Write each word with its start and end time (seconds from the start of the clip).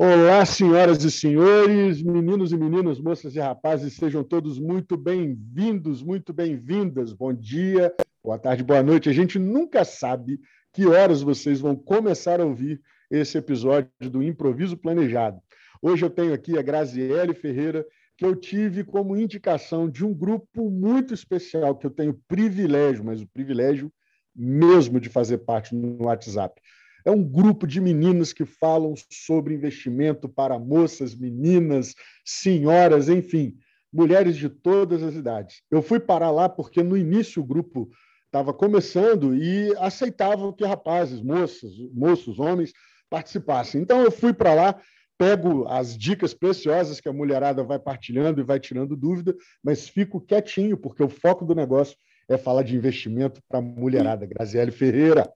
Olá, 0.00 0.46
senhoras 0.46 1.02
e 1.02 1.10
senhores, 1.10 2.00
meninos 2.00 2.52
e 2.52 2.56
meninas, 2.56 3.00
moças 3.00 3.34
e 3.34 3.40
rapazes, 3.40 3.94
sejam 3.94 4.22
todos 4.22 4.56
muito 4.56 4.96
bem-vindos, 4.96 6.04
muito 6.04 6.32
bem-vindas. 6.32 7.12
Bom 7.12 7.34
dia, 7.34 7.92
boa 8.22 8.38
tarde, 8.38 8.62
boa 8.62 8.80
noite. 8.80 9.08
A 9.08 9.12
gente 9.12 9.40
nunca 9.40 9.84
sabe 9.84 10.38
que 10.72 10.86
horas 10.86 11.20
vocês 11.20 11.58
vão 11.58 11.74
começar 11.74 12.40
a 12.40 12.44
ouvir 12.44 12.80
esse 13.10 13.38
episódio 13.38 13.90
do 14.02 14.22
Improviso 14.22 14.76
Planejado. 14.76 15.40
Hoje 15.82 16.04
eu 16.04 16.10
tenho 16.10 16.32
aqui 16.32 16.56
a 16.56 16.62
Graziele 16.62 17.34
Ferreira, 17.34 17.84
que 18.16 18.24
eu 18.24 18.36
tive 18.36 18.84
como 18.84 19.16
indicação 19.16 19.90
de 19.90 20.06
um 20.06 20.14
grupo 20.14 20.70
muito 20.70 21.12
especial, 21.12 21.74
que 21.74 21.88
eu 21.88 21.90
tenho 21.90 22.22
privilégio, 22.28 23.04
mas 23.04 23.20
o 23.20 23.26
privilégio 23.26 23.92
mesmo 24.32 25.00
de 25.00 25.08
fazer 25.08 25.38
parte 25.38 25.74
no 25.74 26.04
WhatsApp. 26.04 26.62
É 27.08 27.10
um 27.10 27.24
grupo 27.24 27.66
de 27.66 27.80
meninas 27.80 28.34
que 28.34 28.44
falam 28.44 28.92
sobre 29.10 29.54
investimento 29.54 30.28
para 30.28 30.58
moças, 30.58 31.14
meninas, 31.14 31.94
senhoras, 32.22 33.08
enfim, 33.08 33.56
mulheres 33.90 34.36
de 34.36 34.50
todas 34.50 35.02
as 35.02 35.14
idades. 35.14 35.62
Eu 35.70 35.80
fui 35.80 35.98
parar 35.98 36.30
lá 36.30 36.50
porque 36.50 36.82
no 36.82 36.98
início 36.98 37.40
o 37.40 37.46
grupo 37.46 37.88
estava 38.26 38.52
começando 38.52 39.34
e 39.34 39.74
aceitava 39.78 40.52
que 40.52 40.66
rapazes, 40.66 41.22
moças, 41.22 41.72
moços, 41.94 42.38
homens 42.38 42.74
participassem. 43.08 43.80
Então 43.80 44.02
eu 44.02 44.10
fui 44.10 44.34
para 44.34 44.52
lá, 44.52 44.78
pego 45.16 45.66
as 45.66 45.96
dicas 45.96 46.34
preciosas 46.34 47.00
que 47.00 47.08
a 47.08 47.12
mulherada 47.12 47.64
vai 47.64 47.78
partilhando 47.78 48.42
e 48.42 48.44
vai 48.44 48.60
tirando 48.60 48.94
dúvida, 48.94 49.34
mas 49.64 49.88
fico 49.88 50.20
quietinho 50.20 50.76
porque 50.76 51.02
o 51.02 51.08
foco 51.08 51.46
do 51.46 51.54
negócio 51.54 51.96
é 52.28 52.36
falar 52.36 52.64
de 52.64 52.76
investimento 52.76 53.40
para 53.48 53.60
a 53.60 53.62
mulherada. 53.62 54.26
Graziele 54.26 54.70
Ferreira, 54.70 55.26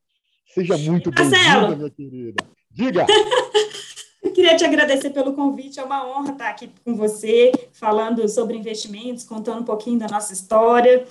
seja 0.47 0.77
muito 0.79 1.11
bem-vinda, 1.11 1.77
minha 1.77 1.91
querida. 1.91 2.45
Diga! 2.71 3.07
Eu 4.23 4.31
queria 4.31 4.57
te 4.57 4.65
agradecer 4.65 5.11
pelo 5.11 5.35
convite, 5.35 5.81
é 5.81 5.85
uma 5.85 6.07
honra 6.07 6.33
estar 6.33 6.49
aqui 6.49 6.71
com 6.85 6.95
você, 6.95 7.51
falando 7.73 8.27
sobre 8.29 8.57
investimentos, 8.57 9.25
contando 9.25 9.61
um 9.61 9.65
pouquinho 9.65 9.99
da 9.99 10.07
nossa 10.07 10.33
história. 10.33 11.05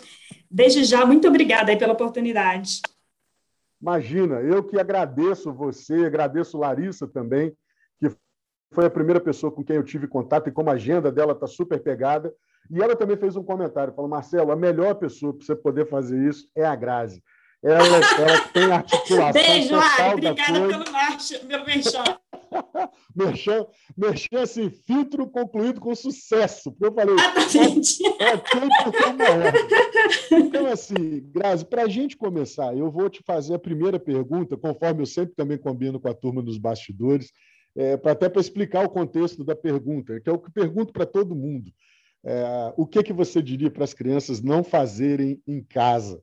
Desde 0.49 0.85
já, 0.85 1.05
muito 1.05 1.27
obrigada 1.27 1.71
aí 1.71 1.77
pela 1.77 1.93
oportunidade. 1.93 2.81
Imagina, 3.81 4.35
eu 4.41 4.63
que 4.63 4.79
agradeço 4.79 5.51
você, 5.51 6.05
agradeço 6.05 6.57
Larissa 6.57 7.07
também, 7.07 7.51
que 7.99 8.09
foi 8.71 8.85
a 8.85 8.89
primeira 8.89 9.19
pessoa 9.19 9.51
com 9.51 9.63
quem 9.63 9.75
eu 9.75 9.83
tive 9.83 10.07
contato 10.07 10.47
e 10.47 10.51
como 10.51 10.69
a 10.69 10.73
agenda 10.73 11.11
dela 11.11 11.33
está 11.33 11.47
super 11.47 11.81
pegada. 11.81 12.33
E 12.69 12.81
ela 12.81 12.95
também 12.95 13.17
fez 13.17 13.35
um 13.35 13.43
comentário, 13.43 13.93
falou, 13.93 14.09
Marcelo, 14.09 14.51
a 14.51 14.55
melhor 14.55 14.95
pessoa 14.95 15.33
para 15.33 15.45
você 15.45 15.55
poder 15.55 15.89
fazer 15.89 16.17
isso 16.29 16.47
é 16.55 16.63
a 16.63 16.75
Grazi. 16.75 17.21
Ela, 17.63 17.97
ela 18.17 18.41
tem 18.51 18.71
articulação 18.71 19.33
Beijo, 19.33 19.69
total 19.69 20.11
Obrigada 20.13 20.67
pelo 20.67 20.91
marcha, 20.91 21.43
meu 21.43 21.63
merchan. 21.63 22.03
merchan, 23.15 23.67
merchan, 23.95 24.41
assim, 24.41 24.69
filtro 24.69 25.27
concluído 25.27 25.79
com 25.79 25.93
sucesso. 25.93 26.71
Porque 26.71 26.87
eu 26.87 26.93
falei, 26.93 27.13
Exatamente. 27.13 28.03
é, 28.19 28.29
é 28.29 28.33
é. 30.33 30.37
Então, 30.37 30.65
assim, 30.65 31.21
Grazi, 31.31 31.63
para 31.63 31.83
a 31.83 31.87
gente 31.87 32.17
começar, 32.17 32.75
eu 32.75 32.89
vou 32.89 33.09
te 33.09 33.21
fazer 33.23 33.53
a 33.53 33.59
primeira 33.59 33.99
pergunta, 33.99 34.57
conforme 34.57 35.03
eu 35.03 35.05
sempre 35.05 35.35
também 35.35 35.57
combino 35.57 35.99
com 35.99 36.07
a 36.07 36.15
turma 36.15 36.41
dos 36.41 36.57
bastidores, 36.57 37.31
é, 37.75 37.95
pra, 37.95 38.13
até 38.13 38.27
para 38.27 38.41
explicar 38.41 38.83
o 38.83 38.89
contexto 38.89 39.43
da 39.43 39.55
pergunta, 39.55 40.19
que 40.19 40.29
é 40.29 40.33
o 40.33 40.39
que 40.39 40.51
pergunto 40.51 40.91
para 40.91 41.05
todo 41.05 41.35
mundo. 41.35 41.71
É, 42.23 42.73
o 42.75 42.87
que, 42.87 43.03
que 43.03 43.13
você 43.13 43.39
diria 43.41 43.69
para 43.69 43.83
as 43.83 43.93
crianças 43.93 44.41
não 44.41 44.63
fazerem 44.63 45.41
em 45.47 45.63
casa? 45.63 46.21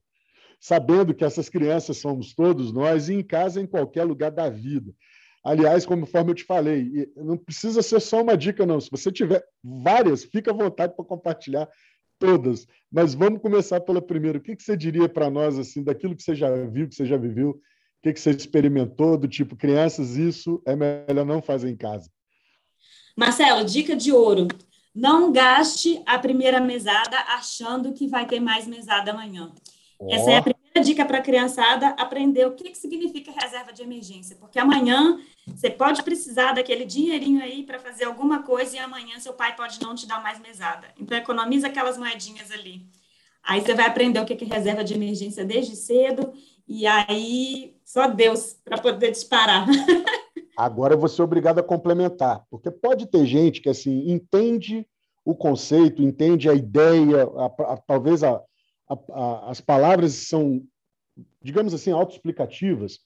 Sabendo 0.61 1.15
que 1.15 1.25
essas 1.25 1.49
crianças 1.49 1.99
somos 1.99 2.35
todos 2.35 2.73
nós, 2.73 3.09
e 3.09 3.15
em 3.15 3.23
casa, 3.23 3.61
em 3.61 3.67
qualquer 3.67 4.05
lugar 4.05 4.31
da 4.31 4.49
vida. 4.49 4.93
Aliás, 5.45 5.87
conforme 5.87 6.33
eu 6.33 6.35
te 6.35 6.45
falei, 6.45 7.11
não 7.17 7.37
precisa 7.37 7.81
ser 7.81 8.01
só 8.01 8.23
uma 8.23 8.37
dica, 8.37 8.67
não. 8.67 8.81
Se 8.81 8.91
você 8.91 9.11
tiver 9.11 9.45
várias, 9.63 10.25
fica 10.25 10.51
à 10.51 10.55
vontade 10.55 10.95
para 10.95 11.05
compartilhar 11.05 11.69
todas. 12.19 12.67
Mas 12.91 13.15
vamos 13.15 13.41
começar 13.41 13.81
pela 13.81 14.03
primeira. 14.03 14.39
O 14.39 14.41
que, 14.41 14.57
que 14.57 14.63
você 14.63 14.77
diria 14.77 15.09
para 15.09 15.31
nós, 15.31 15.59
assim, 15.59 15.83
daquilo 15.83 16.17
que 16.17 16.23
você 16.23 16.35
já 16.35 16.51
viu, 16.67 16.89
que 16.89 16.95
você 16.95 17.07
já 17.07 17.17
viveu, 17.17 17.51
o 17.51 17.61
que, 18.03 18.13
que 18.13 18.21
você 18.21 18.31
experimentou, 18.31 19.17
do 19.17 19.29
tipo, 19.29 19.57
crianças, 19.57 20.17
isso 20.17 20.63
é 20.67 20.77
melhor 20.77 21.25
não 21.25 21.41
fazer 21.41 21.71
em 21.71 21.77
casa? 21.77 22.11
Marcelo, 23.17 23.65
dica 23.65 23.97
de 23.97 24.13
ouro. 24.13 24.49
Não 24.95 25.33
gaste 25.33 26.03
a 26.07 26.19
primeira 26.19 26.61
mesada 26.61 27.17
achando 27.29 27.93
que 27.93 28.09
vai 28.09 28.27
ter 28.27 28.41
mais 28.41 28.67
mesada 28.67 29.13
amanhã. 29.13 29.53
Oh. 29.99 30.13
Essa 30.13 30.31
é 30.31 30.37
a 30.37 30.43
primeira 30.43 30.81
dica 30.81 31.05
para 31.05 31.19
a 31.19 31.23
criançada 31.23 31.89
aprender 31.91 32.47
o 32.47 32.53
que, 32.53 32.71
que 32.71 32.79
significa 32.79 33.33
reserva 33.33 33.73
de 33.73 33.83
emergência, 33.83 34.37
porque 34.37 34.59
amanhã 34.59 35.19
você 35.47 35.69
pode 35.69 36.03
precisar 36.05 36.53
daquele 36.53 36.85
dinheirinho 36.85 37.43
aí 37.43 37.65
para 37.65 37.81
fazer 37.81 38.05
alguma 38.05 38.43
coisa 38.43 38.77
e 38.77 38.79
amanhã 38.79 39.19
seu 39.19 39.33
pai 39.33 39.57
pode 39.57 39.81
não 39.81 39.95
te 39.95 40.07
dar 40.07 40.23
mais 40.23 40.39
mesada. 40.39 40.89
Então, 41.01 41.19
economiza 41.19 41.67
aquelas 41.67 41.99
moedinhas 41.99 42.53
ali. 42.53 42.87
Aí 43.43 43.61
você 43.61 43.75
vai 43.75 43.87
aprender 43.87 44.21
o 44.21 44.25
que 44.25 44.45
é 44.45 44.47
reserva 44.47 44.85
de 44.85 44.95
emergência 44.95 45.45
desde 45.45 45.75
cedo 45.75 46.33
e 46.67 46.87
aí 46.87 47.75
só 47.85 48.07
Deus 48.07 48.57
para 48.65 48.79
poder 48.79 49.11
disparar. 49.11 49.67
Agora 50.57 50.95
eu 50.95 50.99
vou 50.99 51.09
ser 51.09 51.23
obrigado 51.23 51.59
a 51.61 51.63
complementar, 51.63 52.45
porque 52.51 52.71
pode 52.71 53.07
ter 53.07 53.25
gente 53.25 53.61
que 53.61 53.69
assim 53.69 54.11
entende 54.11 54.87
o 55.25 55.35
conceito, 55.35 56.03
entende 56.03 56.49
a 56.49 56.55
ideia, 56.55 57.25
a, 57.25 57.73
a, 57.73 57.77
talvez 57.77 58.23
a, 58.25 58.43
as 59.47 59.61
palavras 59.61 60.13
são, 60.15 60.63
digamos 61.43 61.75
assim, 61.75 61.91
autoexplicativas, 61.91 63.01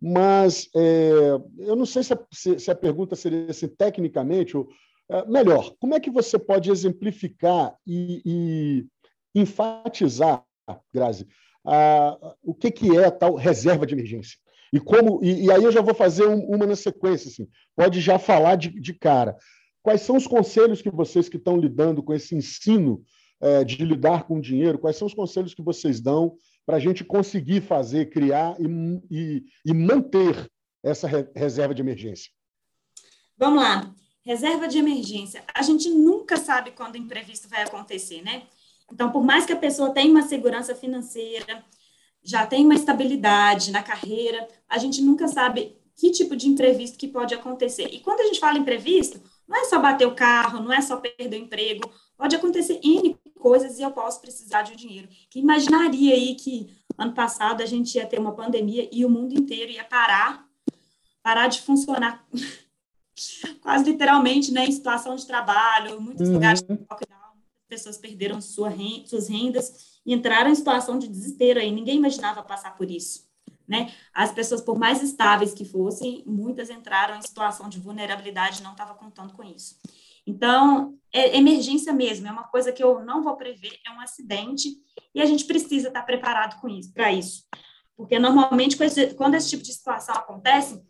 mas 0.00 0.68
é, 0.74 1.10
eu 1.58 1.74
não 1.76 1.86
sei 1.86 2.02
se 2.02 2.12
a, 2.12 2.18
se, 2.30 2.58
se 2.58 2.70
a, 2.70 2.74
pergunta 2.74 3.16
seria 3.16 3.46
assim, 3.50 3.68
tecnicamente, 3.68 4.56
ou, 4.56 4.68
é, 5.10 5.24
melhor, 5.26 5.74
como 5.78 5.94
é 5.94 6.00
que 6.00 6.10
você 6.10 6.38
pode 6.38 6.70
exemplificar 6.70 7.74
e, 7.86 8.22
e 8.24 8.86
enfatizar, 9.34 10.44
Grazi, 10.92 11.26
a, 11.64 12.18
o 12.42 12.54
que, 12.54 12.70
que 12.70 12.96
é 12.96 13.06
a 13.06 13.10
tal 13.10 13.34
reserva 13.34 13.86
de 13.86 13.94
emergência? 13.94 14.38
E 14.72 14.80
como 14.80 15.22
e, 15.22 15.44
e 15.44 15.52
aí 15.52 15.62
eu 15.62 15.72
já 15.72 15.80
vou 15.80 15.94
fazer 15.94 16.26
um, 16.26 16.44
uma 16.46 16.66
na 16.66 16.76
sequência, 16.76 17.28
assim, 17.28 17.48
pode 17.76 18.00
já 18.00 18.18
falar 18.18 18.56
de, 18.56 18.68
de 18.68 18.92
cara. 18.92 19.36
Quais 19.82 20.00
são 20.00 20.16
os 20.16 20.26
conselhos 20.26 20.82
que 20.82 20.90
vocês 20.90 21.28
que 21.28 21.36
estão 21.36 21.56
lidando 21.56 22.02
com 22.02 22.12
esse 22.12 22.34
ensino 22.34 23.04
é, 23.40 23.64
de 23.64 23.84
lidar 23.84 24.24
com 24.24 24.40
dinheiro, 24.40 24.78
quais 24.78 24.96
são 24.96 25.06
os 25.06 25.14
conselhos 25.14 25.54
que 25.54 25.62
vocês 25.62 26.00
dão 26.00 26.36
para 26.64 26.76
a 26.76 26.80
gente 26.80 27.04
conseguir 27.04 27.60
fazer, 27.60 28.10
criar 28.10 28.56
e, 28.58 28.66
e, 29.10 29.44
e 29.66 29.74
manter 29.74 30.50
essa 30.82 31.06
re, 31.06 31.28
reserva 31.34 31.74
de 31.74 31.82
emergência? 31.82 32.30
Vamos 33.36 33.62
lá. 33.62 33.92
Reserva 34.24 34.66
de 34.66 34.78
emergência. 34.78 35.44
A 35.54 35.62
gente 35.62 35.90
nunca 35.90 36.36
sabe 36.36 36.70
quando 36.70 36.94
o 36.94 36.98
imprevisto 36.98 37.48
vai 37.48 37.62
acontecer, 37.62 38.22
né? 38.22 38.44
Então, 38.90 39.10
por 39.10 39.22
mais 39.22 39.44
que 39.44 39.52
a 39.52 39.56
pessoa 39.56 39.90
tenha 39.90 40.10
uma 40.10 40.22
segurança 40.22 40.74
financeira, 40.74 41.64
já 42.22 42.46
tem 42.46 42.64
uma 42.64 42.74
estabilidade 42.74 43.70
na 43.70 43.82
carreira, 43.82 44.48
a 44.68 44.78
gente 44.78 45.02
nunca 45.02 45.28
sabe 45.28 45.76
que 45.96 46.10
tipo 46.10 46.34
de 46.34 46.48
imprevisto 46.48 46.98
que 46.98 47.08
pode 47.08 47.34
acontecer. 47.34 47.88
E 47.92 48.00
quando 48.00 48.20
a 48.20 48.24
gente 48.24 48.40
fala 48.40 48.58
imprevisto, 48.58 49.20
não 49.46 49.56
é 49.56 49.64
só 49.64 49.78
bater 49.78 50.06
o 50.06 50.14
carro, 50.14 50.62
não 50.62 50.72
é 50.72 50.80
só 50.80 50.96
perder 50.96 51.36
o 51.36 51.44
emprego, 51.44 51.90
pode 52.16 52.34
acontecer 52.34 52.80
N 52.82 53.16
coisas 53.44 53.78
e 53.78 53.82
eu 53.82 53.90
posso 53.90 54.22
precisar 54.22 54.62
de 54.62 54.72
um 54.72 54.76
dinheiro. 54.76 55.06
Que 55.28 55.38
imaginaria 55.38 56.14
aí 56.14 56.34
que 56.34 56.74
ano 56.96 57.12
passado 57.12 57.62
a 57.62 57.66
gente 57.66 57.94
ia 57.96 58.06
ter 58.06 58.18
uma 58.18 58.32
pandemia 58.32 58.88
e 58.90 59.04
o 59.04 59.10
mundo 59.10 59.34
inteiro 59.34 59.70
ia 59.70 59.84
parar, 59.84 60.48
parar 61.22 61.48
de 61.48 61.60
funcionar 61.60 62.26
quase 63.60 63.84
literalmente, 63.84 64.50
né, 64.50 64.64
em 64.64 64.72
situação 64.72 65.14
de 65.14 65.26
trabalho, 65.26 66.00
muitos 66.00 66.26
uhum. 66.26 66.34
lugares 66.34 66.62
de 66.62 66.72
lockdown, 66.72 67.36
pessoas 67.68 67.98
perderam 67.98 68.40
sua 68.40 68.70
renda, 68.70 69.06
suas 69.08 69.28
rendas 69.28 70.00
e 70.06 70.14
entraram 70.14 70.50
em 70.50 70.54
situação 70.54 70.98
de 70.98 71.06
desespero 71.06 71.60
aí. 71.60 71.70
Ninguém 71.70 71.98
imaginava 71.98 72.42
passar 72.42 72.74
por 72.74 72.90
isso. 72.90 73.28
Né? 73.68 73.92
As 74.14 74.32
pessoas, 74.32 74.62
por 74.62 74.78
mais 74.78 75.02
estáveis 75.02 75.52
que 75.52 75.66
fossem, 75.66 76.22
muitas 76.26 76.70
entraram 76.70 77.18
em 77.18 77.22
situação 77.22 77.68
de 77.68 77.78
vulnerabilidade 77.78 78.60
e 78.60 78.62
não 78.62 78.72
estavam 78.72 78.96
contando 78.96 79.34
com 79.34 79.42
isso. 79.44 79.76
Então, 80.26 80.96
é 81.12 81.36
emergência 81.36 81.92
mesmo, 81.92 82.26
é 82.26 82.30
uma 82.32 82.48
coisa 82.48 82.72
que 82.72 82.82
eu 82.82 83.04
não 83.04 83.22
vou 83.22 83.36
prever, 83.36 83.78
é 83.86 83.90
um 83.92 84.00
acidente, 84.00 84.68
e 85.14 85.20
a 85.22 85.26
gente 85.26 85.44
precisa 85.44 85.88
estar 85.88 86.02
preparado 86.02 86.60
com 86.60 86.68
isso, 86.68 86.92
para 86.92 87.12
isso. 87.12 87.44
Porque 87.96 88.18
normalmente, 88.18 88.76
quando 89.16 89.34
esse 89.34 89.50
tipo 89.50 89.62
de 89.62 89.72
situação 89.72 90.14
acontece, 90.14 90.82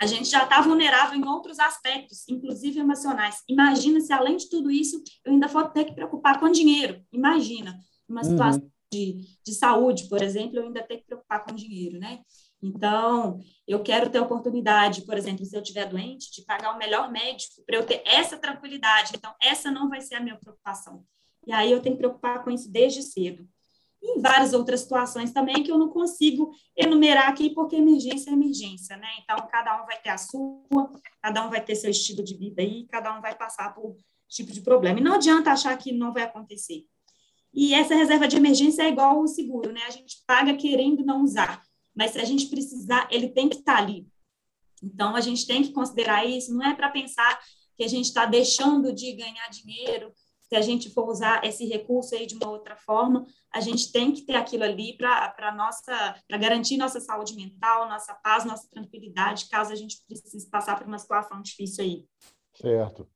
a 0.00 0.06
gente 0.06 0.28
já 0.28 0.42
está 0.42 0.60
vulnerável 0.60 1.18
em 1.18 1.26
outros 1.26 1.58
aspectos, 1.58 2.28
inclusive 2.28 2.80
emocionais. 2.80 3.42
Imagina 3.48 4.00
se, 4.00 4.12
além 4.12 4.36
de 4.36 4.50
tudo 4.50 4.70
isso, 4.70 5.02
eu 5.24 5.32
ainda 5.32 5.48
for 5.48 5.70
ter 5.70 5.84
que 5.84 5.94
preocupar 5.94 6.40
com 6.40 6.50
dinheiro. 6.50 7.00
Imagina, 7.12 7.78
uma 8.08 8.24
situação 8.24 8.62
uhum. 8.62 8.70
de, 8.92 9.20
de 9.46 9.54
saúde, 9.54 10.08
por 10.08 10.20
exemplo, 10.20 10.58
eu 10.58 10.64
ainda 10.64 10.82
tenho 10.82 11.00
que 11.00 11.06
preocupar 11.06 11.44
com 11.44 11.54
dinheiro, 11.54 11.98
né? 11.98 12.20
Então, 12.62 13.40
eu 13.66 13.82
quero 13.82 14.08
ter 14.08 14.20
oportunidade, 14.20 15.02
por 15.02 15.16
exemplo, 15.18 15.44
se 15.44 15.56
eu 15.56 15.62
estiver 15.62 15.86
doente, 15.86 16.30
de 16.30 16.42
pagar 16.42 16.74
o 16.74 16.78
melhor 16.78 17.10
médico 17.10 17.62
para 17.66 17.76
eu 17.76 17.84
ter 17.84 18.02
essa 18.06 18.38
tranquilidade. 18.38 19.12
Então, 19.16 19.34
essa 19.42 19.70
não 19.70 19.88
vai 19.88 20.00
ser 20.00 20.14
a 20.14 20.20
minha 20.20 20.36
preocupação. 20.36 21.04
E 21.44 21.52
aí 21.52 21.72
eu 21.72 21.82
tenho 21.82 21.96
que 21.96 22.00
preocupar 22.00 22.44
com 22.44 22.50
isso 22.50 22.70
desde 22.70 23.02
cedo. 23.02 23.48
e 24.00 24.18
em 24.18 24.20
várias 24.20 24.52
outras 24.52 24.80
situações 24.80 25.32
também 25.32 25.62
que 25.62 25.70
eu 25.70 25.78
não 25.78 25.88
consigo 25.88 26.52
enumerar 26.76 27.28
aqui, 27.28 27.50
porque 27.50 27.76
emergência 27.76 28.30
é 28.30 28.32
emergência, 28.32 28.96
né? 28.96 29.08
Então, 29.22 29.36
cada 29.48 29.82
um 29.82 29.86
vai 29.86 30.00
ter 30.00 30.10
a 30.10 30.18
sua, 30.18 30.90
cada 31.20 31.46
um 31.46 31.50
vai 31.50 31.60
ter 31.60 31.74
seu 31.76 31.90
estilo 31.90 32.22
de 32.22 32.36
vida 32.36 32.62
aí, 32.62 32.86
cada 32.88 33.16
um 33.16 33.20
vai 33.20 33.34
passar 33.34 33.74
por 33.74 33.96
tipo 34.28 34.52
de 34.52 34.60
problema. 34.60 34.98
E 35.00 35.02
não 35.02 35.14
adianta 35.14 35.52
achar 35.52 35.76
que 35.76 35.92
não 35.92 36.12
vai 36.12 36.22
acontecer. 36.24 36.84
E 37.54 37.74
essa 37.74 37.94
reserva 37.94 38.26
de 38.26 38.36
emergência 38.36 38.82
é 38.82 38.88
igual 38.88 39.20
o 39.20 39.28
seguro, 39.28 39.72
né? 39.72 39.82
A 39.86 39.90
gente 39.90 40.22
paga 40.26 40.56
querendo 40.56 41.04
não 41.04 41.22
usar, 41.22 41.62
mas 41.94 42.12
se 42.12 42.20
a 42.20 42.24
gente 42.24 42.46
precisar, 42.46 43.08
ele 43.10 43.28
tem 43.28 43.48
que 43.48 43.56
estar 43.56 43.76
ali. 43.76 44.06
Então, 44.82 45.14
a 45.14 45.20
gente 45.20 45.46
tem 45.46 45.62
que 45.62 45.72
considerar 45.72 46.26
isso, 46.26 46.54
não 46.54 46.64
é 46.64 46.74
para 46.74 46.90
pensar 46.90 47.40
que 47.76 47.84
a 47.84 47.88
gente 47.88 48.06
está 48.06 48.26
deixando 48.26 48.92
de 48.92 49.12
ganhar 49.12 49.48
dinheiro, 49.48 50.12
se 50.52 50.56
a 50.56 50.60
gente 50.60 50.90
for 50.90 51.08
usar 51.08 51.42
esse 51.46 51.64
recurso 51.64 52.14
aí 52.14 52.26
de 52.26 52.34
uma 52.34 52.50
outra 52.50 52.76
forma, 52.76 53.24
a 53.50 53.58
gente 53.58 53.90
tem 53.90 54.12
que 54.12 54.20
ter 54.20 54.34
aquilo 54.34 54.64
ali 54.64 54.94
para 54.98 55.54
nossa, 55.56 56.14
para 56.28 56.36
garantir 56.36 56.76
nossa 56.76 57.00
saúde 57.00 57.34
mental, 57.34 57.88
nossa 57.88 58.12
paz, 58.16 58.44
nossa 58.44 58.68
tranquilidade, 58.68 59.48
caso 59.48 59.72
a 59.72 59.74
gente 59.74 60.04
precise 60.06 60.50
passar 60.50 60.76
por 60.76 60.86
uma 60.86 60.98
situação 60.98 61.40
difícil 61.40 61.84
aí. 61.84 62.04
Certo. 62.52 63.08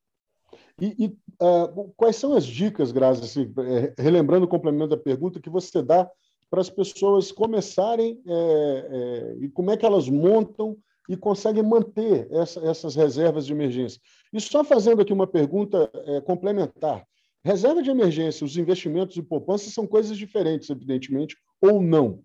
E, 0.81 1.05
e 1.05 1.07
uh, 1.39 1.93
quais 1.95 2.15
são 2.15 2.33
as 2.33 2.43
dicas, 2.43 2.91
Grazi, 2.91 3.23
assim, 3.23 3.53
é, 3.59 4.01
relembrando 4.01 4.47
o 4.47 4.49
complemento 4.49 4.95
da 4.95 4.97
pergunta, 4.97 5.39
que 5.39 5.49
você 5.49 5.83
dá 5.83 6.09
para 6.49 6.61
as 6.61 6.69
pessoas 6.69 7.31
começarem 7.31 8.21
é, 8.25 8.33
é, 8.33 9.37
e 9.43 9.49
como 9.49 9.71
é 9.71 9.77
que 9.77 9.85
elas 9.85 10.07
montam 10.07 10.77
e 11.09 11.15
conseguem 11.15 11.63
manter 11.63 12.27
essa, 12.31 12.59
essas 12.61 12.95
reservas 12.95 13.45
de 13.45 13.53
emergência? 13.53 14.01
E 14.31 14.39
só 14.39 14.63
fazendo 14.63 15.01
aqui 15.01 15.13
uma 15.13 15.27
pergunta 15.27 15.89
é, 16.05 16.21
complementar. 16.21 17.05
Reserva 17.43 17.81
de 17.81 17.89
emergência, 17.89 18.45
os 18.45 18.57
investimentos 18.57 19.15
e 19.15 19.21
poupança 19.21 19.69
são 19.69 19.87
coisas 19.87 20.17
diferentes, 20.17 20.69
evidentemente, 20.69 21.37
ou 21.61 21.81
não? 21.81 22.23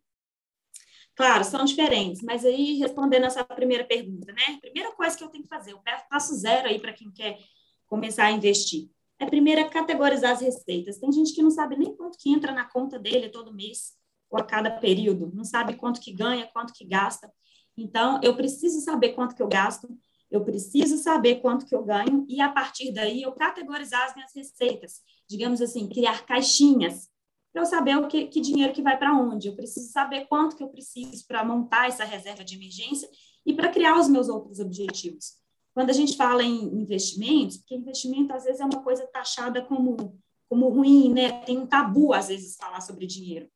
Claro, 1.15 1.45
são 1.45 1.65
diferentes, 1.65 2.23
mas 2.23 2.45
aí 2.45 2.79
respondendo 2.79 3.27
essa 3.27 3.45
primeira 3.45 3.85
pergunta, 3.85 4.33
né? 4.33 4.59
Primeira 4.61 4.93
coisa 4.93 5.17
que 5.17 5.23
eu 5.23 5.29
tenho 5.29 5.45
que 5.45 5.49
fazer, 5.49 5.75
o 5.75 5.83
passo 6.09 6.35
zero 6.35 6.69
aí 6.69 6.81
para 6.81 6.93
quem 6.93 7.11
quer 7.11 7.39
começar 7.87 8.25
a 8.25 8.33
investir, 8.33 8.89
é 9.19 9.27
primeiro 9.27 9.69
categorizar 9.69 10.33
as 10.33 10.41
receitas. 10.41 10.99
Tem 10.99 11.13
gente 11.13 11.35
que 11.35 11.43
não 11.43 11.51
sabe 11.51 11.77
nem 11.77 11.95
quanto 11.95 12.19
que 12.19 12.31
entra 12.31 12.51
na 12.53 12.65
conta 12.65 12.99
dele 12.99 13.29
todo 13.29 13.55
mês 13.55 13.93
ou 14.33 14.39
a 14.41 14.45
cada 14.45 14.71
período, 14.71 15.31
não 15.35 15.45
sabe 15.45 15.75
quanto 15.75 16.01
que 16.01 16.11
ganha, 16.11 16.49
quanto 16.53 16.73
que 16.73 16.87
gasta. 16.87 17.31
Então, 17.77 18.19
eu 18.23 18.35
preciso 18.35 18.81
saber 18.81 19.11
quanto 19.11 19.35
que 19.35 19.43
eu 19.43 19.49
gasto, 19.49 19.87
eu 20.31 20.43
preciso 20.43 20.97
saber 20.97 21.37
quanto 21.37 21.67
que 21.67 21.75
eu 21.75 21.85
ganho 21.85 22.25
e, 22.27 22.41
a 22.41 22.49
partir 22.49 22.91
daí, 22.93 23.23
eu 23.23 23.33
categorizar 23.33 24.07
as 24.07 24.15
minhas 24.15 24.33
receitas. 24.35 25.03
Digamos 25.29 25.61
assim, 25.61 25.87
criar 25.87 26.25
caixinhas 26.25 27.11
para 27.53 27.63
eu 27.63 27.67
saber 27.67 27.99
o 27.99 28.09
que, 28.09 28.27
que 28.27 28.41
dinheiro 28.41 28.73
que 28.73 28.81
vai 28.81 28.99
para 28.99 29.15
onde. 29.15 29.49
Eu 29.49 29.55
preciso 29.55 29.93
saber 29.93 30.27
quanto 30.27 30.57
que 30.57 30.63
eu 30.63 30.69
preciso 30.69 31.27
para 31.27 31.45
montar 31.45 31.89
essa 31.89 32.05
reserva 32.05 32.43
de 32.43 32.57
emergência 32.57 33.09
e 33.45 33.53
para 33.53 33.69
criar 33.69 34.01
os 34.01 34.09
meus 34.09 34.31
outros 34.31 34.59
objetivos. 34.59 35.35
Quando 35.75 35.91
a 35.91 35.95
gente 35.95 36.17
fala 36.17 36.43
em 36.43 36.65
investimentos, 36.81 37.59
porque 37.59 37.75
investimento 37.75 38.33
às 38.33 38.45
vezes 38.45 38.61
é 38.61 38.65
uma 38.65 38.83
coisa 38.83 39.07
taxada 39.07 39.63
como, 39.63 40.19
como 40.49 40.69
ruim, 40.71 41.13
né? 41.13 41.45
Tem 41.45 41.59
um 41.59 41.67
tabu 41.67 42.15
às 42.15 42.29
vezes 42.29 42.57
falar 42.57 42.81
sobre 42.81 43.07
dinheiro. 43.07 43.51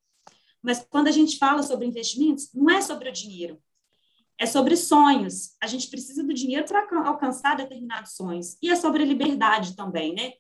Mas 0.67 0.85
quando 0.91 1.07
a 1.07 1.13
gente 1.13 1.39
fala 1.39 1.63
sobre 1.63 1.87
investimentos, 1.87 2.53
não 2.53 2.69
é 2.69 2.83
sobre 2.83 3.09
o 3.09 3.13
dinheiro, 3.13 3.63
é 4.37 4.45
sobre 4.47 4.77
sonhos. 4.77 5.57
A 5.63 5.69
gente 5.69 5.89
precisa 5.89 6.25
do 6.25 6.35
dinheiro 6.35 6.67
para 6.67 6.85
alcançar 7.07 7.57
determinados 7.57 8.17
sonhos. 8.17 8.59
E 8.61 8.69
é 8.69 8.75
sobre 8.75 9.05
liberdade 9.05 9.77
também, 9.77 10.13
né? 10.13 10.33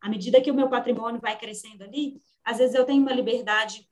À 0.00 0.08
medida 0.08 0.40
que 0.40 0.50
o 0.50 0.54
meu 0.54 0.70
patrimônio 0.70 1.20
vai 1.20 1.38
crescendo 1.38 1.84
ali, 1.84 2.18
às 2.42 2.56
vezes 2.56 2.74
eu 2.74 2.86
tenho 2.86 3.02
uma 3.02 3.12
liberdade 3.12 3.86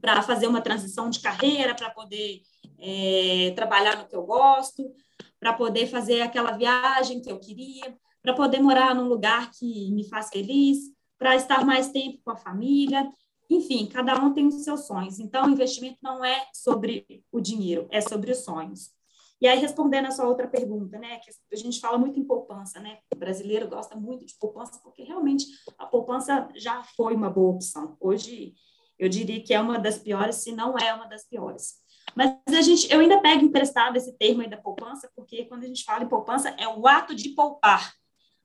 para 0.00 0.22
fazer 0.22 0.46
uma 0.46 0.62
transição 0.62 1.10
de 1.10 1.18
carreira, 1.18 1.74
para 1.74 1.90
poder 1.90 2.42
é, 2.78 3.52
trabalhar 3.56 3.96
no 3.96 4.06
que 4.06 4.14
eu 4.14 4.22
gosto, 4.22 4.94
para 5.40 5.52
poder 5.52 5.88
fazer 5.88 6.20
aquela 6.20 6.52
viagem 6.52 7.20
que 7.20 7.32
eu 7.32 7.40
queria, 7.40 7.96
para 8.22 8.32
poder 8.32 8.60
morar 8.60 8.94
num 8.94 9.08
lugar 9.08 9.50
que 9.50 9.90
me 9.90 10.08
faz 10.08 10.28
feliz, 10.28 10.78
para 11.18 11.34
estar 11.34 11.66
mais 11.66 11.88
tempo 11.88 12.20
com 12.24 12.30
a 12.30 12.36
família. 12.36 13.10
Enfim, 13.50 13.86
cada 13.86 14.14
um 14.22 14.32
tem 14.32 14.46
os 14.46 14.62
seus 14.62 14.86
sonhos. 14.86 15.18
Então, 15.18 15.46
o 15.46 15.50
investimento 15.50 15.98
não 16.00 16.24
é 16.24 16.46
sobre 16.54 17.24
o 17.32 17.40
dinheiro, 17.40 17.88
é 17.90 18.00
sobre 18.00 18.30
os 18.30 18.38
sonhos. 18.38 18.92
E 19.40 19.48
aí, 19.48 19.58
respondendo 19.58 20.06
a 20.06 20.10
sua 20.10 20.28
outra 20.28 20.46
pergunta, 20.46 20.98
né, 20.98 21.18
que 21.18 21.30
a 21.52 21.56
gente 21.56 21.80
fala 21.80 21.98
muito 21.98 22.20
em 22.20 22.24
poupança, 22.24 22.78
né? 22.78 22.98
O 23.12 23.18
brasileiro 23.18 23.66
gosta 23.66 23.96
muito 23.96 24.24
de 24.24 24.34
poupança 24.38 24.78
porque 24.84 25.02
realmente 25.02 25.46
a 25.78 25.86
poupança 25.86 26.48
já 26.54 26.82
foi 26.96 27.14
uma 27.14 27.30
boa 27.30 27.54
opção. 27.54 27.96
Hoje, 27.98 28.54
eu 28.98 29.08
diria 29.08 29.42
que 29.42 29.54
é 29.54 29.60
uma 29.60 29.78
das 29.78 29.98
piores, 29.98 30.36
se 30.36 30.52
não 30.52 30.78
é 30.78 30.92
uma 30.92 31.06
das 31.06 31.26
piores. 31.26 31.80
Mas 32.14 32.36
a 32.46 32.60
gente, 32.60 32.92
eu 32.92 33.00
ainda 33.00 33.20
pego 33.20 33.44
emprestado 33.44 33.96
esse 33.96 34.16
termo 34.18 34.42
aí 34.42 34.50
da 34.50 34.58
poupança, 34.58 35.10
porque 35.16 35.46
quando 35.46 35.64
a 35.64 35.66
gente 35.66 35.84
fala 35.84 36.04
em 36.04 36.08
poupança, 36.08 36.50
é 36.58 36.68
o 36.68 36.86
ato 36.86 37.14
de 37.14 37.30
poupar 37.30 37.94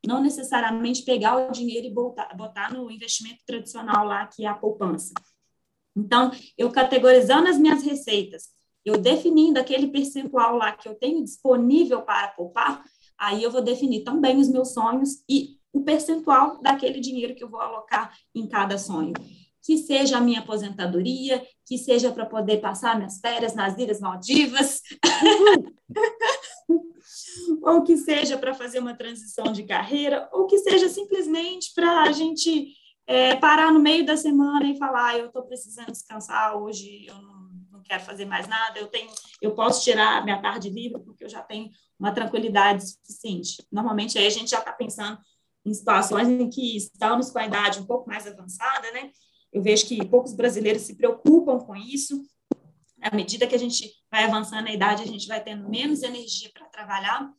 não 0.07 0.21
necessariamente 0.21 1.03
pegar 1.03 1.35
o 1.35 1.51
dinheiro 1.51 1.87
e 1.87 1.93
botar, 1.93 2.33
botar 2.35 2.73
no 2.73 2.89
investimento 2.89 3.39
tradicional 3.45 4.05
lá, 4.05 4.27
que 4.27 4.45
é 4.45 4.47
a 4.47 4.53
poupança. 4.53 5.13
Então, 5.95 6.31
eu 6.57 6.71
categorizando 6.71 7.47
as 7.47 7.57
minhas 7.57 7.83
receitas, 7.83 8.49
eu 8.83 8.97
definindo 8.97 9.59
aquele 9.59 9.87
percentual 9.87 10.57
lá 10.57 10.73
que 10.73 10.87
eu 10.87 10.95
tenho 10.95 11.23
disponível 11.23 12.01
para 12.01 12.27
poupar, 12.29 12.83
aí 13.17 13.41
eu 13.41 13.49
vou 13.49 13.61
definir 13.61 14.03
também 14.03 14.37
os 14.37 14.49
meus 14.49 14.73
sonhos 14.73 15.23
e 15.29 15.57
o 15.73 15.81
percentual 15.83 16.61
daquele 16.61 16.99
dinheiro 16.99 17.35
que 17.35 17.43
eu 17.43 17.49
vou 17.49 17.59
alocar 17.59 18.13
em 18.33 18.47
cada 18.47 18.77
sonho. 18.77 19.13
Que 19.61 19.77
seja 19.77 20.17
a 20.17 20.21
minha 20.21 20.41
aposentadoria, 20.41 21.43
que 21.65 21.77
seja 21.77 22.11
para 22.11 22.25
poder 22.25 22.61
passar 22.61 22.95
minhas 22.95 23.19
férias 23.19 23.55
nas 23.55 23.77
Ilhas 23.77 23.99
Maldivas. 23.99 24.81
ou 27.61 27.83
que 27.83 27.97
seja 27.97 28.37
para 28.37 28.53
fazer 28.53 28.79
uma 28.79 28.95
transição 28.95 29.51
de 29.51 29.63
carreira, 29.63 30.29
ou 30.31 30.47
que 30.47 30.57
seja 30.59 30.89
simplesmente 30.89 31.71
para 31.73 32.03
a 32.03 32.11
gente 32.11 32.73
é, 33.07 33.35
parar 33.35 33.71
no 33.71 33.79
meio 33.79 34.05
da 34.05 34.17
semana 34.17 34.65
e 34.65 34.77
falar, 34.77 35.11
ah, 35.11 35.17
eu 35.17 35.27
estou 35.27 35.43
precisando 35.43 35.91
descansar 35.91 36.57
hoje, 36.57 37.05
eu 37.07 37.15
não, 37.15 37.49
não, 37.71 37.83
quero 37.83 38.03
fazer 38.03 38.25
mais 38.25 38.47
nada, 38.47 38.79
eu 38.79 38.87
tenho, 38.87 39.11
eu 39.41 39.53
posso 39.53 39.83
tirar 39.83 40.23
minha 40.23 40.41
tarde 40.41 40.69
livre 40.69 41.01
porque 41.03 41.23
eu 41.23 41.29
já 41.29 41.41
tenho 41.41 41.69
uma 41.99 42.11
tranquilidade 42.11 42.83
suficiente. 42.87 43.65
Normalmente 43.71 44.17
aí 44.17 44.25
a 44.25 44.31
gente 44.31 44.49
já 44.49 44.59
está 44.59 44.73
pensando 44.73 45.17
em 45.65 45.73
situações 45.73 46.27
em 46.27 46.49
que 46.49 46.77
estamos 46.77 47.31
com 47.31 47.39
a 47.39 47.45
idade 47.45 47.79
um 47.79 47.85
pouco 47.85 48.07
mais 48.07 48.27
avançada, 48.27 48.91
né? 48.91 49.11
Eu 49.51 49.61
vejo 49.61 49.87
que 49.87 50.05
poucos 50.05 50.33
brasileiros 50.33 50.83
se 50.83 50.95
preocupam 50.95 51.57
com 51.59 51.75
isso. 51.75 52.21
À 53.05 53.15
medida 53.15 53.45
que 53.45 53.53
a 53.53 53.59
gente 53.59 53.91
vai 54.11 54.23
avançando 54.23 54.63
na 54.63 54.73
idade, 54.73 55.03
a 55.03 55.05
gente 55.05 55.27
vai 55.27 55.43
tendo 55.43 55.69
menos 55.69 56.01
energia 56.01 56.49
para 56.51 56.65
trabalhar. 56.65 57.29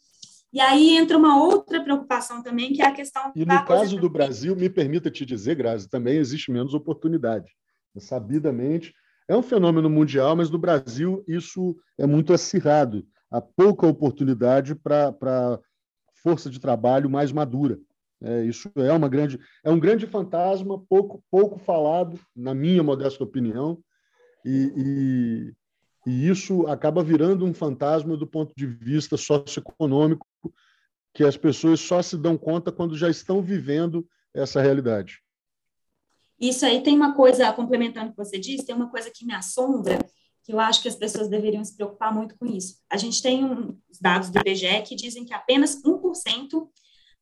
E 0.52 0.60
aí 0.60 0.96
entra 0.96 1.18
uma 1.18 1.42
outra 1.42 1.82
preocupação 1.82 2.40
também, 2.40 2.72
que 2.72 2.80
é 2.80 2.86
a 2.86 2.92
questão. 2.92 3.32
E 3.34 3.44
no 3.44 3.64
caso 3.64 3.98
do 3.98 4.08
Brasil, 4.08 4.54
me 4.54 4.70
permita 4.70 5.10
te 5.10 5.26
dizer, 5.26 5.56
Grazi, 5.56 5.88
também 5.88 6.18
existe 6.18 6.52
menos 6.52 6.72
oportunidade. 6.72 7.50
Sabidamente, 7.98 8.94
é 9.28 9.36
um 9.36 9.42
fenômeno 9.42 9.90
mundial, 9.90 10.36
mas 10.36 10.48
no 10.48 10.58
Brasil 10.58 11.24
isso 11.26 11.76
é 11.98 12.06
muito 12.06 12.32
acirrado. 12.32 13.04
Há 13.28 13.40
pouca 13.40 13.88
oportunidade 13.88 14.74
para 14.76 15.58
força 16.22 16.48
de 16.48 16.60
trabalho 16.60 17.10
mais 17.10 17.32
madura. 17.32 17.76
É, 18.22 18.44
isso 18.44 18.70
é 18.76 18.92
uma 18.92 19.08
grande, 19.08 19.38
é 19.64 19.70
um 19.70 19.80
grande 19.80 20.06
fantasma, 20.06 20.80
pouco, 20.88 21.22
pouco 21.30 21.58
falado, 21.58 22.18
na 22.34 22.54
minha 22.54 22.82
modesta 22.82 23.22
opinião, 23.22 23.78
e, 24.46 24.72
e, 24.76 25.54
e 26.06 26.28
isso 26.28 26.66
acaba 26.68 27.02
virando 27.02 27.44
um 27.44 27.52
fantasma 27.52 28.16
do 28.16 28.26
ponto 28.26 28.54
de 28.56 28.64
vista 28.66 29.16
socioeconômico 29.16 30.26
que 31.12 31.24
as 31.24 31.36
pessoas 31.36 31.80
só 31.80 32.00
se 32.00 32.16
dão 32.16 32.38
conta 32.38 32.70
quando 32.70 32.96
já 32.96 33.10
estão 33.10 33.42
vivendo 33.42 34.06
essa 34.32 34.60
realidade. 34.60 35.20
Isso 36.38 36.64
aí 36.64 36.82
tem 36.82 36.94
uma 36.94 37.14
coisa, 37.14 37.52
complementando 37.52 38.08
o 38.08 38.10
que 38.10 38.18
você 38.24 38.38
disse, 38.38 38.66
tem 38.66 38.74
uma 38.74 38.90
coisa 38.90 39.10
que 39.10 39.24
me 39.24 39.34
assombra, 39.34 39.98
que 40.44 40.52
eu 40.52 40.60
acho 40.60 40.80
que 40.80 40.88
as 40.88 40.94
pessoas 40.94 41.28
deveriam 41.28 41.64
se 41.64 41.74
preocupar 41.74 42.14
muito 42.14 42.36
com 42.38 42.46
isso. 42.46 42.76
A 42.88 42.96
gente 42.96 43.20
tem 43.20 43.44
um, 43.44 43.76
os 43.90 43.98
dados 43.98 44.30
do 44.30 44.38
IBGE 44.38 44.82
que 44.82 44.94
dizem 44.94 45.24
que 45.24 45.34
apenas 45.34 45.82
1% 45.82 46.68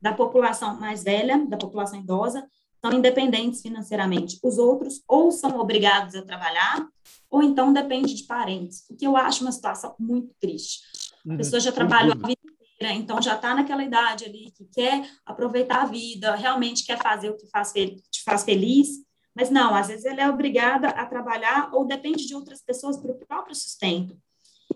da 0.02 0.12
população 0.12 0.78
mais 0.78 1.02
velha, 1.02 1.46
da 1.46 1.56
população 1.56 2.00
idosa, 2.00 2.46
são 2.84 2.92
independentes 2.92 3.62
financeiramente. 3.62 4.38
Os 4.42 4.58
outros 4.58 5.02
ou 5.08 5.32
são 5.32 5.58
obrigados 5.58 6.14
a 6.14 6.20
trabalhar, 6.20 6.86
ou 7.30 7.42
então 7.42 7.72
depende 7.72 8.12
de 8.12 8.24
parentes, 8.24 8.84
o 8.90 8.94
que 8.94 9.06
eu 9.06 9.16
acho 9.16 9.42
uma 9.42 9.52
situação 9.52 9.94
muito 9.98 10.34
triste. 10.38 10.80
A 11.26 11.30
uhum. 11.30 11.36
pessoa 11.38 11.58
já 11.58 11.72
trabalhou 11.72 12.12
a 12.12 12.26
vida 12.26 12.54
então 12.92 13.22
já 13.22 13.36
está 13.36 13.54
naquela 13.54 13.82
idade 13.82 14.26
ali 14.26 14.50
que 14.50 14.66
quer 14.66 15.08
aproveitar 15.24 15.82
a 15.82 15.86
vida, 15.86 16.34
realmente 16.34 16.84
quer 16.84 17.00
fazer 17.00 17.30
o 17.30 17.36
que 17.36 17.46
faz, 17.46 17.72
te 17.72 18.22
faz 18.22 18.44
feliz, 18.44 18.88
mas 19.34 19.48
não, 19.48 19.74
às 19.74 19.88
vezes 19.88 20.04
ela 20.04 20.20
é 20.20 20.28
obrigada 20.28 20.88
a 20.88 21.06
trabalhar 21.06 21.70
ou 21.72 21.86
depende 21.86 22.26
de 22.26 22.34
outras 22.34 22.60
pessoas 22.60 22.98
para 22.98 23.12
o 23.12 23.18
próprio 23.18 23.54
sustento. 23.54 24.18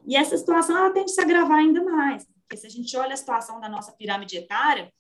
E 0.07 0.17
essa 0.17 0.39
situação 0.39 0.79
ela 0.79 0.91
tende 0.91 1.11
a 1.11 1.15
se 1.15 1.21
agravar 1.21 1.59
ainda 1.59 1.85
mais, 1.85 2.25
porque 2.25 2.57
se 2.57 2.67
a 2.67 2.71
gente 2.71 2.97
olha 2.97 3.13
a 3.13 3.17
situação 3.17 3.61
da 3.61 3.69
nossa 3.69 3.93
pirâmide 3.93 4.39
etária, 4.39 4.91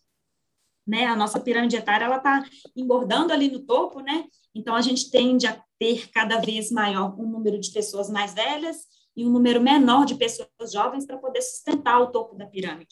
né? 0.88 1.04
A 1.04 1.14
nossa 1.14 1.38
pirâmide 1.38 1.76
etária 1.76 2.06
ela 2.06 2.16
está 2.16 2.42
engordando 2.74 3.32
ali 3.32 3.50
no 3.50 3.60
topo, 3.60 4.00
né? 4.00 4.24
Então 4.54 4.74
a 4.74 4.80
gente 4.80 5.10
tende 5.10 5.46
a 5.46 5.62
ter 5.78 6.08
cada 6.10 6.38
vez 6.38 6.72
maior 6.72 7.14
um 7.20 7.28
número 7.28 7.60
de 7.60 7.70
pessoas 7.70 8.08
mais 8.08 8.32
velhas 8.32 8.78
e 9.14 9.24
um 9.24 9.30
número 9.30 9.60
menor 9.60 10.06
de 10.06 10.14
pessoas 10.14 10.72
jovens 10.72 11.04
para 11.04 11.18
poder 11.18 11.42
sustentar 11.42 12.00
o 12.00 12.06
topo 12.06 12.34
da 12.34 12.46
pirâmide. 12.46 12.88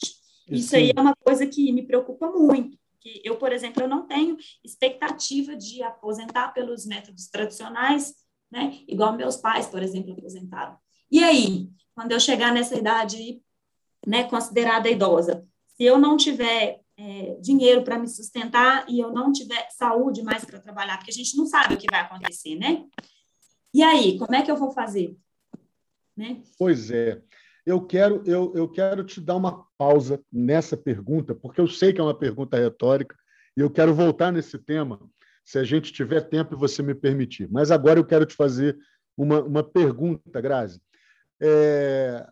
Isso 0.49 0.75
aí 0.75 0.93
é 0.95 1.01
uma 1.01 1.15
coisa 1.15 1.45
que 1.47 1.71
me 1.73 1.85
preocupa 1.85 2.29
muito. 2.29 2.77
Que 2.99 3.21
eu, 3.23 3.35
por 3.35 3.51
exemplo, 3.51 3.83
eu 3.83 3.87
não 3.89 4.07
tenho 4.07 4.37
expectativa 4.63 5.55
de 5.55 5.81
aposentar 5.81 6.53
pelos 6.53 6.85
métodos 6.85 7.27
tradicionais, 7.27 8.13
né? 8.49 8.79
Igual 8.87 9.13
meus 9.13 9.37
pais, 9.37 9.65
por 9.65 9.81
exemplo, 9.81 10.13
aposentaram. 10.13 10.77
E 11.11 11.23
aí, 11.23 11.69
quando 11.95 12.11
eu 12.11 12.19
chegar 12.19 12.53
nessa 12.53 12.77
idade, 12.77 13.41
né, 14.05 14.23
considerada 14.23 14.89
idosa, 14.89 15.45
se 15.75 15.83
eu 15.83 15.97
não 15.97 16.15
tiver 16.15 16.81
é, 16.97 17.37
dinheiro 17.39 17.83
para 17.83 17.99
me 17.99 18.07
sustentar 18.07 18.85
e 18.89 18.99
eu 18.99 19.11
não 19.11 19.31
tiver 19.31 19.67
saúde 19.69 20.23
mais 20.23 20.43
para 20.43 20.59
trabalhar, 20.59 20.97
porque 20.97 21.11
a 21.11 21.13
gente 21.13 21.37
não 21.37 21.45
sabe 21.45 21.75
o 21.75 21.77
que 21.77 21.89
vai 21.89 22.01
acontecer, 22.01 22.55
né? 22.55 22.85
E 23.73 23.83
aí, 23.83 24.17
como 24.17 24.33
é 24.33 24.41
que 24.41 24.49
eu 24.49 24.57
vou 24.57 24.71
fazer? 24.71 25.15
Né? 26.15 26.41
Pois 26.57 26.89
é. 26.89 27.21
Eu 27.65 27.85
quero, 27.85 28.23
eu, 28.25 28.53
eu 28.55 28.67
quero 28.67 29.03
te 29.03 29.21
dar 29.21 29.35
uma 29.35 29.65
pausa 29.77 30.23
nessa 30.31 30.75
pergunta, 30.75 31.35
porque 31.35 31.61
eu 31.61 31.67
sei 31.67 31.93
que 31.93 31.99
é 31.99 32.03
uma 32.03 32.17
pergunta 32.17 32.57
retórica, 32.57 33.15
e 33.55 33.59
eu 33.59 33.69
quero 33.69 33.93
voltar 33.93 34.31
nesse 34.31 34.57
tema, 34.57 34.99
se 35.43 35.59
a 35.59 35.63
gente 35.63 35.93
tiver 35.93 36.21
tempo 36.21 36.55
e 36.55 36.57
você 36.57 36.81
me 36.81 36.95
permitir. 36.95 37.47
Mas 37.51 37.69
agora 37.69 37.99
eu 37.99 38.05
quero 38.05 38.25
te 38.25 38.35
fazer 38.35 38.77
uma, 39.15 39.41
uma 39.41 39.63
pergunta, 39.63 40.41
Grazi. 40.41 40.81
É, 41.39 42.25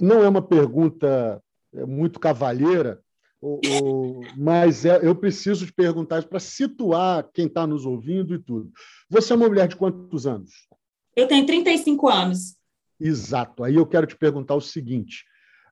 não 0.00 0.22
é 0.22 0.28
uma 0.28 0.42
pergunta 0.42 1.42
é, 1.74 1.84
muito 1.84 2.20
cavalheira, 2.20 3.01
o, 3.42 3.58
o, 3.66 4.20
mas 4.36 4.84
é, 4.84 5.00
eu 5.04 5.16
preciso 5.16 5.66
te 5.66 5.72
perguntar 5.72 6.24
para 6.24 6.38
situar 6.38 7.28
quem 7.34 7.46
está 7.46 7.66
nos 7.66 7.84
ouvindo 7.84 8.36
e 8.36 8.38
tudo. 8.38 8.70
Você 9.10 9.32
é 9.32 9.36
uma 9.36 9.48
mulher 9.48 9.66
de 9.66 9.74
quantos 9.74 10.28
anos? 10.28 10.52
Eu 11.16 11.26
tenho 11.26 11.44
35 11.44 12.08
anos. 12.08 12.56
Exato. 13.00 13.64
Aí 13.64 13.74
eu 13.74 13.84
quero 13.84 14.06
te 14.06 14.16
perguntar 14.16 14.54
o 14.54 14.60
seguinte: 14.60 15.24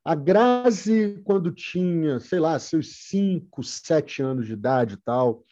a 0.03 0.13
Grazi, 0.13 1.21
quando 1.23 1.49
tinha, 1.49 2.19
sei 2.19 2.41
lá, 2.41 2.59
seus 2.59 3.07
5, 3.07 3.63
7 3.63 4.21
anos 4.21 4.47
de 4.47 4.53
idade 4.53 4.95
e 4.95 4.97
tal, 4.97 5.31
o 5.31 5.45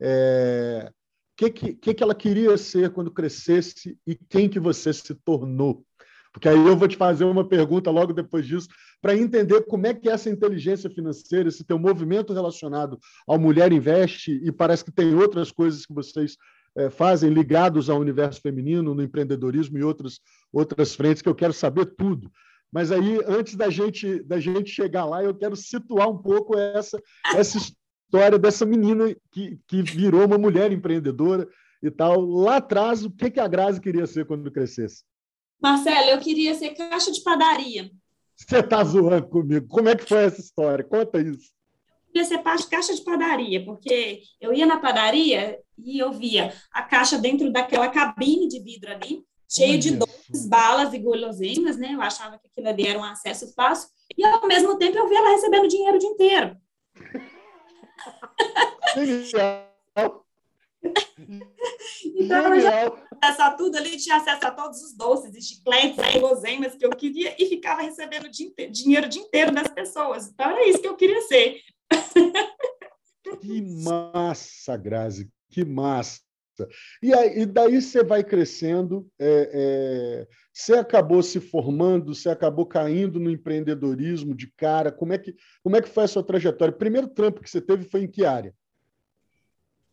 é, 0.00 0.90
que, 1.36 1.50
que, 1.50 1.94
que 1.94 2.02
ela 2.02 2.16
queria 2.16 2.58
ser 2.58 2.90
quando 2.90 3.12
crescesse 3.12 3.96
e 4.04 4.16
quem 4.16 4.48
que 4.48 4.58
você 4.58 4.92
se 4.92 5.14
tornou? 5.14 5.86
Porque 6.32 6.48
aí 6.48 6.56
eu 6.56 6.76
vou 6.76 6.86
te 6.86 6.96
fazer 6.96 7.24
uma 7.24 7.46
pergunta 7.46 7.90
logo 7.90 8.12
depois 8.12 8.46
disso, 8.46 8.68
para 9.02 9.16
entender 9.16 9.62
como 9.66 9.86
é 9.86 9.94
que 9.94 10.08
é 10.08 10.12
essa 10.12 10.30
inteligência 10.30 10.88
financeira, 10.88 11.48
esse 11.48 11.64
teu 11.64 11.78
movimento 11.78 12.32
relacionado 12.32 12.98
ao 13.26 13.38
Mulher 13.38 13.72
Investe, 13.72 14.40
e 14.44 14.52
parece 14.52 14.84
que 14.84 14.92
tem 14.92 15.14
outras 15.14 15.50
coisas 15.50 15.84
que 15.84 15.92
vocês 15.92 16.36
é, 16.76 16.88
fazem 16.88 17.30
ligados 17.30 17.90
ao 17.90 17.98
universo 17.98 18.40
feminino, 18.40 18.94
no 18.94 19.02
empreendedorismo 19.02 19.78
e 19.78 19.82
outras, 19.82 20.20
outras 20.52 20.94
frentes, 20.94 21.22
que 21.22 21.28
eu 21.28 21.34
quero 21.34 21.52
saber 21.52 21.86
tudo. 21.96 22.30
Mas 22.72 22.92
aí, 22.92 23.20
antes 23.26 23.56
da 23.56 23.68
gente, 23.68 24.22
da 24.22 24.38
gente 24.38 24.70
chegar 24.70 25.04
lá, 25.04 25.24
eu 25.24 25.34
quero 25.34 25.56
situar 25.56 26.08
um 26.08 26.18
pouco 26.18 26.56
essa, 26.56 27.02
essa 27.34 27.58
história 27.58 28.38
dessa 28.38 28.64
menina 28.64 29.12
que, 29.32 29.58
que 29.66 29.82
virou 29.82 30.24
uma 30.24 30.38
mulher 30.38 30.70
empreendedora 30.70 31.48
e 31.82 31.90
tal. 31.90 32.20
Lá 32.20 32.56
atrás, 32.56 33.04
o 33.04 33.10
que, 33.10 33.30
que 33.30 33.40
a 33.40 33.48
Grazi 33.48 33.80
queria 33.80 34.06
ser 34.06 34.24
quando 34.24 34.50
crescesse? 34.52 35.02
Marcelo, 35.62 36.10
eu 36.10 36.18
queria 36.18 36.54
ser 36.54 36.70
caixa 36.70 37.12
de 37.12 37.22
padaria. 37.22 37.90
Você 38.36 38.58
está 38.58 38.82
zoando 38.82 39.28
comigo. 39.28 39.68
Como 39.68 39.88
é 39.88 39.94
que 39.94 40.06
foi 40.08 40.24
essa 40.24 40.40
história? 40.40 40.82
Conta 40.82 41.20
isso. 41.20 41.50
Eu 42.06 42.12
queria 42.12 42.24
ser 42.24 42.42
caixa 42.68 42.94
de 42.94 43.02
padaria, 43.02 43.64
porque 43.64 44.22
eu 44.40 44.52
ia 44.52 44.66
na 44.66 44.78
padaria 44.80 45.60
e 45.78 45.98
eu 45.98 46.12
via 46.12 46.52
a 46.72 46.82
caixa 46.82 47.18
dentro 47.18 47.52
daquela 47.52 47.88
cabine 47.88 48.48
de 48.48 48.60
vidro 48.60 48.90
ali, 48.90 49.22
cheio 49.48 49.78
de 49.78 49.96
doces, 49.96 50.48
balas 50.48 50.92
e 50.92 50.98
guloseimas, 50.98 51.76
né? 51.76 51.94
Eu 51.94 52.00
achava 52.00 52.38
que 52.38 52.48
aquilo 52.48 52.68
ali 52.68 52.86
era 52.86 52.98
um 52.98 53.04
acesso 53.04 53.52
fácil. 53.54 53.88
E, 54.16 54.24
ao 54.24 54.46
mesmo 54.46 54.76
tempo, 54.78 54.96
eu 54.96 55.08
via 55.08 55.18
ela 55.18 55.30
recebendo 55.30 55.68
dinheiro 55.68 55.96
o 55.96 56.00
dia 56.00 56.08
inteiro. 56.08 56.56
Então, 62.16 62.54
eu 62.54 62.60
já 62.60 62.90
tinha 62.90 62.98
acesso 63.22 63.42
a 63.42 63.50
tudo 63.52 63.76
ali, 63.76 63.96
tinha 63.96 64.16
acesso 64.16 64.46
a 64.46 64.50
todos 64.50 64.82
os 64.82 64.96
doces 64.96 65.34
e 65.34 65.42
chicletes 65.42 65.98
e 65.98 66.18
guloseimas 66.18 66.74
que 66.74 66.84
eu 66.84 66.90
queria 66.90 67.34
e 67.38 67.46
ficava 67.46 67.82
recebendo 67.82 68.28
dinheiro 68.30 69.06
o 69.06 69.08
dia 69.08 69.22
inteiro 69.22 69.52
das 69.52 69.68
pessoas. 69.68 70.28
Então, 70.28 70.50
era 70.50 70.66
isso 70.68 70.80
que 70.80 70.88
eu 70.88 70.96
queria 70.96 71.20
ser. 71.22 71.60
Que 73.40 73.62
massa, 73.84 74.76
Grazi, 74.76 75.30
que 75.50 75.64
massa. 75.64 76.20
E, 77.02 77.14
aí, 77.14 77.40
e 77.40 77.46
daí 77.46 77.80
você 77.80 78.02
vai 78.02 78.24
crescendo, 78.24 79.08
é, 79.18 79.50
é, 79.52 80.26
você 80.52 80.74
acabou 80.74 81.22
se 81.22 81.40
formando, 81.40 82.14
você 82.14 82.28
acabou 82.28 82.66
caindo 82.66 83.18
no 83.18 83.30
empreendedorismo 83.30 84.34
de 84.34 84.52
cara. 84.56 84.90
Como 84.92 85.12
é 85.12 85.18
que, 85.18 85.34
como 85.62 85.76
é 85.76 85.82
que 85.82 85.88
foi 85.88 86.04
a 86.04 86.08
sua 86.08 86.22
trajetória? 86.22 86.74
O 86.74 86.78
primeiro 86.78 87.08
trampo 87.08 87.40
que 87.40 87.48
você 87.48 87.60
teve 87.60 87.84
foi 87.84 88.02
em 88.02 88.10
que 88.10 88.24
área? 88.24 88.54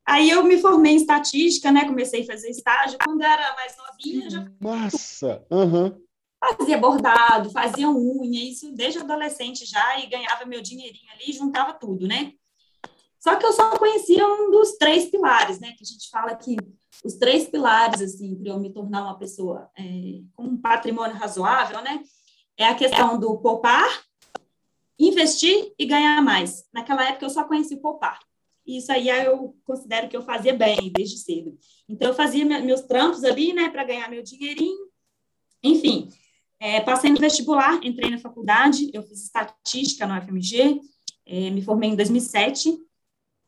Aí 0.07 0.29
eu 0.29 0.41
me 0.41 0.57
formei 0.57 0.93
em 0.93 0.95
estatística, 0.95 1.69
né? 1.69 1.85
Comecei 1.85 2.21
a 2.21 2.25
fazer 2.25 2.49
estágio. 2.49 2.97
Quando 3.03 3.21
era 3.21 3.53
mais 3.55 3.75
novinha, 3.75 4.29
já. 4.29 4.49
Massa! 4.57 5.45
Uhum. 5.51 6.01
Fazia 6.39 6.77
bordado, 6.77 7.49
fazia 7.49 7.89
unha, 7.89 8.49
isso 8.49 8.71
desde 8.71 8.99
adolescente 8.99 9.65
já, 9.65 9.99
e 9.99 10.07
ganhava 10.07 10.45
meu 10.45 10.61
dinheirinho 10.61 11.11
ali, 11.11 11.33
juntava 11.33 11.73
tudo, 11.73 12.07
né? 12.07 12.31
Só 13.19 13.35
que 13.35 13.45
eu 13.45 13.51
só 13.51 13.77
conhecia 13.77 14.25
um 14.25 14.49
dos 14.49 14.77
três 14.77 15.09
pilares, 15.09 15.59
né? 15.59 15.73
Que 15.75 15.83
a 15.83 15.87
gente 15.87 16.09
fala 16.09 16.35
que 16.35 16.55
os 17.03 17.15
três 17.15 17.49
pilares, 17.49 18.01
assim, 18.01 18.35
para 18.35 18.51
eu 18.51 18.59
me 18.59 18.71
tornar 18.71 19.03
uma 19.03 19.17
pessoa 19.17 19.69
é, 19.77 20.21
com 20.35 20.43
um 20.43 20.57
patrimônio 20.57 21.17
razoável, 21.17 21.81
né? 21.81 22.01
É 22.55 22.65
a 22.65 22.75
questão 22.75 23.19
do 23.19 23.37
poupar, 23.39 24.03
investir 24.97 25.73
e 25.77 25.85
ganhar 25.85 26.21
mais. 26.21 26.63
Naquela 26.71 27.03
época 27.03 27.25
eu 27.25 27.29
só 27.29 27.43
conhecia 27.43 27.75
o 27.75 27.81
poupar. 27.81 28.19
E 28.67 28.77
isso 28.79 28.91
aí 28.91 29.07
eu 29.07 29.55
considero 29.63 30.09
que 30.09 30.17
eu 30.17 30.21
fazia 30.21 30.53
bem 30.53 30.91
desde 30.93 31.17
cedo. 31.17 31.57
Então 31.87 32.09
eu 32.09 32.13
fazia 32.13 32.43
meus 32.43 32.81
trampos 32.81 33.23
ali, 33.23 33.53
né, 33.53 33.69
para 33.69 33.85
ganhar 33.85 34.09
meu 34.09 34.21
dinheirinho. 34.21 34.87
Enfim, 35.63 36.09
é, 36.59 36.81
passei 36.81 37.09
no 37.09 37.19
vestibular, 37.19 37.79
entrei 37.83 38.11
na 38.11 38.17
faculdade, 38.17 38.89
eu 38.93 39.01
fiz 39.03 39.23
estatística 39.23 40.05
no 40.05 40.21
FMG, 40.21 40.81
é, 41.25 41.49
me 41.49 41.61
formei 41.61 41.91
em 41.91 41.95
2007 41.95 42.77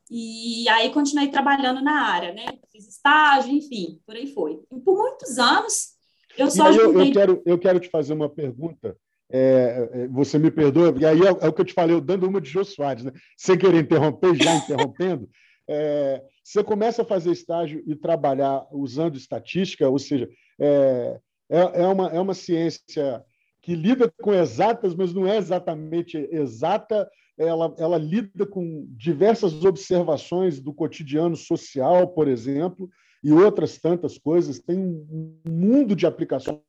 e 0.09 0.67
aí 0.69 0.91
continuei 0.91 1.27
trabalhando 1.27 1.81
na 1.81 2.07
área, 2.07 2.33
né? 2.33 2.45
Fiz 2.71 2.88
estágio, 2.88 3.51
enfim, 3.51 3.99
por 4.05 4.15
aí 4.15 4.33
foi. 4.33 4.59
E 4.71 4.79
por 4.79 4.97
muitos 4.97 5.38
anos 5.38 5.99
eu 6.38 6.49
só. 6.49 6.71
Eu, 6.71 6.99
eu, 6.99 7.11
quero, 7.11 7.41
eu 7.45 7.59
quero 7.59 7.79
te 7.79 7.89
fazer 7.89 8.13
uma 8.13 8.29
pergunta. 8.29 8.97
É, 9.31 9.89
é, 9.91 10.07
você 10.07 10.39
me 10.39 10.50
perdoa, 10.50 10.93
e 11.00 11.05
aí 11.05 11.21
é, 11.21 11.27
é, 11.27 11.48
o 11.48 11.53
que 11.53 11.62
eu 11.62 11.65
te 11.65 11.74
falei, 11.74 11.95
eu 11.95 12.01
dando 12.01 12.27
uma 12.27 12.41
de 12.41 12.50
Jô 12.50 12.63
Soares, 12.63 13.03
né? 13.03 13.12
sem 13.38 13.57
querer 13.57 13.79
interromper, 13.81 14.36
já 14.36 14.55
interrompendo. 14.55 15.29
É, 15.71 16.24
você 16.43 16.63
começa 16.63 17.03
a 17.03 17.05
fazer 17.05 17.29
estágio 17.29 17.83
e 17.86 17.95
trabalhar 17.95 18.65
usando 18.71 19.15
estatística, 19.15 19.88
ou 19.88 20.00
seja, 20.00 20.27
é, 20.59 21.19
é, 21.48 21.83
é, 21.83 21.86
uma, 21.86 22.07
é 22.07 22.19
uma 22.19 22.33
ciência 22.33 23.24
que 23.62 23.75
lida 23.75 24.12
com 24.19 24.33
exatas, 24.33 24.95
mas 24.95 25.13
não 25.13 25.27
é 25.27 25.38
exatamente 25.38 26.17
exata 26.31 27.07
ela, 27.39 27.74
ela 27.77 27.98
lida 27.98 28.45
com 28.45 28.86
diversas 28.89 29.63
observações 29.63 30.59
do 30.59 30.74
cotidiano 30.74 31.38
social, 31.38 32.09
por 32.09 32.27
exemplo, 32.27 32.89
e 33.24 33.31
outras 33.31 33.77
tantas 33.77 34.17
coisas. 34.17 34.59
Tem 34.59 34.77
um 34.77 35.39
mundo 35.48 35.95
de 35.95 36.05
aplicações 36.05 36.59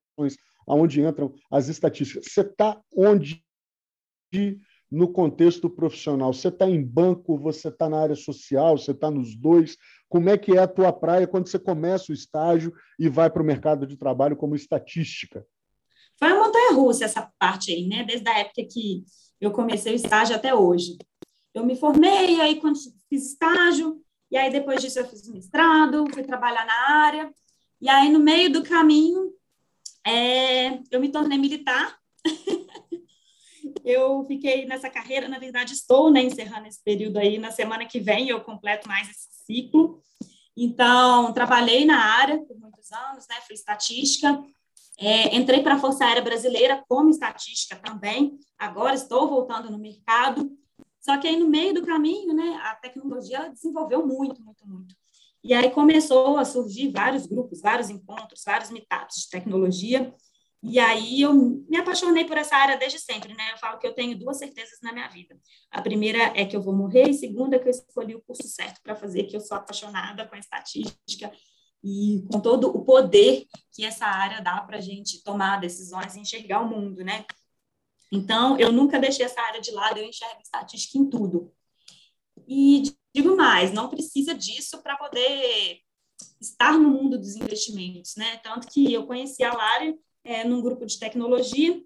onde 0.74 1.00
entram 1.00 1.34
as 1.50 1.68
estatísticas. 1.68 2.26
Você 2.32 2.40
está 2.42 2.80
onde 2.96 3.44
no 4.90 5.12
contexto 5.12 5.68
profissional? 5.68 6.32
Você 6.32 6.48
está 6.48 6.68
em 6.68 6.82
banco, 6.82 7.38
você 7.38 7.68
está 7.68 7.88
na 7.88 8.00
área 8.00 8.16
social, 8.16 8.76
você 8.76 8.92
está 8.92 9.10
nos 9.10 9.36
dois. 9.36 9.76
Como 10.08 10.28
é 10.28 10.36
que 10.36 10.52
é 10.52 10.58
a 10.58 10.68
tua 10.68 10.92
praia 10.92 11.26
quando 11.26 11.48
você 11.48 11.58
começa 11.58 12.10
o 12.10 12.14
estágio 12.14 12.72
e 12.98 13.08
vai 13.08 13.30
para 13.30 13.42
o 13.42 13.46
mercado 13.46 13.86
de 13.86 13.96
trabalho 13.96 14.36
como 14.36 14.56
estatística? 14.56 15.46
Foi 16.18 16.32
uma 16.32 16.44
montanha-russa 16.46 17.04
essa 17.04 17.30
parte 17.38 17.72
aí, 17.72 17.86
né? 17.86 18.04
Desde 18.04 18.28
a 18.28 18.38
época 18.38 18.62
que 18.70 19.04
eu 19.40 19.50
comecei 19.50 19.92
o 19.92 19.96
estágio 19.96 20.36
até 20.36 20.54
hoje. 20.54 20.98
Eu 21.54 21.64
me 21.64 21.74
formei, 21.74 22.40
aí 22.40 22.60
quando 22.60 22.78
fiz 23.08 23.32
estágio, 23.32 24.00
e 24.30 24.36
aí 24.36 24.52
depois 24.52 24.80
disso 24.80 24.98
eu 24.98 25.06
fiz 25.06 25.26
mestrado, 25.28 26.04
fui 26.12 26.22
trabalhar 26.22 26.64
na 26.64 26.90
área, 27.04 27.32
e 27.80 27.88
aí 27.88 28.10
no 28.10 28.20
meio 28.20 28.52
do 28.52 28.62
caminho 28.62 29.32
é, 30.06 30.80
eu 30.90 31.00
me 31.00 31.10
tornei 31.10 31.38
militar. 31.38 31.98
eu 33.84 34.24
fiquei 34.26 34.66
nessa 34.66 34.90
carreira, 34.90 35.28
na 35.28 35.38
verdade 35.38 35.72
estou 35.72 36.10
né, 36.10 36.22
encerrando 36.22 36.66
esse 36.66 36.82
período 36.82 37.18
aí, 37.18 37.38
na 37.38 37.50
semana 37.50 37.86
que 37.86 38.00
vem 38.00 38.28
eu 38.28 38.40
completo 38.40 38.88
mais 38.88 39.08
esse 39.08 39.28
ciclo. 39.46 40.00
Então, 40.56 41.32
trabalhei 41.32 41.84
na 41.84 41.98
área 41.98 42.38
por 42.38 42.58
muitos 42.58 42.90
anos, 42.92 43.26
né, 43.28 43.36
fui 43.46 43.54
estatística, 43.54 44.42
é, 44.98 45.34
entrei 45.34 45.62
para 45.62 45.76
a 45.76 45.78
Força 45.78 46.04
Aérea 46.04 46.22
Brasileira 46.22 46.84
como 46.86 47.08
estatística 47.08 47.76
também. 47.76 48.38
Agora 48.58 48.94
estou 48.94 49.26
voltando 49.26 49.70
no 49.70 49.78
mercado. 49.78 50.50
Só 51.00 51.16
que 51.16 51.26
aí, 51.26 51.38
no 51.38 51.48
meio 51.48 51.72
do 51.72 51.86
caminho, 51.86 52.34
né, 52.34 52.60
a 52.62 52.74
tecnologia 52.74 53.48
desenvolveu 53.48 54.06
muito, 54.06 54.42
muito, 54.42 54.68
muito. 54.68 54.94
E 55.42 55.54
aí 55.54 55.70
começou 55.70 56.36
a 56.38 56.44
surgir 56.44 56.90
vários 56.90 57.26
grupos, 57.26 57.60
vários 57.60 57.88
encontros, 57.88 58.42
vários 58.44 58.70
meetups 58.70 59.22
de 59.22 59.30
tecnologia. 59.30 60.14
E 60.62 60.78
aí 60.78 61.22
eu 61.22 61.32
me 61.32 61.78
apaixonei 61.78 62.26
por 62.26 62.36
essa 62.36 62.54
área 62.54 62.76
desde 62.76 62.98
sempre, 62.98 63.32
né? 63.32 63.52
Eu 63.52 63.58
falo 63.58 63.78
que 63.78 63.86
eu 63.86 63.94
tenho 63.94 64.18
duas 64.18 64.36
certezas 64.36 64.78
na 64.82 64.92
minha 64.92 65.08
vida. 65.08 65.38
A 65.70 65.80
primeira 65.80 66.18
é 66.38 66.44
que 66.44 66.54
eu 66.54 66.60
vou 66.60 66.76
morrer, 66.76 67.06
e 67.06 67.10
a 67.10 67.14
segunda 67.14 67.56
é 67.56 67.58
que 67.58 67.66
eu 67.66 67.70
escolhi 67.70 68.14
o 68.14 68.20
curso 68.20 68.46
certo 68.46 68.80
para 68.82 68.94
fazer, 68.94 69.24
que 69.24 69.34
eu 69.34 69.40
sou 69.40 69.56
apaixonada 69.56 70.26
com 70.26 70.34
a 70.34 70.38
estatística 70.38 71.32
e 71.82 72.22
com 72.30 72.38
todo 72.40 72.68
o 72.68 72.84
poder 72.84 73.46
que 73.72 73.86
essa 73.86 74.04
área 74.04 74.42
dá 74.42 74.60
para 74.60 74.76
a 74.76 74.80
gente 74.82 75.22
tomar 75.24 75.60
decisões 75.60 76.14
e 76.14 76.20
enxergar 76.20 76.60
o 76.60 76.68
mundo, 76.68 77.02
né? 77.02 77.24
Então, 78.12 78.58
eu 78.58 78.70
nunca 78.70 78.98
deixei 78.98 79.24
essa 79.24 79.40
área 79.40 79.62
de 79.62 79.70
lado, 79.70 79.98
eu 79.98 80.04
enxergo 80.04 80.42
estatística 80.42 80.98
em 80.98 81.08
tudo. 81.08 81.50
E 82.46 82.82
digo 83.14 83.36
mais, 83.36 83.72
não 83.72 83.88
precisa 83.88 84.34
disso 84.34 84.82
para 84.82 84.96
poder 84.96 85.80
estar 86.40 86.78
no 86.78 86.90
mundo 86.90 87.18
dos 87.18 87.36
investimentos, 87.36 88.16
né? 88.16 88.38
Tanto 88.38 88.66
que 88.68 88.92
eu 88.92 89.06
conheci 89.06 89.42
a 89.42 89.52
Lara 89.52 89.94
é, 90.24 90.44
num 90.44 90.62
grupo 90.62 90.86
de 90.86 90.98
tecnologia 90.98 91.82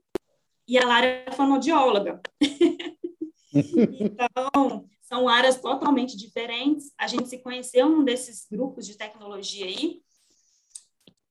e 0.66 0.78
a 0.78 0.86
Lara 0.86 1.06
é 1.06 1.30
fonoaudióloga. 1.32 2.20
então, 4.00 4.88
são 5.02 5.28
áreas 5.28 5.60
totalmente 5.60 6.16
diferentes. 6.16 6.92
A 6.98 7.06
gente 7.06 7.28
se 7.28 7.38
conheceu 7.38 7.88
num 7.88 8.04
desses 8.04 8.46
grupos 8.50 8.86
de 8.86 8.96
tecnologia 8.96 9.66
aí. 9.66 10.02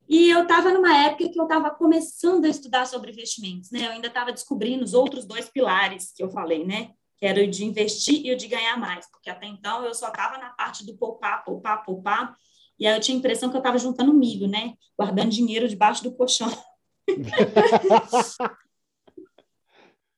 E 0.08 0.30
eu 0.30 0.44
estava 0.44 0.72
numa 0.72 0.96
época 1.06 1.30
que 1.30 1.40
eu 1.40 1.44
estava 1.44 1.72
começando 1.72 2.46
a 2.46 2.50
estudar 2.50 2.86
sobre 2.86 3.12
investimentos, 3.12 3.72
né? 3.72 3.88
Eu 3.88 3.92
ainda 3.92 4.08
estava 4.08 4.32
descobrindo 4.32 4.84
os 4.84 4.94
outros 4.94 5.26
dois 5.26 5.50
pilares 5.50 6.12
que 6.14 6.22
eu 6.22 6.30
falei, 6.30 6.66
né? 6.66 6.94
Que 7.24 7.28
era 7.28 7.42
o 7.42 7.48
de 7.48 7.64
investir 7.64 8.26
e 8.26 8.34
o 8.34 8.36
de 8.36 8.50
ganhar 8.50 8.76
mais, 8.76 9.10
porque 9.10 9.30
até 9.30 9.46
então 9.46 9.86
eu 9.86 9.96
só 9.96 10.10
estava 10.10 10.38
na 10.38 10.50
parte 10.50 10.86
do 10.86 10.98
poupar, 10.98 11.42
poupar, 11.46 11.82
poupar, 11.86 12.36
e 12.78 12.86
aí 12.86 12.98
eu 12.98 13.00
tinha 13.00 13.16
a 13.16 13.20
impressão 13.20 13.50
que 13.50 13.56
eu 13.56 13.60
estava 13.60 13.78
juntando 13.78 14.14
milho, 14.14 14.46
né? 14.46 14.74
Guardando 14.98 15.30
dinheiro 15.30 15.70
debaixo 15.70 16.04
do 16.04 16.14
colchão. 16.14 16.52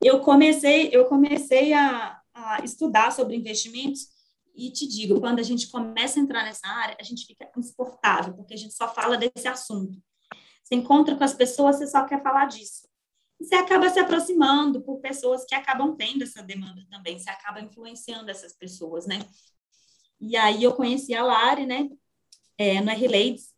eu 0.02 0.20
comecei, 0.22 0.90
eu 0.92 1.06
comecei 1.06 1.74
a, 1.74 2.20
a 2.34 2.64
estudar 2.64 3.12
sobre 3.12 3.36
investimentos 3.36 4.08
e 4.56 4.72
te 4.72 4.88
digo, 4.88 5.20
quando 5.20 5.38
a 5.38 5.44
gente 5.44 5.68
começa 5.70 6.20
a 6.20 6.24
entrar 6.24 6.44
nessa 6.44 6.68
área, 6.68 6.98
a 7.00 7.04
gente 7.04 7.28
fica 7.28 7.48
insuportável, 7.56 8.34
porque 8.34 8.56
a 8.56 8.58
gente 8.58 8.74
só 8.74 8.92
fala 8.92 9.16
desse 9.16 9.48
assunto. 9.48 10.02
Você 10.64 10.74
encontra 10.74 11.16
com 11.16 11.24
as 11.24 11.36
pessoas, 11.36 11.76
você 11.76 11.86
só 11.86 12.04
quer 12.04 12.24
falar 12.24 12.48
disso. 12.48 12.88
Você 13.40 13.56
acaba 13.56 13.90
se 13.90 14.00
aproximando 14.00 14.82
por 14.82 15.00
pessoas 15.00 15.46
que 15.46 15.54
acabam 15.54 15.96
tendo 15.96 16.24
essa 16.24 16.42
demanda 16.42 16.86
também, 16.90 17.20
você 17.20 17.30
acaba 17.30 17.62
influenciando 17.62 18.32
essas 18.32 18.54
pessoas, 18.54 19.06
né? 19.06 19.20
E 20.20 20.38
aí 20.38 20.64
eu 20.64 20.74
conheci 20.74 21.14
a 21.14 21.24
Lari, 21.24 21.66
né, 21.66 21.90
é, 22.58 22.80
no 22.82 22.90
R-Ladies, 22.90 23.54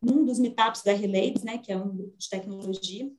num 0.00 0.24
dos 0.24 0.38
meetups 0.38 0.82
da 0.82 0.92
R-Ladies, 0.92 1.42
né, 1.42 1.58
que 1.58 1.72
é 1.72 1.76
um 1.76 1.94
grupo 1.94 2.16
de 2.16 2.28
tecnologia, 2.28 3.10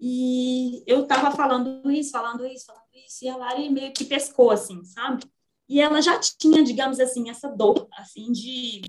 e 0.00 0.82
eu 0.86 1.02
estava 1.02 1.30
falando 1.30 1.90
isso, 1.90 2.10
falando 2.10 2.46
isso, 2.46 2.64
falando 2.64 2.88
isso, 2.94 3.22
e 3.22 3.28
a 3.28 3.36
Lari 3.36 3.68
meio 3.68 3.92
que 3.92 4.06
pescou, 4.06 4.50
assim, 4.50 4.82
sabe? 4.84 5.22
E 5.68 5.78
ela 5.80 6.00
já 6.00 6.18
tinha, 6.18 6.64
digamos 6.64 6.98
assim, 6.98 7.28
essa 7.28 7.48
dor, 7.48 7.86
assim, 7.92 8.32
de 8.32 8.80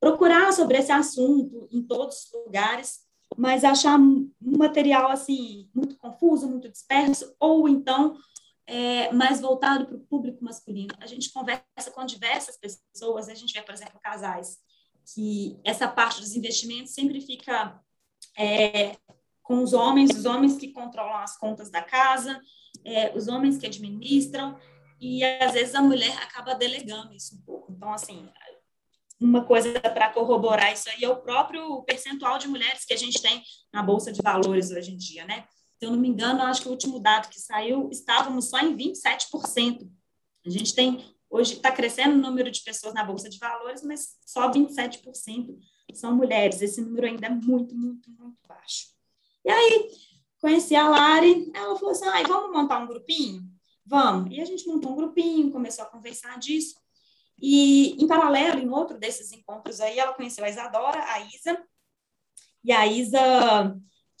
procurar 0.00 0.50
sobre 0.52 0.78
esse 0.78 0.90
assunto 0.90 1.68
em 1.70 1.82
todos 1.82 2.24
os 2.24 2.32
lugares, 2.46 3.00
mas 3.40 3.64
achar 3.64 3.98
um 3.98 4.30
material, 4.38 5.10
assim, 5.10 5.66
muito 5.74 5.96
confuso, 5.96 6.46
muito 6.46 6.68
disperso, 6.68 7.34
ou 7.40 7.66
então 7.66 8.18
é, 8.66 9.10
mais 9.14 9.40
voltado 9.40 9.86
para 9.86 9.96
o 9.96 10.00
público 10.00 10.44
masculino. 10.44 10.94
A 11.00 11.06
gente 11.06 11.32
conversa 11.32 11.90
com 11.94 12.04
diversas 12.04 12.58
pessoas, 12.58 13.30
a 13.30 13.34
gente 13.34 13.54
vê, 13.54 13.62
por 13.62 13.72
exemplo, 13.72 13.98
casais, 13.98 14.58
que 15.14 15.58
essa 15.64 15.88
parte 15.88 16.20
dos 16.20 16.36
investimentos 16.36 16.92
sempre 16.92 17.18
fica 17.22 17.80
é, 18.36 18.94
com 19.42 19.62
os 19.62 19.72
homens, 19.72 20.10
os 20.10 20.26
homens 20.26 20.58
que 20.58 20.68
controlam 20.68 21.16
as 21.16 21.38
contas 21.38 21.70
da 21.70 21.80
casa, 21.80 22.38
é, 22.84 23.16
os 23.16 23.26
homens 23.26 23.56
que 23.56 23.66
administram, 23.66 24.54
e 25.00 25.24
às 25.24 25.52
vezes 25.54 25.74
a 25.74 25.80
mulher 25.80 26.14
acaba 26.18 26.54
delegando 26.54 27.14
isso 27.14 27.36
um 27.36 27.40
pouco. 27.40 27.72
Então, 27.72 27.90
assim, 27.90 28.28
uma 29.20 29.44
coisa 29.44 29.78
para 29.78 30.10
corroborar 30.10 30.72
isso 30.72 30.88
aí 30.88 31.04
é 31.04 31.08
o 31.08 31.20
próprio 31.20 31.82
percentual 31.82 32.38
de 32.38 32.48
mulheres 32.48 32.86
que 32.86 32.94
a 32.94 32.96
gente 32.96 33.20
tem 33.20 33.42
na 33.72 33.82
Bolsa 33.82 34.10
de 34.10 34.22
Valores 34.22 34.70
hoje 34.70 34.92
em 34.92 34.96
dia, 34.96 35.26
né? 35.26 35.44
Se 35.78 35.86
eu 35.86 35.90
não 35.90 35.98
me 35.98 36.08
engano, 36.08 36.42
acho 36.42 36.62
que 36.62 36.68
o 36.68 36.70
último 36.70 36.98
dado 36.98 37.28
que 37.28 37.40
saiu, 37.40 37.88
estávamos 37.90 38.48
só 38.48 38.58
em 38.60 38.76
27%. 38.76 39.88
A 40.46 40.50
gente 40.50 40.74
tem, 40.74 41.04
hoje 41.28 41.54
está 41.54 41.70
crescendo 41.70 42.16
o 42.16 42.20
número 42.20 42.50
de 42.50 42.62
pessoas 42.62 42.94
na 42.94 43.04
Bolsa 43.04 43.28
de 43.28 43.38
Valores, 43.38 43.82
mas 43.82 44.16
só 44.26 44.50
27% 44.50 45.54
são 45.94 46.14
mulheres. 46.14 46.62
Esse 46.62 46.80
número 46.80 47.06
ainda 47.06 47.26
é 47.26 47.30
muito, 47.30 47.74
muito, 47.74 48.10
muito 48.10 48.38
baixo. 48.48 48.88
E 49.44 49.50
aí, 49.50 49.90
conheci 50.40 50.74
a 50.74 50.88
Lari, 50.88 51.50
ela 51.54 51.76
falou 51.76 51.90
assim, 51.90 52.06
ah, 52.06 52.22
vamos 52.26 52.52
montar 52.52 52.78
um 52.78 52.86
grupinho? 52.86 53.42
Vamos. 53.84 54.34
E 54.34 54.40
a 54.40 54.44
gente 54.44 54.66
montou 54.66 54.92
um 54.92 54.96
grupinho, 54.96 55.50
começou 55.50 55.84
a 55.84 55.88
conversar 55.88 56.38
disso. 56.38 56.79
E, 57.40 57.92
em 58.02 58.06
paralelo, 58.06 58.60
em 58.60 58.68
outro 58.68 58.98
desses 58.98 59.32
encontros 59.32 59.80
aí, 59.80 59.98
ela 59.98 60.12
conheceu 60.12 60.44
a 60.44 60.50
Isadora, 60.50 61.02
a 61.02 61.20
Isa, 61.20 61.64
e 62.62 62.72
a 62.72 62.86
Isa 62.86 63.20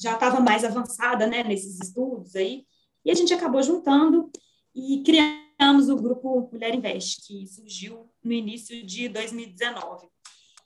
já 0.00 0.14
estava 0.14 0.40
mais 0.40 0.64
avançada, 0.64 1.26
né, 1.26 1.44
nesses 1.44 1.78
estudos 1.80 2.34
aí, 2.34 2.64
e 3.04 3.10
a 3.10 3.14
gente 3.14 3.34
acabou 3.34 3.62
juntando 3.62 4.30
e 4.74 5.02
criamos 5.02 5.88
o 5.90 5.96
grupo 5.96 6.48
Mulher 6.50 6.74
Invest, 6.74 7.26
que 7.26 7.46
surgiu 7.46 8.10
no 8.22 8.32
início 8.32 8.84
de 8.86 9.08
2019. 9.08 10.08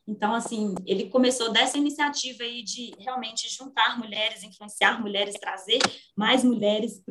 Então, 0.06 0.34
assim, 0.34 0.74
ele 0.86 1.08
começou 1.08 1.50
dessa 1.50 1.78
iniciativa 1.78 2.44
aí 2.44 2.62
de 2.62 2.92
realmente 2.98 3.48
juntar 3.48 3.98
mulheres, 3.98 4.42
influenciar 4.42 5.00
mulheres, 5.00 5.34
trazer 5.40 5.78
mais 6.14 6.44
mulheres 6.44 7.02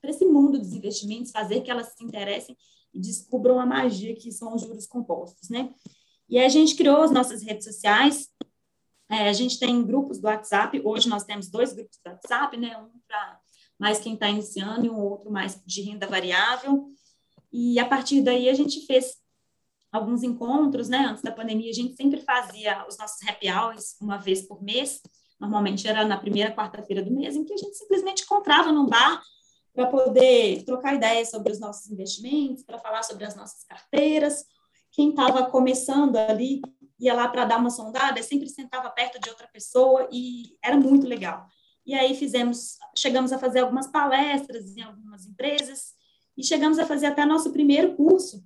para 0.00 0.10
esse 0.10 0.24
mundo 0.24 0.58
dos 0.58 0.72
investimentos, 0.72 1.30
fazer 1.30 1.60
que 1.60 1.70
elas 1.70 1.94
se 1.94 2.02
interessem 2.02 2.56
e 2.96 3.00
descubram 3.00 3.60
a 3.60 3.66
magia 3.66 4.16
que 4.16 4.32
são 4.32 4.54
os 4.54 4.62
juros 4.62 4.86
compostos, 4.86 5.50
né? 5.50 5.72
E 6.28 6.38
a 6.38 6.48
gente 6.48 6.74
criou 6.74 7.02
as 7.02 7.10
nossas 7.10 7.42
redes 7.42 7.64
sociais, 7.64 8.28
é, 9.08 9.28
a 9.28 9.32
gente 9.32 9.58
tem 9.58 9.84
grupos 9.84 10.18
do 10.18 10.26
WhatsApp, 10.26 10.80
hoje 10.84 11.08
nós 11.08 11.24
temos 11.24 11.48
dois 11.48 11.72
grupos 11.72 11.98
do 12.04 12.10
WhatsApp, 12.10 12.56
né? 12.56 12.76
Um 12.78 12.88
para 13.06 13.40
mais 13.78 14.00
quem 14.00 14.14
está 14.14 14.28
iniciando 14.28 14.86
e 14.86 14.90
um 14.90 14.98
outro 14.98 15.30
mais 15.30 15.62
de 15.64 15.82
renda 15.82 16.06
variável. 16.06 16.88
E 17.52 17.78
a 17.78 17.86
partir 17.86 18.22
daí 18.22 18.48
a 18.48 18.54
gente 18.54 18.84
fez 18.86 19.16
alguns 19.92 20.22
encontros, 20.22 20.88
né? 20.88 20.98
Antes 20.98 21.22
da 21.22 21.30
pandemia, 21.30 21.70
a 21.70 21.74
gente 21.74 21.94
sempre 21.94 22.20
fazia 22.22 22.84
os 22.88 22.96
nossos 22.98 23.22
happy 23.28 23.48
hours 23.50 23.96
uma 24.00 24.16
vez 24.16 24.42
por 24.42 24.62
mês. 24.62 25.00
Normalmente 25.38 25.86
era 25.86 26.04
na 26.04 26.16
primeira 26.16 26.54
quarta-feira 26.54 27.02
do 27.02 27.12
mês, 27.12 27.36
em 27.36 27.44
que 27.44 27.52
a 27.52 27.56
gente 27.56 27.76
simplesmente 27.76 28.22
encontrava 28.22 28.72
num 28.72 28.86
bar 28.86 29.22
para 29.76 29.86
poder 29.86 30.64
trocar 30.64 30.94
ideias 30.94 31.30
sobre 31.30 31.52
os 31.52 31.60
nossos 31.60 31.90
investimentos, 31.90 32.64
para 32.64 32.78
falar 32.78 33.02
sobre 33.02 33.24
as 33.24 33.36
nossas 33.36 33.62
carteiras. 33.64 34.44
Quem 34.90 35.10
estava 35.10 35.50
começando 35.50 36.16
ali 36.16 36.62
ia 36.98 37.12
lá 37.12 37.28
para 37.28 37.44
dar 37.44 37.58
uma 37.58 37.68
sondada, 37.68 38.22
sempre 38.22 38.48
sentava 38.48 38.88
perto 38.90 39.20
de 39.20 39.28
outra 39.28 39.46
pessoa 39.46 40.08
e 40.10 40.56
era 40.64 40.76
muito 40.76 41.06
legal. 41.06 41.46
E 41.84 41.94
aí 41.94 42.16
fizemos, 42.16 42.78
chegamos 42.96 43.32
a 43.32 43.38
fazer 43.38 43.60
algumas 43.60 43.86
palestras 43.86 44.74
em 44.74 44.80
algumas 44.80 45.26
empresas 45.26 45.94
e 46.36 46.42
chegamos 46.42 46.78
a 46.78 46.86
fazer 46.86 47.06
até 47.06 47.26
nosso 47.26 47.52
primeiro 47.52 47.94
curso 47.94 48.42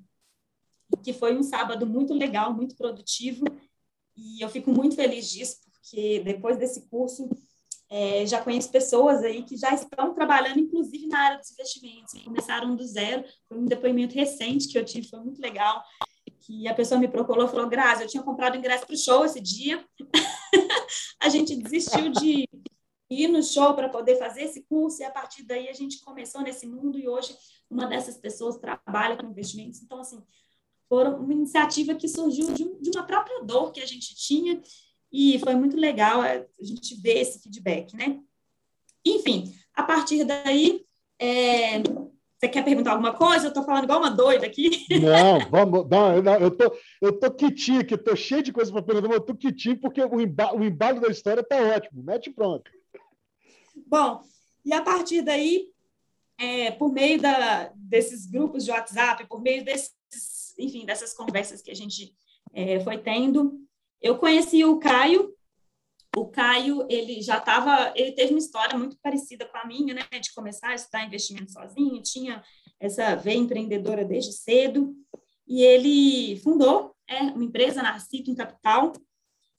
que 1.03 1.13
foi 1.13 1.37
um 1.37 1.43
sábado 1.43 1.87
muito 1.87 2.13
legal, 2.13 2.53
muito 2.53 2.77
produtivo, 2.77 3.45
e 4.17 4.43
eu 4.43 4.49
fico 4.49 4.71
muito 4.71 4.97
feliz 4.97 5.31
disso, 5.31 5.59
porque 5.73 6.21
depois 6.21 6.59
desse 6.59 6.89
curso 6.89 7.31
é, 7.91 8.25
já 8.25 8.41
conheço 8.41 8.71
pessoas 8.71 9.23
aí 9.25 9.43
que 9.43 9.57
já 9.57 9.75
estão 9.75 10.15
trabalhando, 10.15 10.61
inclusive 10.61 11.09
na 11.09 11.19
área 11.19 11.39
dos 11.39 11.51
investimentos, 11.51 12.23
começaram 12.23 12.77
do 12.77 12.87
zero, 12.87 13.25
foi 13.49 13.59
um 13.59 13.65
depoimento 13.65 14.15
recente 14.15 14.69
que 14.69 14.79
eu 14.79 14.85
tive, 14.85 15.09
foi 15.09 15.19
muito 15.19 15.43
legal, 15.43 15.83
que 16.41 16.69
a 16.69 16.75
pessoa 16.75 17.01
me 17.01 17.09
procurou 17.09 17.47
e 17.47 17.49
falou, 17.49 17.69
Grazi, 17.69 18.05
eu 18.05 18.09
tinha 18.09 18.23
comprado 18.23 18.57
ingresso 18.57 18.87
para 18.87 18.95
o 18.95 18.99
show 18.99 19.25
esse 19.25 19.41
dia, 19.41 19.85
a 21.21 21.29
gente 21.29 21.57
desistiu 21.57 22.11
de 22.13 22.49
ir 23.11 23.27
no 23.27 23.43
show 23.43 23.75
para 23.75 23.89
poder 23.89 24.17
fazer 24.17 24.45
esse 24.45 24.63
curso, 24.63 25.03
e 25.03 25.05
a 25.05 25.11
partir 25.11 25.43
daí 25.43 25.69
a 25.69 25.73
gente 25.73 26.01
começou 26.01 26.43
nesse 26.43 26.69
mundo, 26.69 26.97
e 26.97 27.09
hoje 27.09 27.37
uma 27.69 27.87
dessas 27.87 28.17
pessoas 28.17 28.57
trabalha 28.57 29.17
com 29.17 29.27
investimentos, 29.27 29.83
então, 29.83 29.99
assim, 29.99 30.23
foram 30.89 31.21
uma 31.21 31.33
iniciativa 31.33 31.95
que 31.95 32.09
surgiu 32.09 32.53
de, 32.53 32.91
uma 32.95 33.05
própria 33.05 33.43
dor 33.45 33.71
que 33.73 33.81
a 33.81 33.87
gente 33.87 34.15
tinha 34.17 34.61
e 35.13 35.39
foi 35.39 35.55
muito 35.55 35.77
legal 35.77 36.21
a 36.21 36.45
gente 36.61 36.95
ver 37.01 37.19
esse 37.19 37.41
feedback, 37.41 37.97
né? 37.97 38.21
Enfim, 39.05 39.53
a 39.75 39.83
partir 39.83 40.25
daí, 40.25 40.85
é, 41.19 41.79
você 42.41 42.49
quer 42.49 42.65
perguntar 42.65 42.93
alguma 42.93 43.15
coisa? 43.15 43.47
Eu 43.47 43.49
estou 43.49 43.65
falando 43.65 43.85
igual 43.85 43.99
uma 43.99 44.11
doida 44.11 44.47
aqui. 44.47 44.87
Não, 45.01 45.41
vamos, 45.51 45.89
não, 45.91 46.23
não 46.23 46.35
eu 46.35 46.51
tô, 46.51 46.75
eu 47.03 47.19
tô 47.19 47.31
quitinho 47.31 47.81
aqui, 47.81 47.95
estou 47.95 48.17
cheio 48.17 48.43
de 48.43 48.53
coisa 48.53 48.73
para 48.73 48.83
perguntar, 48.83 49.09
mas 49.09 49.19
eu 49.19 49.25
tô 49.25 49.35
quitinho 49.35 49.79
porque 49.79 50.03
o 50.03 50.21
embalo, 50.21 50.59
o 50.59 50.65
embalo 50.65 51.01
da 51.01 51.09
história 51.09 51.41
está 51.41 51.57
ótimo. 51.57 52.03
Mete 52.03 52.31
pronto. 52.31 52.71
Bom, 53.87 54.23
e 54.65 54.73
a 54.73 54.83
partir 54.83 55.23
daí, 55.23 55.69
é, 56.39 56.71
por 56.71 56.91
meio 56.93 57.21
da, 57.21 57.73
desses 57.75 58.25
grupos 58.25 58.65
de 58.65 58.71
WhatsApp, 58.71 59.27
por 59.27 59.43
meio 59.43 59.63
desses, 59.63 59.93
enfim, 60.59 60.87
dessas 60.87 61.13
conversas 61.13 61.61
que 61.61 61.71
a 61.71 61.77
gente 61.77 62.15
é, 62.55 62.81
foi 62.81 62.97
tendo, 62.97 63.61
eu 64.01 64.19
conheci 64.19 64.65
o 64.65 64.79
Caio. 64.79 65.35
O 66.17 66.27
Caio, 66.27 66.87
ele 66.91 67.23
já 67.23 67.39
estava, 67.39 67.93
ele 67.95 68.13
teve 68.13 68.33
uma 68.33 68.39
história 68.39 68.77
muito 68.77 68.99
parecida 69.01 69.47
com 69.47 69.57
a 69.57 69.65
minha, 69.65 69.95
né, 69.95 70.03
de 70.21 70.33
começar 70.35 70.71
a 70.71 70.75
estudar 70.75 71.07
investimento 71.07 71.53
sozinho, 71.53 72.03
tinha 72.03 72.43
essa 72.81 73.15
veia 73.15 73.37
empreendedora 73.37 74.05
desde 74.05 74.33
cedo, 74.33 74.93
e 75.47 75.63
ele 75.63 76.41
fundou 76.41 76.97
é, 77.07 77.21
uma 77.23 77.45
empresa 77.45 77.83
na 77.83 77.97
Cito 78.01 78.31
em 78.31 78.35
Capital, 78.35 78.93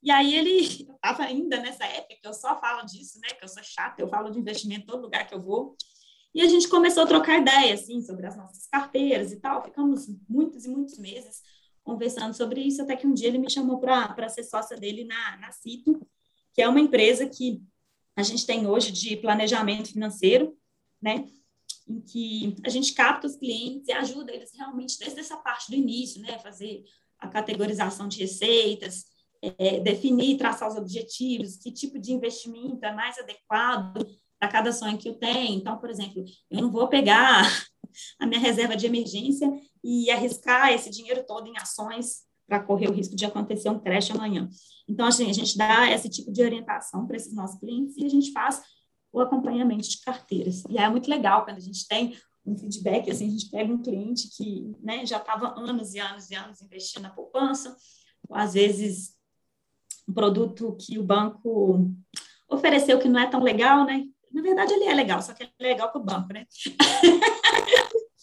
e 0.03 0.09
aí 0.09 0.33
ele 0.33 0.61
estava 0.61 1.23
ainda 1.23 1.59
nessa 1.59 1.85
época 1.85 2.15
que 2.19 2.27
eu 2.27 2.33
só 2.33 2.59
falo 2.59 2.85
disso, 2.85 3.19
né? 3.19 3.29
Que 3.29 3.43
eu 3.43 3.47
sou 3.47 3.63
chata, 3.63 4.01
eu 4.01 4.07
falo 4.07 4.31
de 4.31 4.39
investimento 4.39 4.81
em 4.81 4.87
todo 4.87 5.03
lugar 5.03 5.27
que 5.27 5.33
eu 5.35 5.41
vou. 5.41 5.75
E 6.33 6.41
a 6.41 6.47
gente 6.47 6.67
começou 6.67 7.03
a 7.03 7.07
trocar 7.07 7.39
ideias, 7.39 7.81
assim, 7.81 8.01
sobre 8.01 8.25
as 8.25 8.35
nossas 8.35 8.65
carteiras 8.67 9.31
e 9.31 9.39
tal. 9.39 9.63
Ficamos 9.63 10.07
muitos 10.27 10.65
e 10.65 10.69
muitos 10.69 10.97
meses 10.97 11.41
conversando 11.91 12.33
sobre 12.33 12.61
isso, 12.61 12.81
até 12.81 12.95
que 12.95 13.05
um 13.05 13.13
dia 13.13 13.27
ele 13.27 13.37
me 13.37 13.49
chamou 13.49 13.79
para 13.79 14.29
ser 14.29 14.43
sócia 14.43 14.77
dele 14.77 15.03
na, 15.03 15.37
na 15.37 15.51
Cito, 15.51 15.99
que 16.53 16.61
é 16.61 16.67
uma 16.67 16.79
empresa 16.79 17.27
que 17.27 17.61
a 18.15 18.23
gente 18.23 18.45
tem 18.45 18.65
hoje 18.65 18.91
de 18.91 19.17
planejamento 19.17 19.91
financeiro, 19.91 20.55
né? 21.01 21.27
Em 21.87 21.99
que 21.99 22.55
a 22.63 22.69
gente 22.69 22.93
capta 22.93 23.27
os 23.27 23.35
clientes 23.35 23.87
e 23.87 23.91
ajuda 23.91 24.33
eles 24.33 24.51
realmente 24.55 24.97
desde 24.97 25.19
essa 25.19 25.35
parte 25.37 25.69
do 25.69 25.75
início, 25.75 26.21
né? 26.21 26.39
Fazer 26.39 26.83
a 27.19 27.27
categorização 27.27 28.07
de 28.07 28.19
receitas, 28.19 29.05
é, 29.41 29.79
definir, 29.79 30.37
traçar 30.37 30.69
os 30.69 30.77
objetivos, 30.77 31.57
que 31.57 31.71
tipo 31.71 31.99
de 31.99 32.13
investimento 32.13 32.85
é 32.85 32.93
mais 32.93 33.17
adequado 33.17 34.05
para 34.39 34.49
cada 34.49 34.71
sonho 34.71 34.97
que 34.97 35.09
eu 35.09 35.15
tenho. 35.15 35.57
Então, 35.57 35.77
por 35.77 35.89
exemplo, 35.89 36.23
eu 36.49 36.61
não 36.61 36.71
vou 36.71 36.87
pegar 36.87 37.43
a 38.19 38.25
minha 38.25 38.39
reserva 38.39 38.75
de 38.75 38.85
emergência 38.85 39.51
e 39.83 40.09
arriscar 40.11 40.71
esse 40.71 40.89
dinheiro 40.89 41.23
todo 41.25 41.47
em 41.47 41.57
ações 41.57 42.21
para 42.47 42.59
correr 42.59 42.89
o 42.89 42.93
risco 42.93 43.15
de 43.15 43.25
acontecer 43.25 43.69
um 43.69 43.79
crash 43.79 44.11
amanhã. 44.11 44.49
Então, 44.87 45.05
assim, 45.05 45.29
a 45.29 45.33
gente 45.33 45.57
dá 45.57 45.89
esse 45.89 46.09
tipo 46.09 46.31
de 46.31 46.43
orientação 46.43 47.07
para 47.07 47.15
esses 47.15 47.33
nossos 47.33 47.59
clientes 47.59 47.95
e 47.97 48.05
a 48.05 48.09
gente 48.09 48.31
faz 48.31 48.61
o 49.11 49.19
acompanhamento 49.19 49.87
de 49.87 50.01
carteiras. 50.01 50.63
E 50.69 50.77
é 50.77 50.89
muito 50.89 51.09
legal 51.09 51.45
quando 51.45 51.57
a 51.57 51.61
gente 51.61 51.87
tem 51.87 52.17
um 52.45 52.57
feedback, 52.57 53.09
assim, 53.09 53.27
a 53.27 53.31
gente 53.31 53.49
pega 53.49 53.71
um 53.71 53.81
cliente 53.81 54.29
que 54.35 54.75
né, 54.81 55.05
já 55.05 55.17
estava 55.17 55.57
anos 55.59 55.93
e 55.93 55.99
anos 55.99 56.29
e 56.29 56.35
anos 56.35 56.61
investindo 56.61 57.03
na 57.03 57.09
poupança, 57.09 57.75
ou 58.27 58.35
às 58.35 58.53
vezes 58.53 59.15
um 60.07 60.13
produto 60.13 60.75
que 60.79 60.97
o 60.97 61.03
banco 61.03 61.89
ofereceu 62.49 62.99
que 62.99 63.07
não 63.07 63.19
é 63.19 63.27
tão 63.27 63.41
legal, 63.41 63.85
né? 63.85 64.05
Na 64.33 64.41
verdade, 64.41 64.73
ele 64.73 64.85
é 64.85 64.93
legal, 64.93 65.21
só 65.21 65.33
que 65.33 65.43
ele 65.43 65.51
é 65.59 65.67
legal 65.67 65.91
para 65.91 66.01
o 66.01 66.03
banco, 66.03 66.33
né? 66.33 66.45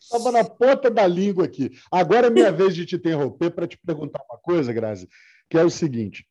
Estava 0.00 0.32
na 0.32 0.44
ponta 0.44 0.90
da 0.90 1.06
língua 1.06 1.44
aqui. 1.44 1.70
Agora 1.90 2.26
é 2.26 2.30
minha 2.30 2.50
vez 2.50 2.74
de 2.74 2.84
te 2.84 2.96
interromper 2.96 3.50
para 3.50 3.66
te 3.66 3.78
perguntar 3.78 4.22
uma 4.28 4.38
coisa, 4.38 4.72
Grazi, 4.72 5.08
que 5.48 5.56
é 5.56 5.64
o 5.64 5.70
seguinte. 5.70 6.26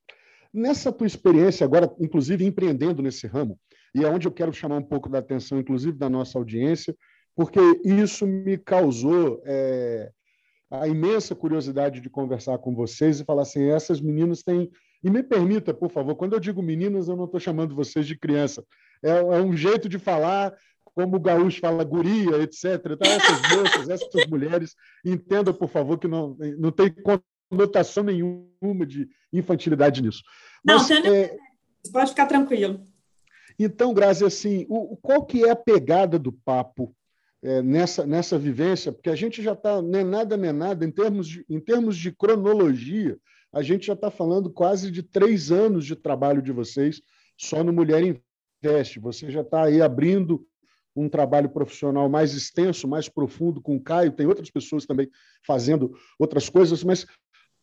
Nessa 0.54 0.92
tua 0.92 1.08
experiência, 1.08 1.64
agora, 1.64 1.94
inclusive 2.00 2.46
empreendendo 2.46 3.02
nesse 3.02 3.28
ramo, 3.28 3.60
e 3.96 4.04
é 4.04 4.10
onde 4.10 4.28
eu 4.28 4.32
quero 4.32 4.54
chamar 4.54 4.78
um 4.78 4.84
pouco 4.84 5.10
da 5.10 5.20
atenção, 5.20 5.60
inclusive 5.60 5.98
da 5.98 6.10
nossa 6.10 6.38
audiência, 6.38 6.96
porque 7.36 7.60
isso 7.84 8.28
me 8.28 8.58
causou 8.58 9.42
é, 9.46 10.12
a 10.70 10.88
imensa 10.88 11.36
curiosidade 11.36 12.02
de 12.02 12.10
conversar 12.10 12.58
com 12.58 12.76
vocês 12.76 13.20
e 13.20 13.26
falar 13.26 13.44
assim: 13.44 13.70
essas 13.70 14.02
meninas 14.02 14.44
têm 14.44 14.70
e 15.04 15.10
me 15.10 15.24
permita, 15.24 15.74
por 15.74 15.90
favor, 15.90 16.16
quando 16.16 16.34
eu 16.34 16.40
digo 16.40 16.62
meninas, 16.62 17.08
eu 17.08 17.16
não 17.16 17.26
estou 17.26 17.40
chamando 17.40 17.76
vocês 17.76 18.06
de 18.06 18.18
criança. 18.18 18.64
É, 19.02 19.10
é, 19.10 19.42
um 19.42 19.56
jeito 19.56 19.88
de 19.88 19.98
falar, 19.98 20.54
como 20.84 21.16
o 21.16 21.20
gaúcho 21.20 21.62
fala 21.62 21.84
guria, 21.84 22.42
etc. 22.42 22.66
Então, 22.92 23.12
essas 23.12 23.42
moças, 23.56 23.90
essas 23.90 24.28
mulheres, 24.28 24.76
entenda, 25.06 25.54
por 25.54 25.70
favor, 25.70 25.98
que 25.98 26.08
não, 26.08 26.36
não 26.58 26.72
tem 26.72 26.94
conotação 27.50 28.04
nenhuma 28.04 28.86
de 28.86 29.08
infantilidade 29.32 30.02
nisso. 30.02 30.22
Mas, 30.66 30.90
não, 30.90 31.14
é... 31.14 31.38
pode 31.94 32.10
ficar 32.10 32.26
tranquilo. 32.26 32.86
Então, 33.58 33.94
Grazi, 33.94 34.26
assim, 34.26 34.66
o, 34.70 34.98
qual 34.98 35.26
que 35.26 35.44
é 35.46 35.50
a 35.50 35.56
pegada 35.56 36.20
do 36.20 36.32
papo 36.32 36.94
é, 37.42 37.62
nessa, 37.62 38.06
nessa 38.06 38.38
vivência? 38.38 38.92
Porque 38.92 39.10
a 39.10 39.16
gente 39.16 39.42
já 39.42 39.54
está, 39.54 39.82
nem 39.82 40.04
nada, 40.04 40.36
nem 40.36 40.52
nada, 40.52 40.86
em 40.86 40.92
termos 40.92 41.28
de, 41.28 41.46
em 41.50 41.60
termos 41.60 41.98
de 41.98 42.12
cronologia, 42.12 43.18
a 43.52 43.62
gente 43.62 43.88
já 43.88 43.94
está 43.94 44.12
falando 44.12 44.50
quase 44.50 44.92
de 44.92 45.02
três 45.02 45.52
anos 45.52 45.86
de 45.86 45.96
trabalho 45.96 46.42
de 46.42 46.52
vocês 46.52 47.02
só 47.38 47.64
no 47.64 47.74
Mulher 47.74 48.04
Investe. 48.64 49.00
Você 49.00 49.32
já 49.32 49.42
está 49.42 49.64
aí 49.64 49.82
abrindo 49.82 50.46
um 50.96 51.08
trabalho 51.08 51.50
profissional 51.50 52.10
mais 52.10 52.34
extenso, 52.34 52.88
mais 52.88 53.08
profundo 53.08 53.62
com 53.62 53.76
o 53.76 53.82
Caio, 53.82 54.12
tem 54.12 54.28
outras 54.28 54.50
pessoas 54.50 54.86
também 54.86 55.10
fazendo 55.46 55.96
outras 56.18 56.50
coisas, 56.50 56.84
mas 56.84 57.06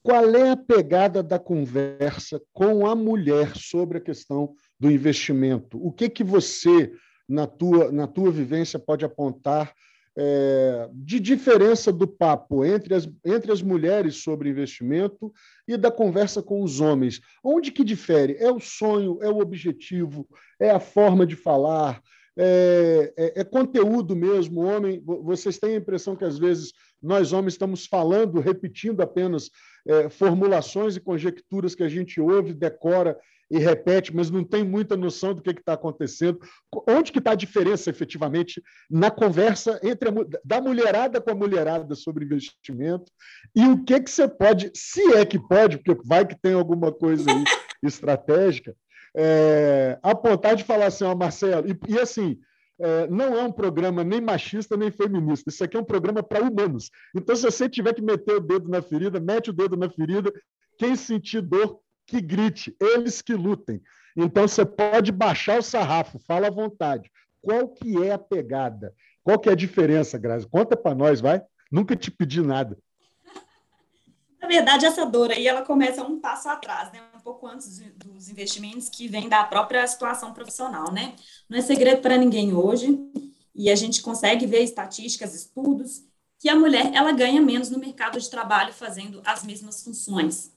qual 0.03 0.35
é 0.35 0.51
a 0.51 0.57
pegada 0.57 1.23
da 1.23 1.39
conversa 1.39 2.41
com 2.53 2.87
a 2.87 2.95
mulher 2.95 3.57
sobre 3.57 3.99
a 3.99 4.01
questão 4.01 4.55
do 4.79 4.91
investimento? 4.91 5.85
O 5.85 5.91
que 5.91 6.09
que 6.09 6.23
você, 6.23 6.93
na 7.29 7.47
tua, 7.47 7.91
na 7.91 8.07
tua 8.07 8.31
vivência, 8.31 8.79
pode 8.79 9.05
apontar 9.05 9.75
é, 10.17 10.89
de 10.93 11.21
diferença 11.21 11.93
do 11.93 12.07
papo 12.07 12.65
entre 12.65 12.95
as, 12.95 13.09
entre 13.25 13.53
as 13.53 13.61
mulheres 13.61 14.17
sobre 14.17 14.49
investimento 14.49 15.33
e 15.69 15.77
da 15.77 15.91
conversa 15.91 16.43
com 16.43 16.63
os 16.63 16.81
homens. 16.81 17.21
Onde 17.45 17.71
que 17.71 17.85
difere? 17.85 18.37
É 18.39 18.51
o 18.51 18.59
sonho, 18.59 19.19
é 19.23 19.29
o 19.29 19.41
objetivo, 19.41 20.27
é 20.59 20.71
a 20.71 20.81
forma 20.81 21.27
de 21.27 21.37
falar, 21.37 22.03
é, 22.39 23.13
é, 23.17 23.41
é, 23.41 23.45
conteúdo 23.45 24.15
mesmo. 24.15 24.63
Homem, 24.63 25.03
vocês 25.05 25.59
têm 25.59 25.75
a 25.75 25.79
impressão 25.79 26.17
que 26.17 26.25
às 26.25 26.39
vezes 26.39 26.73
nós 27.03 27.33
homens 27.33 27.55
estamos 27.55 27.87
falando, 27.87 28.41
repetindo 28.41 29.03
apenas 29.03 29.51
é, 29.87 30.09
formulações 30.09 30.97
e 30.97 31.01
conjecturas 31.01 31.75
que 31.75 31.83
a 31.83 31.89
gente 31.89 32.21
ouve, 32.21 32.53
decora 32.53 33.19
e 33.51 33.59
repete, 33.59 34.15
mas 34.15 34.31
não 34.31 34.43
tem 34.45 34.65
muita 34.65 34.97
noção 34.97 35.35
do 35.35 35.43
que 35.43 35.51
está 35.51 35.75
acontecendo. 35.75 36.41
Onde 36.89 37.13
que 37.13 37.19
está 37.19 37.33
a 37.33 37.37
diferença, 37.37 37.91
efetivamente, 37.91 38.63
na 38.91 39.11
conversa 39.11 39.79
entre 39.83 40.09
a, 40.09 40.13
da 40.45 40.61
mulherada 40.61 41.21
com 41.21 41.31
a 41.31 41.35
mulherada 41.35 41.95
sobre 41.95 42.25
investimento 42.25 43.11
e 43.55 43.65
o 43.67 43.85
que, 43.85 44.01
que 44.01 44.11
você 44.11 44.29
pode, 44.29 44.71
se 44.75 45.15
é 45.15 45.25
que 45.25 45.39
pode, 45.39 45.79
porque 45.79 46.03
vai 46.05 46.27
que 46.27 46.41
tem 46.41 46.55
alguma 46.55 46.93
coisa 46.93 47.31
aí 47.31 47.45
estratégica, 47.83 48.75
é, 49.17 49.99
apontar 50.03 50.57
de 50.57 50.65
falar 50.65 50.87
assim, 50.87 51.05
ó, 51.05 51.15
Marcelo, 51.15 51.67
e, 51.69 51.79
e 51.89 51.99
assim, 51.99 52.39
é, 52.79 53.07
não 53.07 53.35
é 53.35 53.43
um 53.43 53.53
programa 53.53 54.05
nem 54.05 54.21
machista 54.21 54.77
nem 54.77 54.91
feminista. 54.91 55.49
Isso 55.49 55.65
aqui 55.65 55.77
é 55.77 55.81
um 55.81 55.85
programa 55.85 56.23
para 56.23 56.45
humanos. 56.45 56.91
Então, 57.15 57.35
se 57.35 57.43
você 57.43 57.69
tiver 57.69 57.95
que 57.95 58.03
meter 58.03 58.35
o 58.35 58.41
dedo 58.41 58.69
na 58.69 58.83
ferida, 58.83 59.19
mete 59.19 59.51
o 59.51 59.53
dedo 59.53 59.77
na 59.77 59.89
ferida. 59.89 60.33
Quem 60.79 60.95
sentir 60.95 61.41
dor, 61.41 61.81
que 62.07 62.21
grite, 62.21 62.75
eles 62.81 63.21
que 63.21 63.35
lutem. 63.35 63.83
Então 64.17 64.47
você 64.47 64.65
pode 64.65 65.13
baixar 65.13 65.59
o 65.59 65.63
sarrafo, 65.63 66.19
fala 66.19 66.47
à 66.47 66.51
vontade. 66.51 67.11
Qual 67.43 67.69
que 67.69 68.03
é 68.03 68.13
a 68.13 68.19
pegada? 68.19 68.95
Qual 69.23 69.39
que 69.39 69.49
é 69.49 69.53
a 69.53 69.57
diferença, 69.57 70.17
Grazi? 70.19 70.47
Conta 70.49 70.77
para 70.77 70.95
nós, 70.95 71.21
vai. 71.21 71.43
Nunca 71.71 71.97
te 71.97 72.11
pedi 72.11 72.41
nada. 72.41 72.79
Na 74.41 74.49
verdade, 74.49 74.87
essa 74.87 75.05
dor 75.05 75.33
aí, 75.33 75.49
ela 75.49 75.63
começa 75.63 76.05
um 76.05 76.21
passo 76.21 76.49
atrás, 76.49 76.93
né? 76.93 77.01
Um 77.15 77.21
pouco 77.21 77.47
antes 77.47 77.81
dos 77.97 78.29
investimentos 78.29 78.89
que 78.89 79.09
vem 79.09 79.29
da 79.29 79.43
própria 79.43 79.85
situação 79.87 80.33
profissional, 80.33 80.93
né? 80.93 81.15
Não 81.49 81.59
é 81.59 81.63
segredo 81.63 82.01
para 82.01 82.17
ninguém 82.17 82.55
hoje, 82.55 82.97
e 83.55 83.71
a 83.71 83.75
gente 83.75 84.03
consegue 84.03 84.47
ver 84.47 84.63
estatísticas, 84.63 85.35
estudos, 85.35 86.05
que 86.39 86.49
a 86.49 86.55
mulher, 86.55 86.93
ela 86.95 87.11
ganha 87.13 87.41
menos 87.41 87.71
no 87.71 87.79
mercado 87.79 88.21
de 88.21 88.31
trabalho 88.31 88.73
fazendo 88.73 89.21
as 89.25 89.43
mesmas 89.43 89.83
funções. 89.83 90.53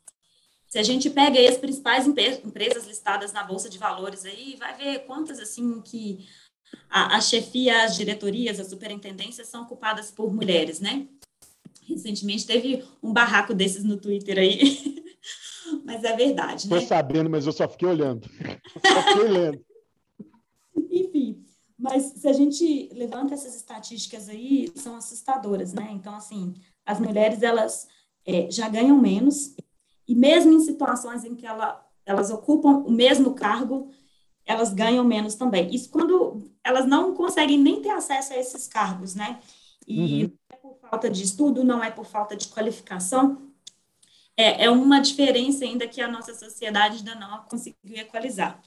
Se 0.69 0.77
a 0.77 0.83
gente 0.83 1.09
pega 1.09 1.39
aí 1.39 1.47
as 1.47 1.57
principais 1.57 2.05
empresas 2.07 2.85
listadas 2.85 3.33
na 3.33 3.43
Bolsa 3.43 3.67
de 3.67 3.79
Valores 3.79 4.23
aí, 4.23 4.55
vai 4.55 4.77
ver 4.77 4.99
quantas, 4.99 5.39
assim, 5.39 5.81
que 5.81 6.27
a, 6.87 7.17
a 7.17 7.21
chefia, 7.21 7.83
as 7.83 7.95
diretorias, 7.95 8.59
as 8.59 8.67
superintendências 8.67 9.47
são 9.47 9.63
ocupadas 9.63 10.11
por 10.11 10.31
mulheres, 10.31 10.79
né? 10.79 11.07
Recentemente 11.87 12.45
teve 12.45 12.85
um 13.01 13.11
barraco 13.11 13.51
desses 13.55 13.83
no 13.83 13.97
Twitter 13.97 14.37
aí, 14.37 15.03
mas 15.83 16.03
é 16.03 16.15
verdade, 16.15 16.69
né? 16.69 16.75
Estou 16.75 16.87
sabendo, 16.87 17.31
mas 17.31 17.47
eu 17.47 17.51
só 17.51 17.67
fiquei 17.67 17.87
olhando. 17.87 18.29
só 18.85 19.01
fiquei 19.01 19.27
lendo. 19.27 19.65
Enfim, 20.91 21.43
mas 21.79 22.13
se 22.15 22.27
a 22.27 22.33
gente 22.33 22.89
levanta 22.93 23.33
essas 23.33 23.55
estatísticas 23.55 24.29
aí, 24.29 24.71
são 24.75 24.95
assustadoras, 24.95 25.73
né? 25.73 25.89
Então, 25.93 26.13
assim, 26.13 26.53
as 26.85 26.99
mulheres, 26.99 27.41
elas 27.41 27.87
é, 28.23 28.51
já 28.51 28.69
ganham 28.69 28.99
menos, 28.99 29.55
e 30.09 30.15
mesmo 30.15 30.51
em 30.51 30.59
situações 30.59 31.23
em 31.23 31.35
que 31.35 31.45
ela, 31.45 31.85
elas 32.03 32.31
ocupam 32.31 32.79
o 32.79 32.91
mesmo 32.91 33.35
cargo, 33.35 33.91
elas 34.43 34.73
ganham 34.73 35.03
menos 35.03 35.35
também. 35.35 35.69
Isso 35.73 35.91
quando 35.91 36.51
elas 36.63 36.87
não 36.87 37.13
conseguem 37.13 37.59
nem 37.59 37.79
ter 37.79 37.91
acesso 37.91 38.33
a 38.33 38.37
esses 38.37 38.67
cargos, 38.67 39.13
né? 39.13 39.39
E 39.87 40.23
uhum. 40.23 40.31
não 40.31 40.31
é 40.49 40.55
por 40.55 40.89
falta 40.89 41.09
de 41.11 41.23
estudo, 41.23 41.63
não 41.63 41.83
é 41.83 41.91
por 41.91 42.05
falta 42.05 42.35
de 42.35 42.47
qualificação, 42.47 43.49
é, 44.35 44.65
é 44.65 44.71
uma 44.71 44.99
diferença 44.99 45.63
ainda 45.63 45.87
que 45.87 46.01
a 46.01 46.07
nossa 46.07 46.33
sociedade 46.33 46.97
ainda 46.97 47.13
não 47.13 47.43
conseguiu 47.43 47.97
equalizar. 47.97 48.59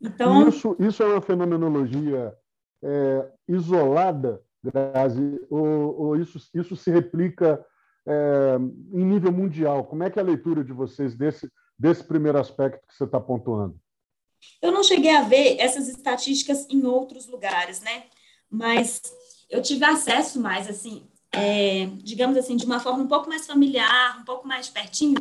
Então 0.00 0.48
isso, 0.48 0.74
isso 0.78 1.02
é 1.02 1.06
uma 1.06 1.20
fenomenologia 1.20 2.34
é, 2.82 3.30
isolada, 3.46 4.42
Grazi, 4.64 5.38
ou, 5.50 6.00
ou, 6.00 6.16
isso, 6.16 6.38
isso 6.54 6.74
se 6.76 6.90
replica 6.90 7.62
é, 8.08 8.56
em 8.92 9.04
nível 9.04 9.30
mundial? 9.30 9.84
Como 9.84 10.02
é 10.02 10.10
que 10.10 10.18
é 10.18 10.22
a 10.22 10.24
leitura 10.24 10.64
de 10.64 10.72
vocês 10.72 11.14
desse, 11.14 11.50
desse 11.78 12.02
primeiro 12.02 12.38
aspecto 12.38 12.86
que 12.86 12.94
você 12.96 13.04
está 13.04 13.20
pontuando? 13.20 13.78
Eu 14.62 14.72
não 14.72 14.82
cheguei 14.82 15.14
a 15.14 15.22
ver 15.22 15.58
essas 15.58 15.88
estatísticas 15.88 16.66
em 16.70 16.84
outros 16.86 17.26
lugares, 17.26 17.80
né? 17.80 18.04
Mas 18.50 19.02
eu 19.50 19.60
tive 19.60 19.84
acesso 19.84 20.40
mais, 20.40 20.68
assim, 20.68 21.06
é, 21.32 21.86
digamos 21.96 22.36
assim, 22.38 22.56
de 22.56 22.64
uma 22.64 22.80
forma 22.80 23.02
um 23.02 23.08
pouco 23.08 23.28
mais 23.28 23.46
familiar, 23.46 24.18
um 24.20 24.24
pouco 24.24 24.48
mais 24.48 24.68
pertinho, 24.68 25.16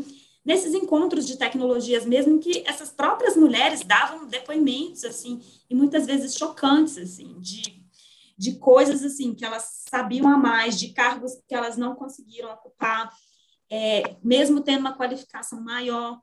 nesses 0.45 0.73
encontros 0.73 1.28
de 1.28 1.38
tecnologias 1.38 2.06
mesmo, 2.06 2.39
que 2.39 2.63
essas 2.65 2.89
próprias 2.89 3.36
mulheres 3.36 3.84
davam 3.84 4.28
depoimentos, 4.28 5.04
assim, 5.04 5.41
e 5.69 5.76
muitas 5.76 6.06
vezes 6.06 6.38
chocantes, 6.38 6.97
assim, 6.97 7.36
de, 7.39 7.76
de 8.38 8.60
coisas, 8.60 9.04
assim, 9.04 9.34
que 9.34 9.43
elas 9.43 9.84
sabiam 9.89 10.28
a 10.30 10.38
mais, 10.38 10.80
de 10.80 10.93
cargos 10.93 11.34
que 11.47 11.56
elas 11.56 11.76
não 11.76 11.95
conseguiram 11.95 12.54
ocupar, 12.54 13.12
é, 13.69 14.15
mesmo 14.23 14.62
tendo 14.62 14.82
uma 14.82 14.95
qualificação 14.95 15.62
maior. 15.62 16.19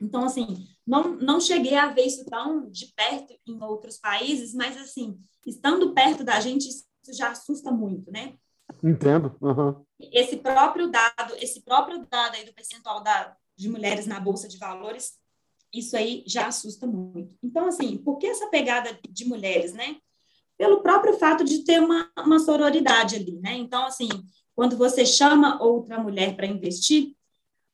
Então, 0.00 0.24
assim, 0.24 0.66
não, 0.86 1.16
não 1.16 1.40
cheguei 1.40 1.76
a 1.76 1.88
ver 1.88 2.06
isso 2.06 2.24
tão 2.24 2.70
de 2.70 2.92
perto 2.94 3.34
em 3.46 3.62
outros 3.62 3.98
países, 3.98 4.54
mas, 4.54 4.76
assim, 4.76 5.18
estando 5.46 5.92
perto 5.92 6.22
da 6.22 6.40
gente, 6.40 6.68
isso 6.68 6.86
já 7.12 7.30
assusta 7.30 7.70
muito, 7.72 8.10
né? 8.10 8.34
Entendo. 8.82 9.36
Uhum. 9.40 9.84
Esse 9.98 10.36
próprio 10.36 10.88
dado, 10.88 11.34
esse 11.40 11.62
próprio 11.62 12.06
dado 12.08 12.36
aí 12.36 12.44
do 12.44 12.54
percentual 12.54 13.02
da, 13.02 13.36
de 13.56 13.68
mulheres 13.68 14.06
na 14.06 14.20
Bolsa 14.20 14.48
de 14.48 14.56
Valores, 14.56 15.18
isso 15.72 15.96
aí 15.96 16.22
já 16.26 16.46
assusta 16.46 16.86
muito. 16.86 17.36
Então, 17.42 17.66
assim, 17.66 17.98
por 17.98 18.18
que 18.18 18.26
essa 18.26 18.48
pegada 18.48 18.98
de 19.08 19.24
mulheres, 19.24 19.72
né? 19.72 19.96
Pelo 20.60 20.82
próprio 20.82 21.14
fato 21.14 21.42
de 21.42 21.64
ter 21.64 21.80
uma, 21.80 22.10
uma 22.18 22.38
sororidade 22.38 23.16
ali, 23.16 23.40
né? 23.40 23.54
Então, 23.54 23.86
assim, 23.86 24.10
quando 24.54 24.76
você 24.76 25.06
chama 25.06 25.58
outra 25.62 25.98
mulher 25.98 26.36
para 26.36 26.46
investir, 26.46 27.16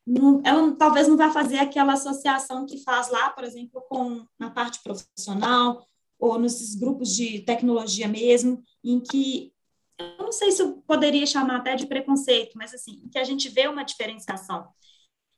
não, 0.07 0.41
ela 0.45 0.71
talvez 0.77 1.09
não 1.09 1.17
vai 1.17 1.33
fazer 1.33 1.59
aquela 1.59 1.95
associação 1.95 2.65
que 2.65 2.79
faz 2.85 3.11
lá, 3.11 3.31
por 3.31 3.43
exemplo, 3.43 3.83
com 3.89 4.25
na 4.39 4.51
parte 4.51 4.81
profissional 4.85 5.85
ou 6.17 6.39
nesses 6.39 6.77
grupos 6.77 7.13
de 7.13 7.41
tecnologia 7.41 8.07
mesmo, 8.07 8.63
em 8.85 9.01
que 9.01 9.53
eu 9.99 10.19
não 10.19 10.31
sei 10.31 10.53
se 10.53 10.63
eu 10.63 10.77
poderia 10.87 11.27
chamar 11.27 11.57
até 11.57 11.75
de 11.75 11.89
preconceito, 11.89 12.53
mas 12.55 12.73
assim, 12.73 13.03
que 13.11 13.19
a 13.19 13.25
gente 13.25 13.49
vê 13.49 13.67
uma 13.67 13.83
diferenciação. 13.83 14.69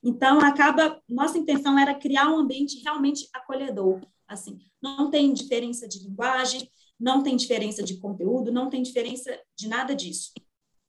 Então, 0.02 0.38
acaba, 0.40 1.00
nossa 1.08 1.38
intenção 1.38 1.78
era 1.78 1.94
criar 1.94 2.28
um 2.28 2.37
ambiente 2.37 2.78
realmente 2.82 3.26
acolhedor, 3.32 4.00
assim, 4.26 4.58
não 4.82 5.11
tem 5.11 5.32
diferença 5.32 5.88
de 5.88 6.00
linguagem, 6.00 6.70
não 6.98 7.22
tem 7.22 7.37
diferença 7.37 7.82
de 7.82 7.98
conteúdo, 7.98 8.52
não 8.52 8.68
tem 8.68 8.82
diferença 8.82 9.38
de 9.56 9.68
nada 9.68 9.94
disso. 9.94 10.32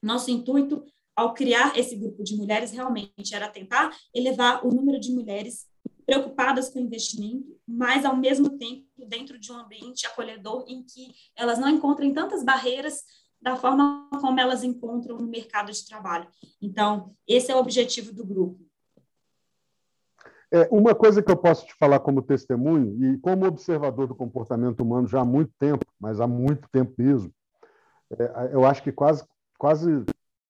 Nosso 0.01 0.31
intuito 0.31 0.85
ao 1.15 1.33
criar 1.33 1.77
esse 1.77 1.97
grupo 1.97 2.23
de 2.23 2.35
mulheres, 2.37 2.71
realmente 2.71 3.35
era 3.35 3.49
tentar 3.49 3.93
elevar 4.13 4.65
o 4.65 4.73
número 4.73 4.97
de 4.97 5.11
mulheres 5.11 5.67
preocupadas 6.05 6.69
com 6.69 6.79
investimento, 6.79 7.59
mas 7.67 8.05
ao 8.05 8.15
mesmo 8.15 8.57
tempo 8.57 8.85
dentro 9.07 9.37
de 9.37 9.51
um 9.51 9.57
ambiente 9.57 10.07
acolhedor 10.07 10.63
em 10.67 10.81
que 10.81 11.13
elas 11.35 11.59
não 11.59 11.67
encontrem 11.67 12.13
tantas 12.13 12.43
barreiras 12.43 13.03
da 13.41 13.55
forma 13.55 14.09
como 14.21 14.39
elas 14.39 14.63
encontram 14.63 15.17
no 15.17 15.27
mercado 15.27 15.71
de 15.71 15.85
trabalho. 15.85 16.29
Então, 16.61 17.13
esse 17.27 17.51
é 17.51 17.55
o 17.55 17.59
objetivo 17.59 18.13
do 18.13 18.25
grupo. 18.25 18.68
É, 20.51 20.67
uma 20.71 20.95
coisa 20.95 21.21
que 21.21 21.31
eu 21.31 21.37
posso 21.37 21.65
te 21.65 21.75
falar 21.75 21.99
como 21.99 22.21
testemunho 22.21 23.13
e 23.13 23.17
como 23.19 23.45
observador 23.45 24.07
do 24.07 24.15
comportamento 24.15 24.81
humano 24.81 25.07
já 25.07 25.21
há 25.21 25.25
muito 25.25 25.51
tempo, 25.59 25.85
mas 25.99 26.19
há 26.19 26.27
muito 26.27 26.67
tempo 26.71 26.93
mesmo, 26.97 27.31
é, 28.17 28.49
eu 28.51 28.65
acho 28.65 28.81
que 28.81 28.91
quase, 28.91 29.23
quase 29.57 30.03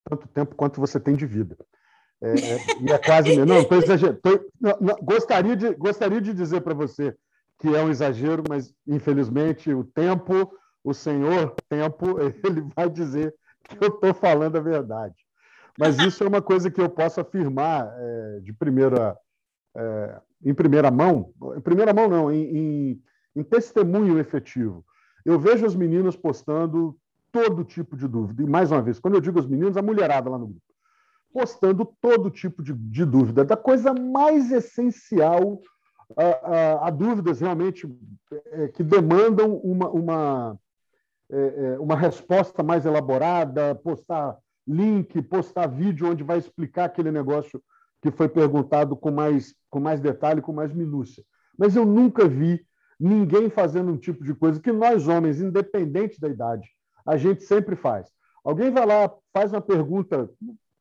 tanto 0.05 0.27
tempo 0.29 0.55
quanto 0.55 0.79
você 0.79 0.99
tem 0.99 1.15
de 1.15 1.25
vida. 1.25 1.57
É, 2.21 2.31
é, 2.31 2.59
e 2.81 2.91
é 2.91 2.97
quase. 2.97 3.45
Não, 3.45 3.63
tô 3.63 3.75
exagerando. 3.75 4.19
Tô, 4.21 4.49
não, 4.59 4.77
não, 4.79 4.95
gostaria, 5.01 5.55
de, 5.55 5.73
gostaria 5.75 6.19
de 6.21 6.33
dizer 6.33 6.61
para 6.61 6.73
você 6.73 7.15
que 7.59 7.75
é 7.75 7.83
um 7.83 7.89
exagero, 7.89 8.43
mas 8.47 8.73
infelizmente 8.87 9.73
o 9.73 9.83
tempo, 9.83 10.51
o 10.83 10.93
Senhor, 10.93 11.53
tempo, 11.67 12.17
ele 12.43 12.65
vai 12.75 12.89
dizer 12.89 13.33
que 13.63 13.83
eu 13.83 13.89
estou 13.89 14.13
falando 14.13 14.57
a 14.57 14.61
verdade. 14.61 15.15
Mas 15.77 15.97
isso 15.99 16.23
é 16.23 16.27
uma 16.27 16.41
coisa 16.41 16.69
que 16.69 16.81
eu 16.81 16.89
posso 16.89 17.21
afirmar 17.21 17.89
é, 17.97 18.39
de 18.41 18.51
primeira, 18.53 19.15
é, 19.79 20.21
em 20.43 20.53
primeira 20.53 20.91
mão, 20.91 21.33
em 21.55 21.61
primeira 21.61 21.93
mão 21.93 22.07
não, 22.07 22.31
em, 22.31 22.57
em, 22.57 23.03
em 23.35 23.43
testemunho 23.43 24.19
efetivo. 24.19 24.85
Eu 25.25 25.39
vejo 25.39 25.65
as 25.65 25.75
meninas 25.75 26.15
postando 26.15 26.97
todo 27.31 27.63
tipo 27.63 27.95
de 27.95 28.07
dúvida. 28.07 28.43
E, 28.43 28.45
mais 28.45 28.71
uma 28.71 28.81
vez, 28.81 28.99
quando 28.99 29.15
eu 29.15 29.21
digo 29.21 29.39
os 29.39 29.47
meninos, 29.47 29.77
a 29.77 29.81
mulherada 29.81 30.29
lá 30.29 30.37
no 30.37 30.47
grupo, 30.47 30.61
postando 31.31 31.85
todo 32.01 32.29
tipo 32.29 32.61
de, 32.63 32.73
de 32.73 33.05
dúvida, 33.05 33.45
da 33.45 33.55
coisa 33.55 33.93
mais 33.93 34.51
essencial 34.51 35.61
a, 36.17 36.23
a, 36.23 36.87
a 36.87 36.89
dúvidas 36.89 37.39
realmente 37.39 37.87
é, 38.51 38.67
que 38.69 38.83
demandam 38.83 39.55
uma, 39.57 39.89
uma, 39.89 40.59
é, 41.29 41.37
é, 41.37 41.79
uma 41.79 41.95
resposta 41.95 42.63
mais 42.63 42.85
elaborada, 42.85 43.75
postar 43.75 44.37
link, 44.67 45.21
postar 45.23 45.67
vídeo 45.67 46.09
onde 46.09 46.23
vai 46.23 46.37
explicar 46.37 46.85
aquele 46.85 47.11
negócio 47.11 47.61
que 48.01 48.11
foi 48.11 48.29
perguntado 48.29 48.95
com 48.95 49.11
mais, 49.11 49.55
com 49.69 49.79
mais 49.79 49.99
detalhe, 49.99 50.41
com 50.41 50.53
mais 50.53 50.73
minúcia. 50.73 51.23
Mas 51.57 51.75
eu 51.75 51.85
nunca 51.85 52.27
vi 52.27 52.65
ninguém 52.99 53.49
fazendo 53.49 53.91
um 53.91 53.97
tipo 53.97 54.23
de 54.23 54.33
coisa 54.33 54.59
que 54.59 54.71
nós, 54.71 55.07
homens, 55.07 55.41
independente 55.41 56.19
da 56.19 56.27
idade, 56.27 56.67
a 57.05 57.17
gente 57.17 57.43
sempre 57.43 57.75
faz. 57.75 58.07
Alguém 58.43 58.71
vai 58.71 58.85
lá, 58.85 59.11
faz 59.33 59.51
uma 59.51 59.61
pergunta 59.61 60.29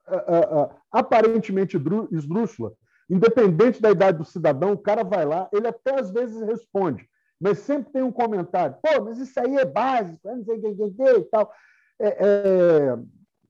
uh, 0.08 0.62
uh, 0.62 0.70
aparentemente 0.90 1.76
esdrúxula, 2.10 2.72
independente 3.08 3.80
da 3.80 3.90
idade 3.90 4.18
do 4.18 4.24
cidadão, 4.24 4.72
o 4.72 4.78
cara 4.78 5.02
vai 5.02 5.24
lá, 5.24 5.48
ele 5.52 5.66
até 5.66 5.98
às 5.98 6.10
vezes 6.10 6.40
responde, 6.42 7.08
mas 7.40 7.58
sempre 7.58 7.92
tem 7.92 8.02
um 8.02 8.12
comentário: 8.12 8.76
pô, 8.82 9.04
mas 9.04 9.18
isso 9.18 9.38
aí 9.40 9.56
é 9.56 9.64
básico, 9.64 10.20
não 10.24 10.44
sei 10.44 10.56
o 10.56 10.94
que, 10.94 11.02
e 11.02 11.24
tal. 11.24 11.52
É, 12.00 12.08
é, 12.08 12.98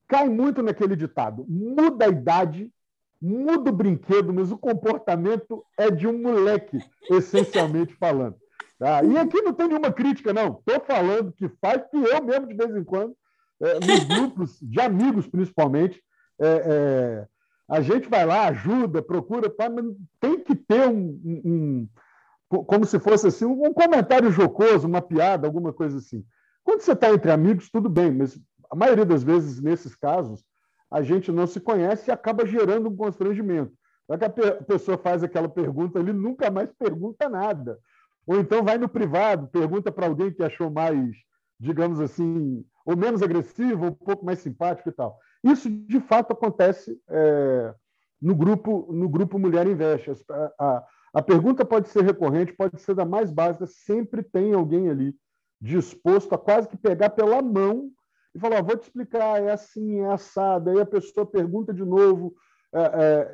cai 0.07 0.29
muito 0.29 0.61
naquele 0.61 0.95
ditado: 0.95 1.45
muda 1.47 2.05
a 2.05 2.09
idade, 2.09 2.71
muda 3.21 3.69
o 3.69 3.73
brinquedo, 3.73 4.33
mas 4.33 4.51
o 4.51 4.57
comportamento 4.57 5.63
é 5.77 5.91
de 5.91 6.07
um 6.07 6.21
moleque, 6.21 6.79
essencialmente 7.09 7.93
falando. 7.99 8.35
Tá? 8.77 9.03
E 9.03 9.17
aqui 9.17 9.41
não 9.41 9.53
tem 9.53 9.67
nenhuma 9.67 9.91
crítica, 9.91 10.33
não. 10.33 10.59
Estou 10.59 10.79
falando 10.85 11.33
que 11.33 11.49
faz, 11.61 11.83
que 11.89 11.97
eu 11.97 12.23
mesmo, 12.23 12.47
de 12.47 12.55
vez 12.55 12.73
em 12.75 12.83
quando, 12.83 13.13
é, 13.61 13.73
nos 13.75 14.03
grupos 14.05 14.57
de 14.61 14.79
amigos, 14.79 15.27
principalmente, 15.27 16.01
é, 16.39 16.47
é, 16.47 17.27
a 17.67 17.81
gente 17.81 18.09
vai 18.09 18.25
lá, 18.25 18.47
ajuda, 18.47 19.01
procura, 19.01 19.49
tá, 19.49 19.69
mas 19.69 19.85
tem 20.19 20.39
que 20.39 20.55
ter 20.55 20.87
um, 20.87 21.19
um, 21.25 21.87
um, 22.49 22.63
como 22.63 22.85
se 22.85 22.97
fosse 22.99 23.27
assim, 23.27 23.45
um 23.45 23.73
comentário 23.73 24.31
jocoso, 24.31 24.87
uma 24.87 25.01
piada, 25.01 25.45
alguma 25.45 25.73
coisa 25.73 25.97
assim. 25.97 26.25
Quando 26.63 26.81
você 26.81 26.93
está 26.93 27.11
entre 27.11 27.31
amigos, 27.31 27.69
tudo 27.69 27.89
bem, 27.89 28.11
mas 28.11 28.39
a 28.71 28.75
maioria 28.75 29.05
das 29.05 29.23
vezes, 29.23 29.61
nesses 29.61 29.95
casos, 29.95 30.43
a 30.91 31.01
gente 31.01 31.31
não 31.31 31.45
se 31.45 31.59
conhece 31.59 32.09
e 32.09 32.13
acaba 32.13 32.45
gerando 32.45 32.89
um 32.89 32.95
constrangimento. 32.95 33.73
Já 34.09 34.17
que 34.17 34.25
a 34.25 34.63
pessoa 34.63 34.97
faz 34.97 35.23
aquela 35.23 35.47
pergunta, 35.47 35.99
ele 35.99 36.11
nunca 36.11 36.49
mais 36.49 36.71
pergunta 36.71 37.29
nada. 37.29 37.77
Ou 38.25 38.39
então 38.39 38.63
vai 38.63 38.77
no 38.77 38.89
privado, 38.89 39.47
pergunta 39.47 39.91
para 39.91 40.07
alguém 40.07 40.31
que 40.31 40.43
achou 40.43 40.69
mais, 40.69 41.15
digamos 41.59 41.99
assim, 41.99 42.65
ou 42.85 42.97
menos 42.97 43.21
agressivo, 43.21 43.85
ou 43.85 43.91
um 43.91 43.93
pouco 43.93 44.25
mais 44.25 44.39
simpático 44.39 44.89
e 44.89 44.91
tal. 44.91 45.17
Isso, 45.43 45.69
de 45.69 45.99
fato, 45.99 46.33
acontece 46.33 46.99
é, 47.07 47.73
no, 48.21 48.35
grupo, 48.35 48.91
no 48.91 49.07
grupo 49.07 49.37
Mulher 49.37 49.67
Investe. 49.67 50.11
A, 50.29 50.51
a, 50.59 50.83
a 51.13 51.21
pergunta 51.21 51.63
pode 51.63 51.89
ser 51.89 52.03
recorrente, 52.03 52.53
pode 52.53 52.81
ser 52.81 52.95
da 52.95 53.05
mais 53.05 53.31
básica, 53.31 53.67
sempre 53.67 54.23
tem 54.23 54.53
alguém 54.53 54.89
ali 54.89 55.15
disposto 55.61 56.33
a 56.33 56.37
quase 56.37 56.67
que 56.67 56.77
pegar 56.77 57.11
pela 57.11 57.41
mão 57.41 57.91
e 58.33 58.39
falar: 58.39 58.61
vou 58.61 58.77
te 58.77 58.83
explicar, 58.83 59.41
é 59.41 59.51
assim, 59.51 59.99
é 59.99 60.11
assado. 60.11 60.69
Aí 60.69 60.79
a 60.79 60.85
pessoa 60.85 61.25
pergunta 61.25 61.73
de 61.73 61.83
novo, 61.83 62.35
é, 62.73 62.81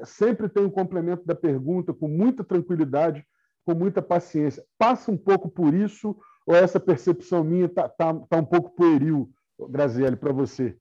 é, 0.01 0.05
sempre 0.05 0.49
tem 0.49 0.63
um 0.63 0.69
complemento 0.69 1.25
da 1.25 1.35
pergunta 1.35 1.93
com 1.93 2.07
muita 2.07 2.43
tranquilidade 2.43 3.25
com 3.65 3.73
muita 3.73 4.01
paciência. 4.01 4.63
Passa 4.77 5.11
um 5.11 5.17
pouco 5.17 5.49
por 5.49 5.73
isso 5.73 6.15
ou 6.45 6.55
essa 6.55 6.79
percepção 6.79 7.43
minha 7.43 7.65
está 7.65 7.89
tá, 7.89 8.13
tá 8.13 8.37
um 8.37 8.45
pouco 8.45 8.69
pueril, 8.75 9.29
Graziele, 9.69 10.15
para 10.15 10.31
você? 10.31 10.77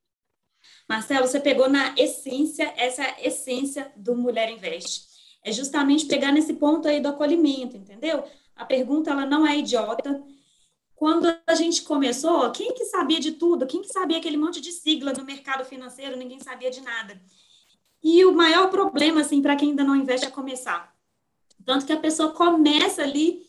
Marcelo, 0.88 1.27
você 1.27 1.40
pegou 1.40 1.68
na 1.68 1.94
essência, 1.96 2.72
essa 2.77 3.03
essência 3.22 3.90
do 3.96 4.14
Mulher 4.14 4.50
Investe. 4.50 5.07
É 5.42 5.50
justamente 5.50 6.07
pegar 6.07 6.33
nesse 6.33 6.55
ponto 6.55 6.87
aí 6.87 7.00
do 7.00 7.09
acolhimento, 7.09 7.77
entendeu? 7.77 8.24
A 8.55 8.64
pergunta 8.64 9.11
ela 9.11 9.27
não 9.27 9.46
é 9.46 9.59
idiota. 9.59 10.22
Quando 10.94 11.26
a 11.46 11.54
gente 11.54 11.83
começou, 11.83 12.50
quem 12.52 12.72
que 12.72 12.85
sabia 12.85 13.18
de 13.18 13.33
tudo? 13.33 13.66
Quem 13.66 13.83
que 13.83 13.88
sabia 13.88 14.18
aquele 14.18 14.37
monte 14.37 14.61
de 14.61 14.72
sigla 14.72 15.12
no 15.12 15.24
mercado 15.24 15.64
financeiro? 15.64 16.16
Ninguém 16.16 16.40
sabia 16.40 16.70
de 16.70 16.80
nada. 16.80 17.20
E 18.02 18.24
o 18.24 18.33
maior 18.33 18.68
problema, 18.70 19.22
assim, 19.22 19.42
para 19.42 19.57
quem 19.57 19.70
ainda 19.70 19.83
não 19.83 19.96
investe 19.96 20.26
é 20.26 20.30
começar. 20.30 20.94
Tanto 21.64 21.87
que 21.87 21.92
a 21.92 21.98
pessoa 21.98 22.33
começa 22.33 23.02
ali 23.02 23.42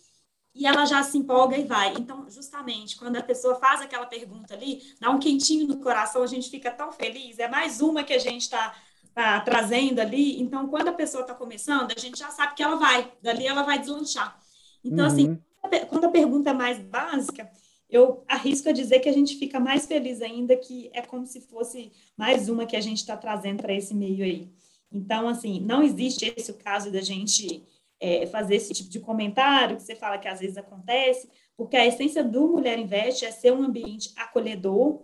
e 0.55 0.65
ela 0.65 0.86
já 0.86 1.03
se 1.03 1.17
empolga 1.17 1.58
e 1.58 1.65
vai. 1.65 1.93
Então, 1.93 2.29
justamente, 2.29 2.95
quando 2.95 3.17
a 3.17 3.23
pessoa 3.23 3.55
faz 3.55 3.81
aquela 3.81 4.05
pergunta 4.05 4.53
ali, 4.53 4.81
dá 4.99 5.10
um 5.10 5.19
quentinho 5.19 5.67
no 5.67 5.77
coração, 5.81 6.23
a 6.23 6.27
gente 6.27 6.49
fica 6.49 6.71
tão 6.71 6.93
feliz, 6.93 7.38
é 7.39 7.49
mais 7.49 7.81
uma 7.81 8.03
que 8.03 8.13
a 8.13 8.17
gente 8.17 8.43
está 8.43 8.73
tá 9.13 9.41
trazendo 9.41 9.99
ali. 9.99 10.41
Então, 10.41 10.67
quando 10.67 10.88
a 10.88 10.93
pessoa 10.93 11.21
está 11.21 11.34
começando, 11.34 11.91
a 11.91 11.99
gente 11.99 12.17
já 12.17 12.29
sabe 12.29 12.55
que 12.55 12.63
ela 12.63 12.77
vai, 12.77 13.12
dali 13.21 13.45
ela 13.45 13.63
vai 13.63 13.77
deslanchar. 13.77 14.39
Então, 14.81 15.05
assim, 15.05 15.27
uhum. 15.27 15.34
assim, 15.34 15.43
quando 15.89 16.06
a 16.06 16.12
pergunta 16.12 16.49
é 16.49 16.54
mais 16.54 16.80
básica, 16.80 17.49
eu 17.89 18.23
arrisco 18.28 18.69
a 18.69 18.71
dizer 18.71 18.99
que 18.99 19.10
a 19.10 19.13
gente 19.13 19.38
fica 19.38 19.60
mais 19.60 19.86
feliz 19.86 20.21
ainda, 20.21 20.56
que 20.56 20.89
é 20.93 21.01
como 21.01 21.25
se 21.25 21.41
fosse 21.41 21.91
mais 22.17 22.49
uma 22.49 22.65
que 22.65 22.75
a 22.75 22.82
gente 22.82 22.97
está 22.97 23.15
trazendo 23.15 23.62
para 23.62 23.73
esse 23.73 23.93
meio 23.93 24.23
aí. 24.23 24.49
Então, 24.91 25.28
assim, 25.28 25.60
não 25.60 25.84
existe 25.84 26.34
esse 26.36 26.51
o 26.51 26.56
caso 26.56 26.91
da 26.91 27.01
gente 27.01 27.63
é, 27.99 28.25
fazer 28.28 28.56
esse 28.56 28.73
tipo 28.73 28.89
de 28.89 28.99
comentário 28.99 29.78
que 29.78 29.84
você 29.84 29.95
fala 29.95 30.17
que 30.17 30.28
às 30.28 30.39
vezes 30.39 30.58
acontece, 30.58 31.30
porque 31.56 31.78
a 31.78 31.86
essência 31.86 32.23
do 32.23 32.47
Mulher 32.47 32.78
Investe 32.80 33.25
é 33.25 33.32
ser 33.32 33.54
um 33.54 33.63
ambiente 33.63 34.12
acolhedor, 34.15 35.04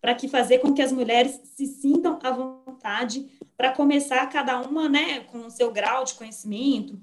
para 0.00 0.14
que 0.14 0.28
fazer 0.28 0.58
com 0.58 0.72
que 0.72 0.80
as 0.80 0.92
mulheres 0.92 1.40
se 1.44 1.66
sintam 1.66 2.18
à 2.22 2.30
vontade 2.30 3.30
para 3.56 3.72
começar 3.72 4.26
cada 4.28 4.58
uma, 4.60 4.88
né, 4.88 5.20
com 5.24 5.46
o 5.46 5.50
seu 5.50 5.70
grau 5.70 6.04
de 6.04 6.14
conhecimento. 6.14 6.98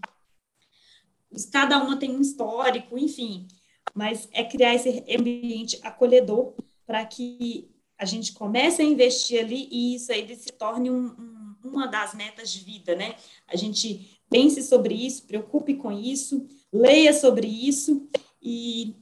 Cada 1.51 1.81
uma 1.81 1.97
tem 1.97 2.15
um 2.15 2.21
histórico, 2.21 2.97
enfim, 2.97 3.47
mas 3.93 4.27
é 4.31 4.43
criar 4.43 4.75
esse 4.75 5.03
ambiente 5.09 5.79
acolhedor 5.83 6.53
para 6.85 7.05
que 7.05 7.69
a 7.97 8.05
gente 8.05 8.33
comece 8.33 8.81
a 8.81 8.85
investir 8.85 9.39
ali 9.39 9.67
e 9.71 9.95
isso 9.95 10.11
aí 10.11 10.35
se 10.35 10.51
torne 10.53 10.89
um, 10.89 11.07
um, 11.07 11.55
uma 11.63 11.87
das 11.87 12.13
metas 12.13 12.51
de 12.51 12.63
vida, 12.63 12.95
né? 12.95 13.15
A 13.47 13.55
gente 13.55 14.19
pense 14.29 14.61
sobre 14.61 14.93
isso, 14.93 15.25
preocupe 15.25 15.75
com 15.75 15.91
isso, 15.91 16.47
leia 16.71 17.13
sobre 17.13 17.47
isso 17.47 18.07
e 18.41 18.95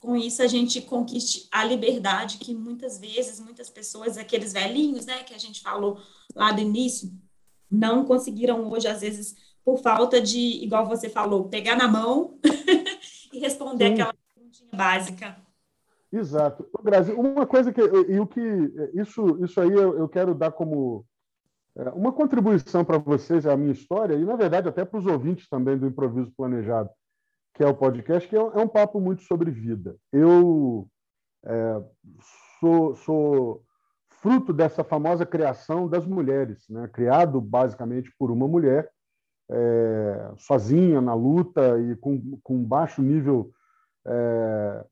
com 0.00 0.14
isso 0.14 0.42
a 0.42 0.46
gente 0.46 0.80
conquiste 0.80 1.48
a 1.50 1.64
liberdade 1.64 2.38
que 2.38 2.54
muitas 2.54 2.98
vezes, 2.98 3.40
muitas 3.40 3.68
pessoas, 3.68 4.16
aqueles 4.16 4.52
velhinhos, 4.52 5.04
né, 5.04 5.24
que 5.24 5.34
a 5.34 5.38
gente 5.38 5.60
falou 5.60 5.98
lá 6.34 6.52
do 6.52 6.60
início, 6.60 7.12
não 7.68 8.04
conseguiram 8.04 8.70
hoje, 8.70 8.86
às 8.86 9.00
vezes, 9.00 9.34
por 9.66 9.78
falta 9.78 10.20
de, 10.20 10.62
igual 10.62 10.86
você 10.86 11.08
falou, 11.08 11.48
pegar 11.48 11.74
na 11.74 11.88
mão 11.88 12.38
e 13.34 13.40
responder 13.40 13.88
Sim. 13.88 13.92
aquela 13.94 14.14
perguntinha 14.32 14.70
básica. 14.72 15.36
Exato. 16.12 16.64
Grazi, 16.84 17.12
uma 17.12 17.44
coisa 17.44 17.72
que 17.72 17.80
e 17.80 18.20
o 18.20 18.26
que 18.28 18.40
isso 18.94 19.44
isso 19.44 19.60
aí 19.60 19.72
eu, 19.72 19.98
eu 19.98 20.08
quero 20.08 20.36
dar 20.36 20.52
como 20.52 21.04
é, 21.76 21.90
uma 21.90 22.12
contribuição 22.12 22.84
para 22.84 22.96
vocês 22.96 23.44
a 23.44 23.56
minha 23.56 23.72
história 23.72 24.14
e 24.14 24.24
na 24.24 24.36
verdade 24.36 24.68
até 24.68 24.84
para 24.84 25.00
os 25.00 25.06
ouvintes 25.06 25.48
também 25.48 25.76
do 25.76 25.88
improviso 25.88 26.32
planejado 26.36 26.88
que 27.56 27.64
é 27.64 27.66
o 27.66 27.74
podcast, 27.74 28.28
que 28.28 28.36
é, 28.36 28.38
é 28.38 28.58
um 28.58 28.68
papo 28.68 29.00
muito 29.00 29.22
sobre 29.22 29.50
vida. 29.50 29.96
Eu 30.12 30.86
é, 31.44 31.82
sou, 32.60 32.94
sou, 32.94 33.64
fruto 34.20 34.52
dessa 34.52 34.84
famosa 34.84 35.24
criação 35.24 35.88
das 35.88 36.06
mulheres, 36.06 36.68
né? 36.68 36.88
criado 36.88 37.40
basicamente 37.40 38.12
por 38.18 38.30
uma 38.30 38.46
mulher, 38.46 38.90
é, 39.50 40.32
sozinha 40.38 41.00
na 41.00 41.14
luta 41.14 41.78
e 41.80 41.96
com, 41.96 42.38
com 42.42 42.62
baixo 42.64 43.02
nível 43.02 43.52
é, 44.06 44.84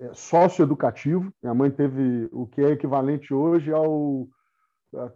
é 0.00 0.14
socioeducativo. 0.14 1.32
Minha 1.42 1.54
mãe 1.54 1.70
teve 1.70 2.28
o 2.32 2.46
que 2.46 2.60
é 2.60 2.70
equivalente 2.70 3.32
hoje 3.32 3.72
ao 3.72 4.28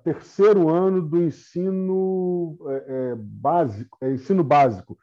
terceiro 0.02 0.68
ano 0.68 1.02
do 1.02 1.22
ensino 1.22 2.56
é, 2.66 2.84
é, 2.88 3.14
básico, 3.16 3.98
ensino 4.02 4.42
básico. 4.42 4.98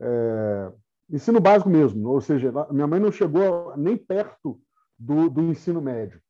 É, 0.00 0.72
ensino 1.10 1.40
básico 1.40 1.68
mesmo, 1.68 2.08
ou 2.08 2.20
seja, 2.20 2.52
minha 2.70 2.86
mãe 2.86 2.98
não 2.98 3.12
chegou 3.12 3.76
nem 3.76 3.96
perto 3.96 4.60
do, 4.98 5.28
do 5.28 5.42
ensino 5.42 5.80
médio. 5.80 6.20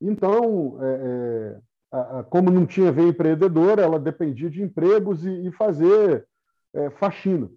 Então, 0.00 0.78
é, 0.82 0.86
é, 0.86 1.60
como 2.30 2.50
não 2.50 2.66
tinha 2.66 2.92
veia 2.92 3.08
empreendedora, 3.08 3.82
ela 3.82 3.98
dependia 3.98 4.50
de 4.50 4.62
empregos 4.62 5.24
e, 5.24 5.50
fazer 5.52 6.26
é, 6.74 6.90
faxina. 6.90 7.50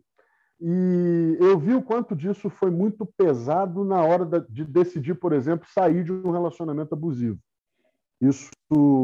E 0.60 1.38
eu 1.40 1.58
vi 1.58 1.74
o 1.74 1.82
quanto 1.82 2.16
disso 2.16 2.50
foi 2.50 2.70
muito 2.70 3.06
pesado 3.06 3.84
na 3.84 4.02
hora 4.04 4.26
de 4.48 4.64
decidir, 4.64 5.16
por 5.16 5.34
exemplo, 5.34 5.68
sair 5.68 6.04
de 6.04 6.12
um 6.14 6.32
relacionamento 6.32 6.94
abusivo. 6.94 7.40
Isso, 8.22 8.52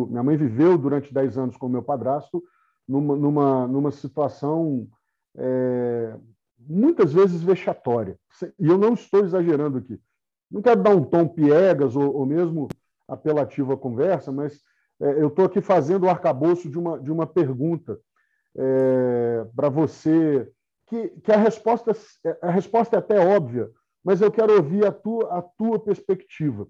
minha 0.10 0.22
mãe 0.22 0.38
viveu 0.38 0.78
durante 0.78 1.12
10 1.12 1.38
anos 1.38 1.58
com 1.58 1.68
meu 1.68 1.82
padrasto 1.82 2.44
numa, 2.88 3.16
numa, 3.16 3.68
numa 3.68 3.92
situação 3.92 4.88
é, 5.36 6.16
muitas 6.60 7.12
vezes 7.12 7.42
vexatória. 7.42 8.18
E 8.60 8.68
eu 8.68 8.78
não 8.78 8.94
estou 8.94 9.26
exagerando 9.26 9.80
aqui. 9.80 10.00
Não 10.50 10.62
quero 10.62 10.82
dar 10.82 10.96
um 10.96 11.04
tom 11.04 11.28
piegas 11.28 11.96
ou, 11.96 12.16
ou 12.16 12.26
mesmo 12.26 12.68
apelativo 13.08 13.74
à 13.74 13.78
conversa, 13.78 14.32
mas 14.32 14.62
eu 15.00 15.28
estou 15.28 15.46
aqui 15.46 15.62
fazendo 15.62 16.06
o 16.06 16.10
arcabouço 16.10 16.70
de 16.70 16.78
uma, 16.78 17.00
de 17.00 17.12
uma 17.12 17.28
pergunta 17.28 18.00
é, 18.56 19.46
para 19.56 19.70
você, 19.70 20.50
que, 20.88 21.10
que 21.24 21.32
a, 21.32 21.38
resposta, 21.38 21.92
a 22.42 22.50
resposta 22.50 22.96
é 22.96 23.00
até 23.00 23.20
óbvia, 23.20 23.70
mas 24.04 24.22
eu 24.22 24.32
quero 24.32 24.56
ouvir 24.56 24.86
a 24.86 24.92
tua, 24.92 25.38
a 25.38 25.42
tua 25.42 25.80
perspectiva 25.80 26.68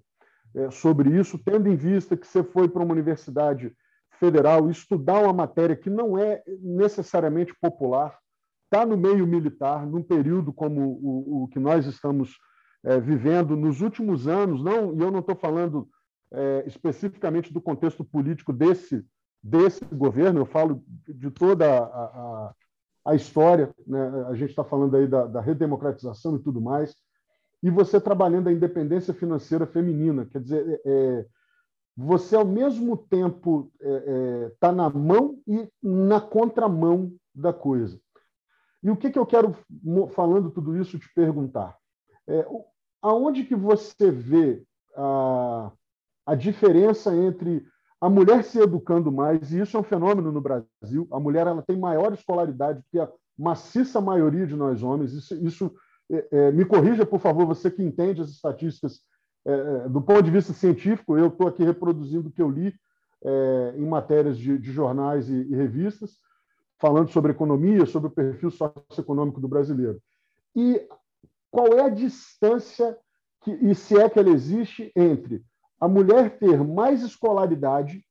é, 0.55 0.69
sobre 0.71 1.17
isso, 1.17 1.37
tendo 1.37 1.69
em 1.69 1.75
vista 1.75 2.17
que 2.17 2.27
você 2.27 2.43
foi 2.43 2.67
para 2.67 2.83
uma 2.83 2.93
universidade 2.93 3.71
federal 4.19 4.69
estudar 4.69 5.19
uma 5.19 5.33
matéria 5.33 5.75
que 5.75 5.89
não 5.89 6.17
é 6.17 6.41
necessariamente 6.61 7.53
popular, 7.61 8.17
está 8.65 8.85
no 8.85 8.97
meio 8.97 9.25
militar, 9.25 9.85
num 9.85 10.03
período 10.03 10.51
como 10.51 10.81
o, 10.81 11.43
o 11.43 11.47
que 11.47 11.59
nós 11.59 11.85
estamos 11.85 12.35
é, 12.83 12.99
vivendo 12.99 13.55
nos 13.55 13.81
últimos 13.81 14.27
anos, 14.27 14.63
não, 14.63 14.93
e 14.95 14.99
eu 14.99 15.11
não 15.11 15.19
estou 15.19 15.35
falando 15.35 15.87
é, 16.31 16.63
especificamente 16.67 17.53
do 17.53 17.61
contexto 17.61 18.03
político 18.03 18.51
desse, 18.51 19.05
desse 19.41 19.83
governo, 19.85 20.41
eu 20.41 20.45
falo 20.45 20.83
de 21.07 21.31
toda 21.31 21.65
a, 21.65 21.83
a, 21.83 22.53
a 23.05 23.15
história, 23.15 23.73
né? 23.85 24.25
a 24.27 24.33
gente 24.35 24.49
está 24.49 24.63
falando 24.63 24.95
aí 24.97 25.07
da, 25.07 25.25
da, 25.25 25.41
redemocratização 25.41 26.35
e 26.35 26.39
tudo 26.39 26.59
mais, 26.61 26.95
e 27.63 27.69
você 27.69 27.99
trabalhando 27.99 28.49
a 28.49 28.53
independência 28.53 29.13
financeira 29.13 29.65
feminina, 29.65 30.25
quer 30.25 30.41
dizer, 30.41 30.81
é, 30.85 30.91
é 30.91 31.25
você 31.99 32.35
ao 32.35 32.45
mesmo 32.45 32.95
tempo 32.95 33.71
está 33.81 33.89
é, 33.89 34.45
é, 34.45 34.51
tá 34.59 34.71
na 34.71 34.87
mão 34.87 35.39
e 35.47 35.67
na 35.81 36.21
contramão 36.21 37.11
da 37.33 37.51
coisa. 37.51 37.99
E 38.83 38.91
o 38.91 38.95
que, 38.95 39.09
que 39.09 39.17
eu 39.17 39.25
quero, 39.25 39.55
falando 40.11 40.51
tudo 40.51 40.77
isso, 40.77 40.99
te 40.99 41.11
perguntar? 41.15 41.75
É, 42.27 42.45
aonde 43.01 43.43
que 43.43 43.55
você 43.55 44.11
vê 44.11 44.63
a, 44.95 45.71
a 46.27 46.35
diferença 46.35 47.15
entre 47.15 47.65
a 48.01 48.09
mulher 48.09 48.43
se 48.43 48.59
educando 48.59 49.11
mais, 49.11 49.53
e 49.53 49.61
isso 49.61 49.77
é 49.77 49.79
um 49.79 49.83
fenômeno 49.83 50.29
no 50.29 50.41
Brasil, 50.41 51.07
a 51.09 51.19
mulher 51.19 51.47
ela 51.47 51.63
tem 51.63 51.79
maior 51.79 52.13
escolaridade 52.13 52.83
que 52.91 52.99
a 52.99 53.09
maciça 53.39 54.01
maioria 54.01 54.45
de 54.45 54.55
nós 54.55 54.83
homens, 54.83 55.13
isso, 55.13 55.33
isso 55.35 55.75
é, 56.11 56.27
é, 56.31 56.51
me 56.51 56.65
corrija, 56.65 57.05
por 57.05 57.19
favor, 57.19 57.45
você 57.45 57.71
que 57.71 57.81
entende 57.81 58.21
as 58.21 58.29
estatísticas 58.29 58.99
é, 59.45 59.51
é 59.51 59.89
do 59.89 60.01
ponto 60.01 60.21
de 60.21 60.29
vista 60.29 60.51
científico, 60.51 61.17
eu 61.17 61.27
estou 61.27 61.47
aqui 61.47 61.63
reproduzindo 61.63 62.27
o 62.27 62.31
que 62.31 62.41
eu 62.41 62.49
li 62.49 62.75
é, 63.23 63.73
em 63.77 63.85
matérias 63.85 64.37
de, 64.37 64.57
de 64.57 64.71
jornais 64.71 65.29
e, 65.29 65.33
e 65.33 65.55
revistas, 65.55 66.17
falando 66.79 67.09
sobre 67.09 67.31
economia, 67.31 67.85
sobre 67.85 68.09
o 68.09 68.11
perfil 68.11 68.51
socioeconômico 68.51 69.39
do 69.39 69.47
brasileiro. 69.47 69.99
E 70.55 70.87
qual 71.49 71.67
é 71.67 71.85
a 71.85 71.89
distância, 71.89 72.95
que, 73.41 73.51
e 73.51 73.73
se 73.73 73.97
é 73.97 74.09
que 74.09 74.19
ela 74.19 74.29
existe, 74.29 74.91
entre 74.95 75.43
a 75.79 75.87
mulher 75.87 76.39
ter 76.39 76.63
mais 76.63 77.03
escolaridade 77.03 78.03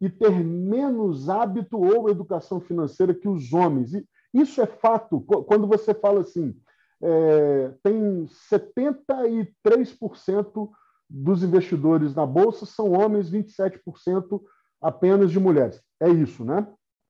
e 0.00 0.10
ter 0.10 0.30
menos 0.30 1.28
hábito 1.28 1.78
ou 1.78 2.10
educação 2.10 2.60
financeira 2.60 3.14
que 3.14 3.28
os 3.28 3.52
homens? 3.52 3.94
E 3.94 4.06
isso 4.34 4.60
é 4.60 4.66
fato. 4.66 5.20
Quando 5.20 5.66
você 5.66 5.94
fala 5.94 6.20
assim, 6.20 6.54
é, 7.00 7.72
tem 7.82 8.26
73% 8.50 10.70
dos 11.08 11.42
investidores 11.42 12.14
na 12.14 12.24
Bolsa 12.24 12.64
são 12.64 12.92
homens, 12.92 13.30
27% 13.30 14.40
apenas 14.80 15.30
de 15.30 15.38
mulheres. 15.38 15.82
É 16.00 16.08
isso, 16.08 16.44
né? 16.44 16.66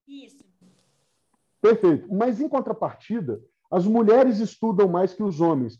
Isso. 0.06 0.44
Perfeito. 1.60 2.12
Mas, 2.12 2.40
em 2.40 2.48
contrapartida, 2.48 3.40
as 3.70 3.86
mulheres 3.86 4.40
estudam 4.40 4.88
mais 4.88 5.14
que 5.14 5.22
os 5.22 5.40
homens. 5.40 5.78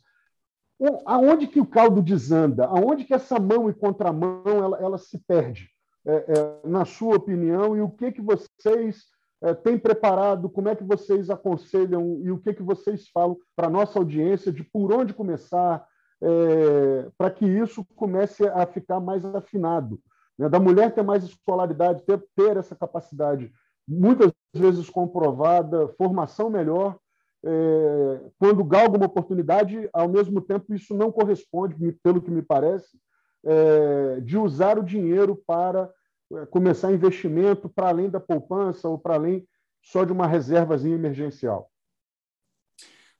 Aonde 1.07 1.47
que 1.47 1.61
o 1.61 1.66
caldo 1.66 2.03
desanda? 2.03 2.66
Aonde 2.66 3.05
que 3.05 3.14
essa 3.14 3.39
mão 3.39 3.70
e 3.70 3.74
contramão 3.74 4.43
ela, 4.45 4.78
ela 4.78 4.99
se 4.99 5.18
perde? 5.18 5.68
É, 6.05 6.14
é, 6.14 6.68
na 6.68 6.85
sua 6.85 7.16
opinião, 7.16 7.76
e 7.76 7.80
o 7.80 7.89
que, 7.89 8.11
que 8.11 8.20
vocês 8.20 9.05
é, 9.41 9.55
têm 9.55 9.78
preparado, 9.78 10.51
como 10.51 10.68
é 10.68 10.74
que 10.74 10.83
vocês 10.83 11.30
aconselham 11.30 12.20
e 12.22 12.30
o 12.30 12.39
que, 12.39 12.53
que 12.53 12.62
vocês 12.62 13.09
falam 13.09 13.37
para 13.55 13.68
a 13.68 13.70
nossa 13.70 13.99
audiência 13.99 14.53
de 14.53 14.64
por 14.64 14.93
onde 14.93 15.14
começar, 15.14 15.87
é, 16.20 17.09
para 17.16 17.30
que 17.30 17.47
isso 17.47 17.85
comece 17.97 18.45
a 18.49 18.66
ficar 18.66 18.99
mais 18.99 19.24
afinado? 19.24 20.01
Né? 20.37 20.49
Da 20.49 20.59
mulher 20.59 20.93
ter 20.93 21.03
mais 21.03 21.22
escolaridade, 21.22 22.03
ter, 22.03 22.20
ter 22.35 22.57
essa 22.57 22.74
capacidade 22.74 23.53
muitas 23.87 24.33
vezes 24.55 24.89
comprovada, 24.91 25.89
formação 25.97 26.51
melhor, 26.51 26.97
é, 27.45 28.20
quando 28.38 28.64
galga 28.64 28.97
uma 28.97 29.07
oportunidade, 29.07 29.88
ao 29.93 30.09
mesmo 30.09 30.40
tempo 30.40 30.74
isso 30.74 30.95
não 30.95 31.11
corresponde, 31.11 31.93
pelo 32.03 32.22
que 32.22 32.30
me 32.30 32.43
parece, 32.43 32.99
é, 33.45 34.20
de 34.20 34.38
usar 34.38 34.78
o 34.78 34.84
dinheiro 34.84 35.36
para 35.47 35.90
é, 36.32 36.47
começar 36.47 36.93
investimento 36.93 37.68
para 37.68 37.88
além 37.88 38.09
da 38.09 38.20
poupança 38.20 38.88
ou 38.88 38.99
para 38.99 39.14
além 39.14 39.47
só 39.82 40.05
de 40.05 40.12
uma 40.12 40.26
reservazinha 40.26 40.95
emergencial. 40.95 41.68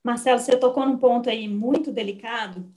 Marcelo, 0.03 0.39
você 0.39 0.57
tocou 0.57 0.85
num 0.85 0.97
ponto 0.97 1.29
aí 1.29 1.47
muito 1.47 1.91
delicado, 1.91 2.69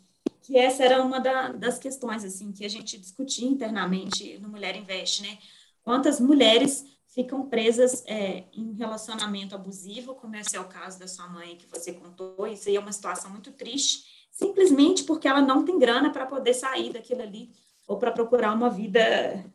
que 0.43 0.57
essa 0.57 0.85
era 0.85 1.03
uma 1.03 1.21
da, 1.21 1.53
das 1.53 1.79
questões 1.79 2.25
assim 2.25 2.53
que 2.53 2.65
a 2.65 2.69
gente 2.69 2.99
discutia 2.99 3.49
internamente 3.49 4.39
no 4.39 4.49
Mulher 4.49 4.77
Investe, 4.77 5.23
né? 5.23 5.39
Quantas 5.83 6.21
mulheres 6.21 6.85
ficam 7.17 7.49
presas 7.49 8.05
é, 8.07 8.45
em 8.53 8.75
relacionamento 8.75 9.55
abusivo, 9.55 10.15
como 10.15 10.37
esse 10.37 10.55
é 10.55 10.61
o 10.61 10.69
caso 10.69 10.99
da 10.99 11.09
sua 11.09 11.27
mãe 11.27 11.57
que 11.57 11.67
você 11.67 11.95
contou, 11.95 12.47
isso 12.47 12.69
aí 12.69 12.77
é 12.77 12.79
uma 12.79 12.93
situação 12.93 13.31
muito 13.31 13.51
triste, 13.53 14.05
simplesmente 14.31 15.03
porque 15.03 15.27
ela 15.27 15.41
não 15.41 15.65
tem 15.65 15.79
grana 15.79 16.13
para 16.13 16.27
poder 16.27 16.53
sair 16.53 16.93
daquilo 16.93 17.23
ali 17.23 17.51
ou 17.89 17.97
para 17.97 18.13
procurar 18.13 18.53
uma 18.53 18.69
vida 18.69 19.03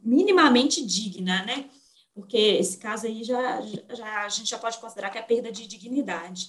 minimamente 0.02 0.84
digna, 0.84 1.46
né? 1.46 1.70
Porque 2.16 2.36
esse 2.36 2.80
caso 2.80 3.06
aí 3.06 3.24
já, 3.24 3.62
já 3.62 4.26
a 4.26 4.30
gente 4.30 4.50
já 4.50 4.58
pode 4.58 4.80
considerar 4.80 5.12
que 5.12 5.20
é 5.20 5.22
perda 5.22 5.52
de 5.52 5.68
dignidade. 5.68 6.48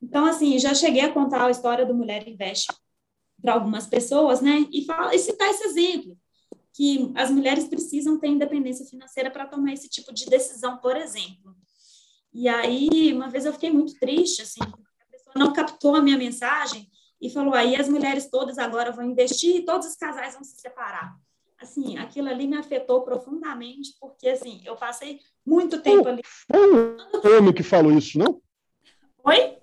Então, 0.00 0.26
assim, 0.26 0.58
já 0.60 0.74
cheguei 0.74 1.02
a 1.02 1.12
contar 1.12 1.44
a 1.44 1.50
história 1.50 1.84
do 1.84 1.94
Mulher 1.94 2.28
Investe 2.28 2.72
para 3.42 3.54
algumas 3.54 3.86
pessoas, 3.86 4.40
né? 4.40 4.64
E, 4.70 4.84
fala, 4.84 5.12
e 5.12 5.18
citar 5.18 5.48
esse 5.48 5.64
exemplo 5.64 6.16
que 6.74 7.12
as 7.14 7.30
mulheres 7.30 7.68
precisam 7.68 8.18
ter 8.18 8.26
independência 8.26 8.84
financeira 8.84 9.30
para 9.30 9.46
tomar 9.46 9.72
esse 9.72 9.88
tipo 9.88 10.12
de 10.12 10.26
decisão, 10.26 10.76
por 10.78 10.96
exemplo. 10.96 11.54
E 12.32 12.48
aí, 12.48 13.12
uma 13.14 13.30
vez 13.30 13.46
eu 13.46 13.52
fiquei 13.52 13.70
muito 13.70 13.96
triste, 13.98 14.42
assim, 14.42 14.60
a 14.60 15.10
pessoa 15.10 15.34
não 15.36 15.52
captou 15.52 15.94
a 15.94 16.02
minha 16.02 16.18
mensagem 16.18 16.90
e 17.20 17.30
falou: 17.30 17.54
aí 17.54 17.76
as 17.76 17.88
mulheres 17.88 18.28
todas 18.28 18.58
agora 18.58 18.90
vão 18.90 19.04
investir 19.04 19.54
e 19.54 19.64
todos 19.64 19.86
os 19.86 19.94
casais 19.94 20.34
vão 20.34 20.42
se 20.42 20.60
separar. 20.60 21.16
Assim, 21.60 21.96
aquilo 21.96 22.28
ali 22.28 22.48
me 22.48 22.56
afetou 22.56 23.02
profundamente, 23.02 23.94
porque, 24.00 24.28
assim, 24.28 24.60
eu 24.64 24.74
passei 24.74 25.20
muito 25.46 25.80
tempo 25.80 26.08
ali. 26.08 26.22
Foi 26.50 27.34
o 27.34 27.38
homem 27.38 27.54
que 27.54 27.62
falou 27.62 27.92
isso, 27.92 28.18
não? 28.18 28.42
Oi? 29.24 29.56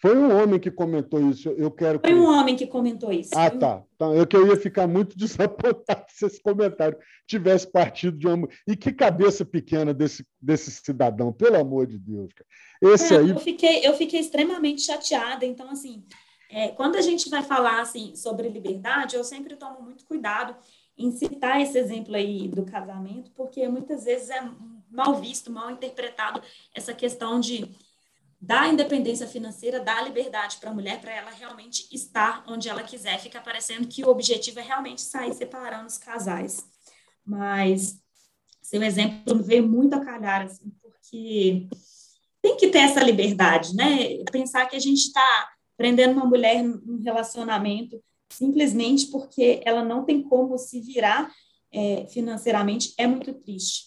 Foi 0.00 0.16
um 0.16 0.40
homem 0.40 0.60
que 0.60 0.70
comentou 0.70 1.20
isso. 1.28 1.48
Eu 1.50 1.70
quero. 1.70 1.98
Foi 1.98 2.14
um 2.14 2.26
homem 2.26 2.54
que 2.54 2.66
comentou 2.66 3.12
isso. 3.12 3.30
Ah, 3.34 3.50
tá. 3.50 3.82
Então, 3.96 4.14
eu 4.14 4.26
que 4.26 4.36
eu 4.36 4.46
ia 4.46 4.56
ficar 4.56 4.86
muito 4.86 5.16
desapontado 5.18 6.04
se 6.08 6.24
esse 6.24 6.40
comentário 6.40 6.96
tivesse 7.26 7.66
partido 7.70 8.16
de 8.16 8.28
uma. 8.28 8.48
E 8.66 8.76
que 8.76 8.92
cabeça 8.92 9.44
pequena 9.44 9.92
desse, 9.92 10.24
desse 10.40 10.70
cidadão, 10.70 11.32
pelo 11.32 11.56
amor 11.56 11.86
de 11.86 11.98
Deus. 11.98 12.32
Cara. 12.32 12.94
Esse 12.94 13.14
é, 13.14 13.18
aí. 13.18 13.30
Eu 13.30 13.40
fiquei, 13.40 13.86
eu 13.86 13.94
fiquei 13.94 14.20
extremamente 14.20 14.82
chateada. 14.82 15.44
Então, 15.44 15.68
assim, 15.68 16.04
é, 16.48 16.68
quando 16.68 16.94
a 16.94 17.02
gente 17.02 17.28
vai 17.28 17.42
falar 17.42 17.80
assim 17.80 18.14
sobre 18.14 18.48
liberdade, 18.48 19.16
eu 19.16 19.24
sempre 19.24 19.56
tomo 19.56 19.82
muito 19.82 20.04
cuidado 20.06 20.54
em 20.96 21.10
citar 21.10 21.60
esse 21.60 21.76
exemplo 21.76 22.14
aí 22.14 22.46
do 22.48 22.64
casamento, 22.64 23.30
porque 23.32 23.66
muitas 23.68 24.04
vezes 24.04 24.30
é 24.30 24.48
mal 24.90 25.16
visto, 25.16 25.50
mal 25.50 25.70
interpretado 25.70 26.40
essa 26.74 26.94
questão 26.94 27.38
de 27.38 27.68
dá 28.40 28.68
independência 28.68 29.26
financeira, 29.26 29.80
dá 29.80 30.00
liberdade 30.00 30.58
para 30.58 30.70
a 30.70 30.74
mulher, 30.74 31.00
para 31.00 31.12
ela 31.12 31.30
realmente 31.30 31.88
estar 31.92 32.44
onde 32.46 32.68
ela 32.68 32.82
quiser. 32.82 33.18
Fica 33.18 33.40
parecendo 33.40 33.88
que 33.88 34.04
o 34.04 34.08
objetivo 34.08 34.60
é 34.60 34.62
realmente 34.62 35.00
sair 35.00 35.34
separando 35.34 35.86
os 35.86 35.98
casais. 35.98 36.66
Mas 37.24 38.00
seu 38.62 38.82
exemplo 38.82 39.42
veio 39.42 39.66
muito 39.66 39.94
a 39.94 40.04
calhar, 40.04 40.42
assim, 40.42 40.70
porque 40.80 41.68
tem 42.40 42.56
que 42.56 42.68
ter 42.68 42.78
essa 42.78 43.02
liberdade, 43.02 43.74
né? 43.74 44.22
Pensar 44.30 44.66
que 44.66 44.76
a 44.76 44.80
gente 44.80 45.00
está 45.00 45.50
prendendo 45.76 46.14
uma 46.14 46.26
mulher 46.26 46.62
num 46.62 47.00
relacionamento 47.02 48.02
simplesmente 48.30 49.06
porque 49.06 49.60
ela 49.64 49.82
não 49.82 50.04
tem 50.04 50.22
como 50.22 50.58
se 50.58 50.80
virar 50.80 51.32
é, 51.72 52.06
financeiramente 52.08 52.94
é 52.98 53.06
muito 53.06 53.32
triste. 53.32 53.86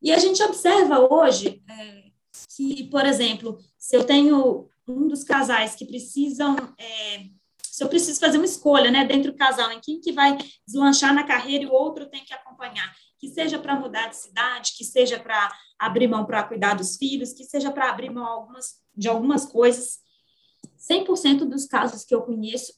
E 0.00 0.12
a 0.12 0.18
gente 0.18 0.42
observa 0.42 0.98
hoje 0.98 1.62
é, 1.68 2.11
que, 2.56 2.84
por 2.84 3.06
exemplo, 3.06 3.58
se 3.78 3.96
eu 3.96 4.04
tenho 4.04 4.68
um 4.86 5.08
dos 5.08 5.24
casais 5.24 5.74
que 5.74 5.86
precisam, 5.86 6.56
é, 6.78 7.24
se 7.62 7.82
eu 7.82 7.88
preciso 7.88 8.20
fazer 8.20 8.38
uma 8.38 8.44
escolha, 8.44 8.90
né, 8.90 9.04
dentro 9.04 9.32
do 9.32 9.38
casal, 9.38 9.70
em 9.72 9.80
quem 9.80 10.00
que 10.00 10.12
vai 10.12 10.36
deslanchar 10.66 11.14
na 11.14 11.24
carreira 11.24 11.64
e 11.64 11.66
o 11.66 11.72
outro 11.72 12.08
tem 12.08 12.24
que 12.24 12.34
acompanhar, 12.34 12.92
que 13.18 13.28
seja 13.28 13.58
para 13.58 13.78
mudar 13.78 14.08
de 14.08 14.16
cidade, 14.16 14.72
que 14.76 14.84
seja 14.84 15.18
para 15.18 15.50
abrir 15.78 16.08
mão 16.08 16.26
para 16.26 16.42
cuidar 16.42 16.74
dos 16.74 16.96
filhos, 16.96 17.32
que 17.32 17.44
seja 17.44 17.70
para 17.70 17.88
abrir 17.88 18.10
mão 18.10 18.26
algumas, 18.26 18.80
de 18.94 19.08
algumas 19.08 19.46
coisas, 19.46 20.00
100% 20.90 21.44
dos 21.44 21.66
casos 21.66 22.04
que 22.04 22.14
eu 22.14 22.22
conheço, 22.22 22.72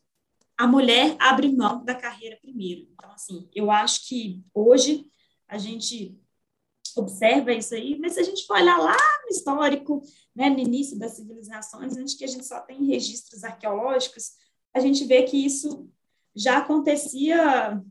a 0.56 0.66
mulher 0.66 1.16
abre 1.18 1.50
mão 1.50 1.84
da 1.84 1.94
carreira 1.94 2.38
primeiro. 2.40 2.86
Então, 2.92 3.10
assim, 3.12 3.48
eu 3.54 3.70
acho 3.70 4.06
que 4.06 4.42
hoje 4.54 5.06
a 5.48 5.58
gente 5.58 6.16
observa 7.00 7.52
isso 7.52 7.74
aí, 7.74 7.98
mas 7.98 8.14
se 8.14 8.20
a 8.20 8.22
gente 8.22 8.46
for 8.46 8.56
olhar 8.56 8.78
lá 8.78 8.96
no 9.24 9.28
histórico, 9.30 10.02
né, 10.34 10.50
no 10.50 10.58
início 10.58 10.98
das 10.98 11.12
civilizações, 11.12 11.96
antes 11.96 12.14
que 12.14 12.24
a 12.24 12.28
gente 12.28 12.46
só 12.46 12.60
tem 12.60 12.84
registros 12.84 13.44
arqueológicos, 13.44 14.32
a 14.72 14.80
gente 14.80 15.04
vê 15.04 15.22
que 15.22 15.36
isso 15.36 15.88
já 16.34 16.58
acontecia 16.58 17.82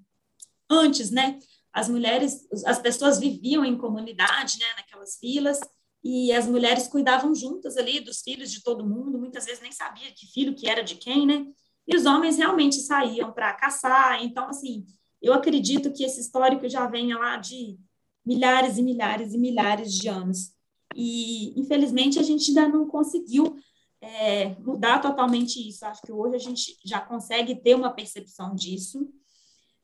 antes, 0.69 1.11
né? 1.11 1.39
As 1.71 1.89
mulheres, 1.89 2.47
as 2.65 2.79
pessoas 2.79 3.19
viviam 3.19 3.63
em 3.63 3.77
comunidade, 3.77 4.59
né, 4.59 4.65
naquelas 4.77 5.17
vilas, 5.21 5.59
e 6.03 6.33
as 6.33 6.45
mulheres 6.45 6.87
cuidavam 6.87 7.33
juntas 7.33 7.77
ali 7.77 8.01
dos 8.01 8.21
filhos 8.21 8.51
de 8.51 8.61
todo 8.61 8.85
mundo, 8.85 9.17
muitas 9.17 9.45
vezes 9.45 9.61
nem 9.61 9.71
sabia 9.71 10.11
que 10.11 10.27
filho 10.27 10.53
que 10.53 10.67
era 10.67 10.83
de 10.83 10.95
quem, 10.95 11.25
né? 11.25 11.45
E 11.87 11.95
os 11.95 12.05
homens 12.05 12.37
realmente 12.37 12.75
saíam 12.81 13.31
para 13.31 13.53
caçar. 13.53 14.21
Então, 14.21 14.47
assim, 14.49 14.85
eu 15.21 15.33
acredito 15.33 15.91
que 15.93 16.03
esse 16.03 16.19
histórico 16.19 16.67
já 16.67 16.85
venha 16.87 17.17
lá 17.17 17.37
de 17.37 17.77
milhares 18.25 18.77
e 18.77 18.83
milhares 18.83 19.33
e 19.33 19.37
milhares 19.37 19.93
de 19.93 20.07
anos. 20.07 20.53
E, 20.95 21.59
infelizmente, 21.59 22.19
a 22.19 22.23
gente 22.23 22.49
ainda 22.49 22.67
não 22.67 22.87
conseguiu 22.87 23.55
é, 24.01 24.55
mudar 24.59 24.99
totalmente 24.99 25.67
isso. 25.67 25.85
Acho 25.85 26.01
que 26.01 26.11
hoje 26.11 26.35
a 26.35 26.39
gente 26.39 26.77
já 26.85 27.01
consegue 27.01 27.55
ter 27.55 27.75
uma 27.75 27.91
percepção 27.91 28.53
disso, 28.53 29.09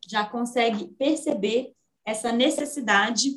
já 0.07 0.25
consegue 0.25 0.87
perceber 0.95 1.73
essa 2.05 2.31
necessidade 2.31 3.31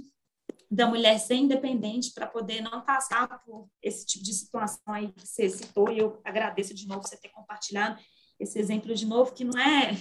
da 0.71 0.87
mulher 0.87 1.19
ser 1.19 1.35
independente 1.35 2.13
para 2.15 2.27
poder 2.27 2.63
não 2.63 2.81
passar 2.81 3.29
por 3.45 3.69
esse 3.83 4.07
tipo 4.07 4.25
de 4.25 4.33
situação 4.33 4.95
aí 4.95 5.13
que 5.13 5.27
você 5.27 5.49
citou, 5.51 5.91
e 5.91 5.99
eu 5.99 6.19
agradeço 6.25 6.73
de 6.75 6.87
novo 6.87 7.03
você 7.03 7.19
ter 7.19 7.29
compartilhado 7.29 8.01
esse 8.41 8.59
exemplo 8.59 8.95
de 8.95 9.05
novo, 9.05 9.35
que 9.35 9.45
não 9.45 9.61
é, 9.61 9.93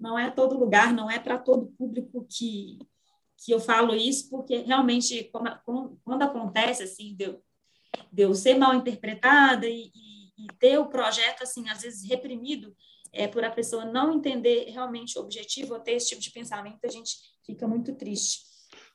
não 0.00 0.18
é 0.18 0.30
todo 0.30 0.58
lugar, 0.58 0.94
não 0.94 1.10
é 1.10 1.18
para 1.18 1.38
todo 1.38 1.72
público 1.76 2.26
que, 2.30 2.78
que 3.44 3.52
eu 3.52 3.60
falo 3.60 3.94
isso 3.94 4.30
porque 4.30 4.58
realmente 4.58 5.24
quando, 5.24 5.98
quando 6.02 6.22
acontece 6.22 6.82
assim 6.82 7.14
de 7.14 7.24
eu, 7.24 7.42
de 8.10 8.22
eu 8.22 8.34
ser 8.34 8.54
mal 8.54 8.74
interpretada 8.74 9.66
e, 9.66 9.90
e, 9.94 10.44
e, 10.44 10.46
ter 10.58 10.78
o 10.78 10.86
projeto 10.86 11.42
assim 11.42 11.68
às 11.68 11.82
vezes 11.82 12.08
reprimido 12.08 12.74
é, 13.12 13.28
por 13.28 13.44
a 13.44 13.50
pessoa 13.50 13.84
não 13.84 14.14
entender 14.14 14.70
realmente 14.70 15.18
o 15.18 15.22
objetivo 15.22 15.74
ou 15.74 15.80
ter 15.80 15.92
esse 15.92 16.08
tipo 16.08 16.22
de 16.22 16.30
pensamento 16.30 16.78
a 16.84 16.88
gente 16.88 17.16
fica 17.44 17.68
muito 17.68 17.94
triste. 17.94 18.40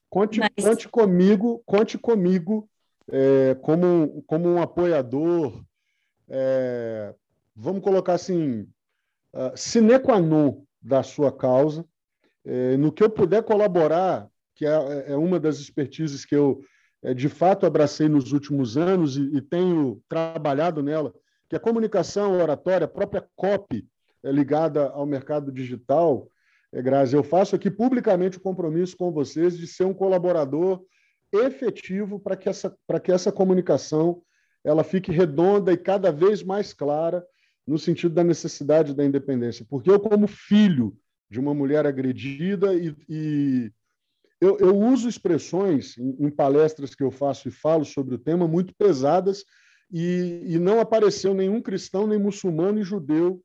Conte, 0.10 0.40
Mas... 0.40 0.66
conte 0.66 0.90
comigo 0.90 1.62
conte 1.66 1.98
comigo 1.98 2.68
é, 3.08 3.54
como 3.56 4.24
como 4.24 4.50
um 4.50 4.62
apoiador 4.62 5.64
é, 6.28 7.14
vamos 7.56 7.84
colocar 7.84 8.14
assim 8.14 8.62
uh, 9.34 9.56
sine 9.56 10.00
qua 10.00 10.20
non 10.20 10.64
da 10.82 11.04
sua 11.04 11.32
causa 11.32 11.86
é, 12.46 12.78
no 12.78 12.92
que 12.92 13.04
eu 13.04 13.10
puder 13.10 13.44
colaborar, 13.44 14.29
que 14.60 14.66
é, 14.66 15.14
é 15.14 15.16
uma 15.16 15.40
das 15.40 15.58
expertises 15.58 16.26
que 16.26 16.36
eu 16.36 16.62
é, 17.02 17.14
de 17.14 17.30
fato 17.30 17.66
abracei 17.66 18.10
nos 18.10 18.34
últimos 18.34 18.76
anos 18.76 19.16
e, 19.16 19.22
e, 19.38 19.42
tenho 19.42 20.04
trabalhado 20.10 20.84
nela, 20.84 21.14
que 21.48 21.56
é 21.56 21.58
a 21.58 21.62
comunicação, 21.62 22.38
oratória, 22.38 22.84
a 22.84 22.90
própria 22.90 23.26
copy 23.38 23.88
é, 24.22 24.30
ligada 24.30 24.90
ao 24.90 25.06
mercado 25.06 25.50
digital. 25.50 26.30
É, 26.74 26.82
Grazi, 26.82 27.16
eu 27.16 27.24
faço 27.24 27.56
aqui 27.56 27.72
publicamente 27.72 28.38
o 28.38 28.42
compromisso 28.42 28.98
com 28.98 29.14
vocês 29.14 29.58
de 29.58 29.66
ser 29.66 29.86
um 29.86 29.94
colaborador 29.94 30.84
efetivo 31.32 32.20
para 32.20 32.36
que 32.36 32.50
essa, 32.50 32.76
para 32.86 33.00
que 33.00 33.14
essa 33.14 33.32
comunicação 33.32 34.22
ela 34.62 34.84
fique 34.84 35.10
redonda 35.10 35.72
e 35.72 35.78
cada 35.78 36.12
vez 36.12 36.44
mais 36.44 36.74
clara 36.74 37.26
no 37.66 37.80
sentido 37.80 38.14
da 38.14 38.26
necessidade 38.26 38.94
da 38.94 39.06
independência. 39.06 39.66
Porque 39.70 39.90
eu, 39.90 40.02
como 40.02 40.28
filho 40.28 40.98
de 41.30 41.40
uma 41.40 41.54
mulher 41.54 41.86
agredida 41.86 42.74
e, 42.74 42.94
e 43.08 43.72
eu, 44.42 44.58
eu, 44.60 44.78
uso 44.78 45.10
expressões 45.10 45.98
em, 45.98 46.16
em, 46.20 46.30
palestras 46.30 46.96
que 46.96 47.04
eu 47.04 47.12
faço 47.12 47.48
e 47.48 47.52
falo 47.52 47.84
sobre 47.84 48.16
o 48.16 48.20
tema 48.20 48.48
muito 48.48 48.74
pesadas 48.76 49.44
e, 49.92 50.44
e 50.46 50.60
não 50.60 50.80
apareceu 50.80 51.34
nenhum 51.34 51.62
cristão, 51.62 52.08
nem 52.08 52.20
muçulmano 52.20 52.80
e 52.80 52.84
judeu 52.84 53.42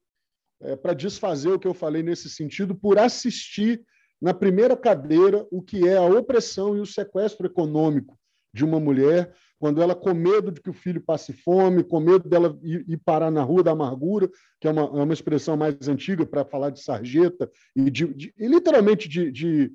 é, 0.61 0.77
para 0.77 0.95
desfazer 0.95 1.51
o 1.51 1.59
que 1.59 1.67
eu 1.67 1.75
falei 1.75 2.03
nesse 2.03 2.31
sentido 2.31 2.75
por 2.75 2.99
assistir 2.99 3.83
na 4.21 4.33
primeira 4.33 4.77
cadeira 4.77 5.47
o 5.51 5.61
que 5.61 5.87
é 5.87 5.97
a 5.97 6.05
opressão 6.05 6.77
e 6.77 6.81
o 6.81 6.87
sequestro 6.87 7.47
econômico 7.47 8.19
de 8.53 8.65
uma 8.65 8.79
mulher 8.79 9.35
quando 9.59 9.81
ela, 9.81 9.95
com 9.95 10.13
medo 10.13 10.53
de 10.53 10.61
que 10.61 10.69
o 10.69 10.75
filho 10.75 11.01
passe 11.01 11.33
fome, 11.33 11.83
com 11.83 11.99
medo 11.99 12.29
dela 12.29 12.59
ir, 12.63 12.85
ir 12.87 12.99
parar 12.99 13.31
na 13.31 13.43
rua 13.43 13.63
da 13.63 13.71
amargura, 13.71 14.29
que 14.61 14.69
é 14.69 14.71
uma, 14.71 14.83
é 14.83 15.03
uma 15.03 15.13
expressão 15.15 15.57
mais 15.57 15.89
antiga 15.89 16.27
para 16.27 16.45
falar 16.45 16.69
de 16.69 16.83
sarjeta, 16.83 17.51
e, 17.75 17.91
de, 17.91 18.13
de, 18.13 18.35
e 18.37 18.47
literalmente 18.47 19.09
de, 19.09 19.33
de 19.33 19.73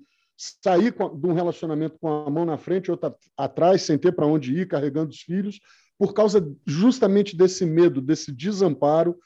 sair 0.63 0.93
de 0.93 1.27
um 1.27 1.33
relacionamento 1.33 1.97
com 1.99 2.07
a 2.07 2.29
mão 2.29 2.45
na 2.45 2.57
frente, 2.57 2.89
outra 2.89 3.13
atrás, 3.35 3.81
sem 3.81 3.97
ter 3.97 4.13
para 4.13 4.25
onde 4.25 4.53
ir, 4.53 4.67
carregando 4.67 5.11
os 5.11 5.19
filhos, 5.19 5.59
por 5.97 6.13
causa 6.13 6.49
justamente 6.65 7.35
desse 7.35 7.65
medo, 7.65 8.01
desse 8.01 8.31
desamparo 8.31 9.17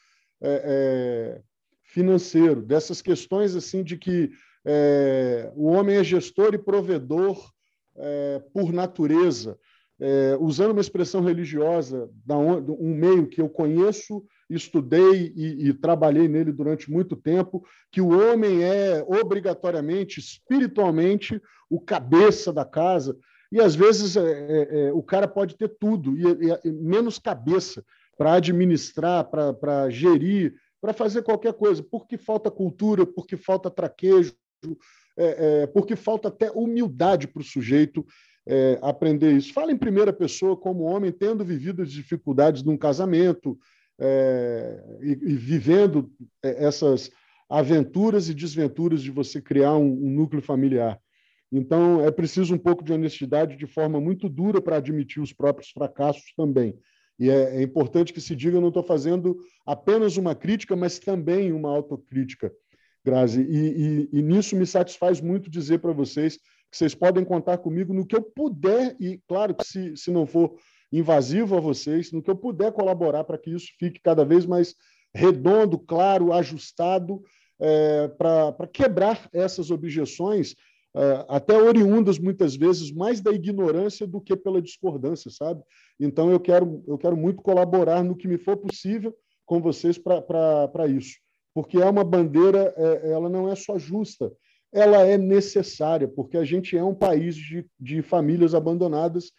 é, 0.42 0.62
é, 0.64 1.42
financeiro, 1.84 2.60
dessas 2.60 3.00
questões 3.00 3.54
assim 3.54 3.84
de 3.84 3.96
que 3.96 4.32
é, 4.64 5.52
o 5.54 5.66
homem 5.66 5.96
é 5.96 6.02
gestor 6.02 6.52
e 6.52 6.58
provedor 6.58 7.48
é, 7.96 8.42
por 8.52 8.72
natureza, 8.72 9.56
é, 10.00 10.36
usando 10.40 10.72
uma 10.72 10.80
expressão 10.80 11.20
religiosa, 11.22 12.10
um 12.28 12.92
meio 12.92 13.28
que 13.28 13.40
eu 13.40 13.48
conheço, 13.48 14.24
estudei 14.48 15.32
e, 15.34 15.68
e, 15.68 15.74
trabalhei 15.74 16.28
nele 16.28 16.52
durante 16.52 16.90
muito 16.90 17.16
tempo, 17.16 17.64
que 17.90 18.00
o 18.00 18.08
homem 18.08 18.62
é 18.62 19.04
obrigatoriamente, 19.06 20.20
espiritualmente, 20.20 21.40
o 21.70 21.80
cabeça 21.80 22.52
da 22.52 22.64
casa. 22.64 23.16
E 23.50 23.60
às 23.60 23.74
vezes 23.74 24.16
é, 24.16 24.20
é, 24.22 24.86
é 24.88 24.92
o 24.92 25.02
cara 25.02 25.26
pode 25.26 25.56
ter 25.56 25.68
tudo, 25.68 26.16
e, 26.16 26.22
e 26.64 26.72
menos 26.72 27.18
cabeça 27.18 27.84
para 28.16 28.34
administrar, 28.34 29.24
para 29.24 29.90
gerir, 29.90 30.54
para 30.80 30.92
fazer 30.92 31.22
qualquer 31.22 31.54
coisa, 31.54 31.82
porque 31.82 32.18
falta 32.18 32.50
cultura, 32.50 33.06
porque 33.06 33.36
falta 33.36 33.70
traquejo, 33.70 34.34
é, 35.16 35.62
é, 35.62 35.66
porque 35.66 35.96
falta 35.96 36.28
até 36.28 36.50
humildade 36.50 37.26
para 37.26 37.40
o 37.40 37.44
sujeito 37.44 38.04
é, 38.46 38.78
aprender 38.82 39.32
isso. 39.32 39.52
Fala 39.52 39.72
em 39.72 39.78
primeira 39.78 40.12
pessoa 40.12 40.56
como 40.56 40.84
homem 40.84 41.10
tendo 41.10 41.44
vivido 41.44 41.82
as 41.82 41.90
dificuldades 41.90 42.62
num 42.62 42.76
casamento 42.76 43.58
é, 43.98 44.98
e, 45.02 45.10
e, 45.10 45.36
vivendo 45.36 46.10
é, 46.42 46.64
essas 46.64 47.10
aventuras 47.48 48.28
e 48.28 48.34
desventuras 48.34 49.02
de 49.02 49.10
você 49.10 49.40
criar 49.40 49.76
um, 49.76 49.86
um 49.86 50.10
núcleo 50.10 50.42
familiar. 50.42 50.98
Então, 51.52 52.04
é 52.04 52.10
preciso 52.10 52.54
um 52.54 52.58
pouco 52.58 52.82
de 52.82 52.92
honestidade 52.92 53.56
de 53.56 53.66
forma 53.66 54.00
muito 54.00 54.28
dura 54.28 54.60
para 54.60 54.76
admitir 54.76 55.22
os 55.22 55.32
próprios 55.32 55.70
fracassos 55.70 56.32
também. 56.36 56.76
E 57.18 57.30
é, 57.30 57.58
é 57.58 57.62
importante 57.62 58.12
que 58.12 58.20
se 58.20 58.34
diga, 58.34 58.56
eu 58.56 58.60
não 58.60 58.68
estou 58.68 58.82
fazendo 58.82 59.36
apenas 59.64 60.16
uma 60.16 60.34
crítica, 60.34 60.74
mas 60.74 60.98
também 60.98 61.52
uma 61.52 61.70
autocrítica, 61.70 62.52
Grazi. 63.04 63.42
E, 63.42 64.08
e, 64.12 64.18
e 64.18 64.22
nisso 64.22 64.56
me 64.56 64.66
satisfaz 64.66 65.20
muito 65.20 65.48
dizer 65.48 65.78
para 65.78 65.92
vocês 65.92 66.38
que 66.38 66.76
vocês 66.76 66.94
podem 66.94 67.24
contar 67.24 67.58
comigo 67.58 67.94
no 67.94 68.04
que 68.04 68.16
eu 68.16 68.22
puder, 68.22 68.96
e 68.98 69.20
claro 69.28 69.54
que 69.54 69.64
se, 69.64 69.96
se 69.96 70.10
não 70.10 70.26
for 70.26 70.56
invasivo 70.98 71.56
a 71.56 71.60
vocês, 71.60 72.12
no 72.12 72.22
que 72.22 72.30
eu 72.30 72.36
puder 72.36 72.72
colaborar 72.72 73.24
para 73.24 73.36
que 73.36 73.50
isso 73.50 73.68
fique 73.78 74.00
cada 74.00 74.24
vez 74.24 74.46
mais 74.46 74.74
redondo, 75.12 75.78
claro, 75.78 76.32
ajustado, 76.32 77.22
é, 77.60 78.08
para 78.08 78.66
quebrar 78.72 79.28
essas 79.32 79.70
objeções 79.70 80.54
é, 80.96 81.24
até 81.28 81.56
oriundas 81.56 82.18
muitas 82.18 82.54
vezes 82.54 82.92
mais 82.92 83.20
da 83.20 83.32
ignorância 83.32 84.06
do 84.06 84.20
que 84.20 84.36
pela 84.36 84.62
discordância, 84.62 85.30
sabe? 85.30 85.62
Então 85.98 86.30
eu 86.30 86.38
quero 86.38 86.84
eu 86.86 86.96
quero 86.96 87.16
muito 87.16 87.42
colaborar 87.42 88.04
no 88.04 88.16
que 88.16 88.28
me 88.28 88.38
for 88.38 88.56
possível 88.56 89.14
com 89.44 89.60
vocês 89.60 89.98
para 89.98 90.86
isso, 90.88 91.16
porque 91.52 91.78
é 91.78 91.84
uma 91.84 92.04
bandeira, 92.04 92.72
é, 92.76 93.10
ela 93.10 93.28
não 93.28 93.48
é 93.48 93.56
só 93.56 93.78
justa, 93.78 94.32
ela 94.72 95.04
é 95.06 95.18
necessária, 95.18 96.08
porque 96.08 96.36
a 96.36 96.44
gente 96.44 96.76
é 96.76 96.82
um 96.82 96.94
país 96.94 97.34
de, 97.36 97.66
de 97.78 98.00
famílias 98.02 98.54
abandonadas 98.54 99.32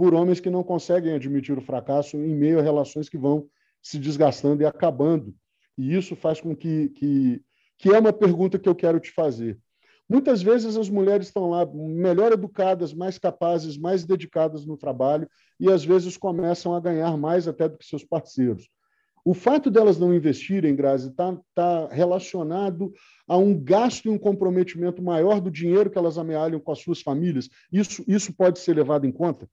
por 0.00 0.14
homens 0.14 0.40
que 0.40 0.48
não 0.48 0.64
conseguem 0.64 1.12
admitir 1.12 1.58
o 1.58 1.60
fracasso 1.60 2.16
em 2.16 2.34
meio 2.34 2.58
a 2.58 2.62
relações 2.62 3.06
que 3.06 3.18
vão 3.18 3.46
se 3.82 3.98
desgastando 3.98 4.62
e 4.62 4.64
acabando. 4.64 5.34
E 5.76 5.94
isso 5.94 6.16
faz 6.16 6.40
com 6.40 6.56
que, 6.56 6.88
que, 6.88 7.42
que 7.76 7.90
é 7.90 7.98
uma 7.98 8.10
pergunta 8.10 8.58
que 8.58 8.66
eu 8.66 8.74
quero 8.74 8.98
te 8.98 9.12
fazer. 9.12 9.58
Muitas 10.08 10.40
vezes 10.40 10.78
as 10.78 10.88
mulheres 10.88 11.26
estão 11.26 11.50
lá 11.50 11.66
melhor 11.66 12.32
educadas, 12.32 12.94
mais 12.94 13.18
capazes, 13.18 13.76
mais 13.76 14.02
dedicadas 14.02 14.64
no 14.64 14.74
trabalho 14.74 15.28
e 15.60 15.70
às 15.70 15.84
vezes 15.84 16.16
começam 16.16 16.74
a 16.74 16.80
ganhar 16.80 17.14
mais 17.18 17.46
até 17.46 17.68
do 17.68 17.76
que 17.76 17.84
seus 17.84 18.02
parceiros. 18.02 18.70
O 19.22 19.34
fato 19.34 19.70
delas 19.70 19.98
não 19.98 20.14
investirem, 20.14 20.74
Grazi, 20.74 21.10
está 21.10 21.38
tá 21.54 21.88
relacionado 21.88 22.90
a 23.28 23.36
um 23.36 23.54
gasto 23.62 24.06
e 24.06 24.08
um 24.08 24.16
comprometimento 24.16 25.02
maior 25.02 25.42
do 25.42 25.50
dinheiro 25.50 25.90
que 25.90 25.98
elas 25.98 26.16
amealham 26.16 26.58
com 26.58 26.72
as 26.72 26.78
suas 26.78 27.02
famílias. 27.02 27.50
Isso, 27.70 28.02
isso 28.08 28.32
pode 28.32 28.60
ser 28.60 28.74
levado 28.74 29.06
em 29.06 29.12
conta? 29.12 29.46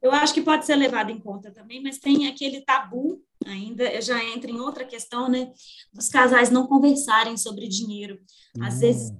Eu 0.00 0.12
acho 0.12 0.32
que 0.32 0.42
pode 0.42 0.64
ser 0.64 0.76
levado 0.76 1.10
em 1.10 1.18
conta 1.18 1.50
também, 1.50 1.82
mas 1.82 1.98
tem 1.98 2.28
aquele 2.28 2.60
tabu 2.60 3.20
ainda, 3.44 4.00
já 4.00 4.22
entra 4.24 4.50
em 4.50 4.60
outra 4.60 4.84
questão, 4.84 5.28
né? 5.28 5.50
Dos 5.92 6.08
casais 6.08 6.50
não 6.50 6.66
conversarem 6.66 7.36
sobre 7.36 7.66
dinheiro. 7.66 8.18
Às 8.60 8.76
hum. 8.76 8.78
vezes, 8.78 9.12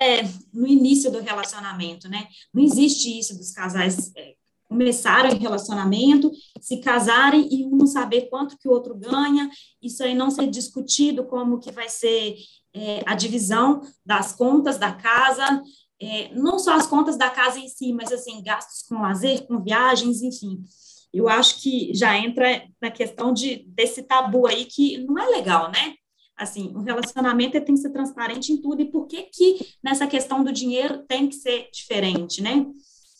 é, 0.00 0.22
no 0.52 0.66
início 0.66 1.10
do 1.10 1.20
relacionamento, 1.20 2.08
né? 2.08 2.26
Não 2.52 2.62
existe 2.62 3.18
isso 3.18 3.36
dos 3.36 3.52
casais 3.52 4.10
é, 4.16 4.34
começarem 4.72 5.38
relacionamento, 5.38 6.32
se 6.60 6.78
casarem 6.78 7.46
e 7.52 7.66
um 7.66 7.76
não 7.76 7.86
saber 7.86 8.30
quanto 8.30 8.56
que 8.56 8.66
o 8.66 8.72
outro 8.72 8.94
ganha, 8.94 9.50
isso 9.82 10.02
aí 10.02 10.14
não 10.14 10.30
ser 10.30 10.48
discutido 10.48 11.24
como 11.24 11.60
que 11.60 11.70
vai 11.70 11.90
ser 11.90 12.36
é, 12.74 13.02
a 13.04 13.14
divisão 13.14 13.82
das 14.04 14.32
contas 14.32 14.78
da 14.78 14.92
casa, 14.92 15.62
é, 16.02 16.34
não 16.34 16.58
só 16.58 16.74
as 16.74 16.86
contas 16.86 17.16
da 17.16 17.30
casa 17.30 17.60
em 17.60 17.68
si, 17.68 17.92
mas 17.92 18.10
assim, 18.10 18.42
gastos 18.42 18.82
com 18.88 19.00
lazer, 19.00 19.46
com 19.46 19.62
viagens, 19.62 20.20
enfim. 20.20 20.60
Eu 21.12 21.28
acho 21.28 21.62
que 21.62 21.94
já 21.94 22.18
entra 22.18 22.66
na 22.80 22.90
questão 22.90 23.32
de, 23.32 23.64
desse 23.68 24.02
tabu 24.02 24.48
aí 24.48 24.64
que 24.64 24.98
não 25.04 25.16
é 25.16 25.28
legal, 25.28 25.70
né? 25.70 25.94
Assim, 26.36 26.72
o 26.74 26.80
relacionamento 26.80 27.52
tem 27.60 27.74
que 27.74 27.80
ser 27.80 27.92
transparente 27.92 28.52
em 28.52 28.60
tudo, 28.60 28.82
e 28.82 28.90
por 28.90 29.06
que 29.06 29.22
que 29.24 29.58
nessa 29.84 30.06
questão 30.06 30.42
do 30.42 30.50
dinheiro 30.50 31.04
tem 31.06 31.28
que 31.28 31.36
ser 31.36 31.68
diferente, 31.72 32.42
né? 32.42 32.66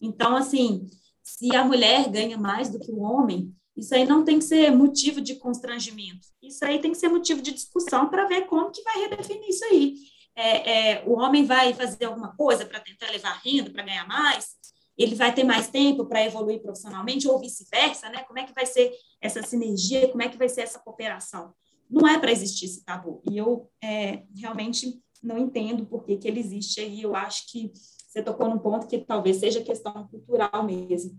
Então, 0.01 0.35
assim, 0.35 0.85
se 1.23 1.55
a 1.55 1.65
mulher 1.65 2.09
ganha 2.09 2.37
mais 2.37 2.69
do 2.69 2.81
que 2.81 2.91
o 2.91 3.01
homem, 3.01 3.55
isso 3.77 3.95
aí 3.95 4.05
não 4.05 4.25
tem 4.25 4.41
que 4.41 4.45
ser 4.45 4.73
motivo 4.73 5.21
de 5.21 5.37
constrangimento. 5.37 6.27
Isso 6.43 6.65
aí 6.65 6.81
tem 6.81 6.91
que 6.91 6.99
ser 6.99 7.09
motivo 7.09 7.41
de 7.41 7.53
discussão 7.53 8.09
para 8.09 8.27
ver 8.27 8.47
como 8.47 8.73
que 8.73 8.83
vai 8.83 9.03
redefinir 9.03 9.49
isso 9.49 9.65
aí 9.67 9.95
é, 10.35 10.93
é, 10.93 11.05
o 11.07 11.13
homem 11.19 11.45
vai 11.45 11.75
fazer 11.75 12.07
alguma 12.07 12.35
coisa 12.37 12.65
para 12.65 12.81
tentar 12.81 13.11
levar 13.11 13.41
renda, 13.45 13.71
para 13.71 13.83
ganhar 13.83 14.07
mais, 14.07 14.57
ele 14.97 15.15
vai 15.15 15.35
ter 15.35 15.45
mais 15.45 15.69
tempo 15.69 16.07
para 16.07 16.25
evoluir 16.25 16.61
profissionalmente, 16.61 17.29
ou 17.29 17.39
vice-versa, 17.39 18.09
né? 18.11 18.23
Como 18.25 18.39
é 18.39 18.45
que 18.45 18.53
vai 18.53 18.67
ser 18.67 18.93
essa 19.21 19.43
sinergia, 19.43 20.09
como 20.09 20.23
é 20.23 20.29
que 20.29 20.37
vai 20.37 20.49
ser 20.49 20.63
essa 20.63 20.79
cooperação? 20.79 21.55
Não 21.91 22.07
é 22.07 22.19
para 22.19 22.31
existir 22.31 22.67
esse 22.67 22.85
tabu. 22.85 23.23
E 23.31 23.37
eu 23.37 23.71
é, 23.83 24.23
realmente 24.35 25.01
não 25.23 25.39
entendo 25.39 25.87
por 25.87 26.05
que, 26.05 26.17
que 26.17 26.29
ele 26.29 26.41
existe 26.41 26.81
aí. 26.81 27.03
Eu 27.03 27.15
acho 27.15 27.51
que 27.51 27.73
você 28.07 28.23
tocou 28.23 28.49
num 28.49 28.59
ponto 28.59 28.87
que 28.87 28.99
talvez 28.99 29.39
seja 29.39 29.63
questão 29.63 30.07
cultural 30.09 30.63
mesmo. 30.65 31.17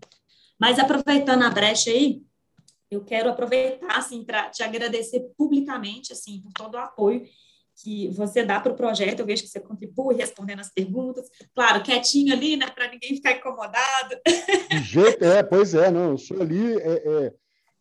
Mas 0.59 0.77
aproveitando 0.77 1.43
a 1.43 1.49
brecha 1.49 1.89
aí, 1.89 2.21
eu 2.89 3.03
quero 3.03 3.29
aproveitar 3.29 3.97
assim 3.97 4.23
para 4.23 4.49
te 4.49 4.61
agradecer 4.61 5.31
publicamente 5.35 6.13
assim 6.13 6.41
por 6.41 6.53
todo 6.53 6.75
o 6.75 6.77
apoio 6.77 7.23
que 7.81 8.09
você 8.09 8.43
dá 8.43 8.59
para 8.59 8.71
o 8.71 8.75
projeto, 8.75 9.19
eu 9.19 9.25
vejo 9.25 9.43
que 9.43 9.49
você 9.49 9.59
contribui 9.59 10.15
respondendo 10.15 10.59
as 10.59 10.71
perguntas, 10.71 11.27
claro, 11.55 11.83
quietinho 11.83 12.33
ali, 12.33 12.55
né, 12.55 12.67
para 12.69 12.89
ninguém 12.89 13.15
ficar 13.15 13.31
incomodado. 13.31 14.15
De 14.69 14.77
jeito, 14.83 15.23
é, 15.23 15.41
pois 15.41 15.73
é, 15.73 15.89
não, 15.89 16.11
eu 16.11 16.17
sou 16.17 16.41
ali, 16.41 16.77
é, 16.77 16.91
é, 16.91 17.33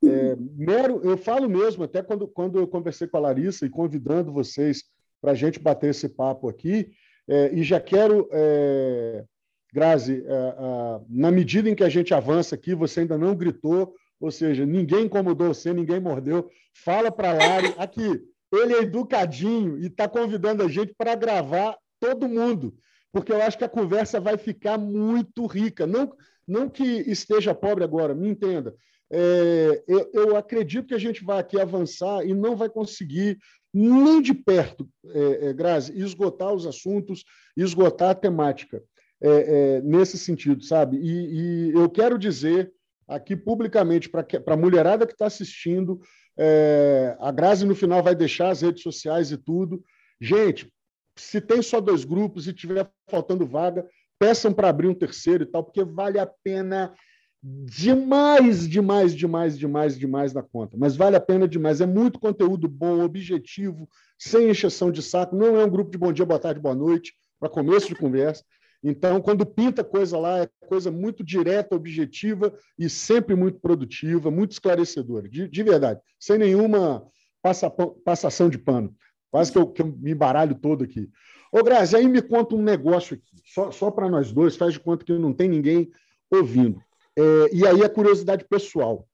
é, 0.05 0.37
mero, 0.57 1.01
eu 1.05 1.17
falo 1.17 1.49
mesmo, 1.49 1.85
até 1.85 2.03
quando, 2.03 2.27
quando 2.27 2.59
eu 2.59 2.67
conversei 2.67 3.07
com 3.07 3.17
a 3.19 3.21
Larissa 3.21 3.67
e 3.67 3.71
convidando 3.71 4.33
vocês 4.33 4.85
para 5.21 5.33
a 5.33 5.35
gente 5.35 5.59
bater 5.59 5.91
esse 5.91 6.09
papo 6.09 6.49
aqui, 6.49 6.91
é, 7.29 7.53
e 7.55 7.63
já 7.63 7.81
quero, 7.81 8.29
é, 8.33 9.25
Grazi, 9.73 10.25
é, 10.27 11.01
na 11.09 11.31
medida 11.31 11.69
em 11.71 11.75
que 11.75 11.85
a 11.85 11.89
gente 11.89 12.13
avança 12.13 12.55
aqui, 12.55 12.75
você 12.75 13.01
ainda 13.01 13.17
não 13.17 13.35
gritou, 13.35 13.95
ou 14.21 14.31
seja, 14.31 14.65
ninguém 14.67 15.05
incomodou 15.05 15.49
você, 15.49 15.73
ninguém 15.73 16.01
mordeu, 16.01 16.49
fala 16.85 17.11
para 17.11 17.31
a 17.31 17.35
Lari, 17.35 17.75
aqui, 17.77 18.32
ele 18.53 18.75
é 18.75 18.83
educadinho 18.83 19.79
e 19.79 19.87
está 19.87 20.09
convidando 20.09 20.63
a 20.63 20.69
gente 20.69 20.95
para 20.97 21.15
gravar 21.15 21.77
todo 21.99 22.29
mundo, 22.29 22.75
porque 23.13 23.33
eu 23.33 23.41
acho 23.43 23.57
que 23.57 23.65
a 23.65 23.69
conversa 23.69 24.21
vai 24.21 24.37
ficar 24.37 24.77
muito 24.77 25.47
rica. 25.47 25.87
Não, 25.87 26.13
não 26.47 26.69
que 26.69 26.83
esteja 26.83 27.55
pobre 27.55 27.85
agora, 27.85 28.15
me 28.15 28.29
entenda. 28.29 28.75
É, 29.11 29.83
eu, 29.87 30.11
eu, 30.15 30.37
acredito 30.37 30.89
que 30.89 30.95
a 30.95 30.99
gente 30.99 31.23
vai 31.23 31.39
aqui 31.39 31.61
avançar 31.61 32.27
e 32.27 32.33
não 32.33 32.57
vai 32.57 32.71
conseguir 32.71 33.39
nem 33.73 34.21
de 34.23 34.35
perto, 34.35 34.89
é, 35.07 35.49
é, 35.49 35.53
Grazi, 35.53 35.99
esgotar 35.99 36.53
os 36.53 36.67
assuntos, 36.67 37.25
esgotar 37.57 38.11
a 38.11 38.15
temática 38.15 38.83
é, 39.21 39.29
é, 39.29 39.81
nesse 39.83 40.19
sentido, 40.19 40.65
sabe? 40.65 40.97
E, 40.97 41.71
e 41.71 41.73
eu 41.73 41.89
quero 41.89 42.19
dizer 42.19 42.73
aqui 43.07 43.37
publicamente 43.37 44.09
para 44.09 44.27
a 44.47 44.57
mulherada 44.57 45.07
que 45.07 45.13
está 45.13 45.27
assistindo, 45.27 46.01
é, 46.39 47.17
a 47.21 47.31
Grazi, 47.31 47.67
no 47.67 47.75
final, 47.75 48.03
vai 48.03 48.15
deixar 48.15 48.51
as 48.51 48.63
redes 48.63 48.83
sociais 48.83 49.31
e 49.31 49.37
tudo. 49.37 49.83
Gente, 50.21 50.73
se 51.17 51.41
tem 51.41 51.63
só 51.63 51.81
dois 51.81 52.05
grupos 52.05 52.47
e 52.49 52.53
tiver 52.53 52.89
faltando 53.09 53.47
vaga, 53.47 53.87
peçam 54.19 54.53
para 54.53 54.69
abrir 54.69 54.89
um 54.89 54.95
terceiro 54.95 55.45
e 55.45 55.47
tal, 55.47 55.65
porque 55.65 55.85
vale 55.85 56.19
a 56.19 56.27
pena 56.27 56.95
demais, 57.43 58.69
demais, 58.69 59.15
demais, 59.15 59.59
demais, 59.59 59.99
demais 59.99 60.33
da 60.33 60.43
conta. 60.43 60.77
Mas 60.79 60.95
vale 60.95 61.17
a 61.17 61.21
pena 61.21 61.49
demais. 61.49 61.81
É 61.81 61.87
muito 61.87 62.21
conteúdo 62.21 62.69
bom, 62.69 63.01
objetivo, 63.03 63.89
sem 64.19 64.49
encheção 64.49 64.93
de 64.93 65.03
saco. 65.03 65.35
Não 65.35 65.61
é 65.61 65.65
um 65.65 65.71
grupo 65.71 65.91
de 65.91 65.99
bom 65.99 66.13
dia, 66.13 66.25
boa 66.25 66.39
tarde, 66.39 66.61
boa 66.61 66.75
noite, 66.75 67.13
para 67.41 67.49
começo 67.49 67.89
de 67.89 67.97
conversa. 67.97 68.45
Então, 68.83 69.21
quando 69.21 69.47
pinta 69.47 69.85
coisa 69.85 70.19
lá, 70.19 70.41
é 70.41 70.49
coisa 70.67 70.91
muito 70.91 71.23
direta, 71.23 71.77
objetiva 71.77 72.53
e 72.77 72.91
sempre 72.91 73.37
muito 73.37 73.61
produtiva, 73.61 74.31
muito 74.31 74.53
esclarecedora, 74.53 75.29
de, 75.29 75.49
de 75.49 75.63
verdade, 75.63 76.01
sem 76.19 76.37
nenhuma 76.37 77.07
passa, 77.41 77.71
passação 77.71 78.49
de 78.49 78.59
pano. 78.59 78.95
Quase 79.31 79.53
que 79.53 79.59
eu, 79.59 79.67
que 79.67 79.83
eu 79.83 79.87
me 79.87 80.11
embaralho 80.11 80.55
todo 80.55 80.83
aqui. 80.85 81.09
Ô, 81.53 81.63
Grazi, 81.63 81.97
aí 81.97 82.09
me 82.09 82.21
conta 82.21 82.55
um 82.55 82.63
negócio 82.63 83.15
aqui, 83.15 83.43
só, 83.45 83.71
só 83.71 83.91
para 83.91 84.09
nós 84.09 84.33
dois, 84.33 84.57
faz 84.57 84.73
de 84.73 84.81
conta 84.81 85.05
que 85.05 85.13
não 85.13 85.33
tem 85.33 85.49
ninguém 85.49 85.91
ouvindo. 86.31 86.83
É, 87.17 87.23
e 87.53 87.67
aí 87.67 87.85
a 87.85 87.89
curiosidade 87.89 88.45
pessoal. 88.45 89.07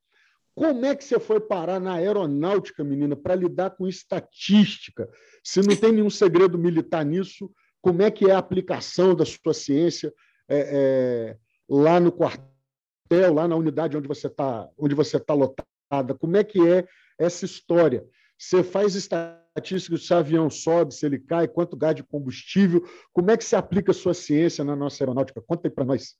Como 0.55 0.85
é 0.87 0.97
que 0.97 1.05
você 1.05 1.21
foi 1.21 1.39
parar 1.39 1.79
na 1.79 1.95
aeronáutica, 1.95 2.83
menina, 2.83 3.14
para 3.14 3.35
lidar 3.35 3.71
com 3.71 3.87
estatística? 3.87 5.09
Se 5.45 5.61
não 5.61 5.77
tem 5.77 5.93
nenhum 5.93 6.11
segredo 6.11 6.59
militar 6.59 7.05
nisso, 7.05 7.51
como 7.89 8.03
é 8.03 8.11
que 8.11 8.26
é 8.26 8.32
a 8.32 8.39
aplicação 8.39 9.14
da 9.14 9.24
sua 9.24 9.55
ciência 9.55 10.12
é, 10.47 10.59
é, 10.59 11.36
lá 11.66 11.99
no 11.99 12.12
quartel, 12.12 13.32
lá 13.32 13.49
na 13.49 13.57
unidade 13.57 13.97
onde 13.97 14.07
você 14.07 14.26
está 14.26 14.68
onde 14.76 14.95
você 14.95 15.16
está 15.16 15.32
lotada? 15.32 16.14
Como 16.20 16.36
é 16.36 16.45
que 16.45 16.61
é 16.68 16.86
essa 17.18 17.47
história? 17.47 18.05
Você 18.36 18.62
faz 18.62 18.95
estatística 18.95 19.97
se 19.97 20.12
o 20.12 20.16
avião 20.18 20.51
sobe, 20.51 20.93
se 20.93 21.07
ele 21.07 21.18
cai, 21.18 21.49
quanto 21.49 21.78
gás 21.78 21.97
de 21.97 22.03
combustível? 22.03 22.86
Como 23.11 23.30
é 23.30 23.39
que 23.39 23.45
se 23.45 23.57
aplica 23.57 23.91
a 23.91 23.95
sua 23.95 24.12
ciência 24.12 24.62
na 24.62 24.76
nossa 24.76 25.03
aeronáutica? 25.03 25.41
Conta 25.41 25.66
aí 25.66 25.72
para 25.72 25.86
nós. 25.86 26.14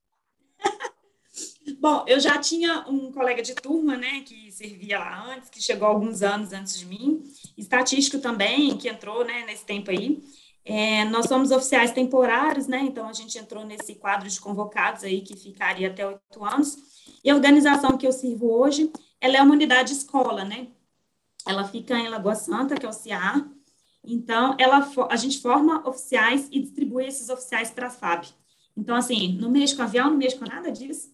Bom, 1.78 2.02
eu 2.08 2.18
já 2.18 2.38
tinha 2.38 2.86
um 2.88 3.12
colega 3.12 3.42
de 3.42 3.54
turma, 3.54 3.94
né, 3.94 4.22
que 4.22 4.50
servia 4.50 4.98
lá 4.98 5.34
antes, 5.34 5.50
que 5.50 5.62
chegou 5.62 5.86
alguns 5.86 6.22
anos 6.22 6.54
antes 6.54 6.78
de 6.78 6.86
mim, 6.86 7.22
estatístico 7.58 8.22
também, 8.22 8.76
que 8.78 8.88
entrou, 8.88 9.22
né, 9.22 9.44
nesse 9.44 9.66
tempo 9.66 9.90
aí. 9.90 10.22
É, 10.68 11.04
nós 11.06 11.26
somos 11.26 11.50
oficiais 11.50 11.92
temporários, 11.92 12.66
né, 12.66 12.80
então 12.82 13.08
a 13.08 13.12
gente 13.12 13.38
entrou 13.38 13.64
nesse 13.64 13.94
quadro 13.94 14.28
de 14.28 14.38
convocados 14.40 15.02
aí, 15.02 15.22
que 15.22 15.34
ficaria 15.34 15.88
até 15.88 16.06
oito 16.06 16.44
anos. 16.44 16.76
E 17.24 17.30
a 17.30 17.34
organização 17.34 17.96
que 17.96 18.06
eu 18.06 18.12
sirvo 18.12 18.52
hoje, 18.52 18.92
ela 19.20 19.38
é 19.38 19.42
uma 19.42 19.54
unidade 19.54 19.92
escola, 19.92 20.44
né, 20.44 20.68
ela 21.46 21.64
fica 21.64 21.98
em 21.98 22.08
Lagoa 22.08 22.34
Santa, 22.34 22.74
que 22.74 22.84
é 22.84 22.88
o 22.88 22.92
CIAR, 22.92 23.48
então, 24.10 24.56
ela, 24.58 24.90
a 25.10 25.16
gente 25.16 25.38
forma 25.38 25.86
oficiais 25.86 26.48
e 26.50 26.60
distribui 26.60 27.06
esses 27.06 27.28
oficiais 27.28 27.70
para 27.70 27.88
a 27.88 27.90
FAB. 27.90 28.26
Então, 28.76 28.96
assim, 28.96 29.36
não 29.38 29.50
mexo 29.50 29.76
com 29.76 29.82
avião, 29.82 30.08
não 30.08 30.16
mexo 30.16 30.38
com 30.38 30.46
nada 30.46 30.72
disso. 30.72 31.10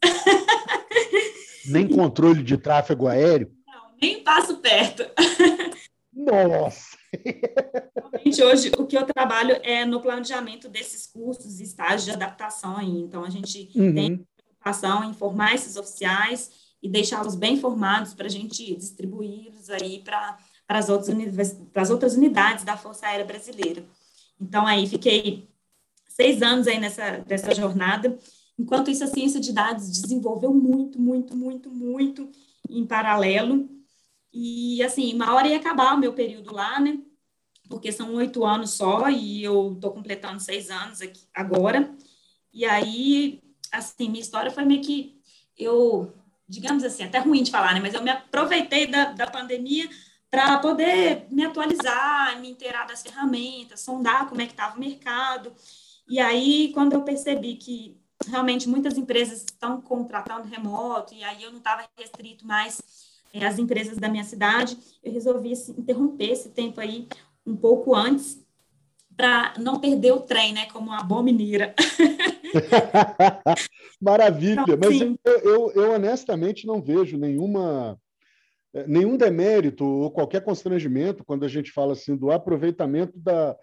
Nem 1.66 1.88
controle 1.88 2.42
de 2.42 2.56
tráfego 2.56 3.08
aéreo? 3.08 3.50
Não, 3.66 3.90
nem 4.00 4.22
passo 4.22 4.58
perto. 4.58 5.02
Nossa! 6.14 6.96
Realmente, 7.14 8.42
hoje, 8.42 8.72
o 8.78 8.86
que 8.86 8.96
eu 8.96 9.04
trabalho 9.04 9.58
é 9.62 9.84
no 9.84 10.00
planejamento 10.00 10.68
desses 10.68 11.06
cursos 11.06 11.60
e 11.60 11.64
estágios 11.64 12.04
de 12.04 12.10
adaptação 12.12 12.76
aí. 12.76 13.00
Então, 13.00 13.24
a 13.24 13.30
gente 13.30 13.70
uhum. 13.74 13.94
tem 13.94 14.26
preocupação 14.36 15.04
em 15.04 15.12
formar 15.12 15.54
esses 15.54 15.76
oficiais 15.76 16.50
e 16.82 16.88
deixá-los 16.88 17.34
bem 17.34 17.58
formados 17.58 18.14
para 18.14 18.26
a 18.26 18.30
gente 18.30 18.74
distribuí-los 18.76 19.70
aí 19.70 20.00
para 20.00 20.38
as 20.68 20.88
outras, 20.88 21.58
as 21.74 21.90
outras 21.90 22.14
unidades 22.14 22.64
da 22.64 22.76
Força 22.76 23.06
Aérea 23.06 23.24
Brasileira. 23.24 23.84
Então, 24.40 24.66
aí, 24.66 24.86
fiquei 24.86 25.48
seis 26.08 26.42
anos 26.42 26.66
aí 26.68 26.78
nessa 26.78 27.18
dessa 27.18 27.54
jornada. 27.54 28.16
Enquanto 28.58 28.90
isso, 28.90 29.02
a 29.02 29.08
ciência 29.08 29.40
de 29.40 29.52
dados 29.52 29.90
desenvolveu 29.90 30.54
muito, 30.54 31.00
muito, 31.00 31.36
muito, 31.36 31.70
muito 31.70 32.30
em 32.70 32.86
paralelo. 32.86 33.68
E, 34.34 34.82
assim, 34.82 35.14
uma 35.14 35.32
hora 35.32 35.46
ia 35.46 35.58
acabar 35.58 35.94
o 35.94 35.98
meu 35.98 36.12
período 36.12 36.52
lá, 36.52 36.80
né? 36.80 36.98
Porque 37.68 37.92
são 37.92 38.12
oito 38.16 38.44
anos 38.44 38.72
só 38.72 39.08
e 39.08 39.44
eu 39.44 39.74
estou 39.74 39.92
completando 39.92 40.40
seis 40.40 40.70
anos 40.70 41.00
aqui 41.00 41.22
agora. 41.32 41.94
E 42.52 42.64
aí, 42.64 43.40
assim, 43.70 44.08
minha 44.08 44.20
história 44.20 44.50
foi 44.50 44.64
meio 44.64 44.82
que 44.82 45.20
eu, 45.56 46.12
digamos 46.48 46.82
assim, 46.82 47.04
até 47.04 47.20
ruim 47.20 47.44
de 47.44 47.52
falar, 47.52 47.74
né? 47.74 47.80
Mas 47.80 47.94
eu 47.94 48.02
me 48.02 48.10
aproveitei 48.10 48.88
da, 48.88 49.12
da 49.12 49.28
pandemia 49.28 49.88
para 50.28 50.58
poder 50.58 51.28
me 51.30 51.44
atualizar, 51.44 52.40
me 52.40 52.50
inteirar 52.50 52.88
das 52.88 53.02
ferramentas, 53.02 53.82
sondar 53.82 54.28
como 54.28 54.42
é 54.42 54.46
que 54.46 54.52
estava 54.52 54.76
o 54.76 54.80
mercado. 54.80 55.52
E 56.08 56.18
aí, 56.18 56.72
quando 56.74 56.94
eu 56.94 57.02
percebi 57.02 57.54
que 57.54 57.96
realmente 58.26 58.68
muitas 58.68 58.98
empresas 58.98 59.42
estão 59.44 59.80
contratando 59.80 60.48
remoto, 60.48 61.14
e 61.14 61.22
aí 61.22 61.44
eu 61.44 61.52
não 61.52 61.58
estava 61.58 61.88
restrito 61.96 62.44
mais 62.44 62.82
é, 63.34 63.44
às 63.44 63.58
empresas 63.58 63.98
da 63.98 64.08
minha 64.08 64.22
cidade, 64.22 64.78
eu 65.02 65.12
resolvi 65.12 65.52
interromper 65.76 66.30
esse 66.30 66.50
tempo 66.50 66.80
aí 66.80 67.08
um 67.44 67.56
pouco 67.56 67.94
antes, 67.94 68.42
para 69.16 69.54
não 69.58 69.80
perder 69.80 70.12
o 70.12 70.20
trem, 70.20 70.52
né, 70.52 70.66
como 70.72 70.90
uma 70.90 71.02
boa 71.02 71.22
mineira. 71.22 71.74
Maravilha, 74.00 74.62
então, 74.62 74.78
mas 74.80 75.00
eu, 75.00 75.18
eu, 75.24 75.72
eu, 75.72 75.92
honestamente 75.92 76.66
não 76.66 76.80
vejo 76.80 77.16
nenhuma 77.16 77.98
eh, 78.74 78.86
nenhum 78.86 79.16
demérito 79.16 79.84
ou 79.84 80.10
qualquer 80.10 80.42
constrangimento 80.42 81.24
quando 81.24 81.44
a 81.44 81.48
gente 81.48 81.70
fala 81.70 81.92
assim 81.92 82.16
do 82.16 82.30
aproveitamento 82.30 83.18
da, 83.18 83.56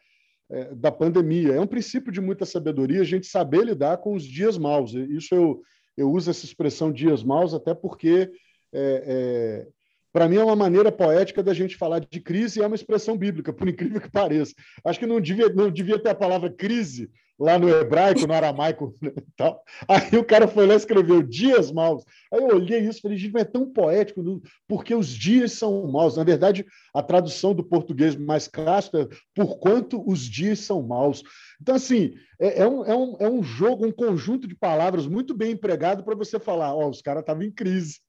é, 0.49 0.75
da 0.75 0.91
pandemia. 0.91 1.53
É 1.53 1.59
um 1.59 1.67
princípio 1.67 2.11
de 2.11 2.21
muita 2.21 2.45
sabedoria 2.45 3.01
a 3.01 3.05
gente 3.05 3.27
saber 3.27 3.65
lidar 3.65 3.97
com 3.97 4.13
os 4.13 4.23
dias 4.23 4.57
maus. 4.57 4.93
Isso 4.93 5.33
eu, 5.33 5.61
eu 5.97 6.11
uso 6.11 6.29
essa 6.29 6.45
expressão 6.45 6.91
dias 6.91 7.23
maus 7.23 7.53
até 7.53 7.73
porque, 7.73 8.31
é, 8.73 9.03
é, 9.05 9.67
para 10.13 10.27
mim, 10.27 10.37
é 10.37 10.43
uma 10.43 10.55
maneira 10.55 10.91
poética 10.91 11.41
da 11.41 11.53
gente 11.53 11.77
falar 11.77 11.99
de 11.99 12.19
crise 12.19 12.59
e 12.59 12.63
é 12.63 12.67
uma 12.67 12.75
expressão 12.75 13.17
bíblica, 13.17 13.53
por 13.53 13.67
incrível 13.69 14.01
que 14.01 14.11
pareça. 14.11 14.53
Acho 14.83 14.99
que 14.99 15.05
não 15.05 15.21
devia, 15.21 15.49
não 15.49 15.71
devia 15.71 15.99
ter 15.99 16.09
a 16.09 16.15
palavra 16.15 16.49
crise 16.49 17.09
lá 17.39 17.57
no 17.57 17.67
hebraico, 17.67 18.27
no 18.27 18.33
aramaico 18.33 18.95
né, 19.01 19.11
e 19.17 19.31
tal. 19.35 19.63
Aí 19.87 20.15
o 20.19 20.23
cara 20.23 20.47
foi 20.47 20.67
lá 20.67 20.75
e 20.75 20.77
escreveu 20.77 21.23
dias 21.23 21.71
maus. 21.71 22.03
Aí 22.31 22.39
eu 22.39 22.55
olhei 22.55 22.79
isso 22.79 22.99
e 22.99 23.01
falei, 23.01 23.17
gente, 23.17 23.33
mas 23.33 23.43
é 23.43 23.45
tão 23.45 23.65
poético, 23.65 24.41
porque 24.67 24.93
os 24.93 25.07
dias 25.07 25.53
são 25.53 25.87
maus. 25.87 26.17
Na 26.17 26.23
verdade, 26.23 26.65
a 26.93 27.01
tradução 27.01 27.55
do 27.55 27.63
português 27.63 28.15
mais 28.15 28.47
clássico 28.47 28.97
é 28.97 29.07
por 29.33 29.57
quanto 29.57 30.07
os 30.07 30.19
dias 30.19 30.59
são 30.59 30.83
maus. 30.83 31.23
Então, 31.59 31.75
assim, 31.75 32.13
é, 32.39 32.61
é, 32.61 32.67
um, 32.67 32.85
é, 32.85 32.95
um, 32.95 33.15
é 33.19 33.29
um 33.29 33.41
jogo, 33.41 33.87
um 33.87 33.91
conjunto 33.91 34.47
de 34.47 34.55
palavras 34.55 35.07
muito 35.07 35.33
bem 35.33 35.53
empregado 35.53 36.03
para 36.03 36.15
você 36.15 36.39
falar, 36.39 36.75
ó, 36.75 36.85
oh, 36.85 36.89
os 36.89 37.01
caras 37.01 37.21
estavam 37.21 37.43
em 37.43 37.51
crise. 37.51 37.99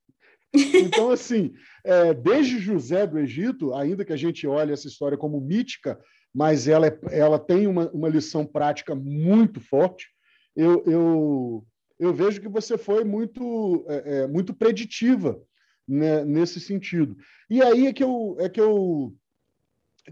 Então, 0.54 1.10
assim, 1.10 1.54
é, 1.84 2.12
desde 2.12 2.58
José 2.58 3.06
do 3.06 3.18
Egito, 3.18 3.74
ainda 3.74 4.04
que 4.04 4.12
a 4.12 4.16
gente 4.16 4.46
olhe 4.46 4.72
essa 4.72 4.86
história 4.86 5.16
como 5.16 5.40
mítica, 5.40 5.98
mas 6.34 6.68
ela, 6.68 6.86
é, 6.86 6.98
ela 7.10 7.38
tem 7.38 7.66
uma, 7.66 7.90
uma 7.90 8.08
lição 8.08 8.44
prática 8.44 8.94
muito 8.94 9.60
forte. 9.60 10.08
Eu, 10.54 10.82
eu, 10.86 11.66
eu 11.98 12.12
vejo 12.12 12.40
que 12.40 12.48
você 12.48 12.76
foi 12.76 13.04
muito, 13.04 13.84
é, 13.88 14.22
é, 14.22 14.26
muito 14.26 14.52
preditiva 14.54 15.40
né, 15.88 16.24
nesse 16.24 16.60
sentido. 16.60 17.16
E 17.48 17.62
aí 17.62 17.86
é 17.86 17.92
que 17.92 18.04
eu, 18.04 18.36
é 18.38 18.48
que 18.48 18.60
eu 18.60 19.14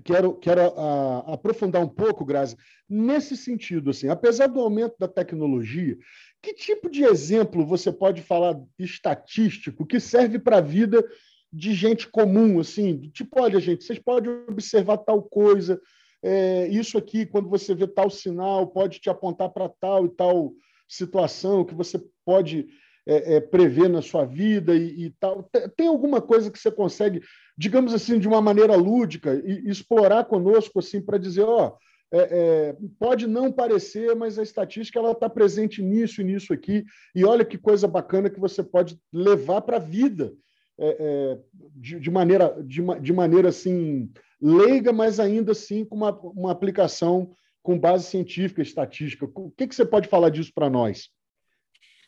quero, 0.04 0.34
quero 0.34 0.60
a, 0.60 1.34
aprofundar 1.34 1.82
um 1.82 1.88
pouco, 1.88 2.24
Grazi, 2.24 2.56
nesse 2.88 3.36
sentido. 3.36 3.90
Assim, 3.90 4.08
apesar 4.08 4.46
do 4.46 4.60
aumento 4.60 4.94
da 4.98 5.08
tecnologia, 5.08 5.96
que 6.42 6.54
tipo 6.54 6.90
de 6.90 7.04
exemplo 7.04 7.64
você 7.64 7.92
pode 7.92 8.22
falar 8.22 8.60
estatístico 8.78 9.86
que 9.86 10.00
serve 10.00 10.38
para 10.38 10.58
a 10.58 10.62
vida 10.62 11.04
de 11.52 11.74
gente 11.74 12.08
comum, 12.08 12.60
assim, 12.60 13.10
tipo, 13.10 13.40
olha, 13.40 13.58
gente, 13.58 13.84
vocês 13.84 13.98
podem 13.98 14.30
observar 14.48 14.98
tal 14.98 15.22
coisa, 15.22 15.80
é, 16.22 16.68
isso 16.68 16.96
aqui, 16.96 17.26
quando 17.26 17.48
você 17.48 17.74
vê 17.74 17.86
tal 17.86 18.08
sinal, 18.10 18.68
pode 18.68 19.00
te 19.00 19.10
apontar 19.10 19.50
para 19.50 19.68
tal 19.68 20.06
e 20.06 20.10
tal 20.10 20.52
situação 20.88 21.64
que 21.64 21.74
você 21.74 22.00
pode 22.24 22.68
é, 23.10 23.34
é, 23.34 23.40
prever 23.40 23.88
na 23.88 24.00
sua 24.00 24.24
vida 24.24 24.72
e, 24.72 25.06
e, 25.06 25.10
tal. 25.18 25.42
Tem 25.76 25.88
alguma 25.88 26.20
coisa 26.20 26.48
que 26.48 26.58
você 26.58 26.70
consegue, 26.70 27.20
digamos 27.58 27.92
assim, 27.92 28.20
de 28.20 28.28
uma 28.28 28.40
maneira 28.40 28.76
lúdica, 28.76 29.34
e, 29.44 29.68
explorar 29.68 30.26
conosco 30.26 30.78
assim 30.78 31.00
para 31.02 31.18
dizer, 31.18 31.42
ó, 31.42 31.76
é, 32.12 32.18
é, 32.18 32.76
pode 33.00 33.26
não 33.26 33.50
parecer, 33.50 34.14
mas 34.14 34.38
a 34.38 34.44
estatística 34.44 34.96
ela 34.96 35.10
está 35.10 35.28
presente 35.28 35.82
nisso 35.82 36.20
e 36.20 36.24
nisso 36.24 36.52
aqui, 36.52 36.84
e 37.12 37.24
olha 37.24 37.44
que 37.44 37.58
coisa 37.58 37.88
bacana 37.88 38.30
que 38.30 38.38
você 38.38 38.62
pode 38.62 38.96
levar 39.12 39.62
para 39.62 39.76
a 39.76 39.80
vida 39.80 40.32
é, 40.78 41.36
de, 41.74 41.98
de, 41.98 42.10
maneira, 42.12 42.56
de, 42.64 42.80
de 43.00 43.12
maneira 43.12 43.48
assim 43.48 44.08
leiga, 44.40 44.92
mas 44.92 45.18
ainda 45.18 45.50
assim 45.50 45.84
com 45.84 45.96
uma, 45.96 46.12
uma 46.12 46.52
aplicação 46.52 47.32
com 47.60 47.78
base 47.78 48.04
científica, 48.04 48.62
estatística. 48.62 49.28
O 49.34 49.50
que, 49.50 49.66
que 49.66 49.74
você 49.74 49.84
pode 49.84 50.08
falar 50.08 50.30
disso 50.30 50.52
para 50.54 50.70
nós? 50.70 51.10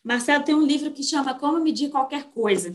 Marcelo 0.03 0.43
tem 0.43 0.53
um 0.53 0.65
livro 0.65 0.91
que 0.91 1.03
chama 1.03 1.33
Como 1.33 1.61
Medir 1.61 1.89
Qualquer 1.89 2.25
Coisa. 2.25 2.73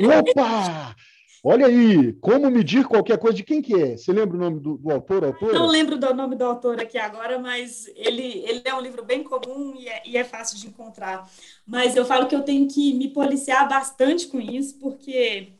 Opa! 0.00 0.96
Olha 1.48 1.66
aí, 1.66 2.12
como 2.14 2.50
medir 2.50 2.84
qualquer 2.84 3.18
coisa. 3.18 3.36
De 3.36 3.44
quem 3.44 3.62
que 3.62 3.72
é? 3.72 3.96
Você 3.96 4.12
lembra 4.12 4.36
o 4.36 4.40
nome 4.40 4.58
do, 4.58 4.76
do 4.78 4.90
autor, 4.90 5.24
autor? 5.24 5.54
Não 5.54 5.68
lembro 5.68 5.96
do 5.96 6.12
nome 6.12 6.34
do 6.34 6.44
autor 6.44 6.80
aqui 6.80 6.98
agora, 6.98 7.38
mas 7.38 7.86
ele, 7.94 8.42
ele 8.44 8.62
é 8.64 8.74
um 8.74 8.80
livro 8.80 9.04
bem 9.04 9.22
comum 9.22 9.72
e 9.78 9.86
é, 9.86 10.02
e 10.04 10.16
é 10.16 10.24
fácil 10.24 10.58
de 10.58 10.66
encontrar. 10.66 11.30
Mas 11.64 11.94
eu 11.94 12.04
falo 12.04 12.26
que 12.26 12.34
eu 12.34 12.42
tenho 12.42 12.66
que 12.66 12.92
me 12.94 13.10
policiar 13.10 13.68
bastante 13.68 14.26
com 14.26 14.40
isso, 14.40 14.76
porque 14.80 15.52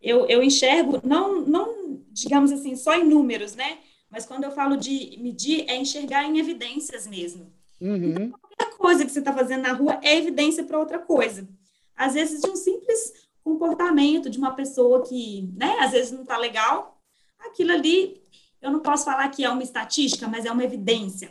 eu, 0.00 0.26
eu 0.26 0.42
enxergo, 0.42 1.02
não, 1.04 1.42
não, 1.42 2.00
digamos 2.10 2.50
assim, 2.50 2.74
só 2.74 2.94
em 2.94 3.04
números, 3.04 3.54
né? 3.54 3.76
Mas 4.10 4.24
quando 4.24 4.44
eu 4.44 4.52
falo 4.52 4.74
de 4.78 5.18
medir, 5.20 5.66
é 5.68 5.76
enxergar 5.76 6.24
em 6.24 6.38
evidências 6.38 7.06
mesmo. 7.06 7.52
Uhum. 7.80 8.08
Então, 8.08 8.38
qualquer 8.40 8.76
coisa 8.76 9.04
que 9.04 9.12
você 9.12 9.18
está 9.18 9.32
fazendo 9.32 9.62
na 9.62 9.72
rua 9.72 9.98
é 10.02 10.16
evidência 10.16 10.64
para 10.64 10.78
outra 10.78 10.98
coisa. 10.98 11.48
Às 11.96 12.14
vezes, 12.14 12.40
de 12.40 12.50
um 12.50 12.56
simples 12.56 13.26
comportamento 13.42 14.28
de 14.28 14.38
uma 14.38 14.54
pessoa 14.54 15.02
que, 15.02 15.48
né, 15.56 15.78
às 15.80 15.92
vezes 15.92 16.10
não 16.10 16.22
está 16.22 16.36
legal, 16.36 17.00
aquilo 17.38 17.72
ali, 17.72 18.20
eu 18.60 18.70
não 18.70 18.80
posso 18.80 19.04
falar 19.04 19.28
que 19.28 19.44
é 19.44 19.50
uma 19.50 19.62
estatística, 19.62 20.26
mas 20.26 20.44
é 20.44 20.50
uma 20.50 20.64
evidência. 20.64 21.30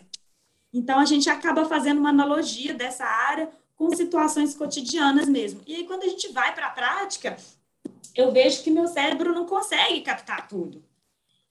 Então, 0.73 0.99
a 0.99 1.05
gente 1.05 1.29
acaba 1.29 1.65
fazendo 1.65 1.99
uma 1.99 2.09
analogia 2.09 2.73
dessa 2.73 3.05
área 3.05 3.49
com 3.75 3.93
situações 3.93 4.55
cotidianas 4.55 5.27
mesmo. 5.27 5.61
E 5.67 5.75
aí, 5.75 5.83
quando 5.85 6.03
a 6.03 6.07
gente 6.07 6.29
vai 6.31 6.53
para 6.53 6.67
a 6.67 6.71
prática, 6.71 7.35
eu 8.15 8.31
vejo 8.31 8.63
que 8.63 8.71
meu 8.71 8.87
cérebro 8.87 9.33
não 9.33 9.45
consegue 9.45 10.01
captar 10.01 10.47
tudo. 10.47 10.83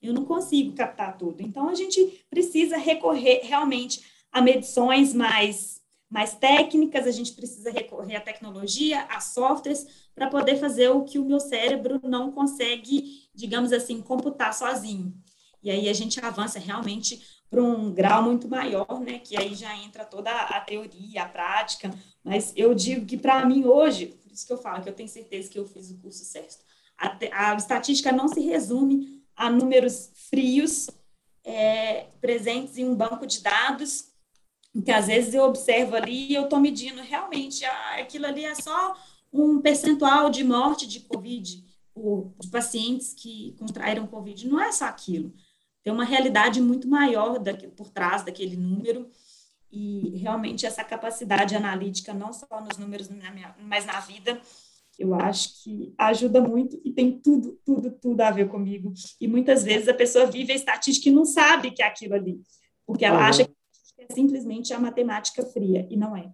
Eu 0.01 0.13
não 0.13 0.25
consigo 0.25 0.73
captar 0.73 1.17
tudo. 1.17 1.41
Então, 1.41 1.69
a 1.69 1.75
gente 1.75 2.25
precisa 2.29 2.77
recorrer 2.77 3.41
realmente 3.43 4.03
a 4.35 4.41
medições 4.41 5.13
mais, 5.13 5.81
mais 6.09 6.33
técnicas, 6.33 7.07
a 7.07 7.11
gente 7.11 7.31
precisa 7.31 7.71
recorrer 7.71 8.17
à 8.17 8.19
tecnologia, 8.19 9.03
a 9.03 9.21
softwares, 9.21 9.87
para 10.13 10.27
poder 10.27 10.57
fazer 10.57 10.89
o 10.89 11.05
que 11.05 11.17
o 11.17 11.23
meu 11.23 11.39
cérebro 11.39 12.01
não 12.03 12.33
consegue, 12.33 13.29
digamos 13.33 13.71
assim, 13.71 14.01
computar 14.01 14.53
sozinho. 14.53 15.15
E 15.63 15.71
aí 15.71 15.87
a 15.87 15.93
gente 15.93 16.19
avança 16.19 16.59
realmente 16.59 17.23
para 17.49 17.63
um 17.63 17.93
grau 17.93 18.23
muito 18.23 18.49
maior, 18.49 18.99
né? 18.99 19.19
Que 19.19 19.39
aí 19.39 19.55
já 19.55 19.73
entra 19.77 20.03
toda 20.03 20.29
a 20.29 20.59
teoria, 20.59 21.23
a 21.23 21.29
prática. 21.29 21.89
Mas 22.21 22.51
eu 22.57 22.75
digo 22.75 23.05
que 23.05 23.15
para 23.15 23.45
mim 23.45 23.63
hoje, 23.63 24.07
por 24.21 24.33
isso 24.33 24.45
que 24.45 24.51
eu 24.51 24.57
falo 24.57 24.83
que 24.83 24.89
eu 24.89 24.93
tenho 24.93 25.07
certeza 25.07 25.49
que 25.49 25.57
eu 25.57 25.65
fiz 25.65 25.91
o 25.91 25.97
curso 25.99 26.25
certo. 26.25 26.57
A, 26.97 27.51
a 27.51 27.55
estatística 27.55 28.11
não 28.11 28.27
se 28.27 28.41
resume 28.41 29.23
a 29.33 29.49
números 29.49 30.11
frios 30.29 30.89
é, 31.45 32.07
presentes 32.19 32.77
em 32.77 32.83
um 32.83 32.95
banco 32.95 33.25
de 33.25 33.41
dados, 33.41 34.13
que 34.81 34.91
às 34.91 35.07
vezes 35.07 35.33
eu 35.33 35.43
observo 35.43 35.95
ali 35.95 36.31
e 36.31 36.35
eu 36.35 36.43
estou 36.43 36.59
medindo 36.59 37.01
realmente 37.01 37.63
ah, 37.65 37.95
aquilo 37.99 38.25
ali 38.25 38.43
é 38.43 38.55
só 38.55 38.95
um 39.31 39.59
percentual 39.61 40.29
de 40.29 40.43
morte 40.43 40.87
de 40.87 41.01
Covid, 41.01 41.63
por, 41.93 42.33
de 42.39 42.49
pacientes 42.49 43.13
que 43.13 43.55
contraíram 43.59 44.07
Covid. 44.07 44.47
Não 44.47 44.59
é 44.59 44.71
só 44.71 44.85
aquilo. 44.85 45.33
Tem 45.83 45.93
uma 45.93 46.03
realidade 46.03 46.61
muito 46.61 46.87
maior 46.87 47.39
por 47.75 47.89
trás 47.89 48.23
daquele 48.23 48.55
número. 48.55 49.09
E 49.71 50.17
realmente 50.17 50.65
essa 50.65 50.83
capacidade 50.83 51.55
analítica, 51.55 52.13
não 52.13 52.31
só 52.31 52.47
nos 52.61 52.77
números, 52.77 53.09
mas 53.59 53.85
na 53.85 53.99
vida, 53.99 54.39
eu 54.97 55.13
acho 55.13 55.63
que 55.63 55.93
ajuda 55.97 56.39
muito 56.41 56.79
e 56.83 56.91
tem 56.91 57.19
tudo, 57.19 57.59
tudo, 57.65 57.91
tudo 57.91 58.21
a 58.21 58.31
ver 58.31 58.47
comigo. 58.47 58.93
E 59.19 59.27
muitas 59.27 59.63
vezes 59.63 59.87
a 59.87 59.93
pessoa 59.93 60.25
vive 60.25 60.53
a 60.53 60.55
estatística 60.55 61.09
e 61.09 61.11
não 61.11 61.25
sabe 61.25 61.71
que 61.71 61.83
é 61.83 61.87
aquilo 61.87 62.15
ali, 62.15 62.41
porque 62.85 63.03
ela 63.03 63.19
uhum. 63.19 63.25
acha 63.25 63.45
que 63.45 63.54
é 63.97 64.13
simplesmente 64.13 64.73
a 64.73 64.79
matemática 64.79 65.43
fria, 65.43 65.87
e 65.89 65.97
não 65.97 66.15
é. 66.15 66.29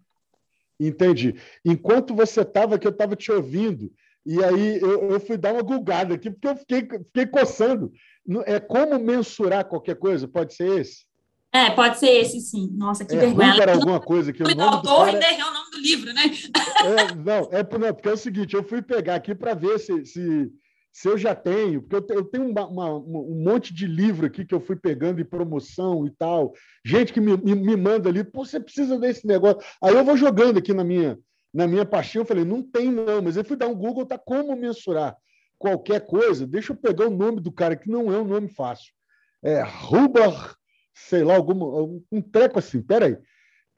Entendi. 0.79 1.35
Enquanto 1.63 2.15
você 2.15 2.41
estava 2.41 2.75
aqui, 2.75 2.87
eu 2.87 2.91
estava 2.91 3.15
te 3.15 3.31
ouvindo, 3.31 3.91
e 4.25 4.43
aí 4.43 4.79
eu, 4.79 5.11
eu, 5.11 5.19
fui 5.19 5.37
dar 5.37 5.53
uma 5.53 5.61
gulgada 5.61 6.15
aqui, 6.15 6.29
porque 6.29 6.47
eu 6.47 6.55
fiquei, 6.55 6.81
fiquei 6.81 7.25
coçando. 7.25 7.91
É 8.45 8.59
como 8.59 8.97
mensurar 8.99 9.65
qualquer 9.65 9.95
coisa? 9.95 10.27
Pode 10.27 10.53
ser 10.53 10.79
esse? 10.79 11.05
É, 11.53 11.69
pode 11.71 11.99
ser 11.99 12.09
esse, 12.09 12.39
sim. 12.39 12.69
Nossa, 12.73 13.03
que 13.03 13.15
é, 13.15 13.19
vergonha. 13.19 13.61
Era 13.61 13.73
alguma 13.73 13.99
coisa 13.99 14.31
que 14.31 14.41
o 14.41 14.47
nome 14.47 14.61
autor 14.61 14.81
do 14.81 14.87
cara... 14.87 15.11
ainda 15.11 15.31
errou 15.31 15.49
o 15.49 15.53
nome 15.53 15.71
do 15.71 15.79
livro, 15.79 16.13
né? 16.13 16.21
É, 16.81 17.15
não, 17.15 17.49
é, 17.51 17.77
não, 17.79 17.93
porque 17.93 18.09
é 18.09 18.13
o 18.13 18.17
seguinte, 18.17 18.55
eu 18.55 18.63
fui 18.63 18.81
pegar 18.81 19.15
aqui 19.15 19.35
para 19.35 19.53
ver 19.53 19.79
se, 19.79 20.05
se, 20.05 20.51
se 20.91 21.07
eu 21.07 21.17
já 21.17 21.33
tenho, 21.33 21.81
porque 21.81 22.13
eu 22.13 22.25
tenho 22.25 22.49
uma, 22.49 22.67
uma, 22.67 22.93
um 22.93 23.43
monte 23.43 23.73
de 23.73 23.87
livro 23.87 24.25
aqui 24.25 24.45
que 24.45 24.53
eu 24.53 24.59
fui 24.59 24.75
pegando 24.75 25.21
em 25.21 25.25
promoção 25.25 26.05
e 26.05 26.11
tal, 26.11 26.53
gente 26.85 27.13
que 27.13 27.21
me, 27.21 27.37
me, 27.37 27.77
manda 27.77 28.09
ali, 28.09 28.23
Pô, 28.23 28.45
você 28.45 28.59
precisa 28.59 28.99
desse 28.99 29.25
negócio. 29.25 29.61
Aí 29.81 29.95
eu 29.95 30.03
vou 30.03 30.17
jogando 30.17 30.59
aqui 30.59 30.73
na 30.73 30.83
minha, 30.83 31.17
na 31.53 31.65
minha 31.65 31.85
pastinha, 31.85 32.21
eu 32.21 32.25
falei, 32.25 32.43
não 32.43 32.61
tem 32.61 32.91
não, 32.91 33.21
mas 33.21 33.37
eu 33.37 33.45
fui 33.45 33.55
dar 33.55 33.67
um 33.67 33.75
Google, 33.75 34.05
tá 34.05 34.17
como 34.17 34.55
mensurar 34.55 35.15
qualquer 35.57 36.05
coisa, 36.05 36.47
deixa 36.47 36.73
eu 36.73 36.75
pegar 36.75 37.07
o 37.07 37.15
nome 37.15 37.39
do 37.39 37.51
cara, 37.51 37.75
que 37.75 37.89
não 37.89 38.11
é 38.11 38.19
um 38.19 38.25
nome 38.25 38.49
fácil. 38.49 38.91
É 39.43 39.63
Huber, 39.63 40.55
sei 40.93 41.23
lá, 41.23 41.35
algum, 41.35 42.01
um 42.11 42.21
treco 42.21 42.59
assim, 42.59 42.81
peraí. 42.81 43.17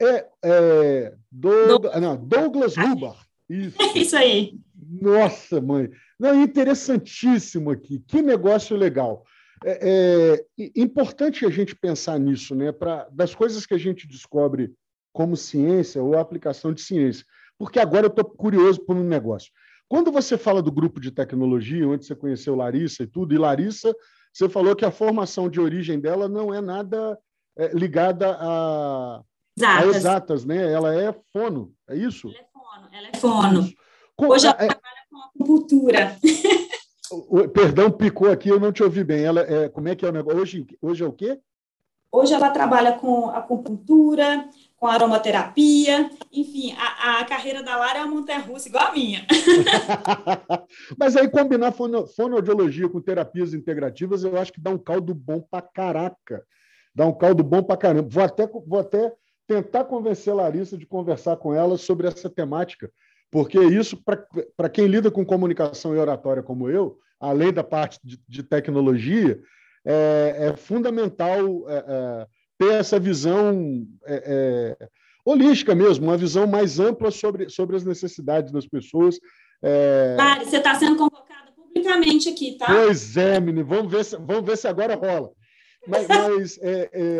É, 0.00 0.26
é 0.42 1.14
Douglas, 1.30 2.00
não, 2.00 2.16
Douglas 2.16 2.76
Huber. 2.76 3.14
Isso. 3.48 3.76
Isso 3.94 4.16
aí. 4.16 4.58
Nossa, 4.74 5.60
mãe. 5.60 5.90
Não, 6.24 6.40
interessantíssimo 6.40 7.70
aqui. 7.70 7.98
Que 7.98 8.22
negócio 8.22 8.74
legal. 8.74 9.26
É, 9.62 10.42
é 10.58 10.70
importante 10.74 11.44
a 11.44 11.50
gente 11.50 11.76
pensar 11.76 12.18
nisso, 12.18 12.54
né? 12.54 12.72
Pra, 12.72 13.06
das 13.12 13.34
coisas 13.34 13.66
que 13.66 13.74
a 13.74 13.78
gente 13.78 14.08
descobre 14.08 14.72
como 15.12 15.36
ciência 15.36 16.02
ou 16.02 16.18
aplicação 16.18 16.72
de 16.72 16.80
ciência. 16.80 17.26
Porque 17.58 17.78
agora 17.78 18.06
eu 18.06 18.08
estou 18.08 18.24
curioso 18.24 18.80
por 18.80 18.96
um 18.96 19.04
negócio. 19.04 19.52
Quando 19.86 20.10
você 20.10 20.38
fala 20.38 20.62
do 20.62 20.72
grupo 20.72 20.98
de 20.98 21.10
tecnologia, 21.10 21.86
onde 21.86 22.06
você 22.06 22.14
conheceu 22.14 22.56
Larissa 22.56 23.02
e 23.02 23.06
tudo, 23.06 23.34
e 23.34 23.38
Larissa, 23.38 23.94
você 24.32 24.48
falou 24.48 24.74
que 24.74 24.86
a 24.86 24.90
formação 24.90 25.50
de 25.50 25.60
origem 25.60 26.00
dela 26.00 26.26
não 26.26 26.54
é 26.54 26.62
nada 26.62 27.18
é, 27.58 27.68
ligada 27.68 28.34
a 28.40 29.22
exatas. 29.58 29.84
a 29.84 29.98
exatas, 29.98 30.44
né? 30.46 30.72
Ela 30.72 30.94
é 30.94 31.14
fono, 31.34 31.74
é 31.86 31.94
isso? 31.94 32.28
Ela 32.28 32.38
é 32.38 32.48
fono, 32.50 32.88
ela 32.90 33.08
é 33.08 33.14
fono. 33.18 33.74
Hoje 34.16 34.46
ela 34.46 34.56
acupuntura. 35.44 36.16
Perdão, 37.52 37.90
picou 37.90 38.30
aqui, 38.30 38.48
eu 38.48 38.58
não 38.58 38.72
te 38.72 38.82
ouvi 38.82 39.04
bem. 39.04 39.24
Ela, 39.24 39.42
é, 39.42 39.68
como 39.68 39.88
é 39.88 39.94
que 39.94 40.04
é 40.04 40.08
o 40.08 40.12
negócio? 40.12 40.40
Hoje, 40.40 40.66
hoje 40.80 41.04
é 41.04 41.06
o 41.06 41.12
quê? 41.12 41.38
Hoje 42.10 42.32
ela 42.32 42.50
trabalha 42.50 42.92
com 42.92 43.28
acupuntura, 43.30 44.48
com 44.76 44.86
aromaterapia, 44.86 46.08
enfim, 46.32 46.72
a, 46.78 47.20
a 47.20 47.24
carreira 47.24 47.60
da 47.60 47.76
Lara 47.76 47.98
é 47.98 48.04
uma 48.04 48.14
montanha-russa 48.14 48.68
igual 48.68 48.86
a 48.86 48.92
minha. 48.92 49.26
Mas 50.96 51.16
aí 51.16 51.28
combinar 51.28 51.72
fono, 51.72 52.06
fonoaudiologia 52.06 52.88
com 52.88 53.00
terapias 53.00 53.52
integrativas, 53.52 54.22
eu 54.22 54.38
acho 54.38 54.52
que 54.52 54.60
dá 54.60 54.70
um 54.70 54.78
caldo 54.78 55.12
bom 55.12 55.40
pra 55.40 55.60
caraca. 55.60 56.44
Dá 56.94 57.04
um 57.04 57.12
caldo 57.12 57.42
bom 57.42 57.64
pra 57.64 57.76
caramba. 57.76 58.08
Vou 58.08 58.22
até, 58.22 58.46
vou 58.46 58.78
até 58.78 59.12
tentar 59.48 59.84
convencer 59.84 60.32
a 60.32 60.36
Larissa 60.36 60.78
de 60.78 60.86
conversar 60.86 61.36
com 61.36 61.52
ela 61.52 61.76
sobre 61.76 62.06
essa 62.06 62.30
temática, 62.30 62.90
porque 63.34 63.58
isso, 63.58 64.00
para 64.56 64.68
quem 64.68 64.86
lida 64.86 65.10
com 65.10 65.26
comunicação 65.26 65.92
e 65.92 65.98
oratória 65.98 66.40
como 66.40 66.70
eu, 66.70 67.00
além 67.18 67.52
da 67.52 67.64
parte 67.64 67.98
de, 68.04 68.16
de 68.28 68.44
tecnologia, 68.44 69.40
é, 69.84 70.36
é 70.38 70.56
fundamental 70.56 71.68
é, 71.68 71.74
é, 71.78 72.26
ter 72.56 72.74
essa 72.74 72.96
visão 72.96 73.84
é, 74.06 74.76
é, 74.78 74.88
holística 75.26 75.74
mesmo, 75.74 76.06
uma 76.06 76.16
visão 76.16 76.46
mais 76.46 76.78
ampla 76.78 77.10
sobre, 77.10 77.48
sobre 77.48 77.74
as 77.74 77.84
necessidades 77.84 78.52
das 78.52 78.68
pessoas. 78.68 79.18
É... 79.60 80.16
Você 80.44 80.58
está 80.58 80.76
sendo 80.76 80.96
convocada 80.96 81.50
publicamente 81.56 82.28
aqui, 82.28 82.56
tá? 82.56 82.66
Pois 82.66 83.16
é, 83.16 83.40
menino, 83.40 83.66
vamos 83.66 83.90
ver 83.90 84.04
se, 84.04 84.16
vamos 84.16 84.44
ver 84.44 84.56
se 84.56 84.68
agora 84.68 84.94
rola. 84.94 85.32
Mas, 85.88 86.06
mas 86.06 86.60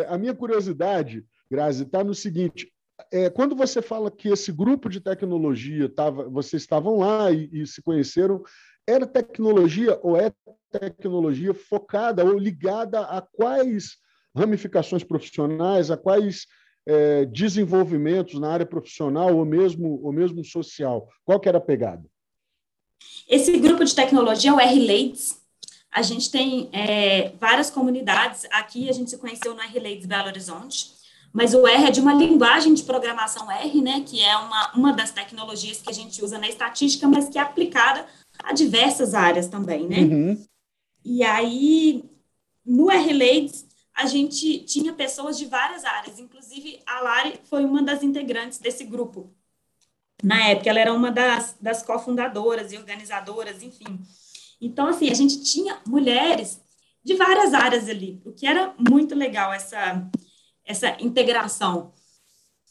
a 0.07 0.17
minha 0.17 0.33
curiosidade, 0.33 1.25
Grazi, 1.51 1.83
está 1.83 2.05
no 2.05 2.15
seguinte: 2.15 2.71
é, 3.11 3.29
quando 3.29 3.55
você 3.55 3.81
fala 3.81 4.09
que 4.09 4.29
esse 4.29 4.51
grupo 4.51 4.89
de 4.89 4.99
tecnologia 4.99 5.89
tava, 5.89 6.29
vocês 6.29 6.61
estavam 6.61 6.97
lá 6.97 7.31
e, 7.31 7.49
e, 7.51 7.67
se 7.67 7.81
conheceram, 7.81 8.43
era 8.87 9.05
tecnologia 9.05 9.99
ou 10.01 10.15
é 10.17 10.31
tecnologia 10.71 11.53
focada 11.53 12.23
ou 12.23 12.37
ligada 12.37 13.01
a 13.01 13.21
quais 13.21 13.97
ramificações 14.35 15.03
profissionais, 15.03 15.89
a 15.89 15.97
quais 15.97 16.45
é, 16.87 17.25
desenvolvimentos 17.25 18.39
na 18.39 18.51
área 18.51 18.65
profissional 18.65 19.35
ou 19.35 19.45
mesmo, 19.45 19.99
ou 20.03 20.11
mesmo 20.11 20.43
social? 20.43 21.09
Qual 21.23 21.39
que 21.39 21.49
era 21.49 21.57
a 21.57 21.61
pegada? 21.61 22.05
Esse 23.27 23.57
grupo 23.57 23.83
de 23.83 23.95
tecnologia 23.95 24.51
é 24.51 24.53
o 24.53 24.59
R-Lades. 24.59 25.41
A 25.91 26.01
gente 26.01 26.29
tem 26.29 26.69
é, 26.73 27.29
várias 27.39 27.69
comunidades. 27.69 28.45
Aqui 28.51 28.89
a 28.89 28.93
gente 28.93 29.09
se 29.09 29.17
conheceu 29.17 29.55
no 29.55 29.61
R-Lades 29.61 30.05
Belo 30.05 30.27
Horizonte 30.27 30.94
mas 31.35 31.53
o 31.53 31.67
R 31.67 31.87
é 31.87 31.91
de 31.91 31.99
uma 31.99 32.13
linguagem 32.13 32.73
de 32.73 32.81
programação 32.83 33.51
R, 33.51 33.81
né, 33.81 34.01
que 34.07 34.23
é 34.23 34.37
uma, 34.37 34.71
uma 34.73 34.93
das 34.93 35.11
tecnologias 35.11 35.81
que 35.81 35.89
a 35.89 35.93
gente 35.93 36.23
usa 36.23 36.37
na 36.37 36.47
estatística, 36.47 37.09
mas 37.09 37.27
que 37.27 37.37
é 37.37 37.41
aplicada 37.41 38.05
a 38.41 38.53
diversas 38.53 39.13
áreas 39.13 39.49
também, 39.49 39.85
né? 39.85 39.99
Uhum. 39.99 40.45
E 41.03 41.25
aí, 41.25 42.05
no 42.65 42.89
R-Lades, 42.89 43.65
a 43.93 44.05
gente 44.05 44.59
tinha 44.59 44.93
pessoas 44.93 45.37
de 45.37 45.45
várias 45.45 45.83
áreas, 45.83 46.19
inclusive 46.19 46.79
a 46.87 47.01
Lari 47.01 47.37
foi 47.49 47.65
uma 47.65 47.83
das 47.83 48.01
integrantes 48.01 48.57
desse 48.57 48.85
grupo. 48.85 49.29
Na 50.23 50.47
época, 50.47 50.69
ela 50.69 50.79
era 50.79 50.93
uma 50.93 51.11
das, 51.11 51.57
das 51.59 51.83
cofundadoras 51.83 52.71
e 52.71 52.77
organizadoras, 52.77 53.61
enfim. 53.61 53.99
Então, 54.61 54.87
assim, 54.87 55.09
a 55.09 55.13
gente 55.13 55.43
tinha 55.43 55.81
mulheres 55.85 56.61
de 57.03 57.13
várias 57.13 57.53
áreas 57.53 57.89
ali, 57.89 58.21
o 58.25 58.31
que 58.31 58.47
era 58.47 58.73
muito 58.89 59.13
legal 59.13 59.51
essa, 59.51 60.09
essa 60.65 60.97
integração. 61.01 61.93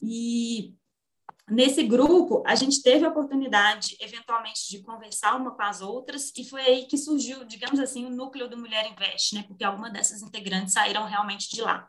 E 0.02 0.74
nesse 1.48 1.82
grupo, 1.82 2.42
a 2.46 2.54
gente 2.54 2.82
teve 2.82 3.04
a 3.04 3.08
oportunidade, 3.08 3.96
eventualmente, 4.00 4.68
de 4.68 4.82
conversar 4.82 5.36
uma 5.36 5.52
com 5.52 5.62
as 5.62 5.80
outras, 5.80 6.32
e 6.36 6.44
foi 6.44 6.62
aí 6.62 6.86
que 6.86 6.98
surgiu, 6.98 7.44
digamos 7.44 7.78
assim, 7.78 8.04
o 8.04 8.10
núcleo 8.10 8.48
do 8.48 8.58
Mulher 8.58 8.90
Invest, 8.90 9.34
né? 9.34 9.44
Porque 9.46 9.64
algumas 9.64 9.92
dessas 9.92 10.22
integrantes 10.22 10.72
saíram 10.72 11.04
realmente 11.04 11.50
de 11.54 11.62
lá. 11.62 11.88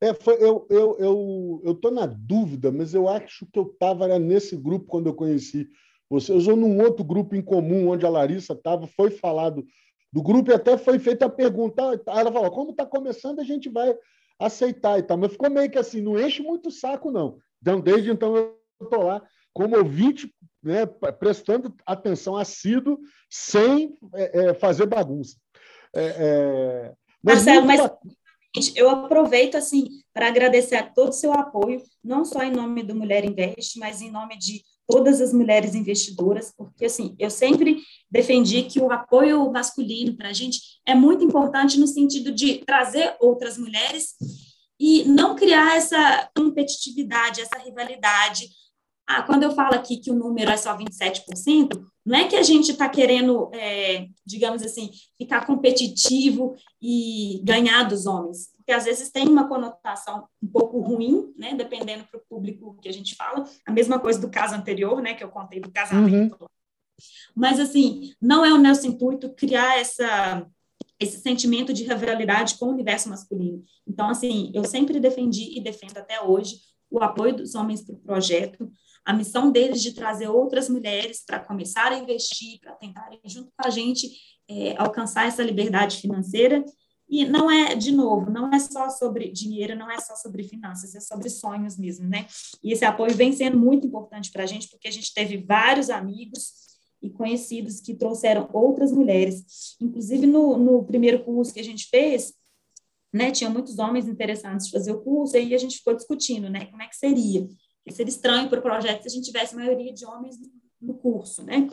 É, 0.00 0.12
foi, 0.14 0.34
eu 0.34 0.66
eu 0.68 0.96
eu 0.98 1.62
eu 1.64 1.74
tô 1.76 1.88
na 1.88 2.06
dúvida, 2.06 2.72
mas 2.72 2.92
eu 2.92 3.08
acho 3.08 3.46
que 3.46 3.56
eu 3.56 3.70
estava 3.72 4.18
nesse 4.18 4.56
grupo 4.56 4.86
quando 4.86 5.06
eu 5.06 5.14
conheci 5.14 5.70
você. 6.10 6.32
Eu 6.32 6.40
sou 6.40 6.56
num 6.56 6.82
outro 6.82 7.04
grupo 7.04 7.36
em 7.36 7.42
comum 7.42 7.88
onde 7.88 8.04
a 8.04 8.10
Larissa 8.10 8.52
estava, 8.52 8.88
foi 8.88 9.12
falado 9.12 9.64
do 10.12 10.22
grupo 10.22 10.50
e 10.50 10.54
até 10.54 10.76
foi 10.76 10.98
feita 10.98 11.26
a 11.26 11.30
pergunta. 11.30 11.82
Aí 11.90 12.20
ela 12.20 12.32
falou: 12.32 12.50
como 12.50 12.70
está 12.72 12.84
começando, 12.84 13.40
a 13.40 13.44
gente 13.44 13.68
vai 13.68 13.94
aceitar 14.38 14.98
e 14.98 15.02
tal. 15.02 15.16
Mas 15.16 15.32
ficou 15.32 15.50
meio 15.50 15.70
que 15.70 15.78
assim, 15.78 16.00
não 16.00 16.18
enche 16.18 16.42
muito 16.42 16.68
o 16.68 16.72
saco, 16.72 17.10
não. 17.10 17.38
Então, 17.60 17.80
desde 17.80 18.10
então, 18.10 18.36
eu 18.36 18.58
estou 18.82 19.04
lá 19.04 19.22
como 19.52 19.76
ouvinte, 19.76 20.34
né, 20.62 20.86
prestando 20.86 21.74
atenção 21.86 22.36
assíduo, 22.36 22.98
sem 23.30 23.96
é, 24.14 24.40
é, 24.40 24.54
fazer 24.54 24.86
bagunça. 24.86 25.36
É, 25.94 26.04
é 26.04 26.92
mas 27.22 27.44
Marcelo, 27.44 27.66
mas 27.66 28.72
eu 28.74 28.90
aproveito 28.90 29.54
assim 29.54 30.02
para 30.12 30.26
agradecer 30.26 30.76
a 30.76 30.88
todo 30.88 31.10
o 31.10 31.14
seu 31.14 31.32
apoio, 31.32 31.82
não 32.02 32.24
só 32.24 32.42
em 32.42 32.50
nome 32.50 32.82
do 32.82 32.94
Mulher 32.94 33.24
Invest, 33.24 33.78
mas 33.78 34.02
em 34.02 34.10
nome 34.10 34.36
de 34.36 34.62
todas 34.86 35.20
as 35.20 35.32
mulheres 35.32 35.74
investidoras, 35.74 36.52
porque 36.56 36.86
assim, 36.86 37.14
eu 37.18 37.30
sempre 37.30 37.82
defendi 38.10 38.64
que 38.64 38.80
o 38.80 38.90
apoio 38.90 39.50
masculino 39.50 40.16
para 40.16 40.28
a 40.28 40.32
gente 40.32 40.60
é 40.86 40.94
muito 40.94 41.24
importante 41.24 41.78
no 41.78 41.86
sentido 41.86 42.32
de 42.32 42.58
trazer 42.58 43.16
outras 43.20 43.56
mulheres 43.56 44.14
e 44.78 45.04
não 45.04 45.36
criar 45.36 45.76
essa 45.76 46.28
competitividade, 46.36 47.40
essa 47.40 47.58
rivalidade, 47.58 48.48
ah, 49.06 49.22
quando 49.22 49.42
eu 49.42 49.52
falo 49.52 49.74
aqui 49.74 49.96
que 49.96 50.10
o 50.10 50.14
número 50.14 50.50
é 50.50 50.56
só 50.56 50.76
27%, 50.76 51.84
não 52.04 52.16
é 52.16 52.28
que 52.28 52.36
a 52.36 52.42
gente 52.42 52.70
está 52.72 52.88
querendo, 52.88 53.50
é, 53.52 54.06
digamos 54.24 54.62
assim, 54.62 54.90
ficar 55.18 55.46
competitivo 55.46 56.54
e 56.80 57.40
ganhar 57.44 57.84
dos 57.84 58.06
homens, 58.06 58.50
porque 58.56 58.72
às 58.72 58.84
vezes 58.84 59.10
tem 59.10 59.28
uma 59.28 59.48
conotação 59.48 60.26
um 60.42 60.46
pouco 60.46 60.80
ruim, 60.80 61.32
né, 61.36 61.54
dependendo 61.54 62.04
para 62.04 62.18
o 62.18 62.22
público 62.28 62.78
que 62.80 62.88
a 62.88 62.92
gente 62.92 63.14
fala. 63.16 63.44
A 63.66 63.72
mesma 63.72 63.98
coisa 63.98 64.20
do 64.20 64.30
caso 64.30 64.54
anterior, 64.54 65.02
né, 65.02 65.14
que 65.14 65.24
eu 65.24 65.28
contei 65.28 65.60
do 65.60 65.70
casamento. 65.70 66.36
Uhum. 66.40 66.46
Mas, 67.34 67.58
assim, 67.58 68.14
não 68.20 68.44
é 68.44 68.52
o 68.52 68.58
nosso 68.58 68.86
intuito 68.86 69.34
criar 69.34 69.80
essa, 69.80 70.46
esse 70.98 71.20
sentimento 71.20 71.72
de 71.72 71.82
rivalidade 71.82 72.56
com 72.56 72.66
o 72.66 72.72
universo 72.72 73.08
masculino. 73.08 73.64
Então, 73.86 74.08
assim, 74.08 74.52
eu 74.54 74.64
sempre 74.64 75.00
defendi 75.00 75.56
e 75.58 75.60
defendo 75.60 75.98
até 75.98 76.20
hoje 76.20 76.56
o 76.90 77.02
apoio 77.02 77.34
dos 77.34 77.54
homens 77.54 77.82
para 77.82 77.94
o 77.94 77.98
projeto, 77.98 78.70
a 79.04 79.12
missão 79.12 79.50
deles 79.50 79.82
de 79.82 79.94
trazer 79.94 80.28
outras 80.28 80.68
mulheres 80.68 81.22
para 81.26 81.40
começar 81.40 81.90
a 81.92 81.98
investir, 81.98 82.60
para 82.60 82.72
tentarem, 82.72 83.20
junto 83.24 83.50
com 83.56 83.66
a 83.66 83.70
gente, 83.70 84.10
é, 84.48 84.76
alcançar 84.76 85.26
essa 85.26 85.42
liberdade 85.42 85.96
financeira. 85.98 86.64
E 87.08 87.26
não 87.26 87.50
é, 87.50 87.74
de 87.74 87.92
novo, 87.92 88.30
não 88.30 88.50
é 88.54 88.58
só 88.58 88.88
sobre 88.88 89.30
dinheiro, 89.30 89.76
não 89.76 89.90
é 89.90 90.00
só 90.00 90.14
sobre 90.16 90.44
finanças, 90.44 90.94
é 90.94 91.00
sobre 91.00 91.28
sonhos 91.28 91.76
mesmo, 91.76 92.08
né? 92.08 92.26
E 92.62 92.72
esse 92.72 92.84
apoio 92.84 93.14
vem 93.14 93.32
sendo 93.32 93.58
muito 93.58 93.86
importante 93.86 94.30
para 94.30 94.44
a 94.44 94.46
gente, 94.46 94.68
porque 94.68 94.88
a 94.88 94.92
gente 94.92 95.12
teve 95.12 95.36
vários 95.36 95.90
amigos 95.90 96.62
e 97.02 97.10
conhecidos 97.10 97.80
que 97.80 97.94
trouxeram 97.94 98.48
outras 98.52 98.92
mulheres. 98.92 99.76
Inclusive, 99.80 100.26
no, 100.26 100.56
no 100.56 100.84
primeiro 100.84 101.22
curso 101.24 101.52
que 101.52 101.60
a 101.60 101.64
gente 101.64 101.88
fez, 101.88 102.32
né, 103.12 103.30
tinha 103.30 103.50
muitos 103.50 103.78
homens 103.78 104.08
interessados 104.08 104.66
em 104.66 104.70
fazer 104.70 104.92
o 104.92 105.02
curso, 105.02 105.36
e 105.36 105.54
a 105.54 105.58
gente 105.58 105.78
ficou 105.78 105.94
discutindo, 105.94 106.48
né, 106.48 106.66
como 106.66 106.82
é 106.82 106.86
que 106.86 106.96
seria. 106.96 107.46
Ia 107.86 107.92
ser 107.92 108.08
estranho 108.08 108.48
para 108.48 108.60
o 108.60 108.62
projeto 108.62 109.02
se 109.02 109.08
a 109.08 109.10
gente 109.10 109.26
tivesse 109.26 109.56
maioria 109.56 109.92
de 109.92 110.06
homens 110.06 110.36
no 110.80 110.94
curso, 110.94 111.42
né? 111.44 111.68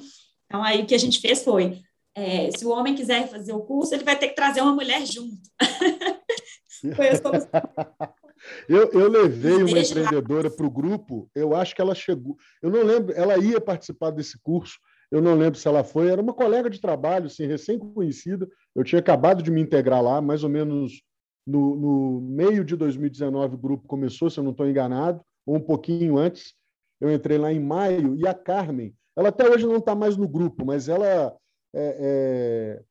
Então, 0.46 0.64
aí 0.64 0.82
o 0.82 0.86
que 0.86 0.96
a 0.96 1.00
gente 1.00 1.20
fez 1.20 1.44
foi, 1.44 1.82
é, 2.16 2.50
se 2.52 2.66
o 2.66 2.70
homem 2.70 2.96
quiser 2.96 3.28
fazer 3.30 3.54
o 3.54 3.62
curso, 3.62 3.94
ele 3.94 4.04
vai 4.04 4.18
ter 4.18 4.30
que 4.30 4.36
trazer 4.36 4.62
uma 4.62 4.74
mulher 4.74 5.06
junto. 5.06 5.38
foi 6.96 7.08
eu, 8.68 8.90
eu 8.92 9.10
levei 9.10 9.64
uma 9.64 9.80
empreendedora 9.80 10.50
para 10.50 10.66
o 10.66 10.72
grupo, 10.72 11.30
eu 11.36 11.56
acho 11.56 11.76
que 11.76 11.82
ela 11.82 11.94
chegou, 11.94 12.38
eu 12.62 12.70
não 12.70 12.84
lembro, 12.84 13.14
ela 13.14 13.38
ia 13.38 13.60
participar 13.60 14.12
desse 14.12 14.40
curso, 14.42 14.80
eu 15.12 15.22
não 15.22 15.36
lembro 15.36 15.60
se 15.60 15.68
ela 15.68 15.84
foi, 15.84 16.08
era 16.08 16.22
uma 16.22 16.34
colega 16.34 16.70
de 16.70 16.80
trabalho, 16.80 17.26
assim, 17.26 17.46
recém-conhecida, 17.46 18.48
eu 18.76 18.84
tinha 18.84 19.00
acabado 19.00 19.44
de 19.44 19.52
me 19.52 19.62
integrar 19.62 20.02
lá, 20.02 20.22
mais 20.22 20.44
ou 20.44 20.50
menos 20.50 21.02
no, 21.46 21.76
no 21.76 22.22
meio 22.22 22.64
de 22.64 22.76
2019 22.76 23.56
o 23.56 23.58
grupo 23.58 23.88
começou, 23.88 24.30
se 24.30 24.40
eu 24.40 24.44
não 24.44 24.52
estou 24.52 24.68
enganado, 24.70 25.22
ou 25.50 25.56
um 25.56 25.60
pouquinho 25.60 26.18
antes. 26.18 26.54
Eu 27.02 27.12
entrei 27.12 27.38
lá 27.38 27.52
em 27.52 27.60
maio 27.60 28.16
e 28.16 28.28
a 28.28 28.34
Carmen, 28.34 28.94
ela 29.16 29.30
até 29.30 29.50
hoje 29.50 29.66
não 29.66 29.78
está 29.78 29.96
mais 29.96 30.16
no 30.16 30.28
grupo, 30.28 30.64
mas 30.66 30.88
ela 30.88 31.08
é, 31.08 31.34
é, 31.74 32.82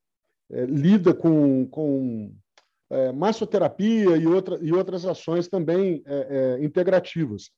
é, 0.51 0.65
lida 0.65 1.13
com, 1.13 1.65
com 1.67 2.33
é, 2.89 3.11
massoterapia 3.13 4.17
e, 4.17 4.27
outra, 4.27 4.59
e 4.61 4.73
outras 4.73 5.05
ações 5.05 5.47
também 5.47 6.03
é, 6.05 6.57
é, 6.59 6.65
integrativas. 6.65 7.49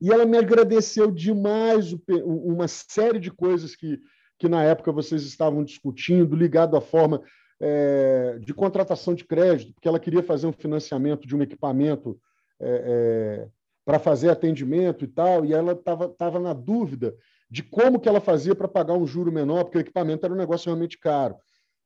E 0.00 0.10
ela 0.10 0.24
me 0.24 0.38
agradeceu 0.38 1.10
demais 1.10 1.94
uma 2.24 2.66
série 2.68 3.18
de 3.18 3.30
coisas 3.30 3.76
que, 3.76 3.98
que 4.38 4.48
na 4.48 4.62
época 4.64 4.92
vocês 4.92 5.22
estavam 5.22 5.62
discutindo, 5.62 6.36
ligado 6.36 6.76
à 6.76 6.80
forma 6.80 7.22
é, 7.60 8.38
de 8.40 8.54
contratação 8.54 9.14
de 9.14 9.24
crédito, 9.24 9.74
porque 9.74 9.88
ela 9.88 10.00
queria 10.00 10.22
fazer 10.22 10.46
um 10.46 10.52
financiamento 10.52 11.26
de 11.26 11.36
um 11.36 11.42
equipamento 11.42 12.18
é, 12.60 13.48
para 13.88 13.98
fazer 13.98 14.28
atendimento 14.28 15.02
e 15.02 15.08
tal, 15.08 15.46
e 15.46 15.54
ela 15.54 15.72
estava 15.72 16.10
tava 16.10 16.38
na 16.38 16.52
dúvida 16.52 17.16
de 17.50 17.62
como 17.62 17.98
que 17.98 18.06
ela 18.06 18.20
fazia 18.20 18.54
para 18.54 18.68
pagar 18.68 18.92
um 18.92 19.06
juro 19.06 19.32
menor, 19.32 19.64
porque 19.64 19.78
o 19.78 19.80
equipamento 19.80 20.26
era 20.26 20.34
um 20.34 20.36
negócio 20.36 20.66
realmente 20.66 20.98
caro. 20.98 21.36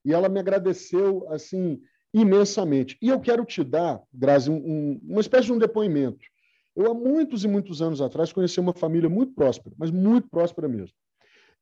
E 0.04 0.12
ela 0.12 0.28
me 0.28 0.40
agradeceu 0.40 1.24
assim 1.30 1.80
imensamente. 2.12 2.98
E 3.00 3.08
eu 3.08 3.20
quero 3.20 3.44
te 3.44 3.62
dar, 3.62 4.02
Grazi, 4.12 4.50
um, 4.50 4.56
um, 4.56 5.00
uma 5.10 5.20
espécie 5.20 5.46
de 5.46 5.52
um 5.52 5.58
depoimento. 5.58 6.26
Eu, 6.74 6.90
há 6.90 6.94
muitos 6.94 7.44
e 7.44 7.48
muitos 7.48 7.80
anos 7.80 8.00
atrás, 8.00 8.32
conheci 8.32 8.58
uma 8.58 8.72
família 8.72 9.08
muito 9.08 9.32
próspera, 9.34 9.72
mas 9.78 9.92
muito 9.92 10.28
próspera 10.28 10.66
mesmo. 10.66 10.96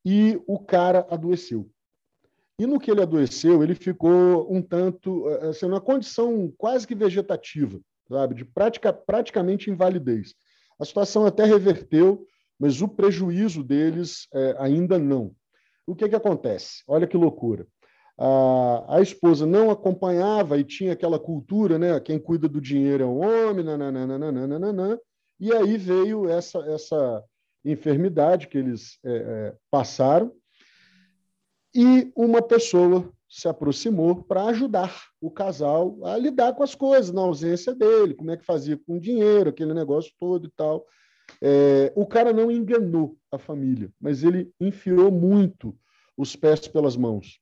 E 0.06 0.40
o 0.46 0.58
cara 0.58 1.06
adoeceu. 1.10 1.68
E 2.58 2.64
no 2.64 2.80
que 2.80 2.90
ele 2.90 3.02
adoeceu, 3.02 3.62
ele 3.62 3.74
ficou 3.74 4.50
um 4.50 4.62
tanto, 4.62 5.28
assim, 5.50 5.66
numa 5.66 5.82
condição 5.82 6.50
quase 6.56 6.86
que 6.86 6.94
vegetativa 6.94 7.78
sabe? 8.10 8.34
de 8.34 8.44
prática, 8.44 8.92
praticamente 8.92 9.70
invalidez. 9.70 10.34
A 10.78 10.84
situação 10.84 11.24
até 11.24 11.44
reverteu, 11.44 12.26
mas 12.58 12.82
o 12.82 12.88
prejuízo 12.88 13.62
deles 13.62 14.26
é, 14.34 14.56
ainda 14.58 14.98
não. 14.98 15.32
O 15.86 15.94
que, 15.94 16.08
que 16.08 16.16
acontece? 16.16 16.82
Olha 16.86 17.06
que 17.06 17.16
loucura. 17.16 17.66
A, 18.18 18.96
a 18.96 19.00
esposa 19.00 19.46
não 19.46 19.70
acompanhava 19.70 20.58
e 20.58 20.64
tinha 20.64 20.92
aquela 20.92 21.18
cultura, 21.18 21.78
né? 21.78 21.98
Quem 22.00 22.18
cuida 22.18 22.48
do 22.48 22.60
dinheiro 22.60 23.04
é 23.04 23.06
um 23.06 23.20
homem, 23.20 23.64
nananana, 23.64 25.00
e 25.38 25.52
aí 25.54 25.78
veio 25.78 26.28
essa, 26.28 26.58
essa 26.70 27.24
enfermidade 27.64 28.46
que 28.46 28.58
eles 28.58 28.98
é, 29.04 29.10
é, 29.10 29.54
passaram, 29.70 30.32
e 31.74 32.12
uma 32.16 32.42
pessoa 32.42 33.10
se 33.30 33.46
aproximou 33.46 34.24
para 34.24 34.46
ajudar 34.46 35.04
o 35.20 35.30
casal 35.30 35.96
a 36.04 36.16
lidar 36.16 36.52
com 36.54 36.64
as 36.64 36.74
coisas 36.74 37.12
na 37.12 37.20
ausência 37.20 37.72
dele, 37.72 38.14
como 38.14 38.32
é 38.32 38.36
que 38.36 38.44
fazia 38.44 38.76
com 38.76 38.96
o 38.96 39.00
dinheiro, 39.00 39.50
aquele 39.50 39.72
negócio 39.72 40.12
todo 40.18 40.48
e 40.48 40.50
tal. 40.50 40.84
É, 41.40 41.92
o 41.94 42.04
cara 42.04 42.32
não 42.32 42.50
enganou 42.50 43.16
a 43.30 43.38
família, 43.38 43.92
mas 44.00 44.24
ele 44.24 44.52
enfiou 44.60 45.12
muito 45.12 45.78
os 46.16 46.34
pés 46.34 46.66
pelas 46.66 46.96
mãos. 46.96 47.40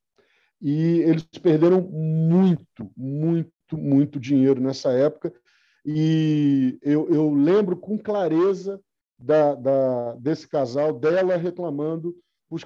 E 0.61 1.01
eles 1.01 1.25
perderam 1.43 1.81
muito, 1.81 2.91
muito, 2.95 3.51
muito 3.73 4.21
dinheiro 4.21 4.61
nessa 4.61 4.91
época. 4.91 5.33
E 5.87 6.79
eu, 6.83 7.09
eu 7.09 7.33
lembro 7.33 7.77
com 7.77 7.97
clareza 7.97 8.79
da, 9.19 9.55
da, 9.55 10.15
desse 10.17 10.47
casal, 10.47 10.93
dela 10.93 11.37
reclamando 11.37 12.15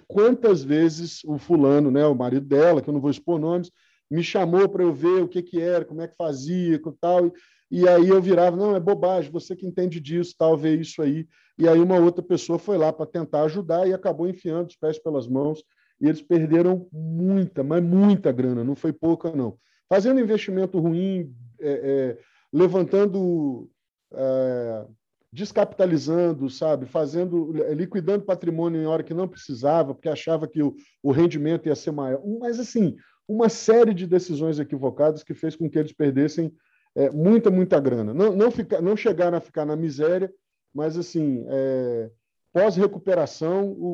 quantas 0.06 0.62
vezes 0.62 1.22
o 1.24 1.38
fulano, 1.38 1.90
né, 1.90 2.06
o 2.06 2.14
marido 2.14 2.46
dela, 2.46 2.80
que 2.80 2.88
eu 2.88 2.94
não 2.94 3.00
vou 3.00 3.10
expor 3.10 3.38
nomes, 3.38 3.70
me 4.10 4.22
chamou 4.22 4.68
para 4.68 4.82
eu 4.82 4.92
ver 4.92 5.22
o 5.22 5.28
que, 5.28 5.42
que 5.42 5.60
era, 5.60 5.84
como 5.84 6.02
é 6.02 6.08
que 6.08 6.16
fazia, 6.16 6.80
tal, 7.00 7.26
e, 7.70 7.80
e 7.80 7.88
aí 7.88 8.08
eu 8.08 8.20
virava, 8.20 8.56
não, 8.56 8.76
é 8.76 8.80
bobagem, 8.80 9.32
você 9.32 9.56
que 9.56 9.66
entende 9.66 9.98
disso, 9.98 10.34
tal, 10.38 10.56
vê 10.56 10.76
isso 10.76 11.00
aí. 11.00 11.26
E 11.58 11.66
aí 11.66 11.78
uma 11.80 11.98
outra 11.98 12.22
pessoa 12.22 12.58
foi 12.58 12.76
lá 12.76 12.92
para 12.92 13.06
tentar 13.06 13.42
ajudar 13.44 13.88
e 13.88 13.94
acabou 13.94 14.28
enfiando 14.28 14.68
os 14.68 14.76
pés 14.76 14.98
pelas 14.98 15.26
mãos, 15.26 15.64
e 16.00 16.06
eles 16.06 16.20
perderam 16.20 16.86
muita, 16.92 17.62
mas 17.62 17.82
muita 17.82 18.30
grana, 18.30 18.62
não 18.62 18.74
foi 18.74 18.92
pouca, 18.92 19.34
não. 19.34 19.56
Fazendo 19.88 20.20
investimento 20.20 20.78
ruim, 20.78 21.34
é, 21.60 21.70
é, 21.70 22.18
levantando 22.52 23.70
é, 24.12 24.86
descapitalizando, 25.32 26.50
sabe, 26.50 26.84
fazendo, 26.84 27.52
liquidando 27.72 28.24
patrimônio 28.24 28.82
em 28.82 28.86
hora 28.86 29.02
que 29.02 29.14
não 29.14 29.26
precisava, 29.26 29.94
porque 29.94 30.08
achava 30.08 30.46
que 30.46 30.62
o, 30.62 30.76
o 31.02 31.10
rendimento 31.10 31.66
ia 31.66 31.74
ser 31.74 31.90
maior. 31.90 32.20
Mas 32.38 32.60
assim, 32.60 32.96
uma 33.26 33.48
série 33.48 33.94
de 33.94 34.06
decisões 34.06 34.58
equivocadas 34.58 35.22
que 35.22 35.32
fez 35.32 35.56
com 35.56 35.70
que 35.70 35.78
eles 35.78 35.92
perdessem 35.92 36.54
é, 36.94 37.10
muita, 37.10 37.50
muita 37.50 37.80
grana. 37.80 38.12
Não, 38.12 38.36
não, 38.36 38.50
fica, 38.50 38.82
não 38.82 38.94
chegaram 38.94 39.38
a 39.38 39.40
ficar 39.40 39.64
na 39.64 39.74
miséria, 39.74 40.30
mas 40.74 40.98
assim, 40.98 41.46
é, 41.48 42.10
pós-recuperação, 42.52 43.70
o, 43.70 43.86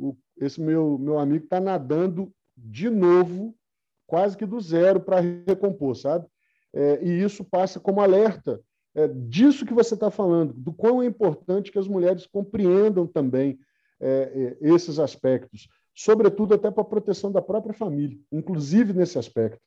o, 0.00 0.08
o, 0.08 0.16
esse 0.38 0.58
meu, 0.58 0.98
meu 0.98 1.18
amigo 1.18 1.44
está 1.44 1.60
nadando 1.60 2.32
de 2.56 2.88
novo, 2.88 3.54
quase 4.06 4.38
que 4.38 4.46
do 4.46 4.58
zero 4.58 5.00
para 5.00 5.20
recompor, 5.20 5.94
sabe? 5.96 6.26
É, 6.74 7.04
e 7.04 7.22
isso 7.22 7.44
passa 7.44 7.78
como 7.78 8.00
alerta 8.00 8.58
é, 8.94 9.08
disso 9.08 9.66
que 9.66 9.74
você 9.74 9.94
está 9.94 10.10
falando, 10.10 10.52
do 10.52 10.72
quão 10.72 11.02
é 11.02 11.06
importante 11.06 11.72
que 11.72 11.78
as 11.78 11.88
mulheres 11.88 12.26
compreendam 12.26 13.06
também 13.06 13.58
é, 14.00 14.56
é 14.62 14.68
esses 14.68 14.98
aspectos, 14.98 15.68
sobretudo 15.94 16.54
até 16.54 16.70
para 16.70 16.82
a 16.82 16.86
proteção 16.86 17.30
da 17.30 17.42
própria 17.42 17.74
família, 17.74 18.18
inclusive 18.30 18.92
nesse 18.92 19.18
aspecto. 19.18 19.60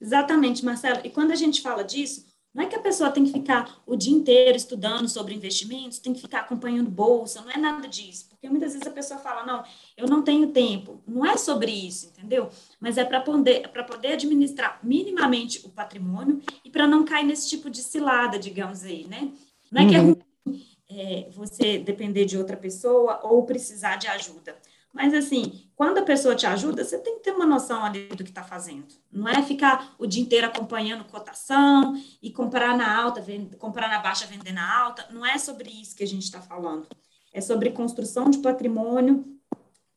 Exatamente, 0.00 0.64
Marcelo. 0.64 1.00
E 1.04 1.10
quando 1.10 1.32
a 1.32 1.36
gente 1.36 1.62
fala 1.62 1.82
disso, 1.82 2.26
não 2.54 2.64
é 2.64 2.66
que 2.66 2.76
a 2.76 2.80
pessoa 2.80 3.10
tem 3.10 3.24
que 3.24 3.32
ficar 3.32 3.82
o 3.86 3.96
dia 3.96 4.14
inteiro 4.14 4.56
estudando 4.56 5.08
sobre 5.08 5.34
investimentos, 5.34 5.98
tem 5.98 6.14
que 6.14 6.20
ficar 6.20 6.40
acompanhando 6.40 6.90
bolsa, 6.90 7.42
não 7.42 7.50
é 7.50 7.58
nada 7.58 7.86
disso. 7.86 8.28
Porque 8.46 8.50
muitas 8.50 8.72
vezes 8.74 8.86
a 8.86 8.90
pessoa 8.92 9.18
fala, 9.18 9.44
não, 9.44 9.64
eu 9.96 10.06
não 10.06 10.22
tenho 10.22 10.52
tempo. 10.52 11.02
Não 11.06 11.26
é 11.26 11.36
sobre 11.36 11.72
isso, 11.72 12.06
entendeu? 12.06 12.48
Mas 12.78 12.96
é 12.96 13.04
para 13.04 13.20
poder, 13.20 13.68
poder 13.68 14.12
administrar 14.12 14.78
minimamente 14.82 15.66
o 15.66 15.68
patrimônio 15.68 16.40
e 16.64 16.70
para 16.70 16.86
não 16.86 17.04
cair 17.04 17.26
nesse 17.26 17.48
tipo 17.48 17.68
de 17.68 17.82
cilada, 17.82 18.38
digamos 18.38 18.84
aí, 18.84 19.04
né? 19.08 19.32
Não 19.70 19.82
é 19.82 19.88
que 19.88 19.94
é 19.96 20.00
uhum. 20.00 20.16
ruim 20.44 20.66
é, 20.88 21.28
você 21.30 21.78
depender 21.78 22.24
de 22.24 22.38
outra 22.38 22.56
pessoa 22.56 23.20
ou 23.24 23.44
precisar 23.44 23.96
de 23.96 24.06
ajuda. 24.06 24.56
Mas, 24.92 25.12
assim, 25.12 25.68
quando 25.74 25.98
a 25.98 26.02
pessoa 26.02 26.36
te 26.36 26.46
ajuda, 26.46 26.84
você 26.84 26.98
tem 26.98 27.16
que 27.16 27.24
ter 27.24 27.32
uma 27.32 27.44
noção 27.44 27.84
ali 27.84 28.06
do 28.08 28.22
que 28.22 28.30
está 28.30 28.44
fazendo. 28.44 28.86
Não 29.10 29.28
é 29.28 29.42
ficar 29.42 29.94
o 29.98 30.06
dia 30.06 30.22
inteiro 30.22 30.46
acompanhando 30.46 31.04
cotação 31.04 32.00
e 32.22 32.30
comprar 32.30 32.76
na 32.76 32.96
alta, 32.96 33.22
comprar 33.58 33.88
na 33.88 33.98
baixa, 33.98 34.24
vender 34.24 34.52
na 34.52 34.82
alta. 34.82 35.06
Não 35.10 35.26
é 35.26 35.36
sobre 35.36 35.68
isso 35.68 35.96
que 35.96 36.04
a 36.04 36.06
gente 36.06 36.22
está 36.22 36.40
falando. 36.40 36.86
É 37.36 37.40
sobre 37.42 37.70
construção 37.70 38.30
de 38.30 38.38
patrimônio 38.38 39.22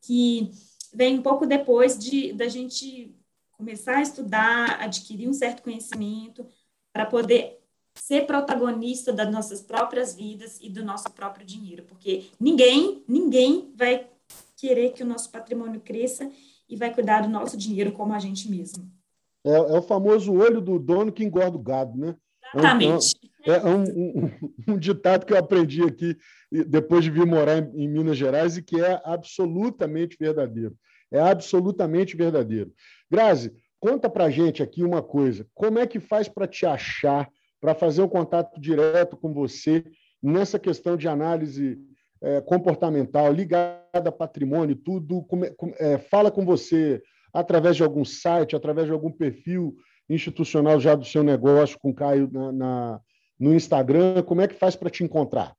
que 0.02 0.52
vem 0.94 1.20
um 1.20 1.22
pouco 1.22 1.46
depois 1.46 1.98
de 1.98 2.34
da 2.34 2.50
gente 2.50 3.16
começar 3.54 4.00
a 4.00 4.02
estudar, 4.02 4.82
adquirir 4.82 5.30
um 5.30 5.32
certo 5.32 5.64
conhecimento 5.64 6.46
para 6.92 7.06
poder 7.06 7.62
ser 7.96 8.26
protagonista 8.26 9.14
das 9.14 9.32
nossas 9.32 9.62
próprias 9.62 10.14
vidas 10.14 10.60
e 10.62 10.70
do 10.70 10.84
nosso 10.84 11.10
próprio 11.12 11.46
dinheiro, 11.46 11.84
porque 11.84 12.26
ninguém, 12.38 13.06
ninguém 13.08 13.72
vai 13.74 14.06
querer 14.58 14.92
que 14.92 15.02
o 15.02 15.06
nosso 15.06 15.30
patrimônio 15.30 15.80
cresça 15.80 16.30
e 16.68 16.76
vai 16.76 16.94
cuidar 16.94 17.22
do 17.22 17.30
nosso 17.30 17.56
dinheiro 17.56 17.94
como 17.94 18.12
a 18.12 18.20
gente 18.20 18.52
mesmo. 18.52 18.92
É, 19.46 19.52
é 19.52 19.80
o 19.80 19.82
famoso 19.82 20.34
olho 20.34 20.60
do 20.60 20.78
dono 20.78 21.10
que 21.10 21.24
engorda 21.24 21.56
o 21.56 21.62
gado, 21.62 21.98
né? 21.98 22.18
Exatamente. 22.54 23.16
É, 23.46 23.66
um, 23.66 23.68
é 23.68 23.76
um, 23.76 24.26
um, 24.26 24.74
um, 24.74 24.78
ditado 24.78 25.26
que 25.26 25.34
eu 25.34 25.38
aprendi 25.38 25.84
aqui 25.84 26.18
depois 26.68 27.04
de 27.04 27.12
vir 27.12 27.26
morar 27.26 27.58
em, 27.58 27.84
em 27.84 27.88
Minas 27.88 28.18
Gerais 28.18 28.58
e 28.58 28.64
que 28.64 28.80
é 28.80 29.00
absolutamente 29.04 30.18
verdadeiro. 30.20 30.76
É 31.12 31.20
absolutamente 31.20 32.16
verdadeiro. 32.16 32.72
Grazi, 33.10 33.54
conta 33.80 34.10
para 34.10 34.30
gente 34.30 34.62
aqui 34.62 34.84
uma 34.84 35.02
coisa. 35.02 35.48
Como 35.54 35.80
é 35.80 35.88
que 35.88 36.00
faz 36.00 36.28
para 36.28 36.48
te 36.48 36.66
achar, 36.66 37.30
para 37.60 37.74
fazer 37.74 38.02
um 38.02 38.10
contato 38.10 38.60
direto 38.60 39.18
com 39.18 39.34
você 39.34 39.84
nessa 40.22 40.60
questão 40.60 40.98
de 40.98 41.08
análise 41.08 41.80
é, 42.22 42.42
comportamental 42.42 43.32
ligada 43.32 43.80
a 43.94 44.12
patrimônio, 44.12 44.76
tudo, 44.76 45.26
é, 45.78 45.98
fala 45.98 46.30
com 46.30 46.46
você 46.46 47.02
através 47.34 47.76
de 47.76 47.84
algum 47.84 48.04
site, 48.04 48.56
através 48.56 48.88
de 48.88 48.92
algum 48.92 49.12
perfil 49.12 49.76
institucional 50.10 50.80
já 50.80 50.96
do 50.96 51.06
seu 51.06 51.24
negócio 51.24 51.78
com 51.80 51.92
o 51.92 51.94
Caio 51.94 52.30
na, 52.32 52.52
na 52.52 53.02
no 53.40 53.54
Instagram, 53.54 54.24
como 54.24 54.42
é 54.42 54.48
que 54.48 54.56
faz 54.56 54.76
para 54.76 54.90
te 54.90 55.04
encontrar? 55.04 55.56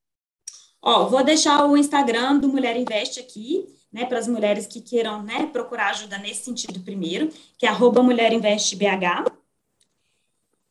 Ó, 0.82 1.08
vou 1.08 1.24
deixar 1.24 1.64
o 1.66 1.76
Instagram 1.76 2.38
do 2.38 2.48
Mulher 2.48 2.76
Investe 2.76 3.20
aqui, 3.20 3.66
né, 3.92 4.04
para 4.04 4.18
as 4.18 4.28
mulheres 4.28 4.66
que 4.66 4.80
queiram, 4.80 5.22
né, 5.22 5.46
procurar 5.46 5.90
ajuda 5.90 6.18
nesse 6.18 6.44
sentido 6.44 6.80
primeiro, 6.80 7.28
que 7.58 7.66
é 7.66 7.68
arroba 7.68 8.02
Mulher 8.02 8.32
Investe 8.32 8.76
BH. 8.76 9.30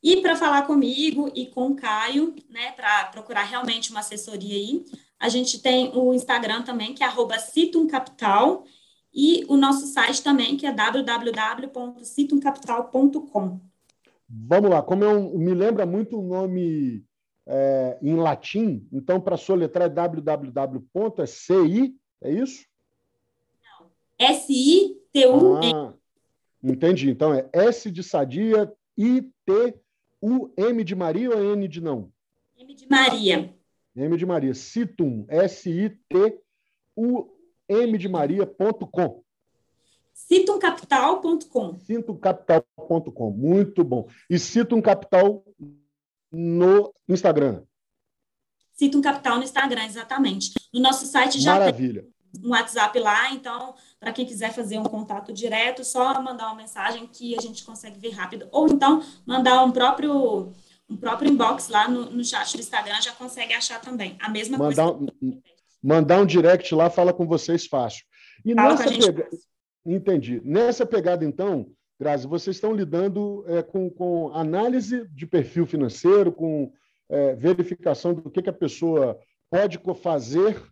E 0.02 0.22
para 0.22 0.34
falar 0.34 0.62
comigo 0.62 1.30
e 1.34 1.44
com 1.46 1.66
o 1.68 1.76
Caio, 1.76 2.34
né, 2.48 2.72
para 2.72 3.04
procurar 3.06 3.44
realmente 3.44 3.90
uma 3.90 4.00
assessoria 4.00 4.56
aí, 4.56 4.84
a 5.18 5.28
gente 5.28 5.58
tem 5.58 5.92
o 5.94 6.14
Instagram 6.14 6.62
também, 6.62 6.94
que 6.94 7.04
é 7.04 7.38
citumcapital, 7.38 8.64
e 9.12 9.44
o 9.48 9.56
nosso 9.56 9.86
site 9.86 10.22
também, 10.22 10.56
que 10.56 10.64
é 10.66 10.72
www.citumcapital.com. 10.72 13.60
Vamos 14.32 14.70
lá, 14.70 14.80
como 14.80 15.02
eu 15.02 15.36
me 15.36 15.52
lembra 15.52 15.84
muito 15.84 16.16
o 16.16 16.22
nome 16.22 17.04
é, 17.44 17.98
em 18.00 18.14
latim, 18.14 18.86
então 18.92 19.20
para 19.20 19.36
soletrar 19.36 19.86
é 19.86 19.88
www.ci, 19.92 21.96
é 22.22 22.30
isso? 22.30 22.64
Não, 23.64 23.90
S-I-T-U-M. 24.16 25.74
Ah, 25.74 25.92
entendi, 26.62 27.10
então 27.10 27.34
é 27.34 27.50
S 27.52 27.90
de 27.90 28.04
sadia, 28.04 28.72
I-T-U-M 28.96 30.84
de 30.84 30.94
Maria 30.94 31.30
ou 31.30 31.54
N 31.54 31.66
de 31.66 31.80
não? 31.80 32.12
M 32.56 32.72
de 32.72 32.88
Maria. 32.88 33.52
M 33.96 34.16
de 34.16 34.24
Maria, 34.24 34.54
Citum, 34.54 35.26
S-I-T-U-M 35.28 36.38
de 37.98 38.08
Maria.com. 38.08 39.24
Citumcapital.com. 40.28 41.78
Citumcapital.com, 41.80 43.30
muito 43.30 43.82
bom. 43.82 44.08
E 44.28 44.38
Citum 44.38 44.80
Capital 44.80 45.44
no 46.30 46.92
Instagram. 47.08 47.62
Citum 48.72 49.00
Capital 49.00 49.38
no 49.38 49.44
Instagram, 49.44 49.84
exatamente. 49.84 50.52
No 50.72 50.80
nosso 50.80 51.06
site 51.06 51.40
já 51.40 51.52
Maravilha. 51.52 52.02
tem 52.02 52.44
um 52.44 52.50
WhatsApp 52.50 52.96
lá, 53.00 53.32
então, 53.32 53.74
para 53.98 54.12
quem 54.12 54.24
quiser 54.24 54.52
fazer 54.52 54.78
um 54.78 54.84
contato 54.84 55.32
direto, 55.32 55.84
só 55.84 56.20
mandar 56.22 56.46
uma 56.46 56.54
mensagem 56.54 57.06
que 57.06 57.36
a 57.36 57.40
gente 57.40 57.64
consegue 57.64 57.98
ver 57.98 58.10
rápido. 58.10 58.48
Ou 58.52 58.68
então, 58.68 59.02
mandar 59.26 59.64
um 59.64 59.72
próprio 59.72 60.52
um 60.88 60.96
próprio 60.96 61.30
inbox 61.30 61.68
lá 61.68 61.88
no, 61.88 62.10
no 62.10 62.24
chat 62.24 62.56
do 62.56 62.60
Instagram 62.60 63.00
já 63.00 63.12
consegue 63.12 63.52
achar 63.52 63.80
também. 63.80 64.16
A 64.20 64.28
mesma 64.28 64.58
mandar, 64.58 64.92
coisa. 64.92 65.12
Um, 65.22 65.40
mandar 65.82 66.20
um 66.20 66.26
direct 66.26 66.74
lá, 66.74 66.90
fala 66.90 67.12
com 67.12 67.26
vocês 67.26 67.66
fácil. 67.66 68.04
E 68.44 68.54
fala 68.54 68.76
nessa 68.76 68.90
pega... 68.90 69.28
Entendi. 69.84 70.40
Nessa 70.44 70.84
pegada, 70.84 71.24
então, 71.24 71.70
Grazi, 71.98 72.26
vocês 72.26 72.56
estão 72.56 72.72
lidando 72.72 73.44
é, 73.46 73.62
com, 73.62 73.90
com 73.90 74.30
análise 74.34 75.06
de 75.08 75.26
perfil 75.26 75.66
financeiro, 75.66 76.32
com 76.32 76.72
é, 77.08 77.34
verificação 77.34 78.14
do 78.14 78.30
que, 78.30 78.42
que 78.42 78.50
a 78.50 78.54
pessoa 78.54 79.18
pode 79.50 79.80
fazer, 80.00 80.62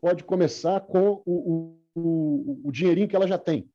pode 0.00 0.24
começar 0.24 0.80
com 0.80 1.22
o, 1.24 1.76
o, 1.94 2.60
o, 2.64 2.72
dinheirinho 2.72 3.08
que 3.08 3.16
ela 3.16 3.26
já 3.26 3.38
tem. 3.38 3.68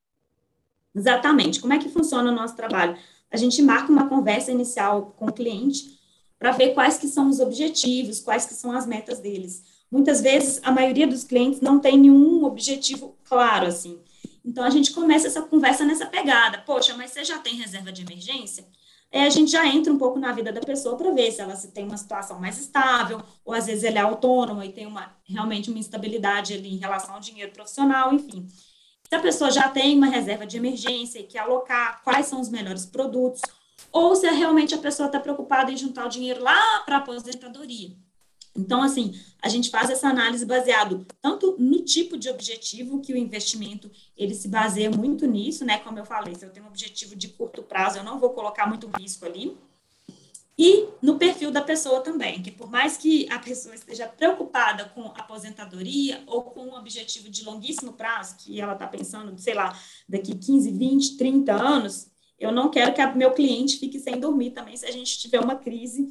Exatamente. 0.95 1.59
Como 1.59 1.73
é 1.73 1.79
que 1.79 1.89
funciona 1.89 2.31
o 2.31 2.35
nosso 2.35 2.55
trabalho? 2.55 2.97
a 3.31 3.37
gente 3.37 3.61
marca 3.61 3.91
uma 3.91 4.07
conversa 4.07 4.51
inicial 4.51 5.13
com 5.17 5.25
o 5.25 5.33
cliente 5.33 5.97
para 6.39 6.51
ver 6.51 6.73
quais 6.73 6.97
que 6.97 7.07
são 7.07 7.29
os 7.29 7.39
objetivos, 7.39 8.19
quais 8.19 8.45
que 8.45 8.53
são 8.53 8.71
as 8.71 8.85
metas 8.85 9.19
deles. 9.19 9.63
Muitas 9.91 10.21
vezes, 10.21 10.59
a 10.63 10.71
maioria 10.71 11.07
dos 11.07 11.23
clientes 11.23 11.61
não 11.61 11.79
tem 11.79 11.97
nenhum 11.97 12.43
objetivo 12.43 13.17
claro, 13.23 13.65
assim. 13.65 13.99
Então, 14.47 14.63
a 14.63 14.69
gente 14.69 14.93
começa 14.93 15.27
essa 15.27 15.41
conversa 15.41 15.83
nessa 15.83 16.05
pegada. 16.05 16.59
Poxa, 16.59 16.95
mas 16.95 17.11
você 17.11 17.21
já 17.21 17.37
tem 17.37 17.55
reserva 17.55 17.91
de 17.91 18.01
emergência? 18.01 18.65
Aí 19.11 19.25
a 19.25 19.29
gente 19.29 19.51
já 19.51 19.65
entra 19.67 19.91
um 19.91 19.97
pouco 19.97 20.17
na 20.17 20.31
vida 20.31 20.53
da 20.53 20.61
pessoa 20.61 20.95
para 20.95 21.11
ver 21.11 21.31
se 21.33 21.41
ela 21.41 21.53
se 21.55 21.73
tem 21.73 21.83
uma 21.83 21.97
situação 21.97 22.39
mais 22.39 22.57
estável, 22.57 23.21
ou 23.43 23.53
às 23.53 23.65
vezes 23.65 23.83
ele 23.83 23.97
é 23.97 24.01
autônomo 24.01 24.63
e 24.63 24.71
tem 24.71 24.85
uma, 24.85 25.13
realmente 25.25 25.69
uma 25.69 25.79
instabilidade 25.79 26.53
ali 26.53 26.73
em 26.73 26.77
relação 26.77 27.15
ao 27.15 27.19
dinheiro 27.19 27.51
profissional, 27.51 28.13
enfim. 28.13 28.47
Se 29.03 29.15
a 29.15 29.19
pessoa 29.19 29.51
já 29.51 29.67
tem 29.67 29.97
uma 29.97 30.07
reserva 30.07 30.45
de 30.45 30.55
emergência 30.55 31.19
e 31.19 31.23
quer 31.23 31.39
alocar, 31.39 32.01
quais 32.01 32.27
são 32.27 32.39
os 32.39 32.49
melhores 32.49 32.85
produtos, 32.85 33.41
ou 33.91 34.15
se 34.15 34.25
é 34.25 34.31
realmente 34.31 34.73
a 34.73 34.77
pessoa 34.77 35.07
está 35.07 35.19
preocupada 35.19 35.71
em 35.71 35.77
juntar 35.77 36.05
o 36.05 36.09
dinheiro 36.09 36.41
lá 36.41 36.81
para 36.85 36.95
a 36.95 36.99
aposentadoria. 36.99 37.95
Então, 38.57 38.81
assim, 38.81 39.13
a 39.39 39.47
gente 39.47 39.69
faz 39.69 39.89
essa 39.89 40.07
análise 40.09 40.45
baseado 40.45 41.05
tanto 41.21 41.55
no 41.59 41.83
tipo 41.83 42.17
de 42.17 42.27
objetivo 42.29 42.99
que 42.99 43.13
o 43.13 43.17
investimento 43.17 43.91
ele 44.17 44.33
se 44.33 44.47
baseia 44.47 44.89
muito 44.89 45.27
nisso, 45.27 45.63
né? 45.63 45.77
Como 45.77 45.99
eu 45.99 46.05
falei, 46.05 46.33
se 46.33 46.43
eu 46.43 46.49
tenho 46.49 46.65
um 46.65 46.69
objetivo 46.69 47.15
de 47.15 47.27
curto 47.27 47.61
prazo, 47.61 47.99
eu 47.99 48.03
não 48.03 48.19
vou 48.19 48.31
colocar 48.31 48.65
muito 48.67 48.89
risco 48.99 49.25
ali. 49.25 49.55
E 50.59 50.87
no 51.03 51.19
perfil 51.19 51.51
da 51.51 51.61
pessoa 51.61 52.01
também, 52.01 52.41
que 52.41 52.49
por 52.49 52.67
mais 52.67 52.97
que 52.97 53.31
a 53.31 53.37
pessoa 53.37 53.75
esteja 53.75 54.07
preocupada 54.07 54.85
com 54.85 55.03
aposentadoria 55.09 56.23
ou 56.25 56.41
com 56.41 56.61
um 56.61 56.75
objetivo 56.75 57.29
de 57.29 57.45
longuíssimo 57.45 57.93
prazo, 57.93 58.37
que 58.39 58.59
ela 58.59 58.73
está 58.73 58.87
pensando, 58.87 59.37
sei 59.37 59.53
lá, 59.53 59.79
daqui 60.09 60.35
15, 60.35 60.71
20, 60.71 61.17
30 61.17 61.53
anos, 61.53 62.07
eu 62.39 62.51
não 62.51 62.71
quero 62.71 62.91
que 62.91 63.05
meu 63.15 63.33
cliente 63.33 63.77
fique 63.77 63.99
sem 63.99 64.19
dormir 64.19 64.49
também 64.49 64.75
se 64.75 64.85
a 64.85 64.91
gente 64.91 65.19
tiver 65.19 65.39
uma 65.39 65.55
crise 65.55 66.07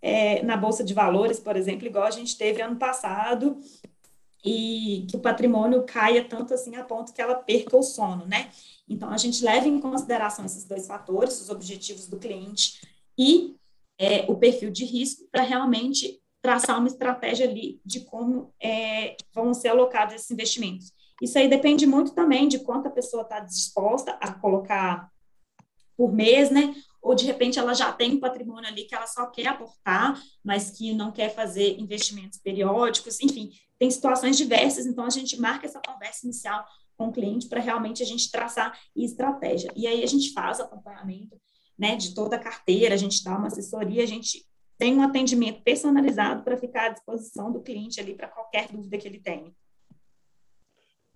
é, 0.00 0.42
na 0.42 0.56
Bolsa 0.56 0.84
de 0.84 0.94
Valores, 0.94 1.40
por 1.40 1.56
exemplo, 1.56 1.86
igual 1.86 2.04
a 2.04 2.10
gente 2.10 2.36
teve 2.36 2.62
ano 2.62 2.76
passado, 2.76 3.58
e 4.44 5.06
que 5.10 5.16
o 5.16 5.20
patrimônio 5.20 5.82
caia 5.84 6.22
tanto 6.22 6.54
assim 6.54 6.76
a 6.76 6.84
ponto 6.84 7.12
que 7.12 7.20
ela 7.20 7.34
perca 7.34 7.76
o 7.76 7.82
sono, 7.82 8.26
né? 8.26 8.50
Então, 8.88 9.10
a 9.10 9.16
gente 9.16 9.44
leva 9.44 9.66
em 9.66 9.80
consideração 9.80 10.44
esses 10.44 10.64
dois 10.64 10.86
fatores, 10.86 11.40
os 11.40 11.50
objetivos 11.50 12.06
do 12.06 12.16
cliente 12.16 12.80
e 13.18 13.56
é, 13.98 14.24
o 14.28 14.36
perfil 14.36 14.70
de 14.70 14.84
risco, 14.84 15.26
para 15.32 15.42
realmente 15.42 16.20
traçar 16.40 16.78
uma 16.78 16.86
estratégia 16.86 17.48
ali 17.48 17.80
de 17.84 18.00
como 18.00 18.54
é, 18.62 19.16
vão 19.34 19.52
ser 19.52 19.68
alocados 19.68 20.14
esses 20.14 20.30
investimentos. 20.30 20.92
Isso 21.20 21.36
aí 21.38 21.48
depende 21.48 21.86
muito 21.86 22.14
também 22.14 22.46
de 22.46 22.60
quanto 22.60 22.86
a 22.86 22.90
pessoa 22.90 23.22
está 23.22 23.40
disposta 23.40 24.16
a 24.20 24.32
colocar 24.32 25.10
por 25.96 26.12
mês, 26.12 26.50
né? 26.50 26.74
Ou 27.06 27.14
de 27.14 27.24
repente 27.24 27.56
ela 27.56 27.72
já 27.72 27.92
tem 27.92 28.14
um 28.14 28.20
patrimônio 28.20 28.68
ali 28.68 28.82
que 28.84 28.94
ela 28.94 29.06
só 29.06 29.26
quer 29.26 29.46
aportar, 29.46 30.20
mas 30.42 30.72
que 30.72 30.92
não 30.92 31.12
quer 31.12 31.32
fazer 31.32 31.78
investimentos 31.78 32.40
periódicos, 32.40 33.20
enfim, 33.20 33.50
tem 33.78 33.88
situações 33.88 34.36
diversas, 34.36 34.86
então 34.86 35.04
a 35.04 35.10
gente 35.10 35.40
marca 35.40 35.66
essa 35.66 35.80
conversa 35.80 36.26
inicial 36.26 36.66
com 36.96 37.06
o 37.06 37.12
cliente 37.12 37.48
para 37.48 37.60
realmente 37.60 38.02
a 38.02 38.06
gente 38.06 38.28
traçar 38.28 38.76
estratégia. 38.96 39.72
E 39.76 39.86
aí 39.86 40.02
a 40.02 40.06
gente 40.06 40.32
faz 40.32 40.58
acompanhamento 40.58 41.40
né, 41.78 41.94
de 41.94 42.12
toda 42.12 42.34
a 42.34 42.40
carteira, 42.40 42.94
a 42.94 42.98
gente 42.98 43.22
dá 43.22 43.38
uma 43.38 43.46
assessoria, 43.46 44.02
a 44.02 44.06
gente 44.06 44.44
tem 44.76 44.96
um 44.96 45.02
atendimento 45.02 45.62
personalizado 45.62 46.42
para 46.42 46.56
ficar 46.56 46.86
à 46.86 46.88
disposição 46.88 47.52
do 47.52 47.62
cliente 47.62 48.00
ali 48.00 48.16
para 48.16 48.26
qualquer 48.26 48.66
dúvida 48.66 48.98
que 48.98 49.06
ele 49.06 49.20
tenha. 49.20 49.54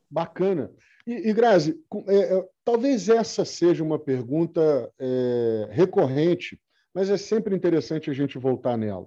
Bacana. 0.08 0.70
E, 1.06 1.30
e 1.30 1.32
Grazi, 1.32 1.78
é, 2.06 2.36
é, 2.36 2.48
talvez 2.64 3.08
essa 3.08 3.44
seja 3.44 3.82
uma 3.82 3.98
pergunta 3.98 4.92
é, 4.98 5.68
recorrente, 5.70 6.60
mas 6.94 7.08
é 7.08 7.16
sempre 7.16 7.54
interessante 7.54 8.10
a 8.10 8.12
gente 8.12 8.38
voltar 8.38 8.76
nela. 8.76 9.06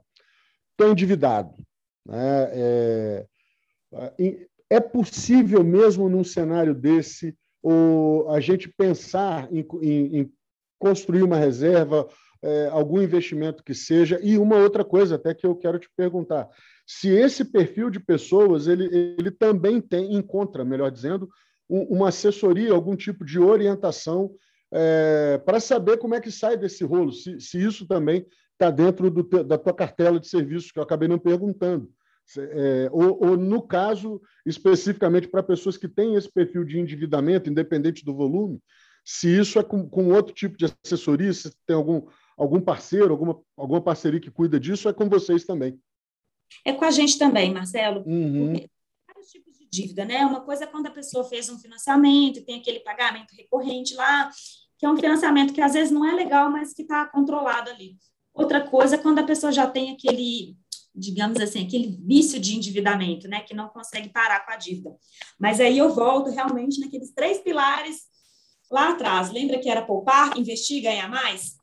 Estou 0.72 0.92
endividado. 0.92 1.54
Né? 2.06 2.50
É, 2.54 3.26
é 4.70 4.80
possível 4.80 5.64
mesmo 5.64 6.10
num 6.10 6.24
cenário 6.24 6.74
desse 6.74 7.38
ou 7.62 8.30
a 8.30 8.40
gente 8.42 8.68
pensar 8.68 9.48
em, 9.54 9.66
em, 9.82 10.20
em 10.20 10.34
construir 10.78 11.24
uma 11.24 11.38
reserva, 11.38 12.08
é, 12.42 12.68
algum 12.68 13.02
investimento 13.02 13.64
que 13.64 13.74
seja. 13.74 14.20
E 14.22 14.38
uma 14.38 14.58
outra 14.58 14.84
coisa 14.84 15.16
até 15.16 15.34
que 15.34 15.48
eu 15.48 15.56
quero 15.56 15.80
te 15.80 15.90
perguntar: 15.96 16.50
se 16.86 17.08
esse 17.10 17.46
perfil 17.46 17.90
de 17.90 18.00
pessoas 18.00 18.68
ele, 18.68 18.86
ele 19.18 19.32
também 19.32 19.80
tem, 19.80 20.14
encontra, 20.14 20.66
melhor 20.66 20.92
dizendo, 20.92 21.30
um, 21.74 21.98
uma 21.98 22.10
assessoria, 22.10 22.72
algum 22.72 22.96
tipo 22.96 23.26
de 23.26 23.40
orientação 23.40 24.32
é, 24.72 25.40
para 25.40 25.60
saber 25.60 25.98
como 25.98 26.14
é 26.14 26.22
que 26.22 26.32
sai 26.32 26.56
desse 26.56 26.84
rolo, 26.84 27.12
se, 27.12 27.40
se 27.40 27.64
isso 27.64 27.88
também 27.88 28.26
está 28.52 28.70
dentro 28.70 29.10
do, 29.10 29.44
da 29.44 29.58
tua 29.58 29.74
cartela 29.74 30.20
de 30.20 30.28
serviços, 30.28 30.72
que 30.72 30.78
eu 30.78 30.84
acabei 30.84 31.08
não 31.08 31.18
perguntando. 31.18 31.92
É, 32.38 32.90
ou, 32.92 33.22
ou, 33.24 33.38
no 33.38 33.62
caso, 33.62 34.22
especificamente 34.46 35.28
para 35.28 35.44
pessoas 35.44 35.76
que 35.76 35.88
têm 35.88 36.16
esse 36.16 36.32
perfil 36.32 36.64
de 36.64 36.80
endividamento, 36.80 37.50
independente 37.50 38.06
do 38.06 38.16
volume, 38.16 38.60
se 39.04 39.28
isso 39.28 39.60
é 39.60 39.64
com, 39.64 39.88
com 39.90 40.10
outro 40.10 40.34
tipo 40.34 40.58
de 40.58 40.66
assessoria, 40.66 41.34
se 41.34 41.52
tem 41.68 41.76
algum, 41.76 42.08
algum 42.38 42.62
parceiro, 42.62 43.12
alguma, 43.12 43.40
alguma 43.58 43.82
parceria 43.82 44.20
que 44.20 44.32
cuida 44.32 44.60
disso, 44.60 44.88
é 44.88 44.94
com 44.94 45.10
vocês 45.10 45.44
também. 45.44 45.78
É 46.66 46.72
com 46.72 46.86
a 46.86 46.92
gente 46.92 47.18
também, 47.20 47.54
Marcelo. 47.54 48.04
Uhum. 48.06 48.54
Dívida, 49.74 50.06
né? 50.06 50.24
Uma 50.24 50.42
coisa 50.42 50.66
é 50.66 50.68
quando 50.68 50.86
a 50.86 50.92
pessoa 50.92 51.24
fez 51.24 51.50
um 51.50 51.58
financiamento 51.58 52.38
e 52.38 52.46
tem 52.46 52.60
aquele 52.60 52.82
pagamento 52.82 53.34
recorrente 53.36 53.96
lá, 53.96 54.30
que 54.78 54.86
é 54.86 54.90
um 54.90 54.96
financiamento 54.96 55.52
que 55.52 55.62
às 55.62 55.74
vezes 55.74 55.92
não 55.92 56.06
é 56.06 56.14
legal, 56.14 56.52
mas 56.52 56.74
que 56.74 56.84
está 56.84 57.08
controlado 57.08 57.72
ali. 57.72 57.98
Outra 58.34 58.62
coisa 58.62 58.96
é 58.96 59.00
quando 59.00 59.18
a 59.18 59.24
pessoa 59.24 59.52
já 59.52 59.66
tem 59.66 59.92
aquele 59.92 60.56
digamos 60.96 61.40
assim, 61.40 61.66
aquele 61.66 61.98
vício 62.06 62.40
de 62.40 62.56
endividamento, 62.56 63.28
né, 63.28 63.42
que 63.42 63.56
não 63.56 63.68
consegue 63.68 64.10
parar 64.10 64.46
com 64.46 64.52
a 64.52 64.56
dívida. 64.56 64.96
Mas 65.40 65.60
aí 65.60 65.76
eu 65.76 65.92
volto 65.92 66.30
realmente 66.30 66.80
naqueles 66.80 67.12
três 67.12 67.40
pilares 67.40 68.04
lá 68.70 68.92
atrás. 68.92 69.32
Lembra 69.32 69.60
que 69.60 69.70
era 69.70 69.82
poupar, 69.82 70.38
investir 70.38 70.78
e 70.78 70.82
ganhar 70.82 71.10
mais? 71.10 71.56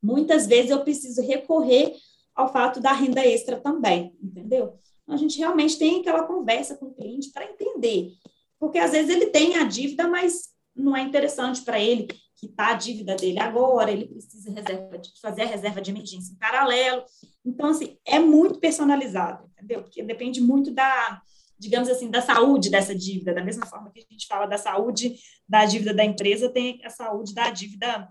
Muitas 0.00 0.46
vezes 0.46 0.70
eu 0.70 0.84
preciso 0.84 1.20
recorrer 1.22 1.92
ao 2.36 2.52
fato 2.52 2.80
da 2.80 2.92
renda 2.92 3.26
extra 3.26 3.60
também, 3.60 4.16
entendeu? 4.22 4.78
A 5.08 5.16
gente 5.16 5.38
realmente 5.38 5.78
tem 5.78 6.00
aquela 6.00 6.24
conversa 6.24 6.76
com 6.76 6.86
o 6.86 6.94
cliente 6.94 7.30
para 7.30 7.44
entender, 7.44 8.12
porque 8.58 8.78
às 8.78 8.92
vezes 8.92 9.10
ele 9.14 9.26
tem 9.26 9.56
a 9.56 9.64
dívida, 9.64 10.08
mas 10.08 10.50
não 10.74 10.96
é 10.96 11.02
interessante 11.02 11.62
para 11.62 11.78
ele 11.78 12.08
quitar 12.36 12.70
a 12.70 12.74
dívida 12.74 13.14
dele 13.14 13.38
agora, 13.38 13.90
ele 13.90 14.06
precisa 14.06 14.50
reserva 14.50 15.00
fazer 15.20 15.42
a 15.42 15.46
reserva 15.46 15.80
de 15.80 15.92
emergência 15.92 16.32
em 16.32 16.36
paralelo. 16.36 17.04
Então, 17.44 17.70
assim, 17.70 17.96
é 18.04 18.18
muito 18.18 18.58
personalizado, 18.58 19.48
entendeu? 19.52 19.82
Porque 19.82 20.02
depende 20.02 20.40
muito 20.40 20.72
da, 20.72 21.22
digamos 21.56 21.88
assim, 21.88 22.10
da 22.10 22.20
saúde 22.20 22.68
dessa 22.68 22.94
dívida. 22.94 23.32
Da 23.32 23.44
mesma 23.44 23.64
forma 23.66 23.92
que 23.92 24.00
a 24.00 24.12
gente 24.12 24.26
fala 24.26 24.46
da 24.46 24.58
saúde 24.58 25.14
da 25.48 25.64
dívida 25.64 25.94
da 25.94 26.04
empresa, 26.04 26.48
tem 26.48 26.80
a 26.84 26.90
saúde 26.90 27.32
da 27.32 27.48
dívida 27.50 28.08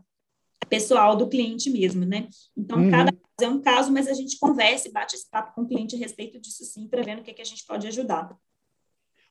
pessoal 0.69 1.15
do 1.15 1.27
cliente 1.27 1.69
mesmo, 1.69 2.05
né? 2.05 2.27
Então, 2.55 2.79
uhum. 2.79 2.91
cada 2.91 3.11
caso 3.11 3.25
é 3.41 3.49
um 3.49 3.61
caso, 3.61 3.91
mas 3.91 4.07
a 4.07 4.13
gente 4.13 4.37
conversa 4.39 4.87
e 4.87 4.91
bate 4.91 5.15
esse 5.15 5.29
papo 5.29 5.53
com 5.55 5.61
o 5.61 5.67
cliente 5.67 5.95
a 5.95 5.99
respeito 5.99 6.39
disso 6.39 6.63
sim, 6.63 6.87
para 6.87 7.03
ver 7.03 7.15
no 7.15 7.23
que, 7.23 7.33
que 7.33 7.41
a 7.41 7.45
gente 7.45 7.65
pode 7.65 7.87
ajudar. 7.87 8.35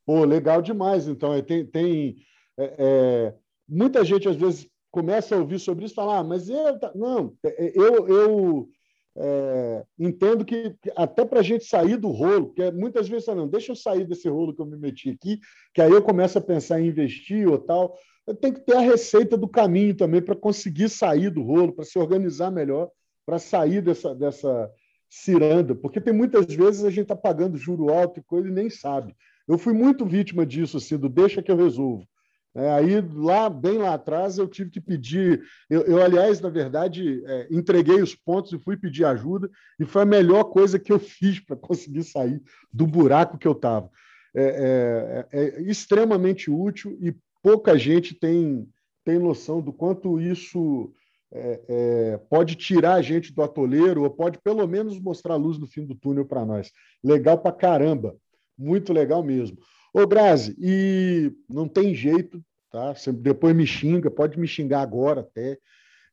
Pô, 0.05 0.25
legal 0.25 0.61
demais. 0.61 1.07
Então, 1.07 1.41
tem, 1.43 1.65
tem 1.65 2.17
é, 2.59 2.75
é, 2.79 3.35
muita 3.69 4.05
gente 4.05 4.29
às 4.29 4.37
vezes 4.37 4.69
começa 4.91 5.35
a 5.35 5.39
ouvir 5.39 5.59
sobre 5.59 5.85
isso 5.85 5.95
e 5.95 5.97
fala, 5.97 6.19
ah, 6.19 6.25
mas 6.25 6.49
eu, 6.49 6.79
não, 6.95 7.35
é, 7.45 7.73
eu, 7.75 8.09
eu 8.09 8.69
é, 9.17 9.85
entendo 9.99 10.45
que 10.45 10.75
até 10.97 11.25
para 11.25 11.41
a 11.41 11.43
gente 11.43 11.65
sair 11.65 11.97
do 11.97 12.09
rolo, 12.09 12.47
porque 12.47 12.71
muitas 12.71 13.09
vezes 13.09 13.27
não, 13.29 13.49
deixa 13.49 13.73
eu 13.73 13.77
sair 13.77 14.05
desse 14.05 14.29
rolo 14.29 14.55
que 14.55 14.61
eu 14.61 14.67
me 14.67 14.77
meti 14.77 15.11
aqui, 15.11 15.39
que 15.75 15.81
aí 15.81 15.91
eu 15.91 16.03
começo 16.03 16.39
a 16.39 16.43
pensar 16.43 16.81
em 16.81 16.89
investir 16.89 17.49
ou 17.49 17.59
tal. 17.59 17.97
Tenho 18.35 18.55
que 18.55 18.61
ter 18.61 18.77
a 18.77 18.81
receita 18.81 19.37
do 19.37 19.49
caminho 19.49 19.95
também 19.95 20.21
para 20.21 20.37
conseguir 20.37 20.89
sair 20.89 21.31
do 21.31 21.43
rolo, 21.43 21.73
para 21.73 21.85
se 21.85 21.99
organizar 21.99 22.51
melhor, 22.51 22.91
para 23.27 23.39
sair 23.39 23.81
dessa, 23.81 24.15
dessa 24.15 24.71
ciranda, 25.09 25.75
porque 25.75 26.01
tem 26.01 26.13
muitas 26.13 26.47
vezes 26.47 26.85
a 26.85 26.91
gente 26.91 27.03
está 27.03 27.17
pagando 27.17 27.59
juro 27.59 27.93
alto 27.93 28.21
e 28.21 28.23
coisa 28.23 28.49
e 28.49 28.53
nem 28.53 28.71
sabe. 28.71 29.17
Eu 29.49 29.59
fui 29.59 29.73
muito 29.73 30.07
vítima 30.07 30.47
disso, 30.47 30.77
assim, 30.77 30.97
do 30.97 31.09
deixa 31.09 31.43
que 31.43 31.51
eu 31.51 31.57
resolvo. 31.57 32.07
É, 32.55 32.69
aí, 32.71 33.01
lá, 33.15 33.49
bem 33.49 33.79
lá 33.79 33.95
atrás, 33.95 34.37
eu 34.39 34.49
tive 34.49 34.71
que 34.71 34.81
pedir. 34.81 35.43
Eu, 35.69 35.83
eu 35.83 36.03
aliás, 36.03 36.41
na 36.41 36.49
verdade, 36.49 37.23
é, 37.25 37.49
entreguei 37.51 38.03
os 38.03 38.15
pontos 38.15 38.53
e 38.53 38.59
fui 38.59 38.77
pedir 38.77 39.05
ajuda, 39.05 39.49
e 39.79 39.85
foi 39.85 40.03
a 40.03 40.07
melhor 40.07 40.45
coisa 40.45 40.79
que 40.79 40.93
eu 40.93 40.99
fiz 41.01 41.41
para 41.41 41.57
conseguir 41.57 42.05
sair 42.05 42.43
do 42.73 42.87
buraco 42.87 43.39
que 43.39 43.47
eu 43.47 43.53
estava. 43.53 43.91
É, 44.35 45.27
é, 45.33 45.41
é, 45.41 45.63
extremamente 45.63 46.51
útil 46.51 46.97
e 47.01 47.13
pouca 47.43 47.77
gente 47.79 48.15
tem, 48.15 48.69
tem 49.05 49.19
noção 49.19 49.61
do 49.61 49.73
quanto 49.73 50.21
isso 50.21 50.93
é, 51.33 51.61
é, 51.69 52.17
pode 52.29 52.57
tirar 52.57 52.95
a 52.95 53.03
gente 53.03 53.33
do 53.33 53.43
atoleiro, 53.43 54.03
ou 54.03 54.11
pode 54.11 54.39
pelo 54.39 54.67
menos 54.67 54.99
mostrar 54.99 55.35
a 55.35 55.39
luz 55.39 55.59
no 55.59 55.67
fim 55.67 55.85
do 55.85 55.95
túnel 55.95 56.25
para 56.25 56.45
nós. 56.45 56.71
Legal 57.03 57.39
para 57.39 57.53
caramba, 57.53 58.17
muito 58.59 58.93
legal 58.93 59.23
mesmo. 59.23 59.59
Ô, 59.93 60.07
Grazi, 60.07 60.57
e 60.59 61.33
não 61.49 61.69
tem 61.69 61.95
jeito, 61.95 62.43
tá? 62.71 62.95
Você 62.95 63.13
depois 63.13 63.55
me 63.55 63.67
xinga, 63.67 64.11
pode 64.11 64.39
me 64.39 64.47
xingar 64.47 64.83
agora 64.83 65.21
até. 65.21 65.59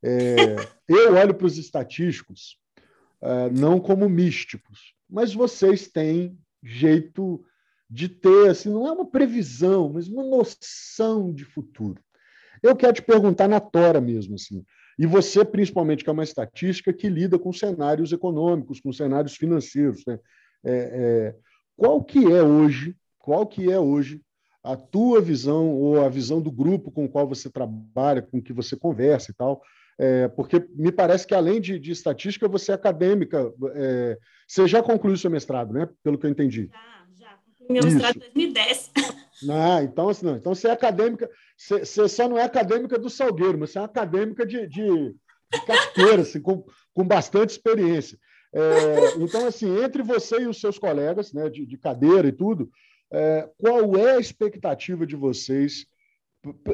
É, 0.04 0.36
eu 0.88 1.16
olho 1.16 1.34
para 1.34 1.48
os 1.48 1.58
estatísticos 1.58 2.58
é, 3.22 3.50
não 3.50 3.80
como 3.80 4.08
místicos, 4.08 4.94
mas 5.10 5.34
vocês 5.34 5.88
têm 5.88 6.38
jeito 6.64 7.44
de 7.90 8.10
ter, 8.10 8.50
assim, 8.50 8.70
não 8.70 8.88
é 8.88 8.92
uma 8.92 9.10
previsão, 9.10 9.92
mas 9.94 10.08
uma 10.08 10.24
noção 10.24 11.34
de 11.34 11.46
futuro. 11.46 12.02
Eu 12.62 12.76
quero 12.76 12.94
te 12.94 13.02
perguntar 13.02 13.48
na 13.48 13.60
tora 13.60 14.02
mesmo, 14.02 14.36
assim, 14.36 14.64
e 15.00 15.06
você, 15.06 15.46
principalmente, 15.46 16.04
que 16.04 16.10
é 16.10 16.14
uma 16.14 16.24
estatística 16.24 16.92
que 16.92 17.08
lida 17.08 17.38
com 17.38 17.54
cenários 17.54 18.12
econômicos, 18.12 18.80
com 18.80 18.92
cenários 18.92 19.36
financeiros, 19.36 20.04
né? 20.08 20.20
É, 20.66 20.74
é, 20.74 21.36
qual 21.76 22.04
que 22.04 22.26
é 22.26 22.42
hoje 22.42 22.96
qual 23.28 23.46
que 23.46 23.70
é 23.70 23.78
hoje 23.78 24.22
a 24.64 24.78
tua 24.78 25.20
visão 25.20 25.70
ou 25.74 26.02
a 26.02 26.08
visão 26.08 26.42
do 26.42 26.50
grupo 26.50 26.90
com 26.90 27.04
o 27.04 27.10
qual 27.10 27.28
você 27.28 27.50
trabalha, 27.50 28.22
com 28.22 28.42
que 28.42 28.54
você 28.54 28.74
conversa 28.74 29.32
e 29.32 29.34
tal, 29.34 29.62
é, 30.00 30.30
porque 30.30 30.66
me 30.74 30.94
parece 30.94 31.28
que 31.28 31.36
além 31.36 31.60
de, 31.60 31.78
de 31.78 31.92
estatística, 31.92 32.48
você 32.48 32.72
é 32.72 32.76
acadêmica. 32.76 33.52
É, 33.74 34.18
você 34.48 34.66
já 34.66 34.82
concluiu 34.82 35.18
seu 35.18 35.30
mestrado, 35.30 35.74
né? 35.74 35.90
Pelo 36.02 36.18
que 36.18 36.26
eu 36.26 36.30
entendi. 36.30 36.68
Já, 36.68 37.07
meu 37.70 37.84
mestrado 37.84 38.18
em 38.18 38.20
2010. 38.20 38.92
Ah, 39.50 39.84
então, 39.84 40.10
assim, 40.10 40.26
não, 40.26 40.36
então 40.36 40.56
você 40.56 40.68
é 40.68 40.72
acadêmica, 40.72 41.30
você, 41.56 41.80
você, 41.80 42.10
só 42.10 42.28
não 42.28 42.38
é 42.38 42.44
acadêmica 42.44 42.98
do 42.98 43.10
Salgueiro, 43.10 43.58
mas 43.58 43.72
você 43.72 43.80
é 43.80 43.84
acadêmica 43.84 44.46
de, 44.46 44.68
de, 44.68 45.16
de 45.52 45.66
carteira, 45.66 46.22
assim, 46.22 46.42
com, 46.42 46.66
com 46.94 47.04
bastante 47.04 47.52
experiência. 47.52 48.18
É, 48.54 49.16
então, 49.20 49.46
assim, 49.46 49.84
entre 49.84 50.02
você 50.02 50.42
e 50.42 50.48
os 50.48 50.60
seus 50.60 50.80
colegas 50.80 51.34
né, 51.34 51.50
de, 51.50 51.66
de 51.66 51.78
cadeira 51.78 52.28
e 52.28 52.32
tudo, 52.32 52.70
é, 53.12 53.50
qual 53.58 53.96
é 53.96 54.16
a 54.16 54.20
expectativa 54.20 55.06
de 55.06 55.16
vocês? 55.16 55.86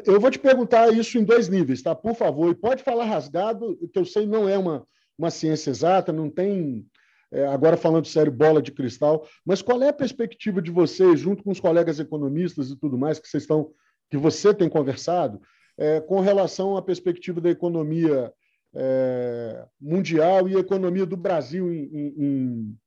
Eu 0.05 0.19
vou 0.19 0.31
te 0.31 0.39
perguntar 0.39 0.93
isso 0.93 1.17
em 1.17 1.23
dois 1.23 1.49
níveis, 1.49 1.81
tá? 1.81 1.95
Por 1.95 2.15
favor, 2.15 2.51
e 2.51 2.55
pode 2.55 2.83
falar 2.83 3.05
rasgado, 3.05 3.77
que 3.91 3.99
eu 3.99 4.05
sei 4.05 4.25
não 4.25 4.47
é 4.47 4.57
uma, 4.57 4.87
uma 5.17 5.31
ciência 5.31 5.69
exata, 5.71 6.13
não 6.13 6.29
tem 6.29 6.85
é, 7.33 7.47
agora 7.47 7.75
falando 7.75 8.05
sério, 8.05 8.31
bola 8.31 8.61
de 8.61 8.71
cristal, 8.71 9.27
mas 9.43 9.61
qual 9.61 9.81
é 9.81 9.89
a 9.89 9.93
perspectiva 9.93 10.61
de 10.61 10.69
vocês, 10.69 11.19
junto 11.19 11.43
com 11.43 11.49
os 11.51 11.59
colegas 11.59 11.99
economistas 11.99 12.69
e 12.69 12.77
tudo 12.77 12.95
mais 12.95 13.17
que 13.17 13.27
vocês 13.27 13.43
estão, 13.43 13.71
que 14.09 14.17
você 14.17 14.53
tem 14.53 14.69
conversado, 14.69 15.41
é, 15.75 15.99
com 15.99 16.19
relação 16.19 16.77
à 16.77 16.81
perspectiva 16.81 17.41
da 17.41 17.49
economia 17.49 18.31
é, 18.75 19.65
mundial 19.81 20.47
e 20.47 20.55
a 20.55 20.59
economia 20.59 21.07
do 21.07 21.17
Brasil 21.17 21.73
em, 21.73 22.13
em, 22.17 22.77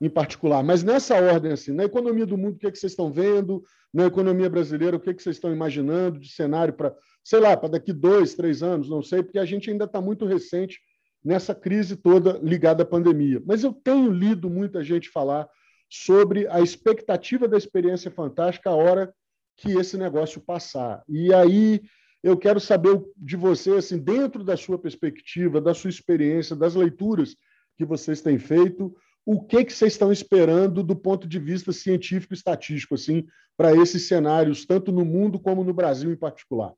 em, 0.00 0.10
particular. 0.10 0.64
Mas 0.64 0.82
nessa 0.82 1.14
ordem, 1.14 1.52
assim, 1.52 1.72
na 1.72 1.84
economia 1.84 2.26
do 2.26 2.36
mundo, 2.36 2.56
o 2.56 2.58
que, 2.58 2.66
é 2.66 2.72
que 2.72 2.78
vocês 2.78 2.92
estão 2.92 3.12
vendo? 3.12 3.62
Na 3.94 4.06
economia 4.06 4.50
brasileira, 4.50 4.96
o 4.96 5.00
que, 5.00 5.10
é 5.10 5.14
que 5.14 5.22
vocês 5.22 5.36
estão 5.36 5.52
imaginando 5.52 6.18
de 6.18 6.28
cenário 6.28 6.74
para, 6.74 6.92
sei 7.22 7.38
lá, 7.38 7.56
para 7.56 7.70
daqui 7.70 7.92
dois, 7.92 8.34
três 8.34 8.64
anos, 8.64 8.90
não 8.90 9.00
sei, 9.00 9.22
porque 9.22 9.38
a 9.38 9.44
gente 9.44 9.70
ainda 9.70 9.84
está 9.84 10.00
muito 10.00 10.26
recente 10.26 10.80
nessa 11.24 11.54
crise 11.54 11.96
toda 11.96 12.38
ligada 12.42 12.82
à 12.82 12.86
pandemia. 12.86 13.42
Mas 13.46 13.62
eu 13.62 13.72
tenho 13.72 14.10
lido 14.10 14.50
muita 14.50 14.82
gente 14.82 15.08
falar 15.08 15.48
sobre 15.88 16.46
a 16.48 16.60
expectativa 16.60 17.46
da 17.46 17.56
experiência 17.56 18.10
fantástica 18.10 18.70
a 18.70 18.74
hora 18.74 19.12
que 19.56 19.72
esse 19.72 19.96
negócio 19.96 20.40
passar. 20.40 21.02
E 21.08 21.32
aí 21.32 21.82
eu 22.22 22.36
quero 22.36 22.60
saber 22.60 23.02
de 23.16 23.36
você, 23.36 23.72
assim, 23.72 23.98
dentro 23.98 24.42
da 24.42 24.56
sua 24.56 24.78
perspectiva, 24.78 25.60
da 25.60 25.74
sua 25.74 25.90
experiência, 25.90 26.56
das 26.56 26.74
leituras 26.74 27.36
que 27.76 27.84
vocês 27.84 28.20
têm 28.20 28.38
feito, 28.38 28.94
o 29.24 29.40
que, 29.44 29.64
que 29.64 29.72
vocês 29.72 29.92
estão 29.92 30.10
esperando 30.10 30.82
do 30.82 30.96
ponto 30.96 31.28
de 31.28 31.38
vista 31.38 31.72
científico 31.72 32.32
e 32.32 32.36
estatístico, 32.36 32.94
assim, 32.94 33.26
para 33.56 33.74
esses 33.76 34.08
cenários, 34.08 34.64
tanto 34.66 34.90
no 34.90 35.04
mundo 35.04 35.38
como 35.38 35.62
no 35.62 35.72
Brasil 35.72 36.12
em 36.12 36.16
particular? 36.16 36.72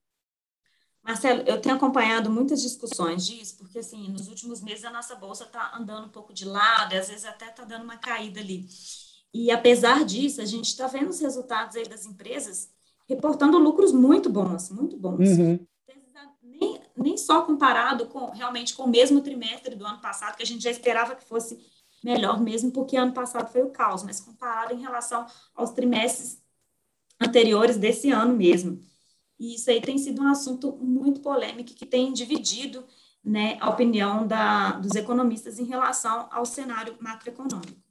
Marcelo, 1.05 1.43
eu 1.47 1.61
tenho 1.61 1.77
acompanhado 1.77 2.31
muitas 2.31 2.63
discussões 2.63 3.27
disso, 3.27 3.59
porque, 3.59 3.79
assim, 3.79 4.09
nos 4.09 4.27
últimos 4.27 4.63
meses 4.63 4.87
a 4.87 4.91
nossa 4.91 5.15
bolsa 5.15 5.45
está 5.45 5.77
andando 5.77 6.07
um 6.07 6.11
pouco 6.11 6.33
de 6.33 6.47
lado, 6.47 6.95
e 6.95 6.99
às 6.99 7.09
vezes 7.09 7.27
até 7.27 7.51
está 7.51 7.63
dando 7.63 7.85
uma 7.85 7.99
caída 7.99 8.41
ali. 8.41 8.67
E, 9.33 9.51
apesar 9.51 10.03
disso, 10.05 10.41
a 10.41 10.47
gente 10.47 10.67
está 10.67 10.87
vendo 10.87 11.11
os 11.11 11.21
resultados 11.21 11.77
aí 11.77 11.87
das 11.87 12.07
empresas 12.07 12.71
reportando 13.07 13.59
lucros 13.59 13.93
muito 13.93 14.31
bons, 14.31 14.71
muito 14.71 14.97
bons. 14.97 15.29
Uhum. 15.29 15.67
Nem, 16.43 16.81
nem 16.97 17.17
só 17.19 17.43
comparado 17.43 18.07
com 18.07 18.31
realmente 18.31 18.75
com 18.75 18.85
o 18.85 18.89
mesmo 18.89 19.21
trimestre 19.21 19.75
do 19.75 19.85
ano 19.85 20.01
passado, 20.01 20.37
que 20.37 20.43
a 20.43 20.47
gente 20.47 20.63
já 20.63 20.71
esperava 20.71 21.15
que 21.15 21.25
fosse 21.25 21.59
melhor 22.03 22.41
mesmo, 22.41 22.71
porque 22.71 22.97
ano 22.97 23.13
passado 23.13 23.51
foi 23.51 23.63
o 23.63 23.71
caos, 23.71 24.03
mas 24.03 24.21
comparado 24.21 24.73
em 24.73 24.81
relação 24.81 25.27
aos 25.55 25.71
trimestres 25.71 26.41
anteriores 27.21 27.77
desse 27.77 28.11
ano 28.11 28.35
mesmo. 28.35 28.81
E 29.39 29.55
isso 29.55 29.71
aí 29.71 29.81
tem 29.81 29.99
sido 29.99 30.23
um 30.23 30.29
assunto 30.29 30.77
muito 30.81 31.21
polêmico 31.21 31.75
que 31.75 31.87
tem 31.87 32.13
dividido 32.13 32.85
né, 33.25 33.57
a 33.61 33.71
opinião 33.71 34.27
da, 34.27 34.73
dos 34.73 34.95
economistas 34.95 35.59
em 35.59 35.65
relação 35.65 36.29
ao 36.31 36.45
cenário 36.45 36.97
macroeconômico. 37.01 37.83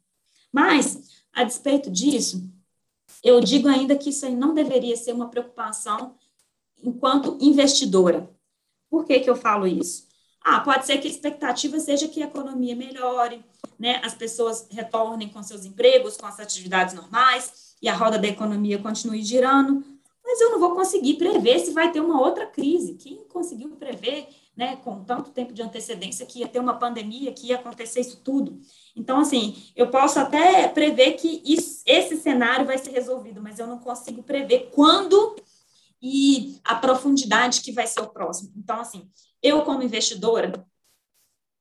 Mas, 0.51 1.23
a 1.33 1.43
despeito 1.43 1.89
disso, 1.89 2.47
eu 3.23 3.39
digo 3.39 3.67
ainda 3.67 3.95
que 3.95 4.11
isso 4.11 4.25
aí 4.25 4.35
não 4.35 4.53
deveria 4.53 4.95
ser 4.95 5.11
uma 5.11 5.29
preocupação 5.29 6.15
enquanto 6.83 7.37
investidora. 7.41 8.29
Por 8.89 9.05
que, 9.05 9.19
que 9.19 9.29
eu 9.29 9.35
falo 9.35 9.65
isso? 9.65 10.07
Ah, 10.43 10.59
pode 10.59 10.85
ser 10.85 10.97
que 10.97 11.07
a 11.07 11.11
expectativa 11.11 11.79
seja 11.79 12.07
que 12.07 12.21
a 12.21 12.27
economia 12.27 12.75
melhore, 12.75 13.43
né? 13.79 14.01
as 14.03 14.13
pessoas 14.13 14.67
retornem 14.69 15.29
com 15.29 15.41
seus 15.41 15.65
empregos, 15.65 16.17
com 16.17 16.25
as 16.25 16.39
atividades 16.39 16.93
normais, 16.93 17.73
e 17.81 17.87
a 17.87 17.95
roda 17.95 18.19
da 18.19 18.27
economia 18.27 18.77
continue 18.77 19.23
girando, 19.23 19.83
mas 20.23 20.39
eu 20.39 20.51
não 20.51 20.59
vou 20.59 20.73
conseguir 20.73 21.15
prever 21.15 21.59
se 21.59 21.71
vai 21.71 21.91
ter 21.91 21.99
uma 21.99 22.21
outra 22.21 22.45
crise. 22.45 22.95
Quem 22.95 23.23
conseguiu 23.25 23.69
prever, 23.75 24.27
né, 24.55 24.77
com 24.77 25.03
tanto 25.03 25.31
tempo 25.31 25.53
de 25.53 25.61
antecedência, 25.61 26.25
que 26.25 26.39
ia 26.39 26.47
ter 26.47 26.59
uma 26.59 26.79
pandemia, 26.79 27.33
que 27.33 27.47
ia 27.47 27.55
acontecer 27.55 28.01
isso 28.01 28.21
tudo? 28.23 28.59
Então, 28.95 29.19
assim, 29.19 29.61
eu 29.75 29.89
posso 29.89 30.19
até 30.19 30.67
prever 30.67 31.13
que 31.13 31.41
isso, 31.45 31.83
esse 31.85 32.17
cenário 32.17 32.65
vai 32.65 32.77
ser 32.77 32.91
resolvido, 32.91 33.41
mas 33.41 33.59
eu 33.59 33.67
não 33.67 33.79
consigo 33.79 34.23
prever 34.23 34.69
quando 34.71 35.35
e 36.01 36.59
a 36.65 36.75
profundidade 36.75 37.61
que 37.61 37.71
vai 37.71 37.87
ser 37.87 38.01
o 38.01 38.09
próximo. 38.09 38.51
Então, 38.57 38.79
assim, 38.81 39.09
eu 39.41 39.63
como 39.63 39.83
investidora, 39.83 40.51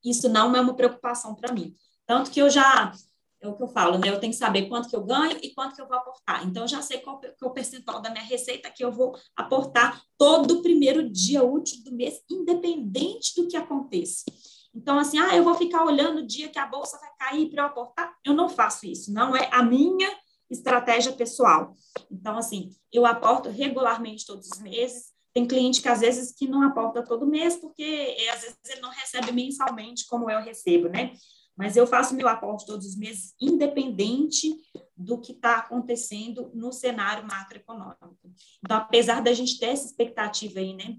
isso 0.04 0.28
não 0.28 0.54
é 0.56 0.60
uma 0.60 0.74
preocupação 0.74 1.34
para 1.34 1.52
mim. 1.52 1.76
Tanto 2.06 2.30
que 2.30 2.40
eu 2.40 2.50
já, 2.50 2.92
é 3.42 3.48
o 3.48 3.56
que 3.56 3.62
eu 3.62 3.68
falo, 3.68 3.98
né? 3.98 4.08
Eu 4.08 4.20
tenho 4.20 4.32
que 4.32 4.38
saber 4.38 4.68
quanto 4.68 4.88
que 4.88 4.94
eu 4.94 5.04
ganho 5.04 5.36
e 5.42 5.52
quanto 5.52 5.74
que 5.74 5.82
eu 5.82 5.88
vou 5.88 5.96
aportar. 5.96 6.46
Então, 6.46 6.62
eu 6.62 6.68
já 6.68 6.80
sei 6.80 6.98
qual 6.98 7.20
é 7.22 7.44
o 7.44 7.50
percentual 7.50 8.00
da 8.00 8.08
minha 8.08 8.22
receita 8.22 8.70
que 8.70 8.84
eu 8.84 8.92
vou 8.92 9.16
aportar 9.36 10.00
todo 10.16 10.62
primeiro 10.62 11.10
dia 11.10 11.42
útil 11.42 11.82
do 11.84 11.92
mês, 11.92 12.20
independente 12.30 13.34
do 13.36 13.48
que 13.48 13.56
aconteça. 13.56 14.24
Então, 14.72 14.98
assim, 14.98 15.18
ah, 15.18 15.36
eu 15.36 15.42
vou 15.42 15.54
ficar 15.54 15.84
olhando 15.84 16.20
o 16.20 16.26
dia 16.26 16.48
que 16.48 16.58
a 16.58 16.66
bolsa 16.66 16.98
vai 16.98 17.10
cair 17.18 17.50
para 17.50 17.64
eu 17.64 17.66
aportar. 17.66 18.14
Eu 18.24 18.32
não 18.32 18.48
faço 18.48 18.86
isso, 18.86 19.12
não 19.12 19.36
é 19.36 19.48
a 19.52 19.62
minha 19.62 20.08
estratégia 20.48 21.12
pessoal. 21.12 21.74
Então, 22.10 22.38
assim, 22.38 22.70
eu 22.92 23.04
aporto 23.04 23.48
regularmente 23.48 24.24
todos 24.24 24.48
os 24.48 24.60
meses. 24.60 25.10
Tem 25.34 25.46
cliente 25.46 25.82
que 25.82 25.88
às 25.88 26.00
vezes 26.00 26.32
que 26.32 26.46
não 26.46 26.62
aporta 26.62 27.02
todo 27.02 27.26
mês, 27.26 27.56
porque 27.56 27.82
eh, 27.82 28.28
às 28.28 28.42
vezes 28.42 28.58
ele 28.68 28.82
não 28.82 28.90
recebe 28.90 29.32
mensalmente 29.32 30.06
como 30.06 30.30
eu 30.30 30.40
recebo, 30.40 30.88
né? 30.88 31.12
Mas 31.56 31.76
eu 31.76 31.86
faço 31.86 32.14
meu 32.14 32.28
aporte 32.28 32.66
todos 32.66 32.86
os 32.86 32.96
meses, 32.96 33.34
independente 33.40 34.54
do 34.96 35.20
que 35.20 35.32
está 35.32 35.56
acontecendo 35.56 36.50
no 36.54 36.72
cenário 36.72 37.26
macroeconômico. 37.26 38.18
Então, 38.64 38.76
apesar 38.76 39.20
da 39.20 39.32
gente 39.32 39.58
ter 39.58 39.66
essa 39.66 39.86
expectativa 39.86 40.60
aí, 40.60 40.74
né, 40.74 40.96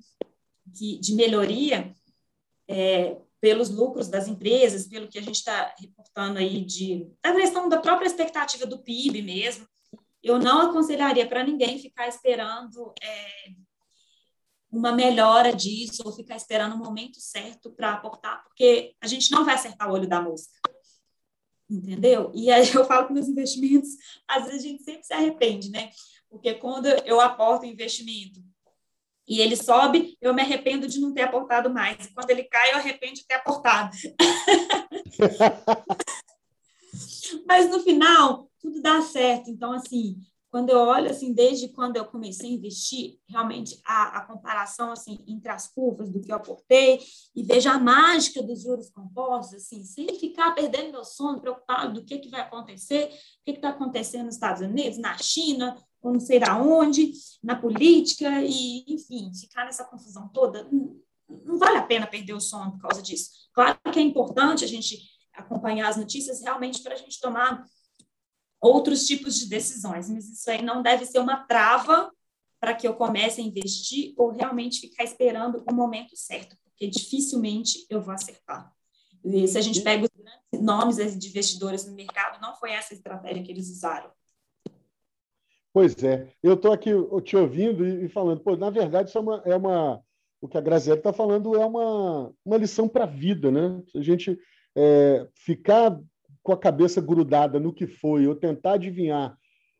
de, 0.65 1.15
melhoria, 1.15 1.93
é, 2.67 3.17
pelos 3.41 3.69
lucros 3.69 4.07
das 4.07 4.27
empresas, 4.27 4.87
pelo 4.87 5.07
que 5.07 5.17
a 5.17 5.21
gente 5.21 5.35
está 5.35 5.75
reportando 5.77 6.39
aí 6.39 6.63
de 6.63 7.11
da 7.21 7.35
questão 7.35 7.67
da 7.67 7.79
própria 7.79 8.07
expectativa 8.07 8.65
do 8.65 8.81
PIB 8.81 9.21
mesmo, 9.21 9.67
eu 10.23 10.39
não 10.39 10.69
aconselharia 10.69 11.27
para 11.27 11.43
ninguém 11.43 11.77
ficar 11.77 12.07
esperando 12.07 12.93
é, 13.01 13.51
uma 14.73 14.91
melhora 14.91 15.55
disso 15.55 16.01
ou 16.03 16.11
ficar 16.11 16.35
esperando 16.35 16.73
o 16.73 16.79
momento 16.79 17.19
certo 17.19 17.71
para 17.71 17.93
aportar, 17.93 18.43
porque 18.43 18.95
a 18.99 19.05
gente 19.05 19.31
não 19.31 19.45
vai 19.45 19.53
acertar 19.53 19.87
o 19.87 19.93
olho 19.93 20.09
da 20.09 20.19
mosca. 20.19 20.51
Entendeu? 21.69 22.31
E 22.33 22.51
aí 22.51 22.73
eu 22.73 22.83
falo 22.83 23.07
com 23.07 23.13
meus 23.13 23.27
investimentos, 23.27 23.91
às 24.27 24.45
vezes 24.45 24.65
a 24.65 24.67
gente 24.67 24.83
sempre 24.83 25.03
se 25.03 25.13
arrepende, 25.13 25.69
né? 25.69 25.91
Porque 26.27 26.55
quando 26.55 26.87
eu 26.87 27.21
aporto 27.21 27.65
investimento 27.65 28.43
e 29.27 29.39
ele 29.39 29.55
sobe, 29.55 30.17
eu 30.19 30.33
me 30.33 30.41
arrependo 30.41 30.87
de 30.87 30.99
não 30.99 31.13
ter 31.13 31.21
aportado 31.21 31.71
mais. 31.71 32.07
E 32.07 32.13
quando 32.13 32.31
ele 32.31 32.43
cai, 32.43 32.71
eu 32.71 32.77
arrependo 32.77 33.13
de 33.13 33.27
ter 33.27 33.35
aportado. 33.35 33.95
Mas 37.45 37.69
no 37.69 37.79
final, 37.81 38.49
tudo 38.59 38.81
dá 38.81 39.01
certo. 39.01 39.49
Então, 39.49 39.71
assim, 39.71 40.17
quando 40.53 40.69
eu 40.69 40.77
olho, 40.77 41.09
assim, 41.09 41.33
desde 41.33 41.67
quando 41.69 41.97
eu 41.97 42.05
comecei 42.05 42.47
a 42.47 42.53
investir, 42.53 43.17
realmente 43.27 43.81
a, 43.83 44.19
a 44.19 44.21
comparação, 44.27 44.91
assim, 44.91 45.17
entre 45.27 45.49
as 45.49 45.67
curvas 45.73 46.11
do 46.11 46.21
que 46.21 46.31
eu 46.31 46.35
aportei 46.35 46.99
e 47.35 47.41
vejo 47.41 47.67
a 47.71 47.79
mágica 47.79 48.43
dos 48.43 48.61
juros 48.61 48.87
compostos, 48.91 49.55
assim, 49.55 49.83
sem 49.83 50.07
ficar 50.19 50.51
perdendo 50.53 50.91
meu 50.91 51.03
sono, 51.03 51.41
preocupado 51.41 51.95
do 51.95 52.05
que, 52.05 52.19
que 52.19 52.29
vai 52.29 52.41
acontecer, 52.41 53.05
o 53.05 53.45
que 53.45 53.53
está 53.53 53.69
acontecendo 53.69 54.25
nos 54.25 54.35
Estados 54.35 54.61
Unidos, 54.61 54.99
na 54.99 55.17
China, 55.17 55.75
ou 55.99 56.13
não 56.13 56.19
sei 56.19 56.39
aonde, 56.43 57.13
na 57.43 57.55
política, 57.55 58.29
e, 58.43 58.85
enfim, 58.87 59.33
ficar 59.33 59.65
nessa 59.65 59.85
confusão 59.85 60.27
toda, 60.27 60.69
não 60.71 61.57
vale 61.57 61.77
a 61.77 61.83
pena 61.83 62.05
perder 62.05 62.33
o 62.33 62.39
sono 62.39 62.73
por 62.73 62.81
causa 62.81 63.01
disso. 63.01 63.31
Claro 63.55 63.79
que 63.91 63.97
é 63.97 64.03
importante 64.03 64.63
a 64.63 64.67
gente 64.67 64.99
acompanhar 65.33 65.89
as 65.89 65.97
notícias 65.97 66.41
realmente 66.41 66.83
para 66.83 66.93
a 66.93 66.97
gente 66.97 67.19
tomar 67.19 67.65
outros 68.63 69.05
tipos 69.05 69.35
de 69.35 69.47
decisões, 69.47 70.09
mas 70.09 70.29
isso 70.29 70.49
aí 70.49 70.61
não 70.61 70.81
deve 70.81 71.05
ser 71.05 71.19
uma 71.19 71.43
trava 71.45 72.11
para 72.59 72.73
que 72.73 72.87
eu 72.87 72.93
comece 72.93 73.41
a 73.41 73.43
investir 73.43 74.13
ou 74.17 74.31
realmente 74.31 74.79
ficar 74.79 75.03
esperando 75.03 75.63
o 75.69 75.73
momento 75.73 76.15
certo, 76.15 76.55
porque 76.63 76.87
dificilmente 76.87 77.85
eu 77.89 78.01
vou 78.01 78.13
acertar. 78.13 78.71
E 79.25 79.47
se 79.47 79.57
a 79.57 79.61
gente 79.61 79.81
pega 79.81 80.05
os 80.05 80.09
grandes 80.15 80.65
nomes 80.65 81.19
de 81.19 81.27
investidores 81.27 81.85
no 81.85 81.93
mercado, 81.93 82.41
não 82.41 82.55
foi 82.55 82.71
essa 82.71 82.93
estratégia 82.93 83.43
que 83.43 83.51
eles 83.51 83.69
usaram. 83.69 84.09
Pois 85.73 86.01
é, 86.03 86.31
eu 86.41 86.53
estou 86.53 86.71
aqui 86.71 86.91
te 87.23 87.35
ouvindo 87.35 87.85
e 87.85 88.07
falando, 88.07 88.41
pô, 88.41 88.55
na 88.55 88.69
verdade, 88.69 89.09
isso 89.09 89.17
é 89.17 89.21
uma, 89.21 89.41
é 89.45 89.55
uma 89.55 90.03
o 90.39 90.47
que 90.47 90.57
a 90.57 90.61
Graziella 90.61 90.99
está 90.99 91.11
falando 91.11 91.55
é 91.55 91.65
uma, 91.65 92.33
uma 92.45 92.57
lição 92.57 92.87
para 92.87 93.05
a 93.05 93.07
vida, 93.07 93.49
né? 93.49 93.81
A 93.95 94.01
gente 94.01 94.37
é, 94.75 95.27
ficar 95.33 95.97
com 96.43 96.51
a 96.51 96.57
cabeça 96.57 97.01
grudada 97.01 97.59
no 97.59 97.73
que 97.73 97.87
foi, 97.87 98.27
ou 98.27 98.35
tentar 98.35 98.73
adivinhar 98.73 99.37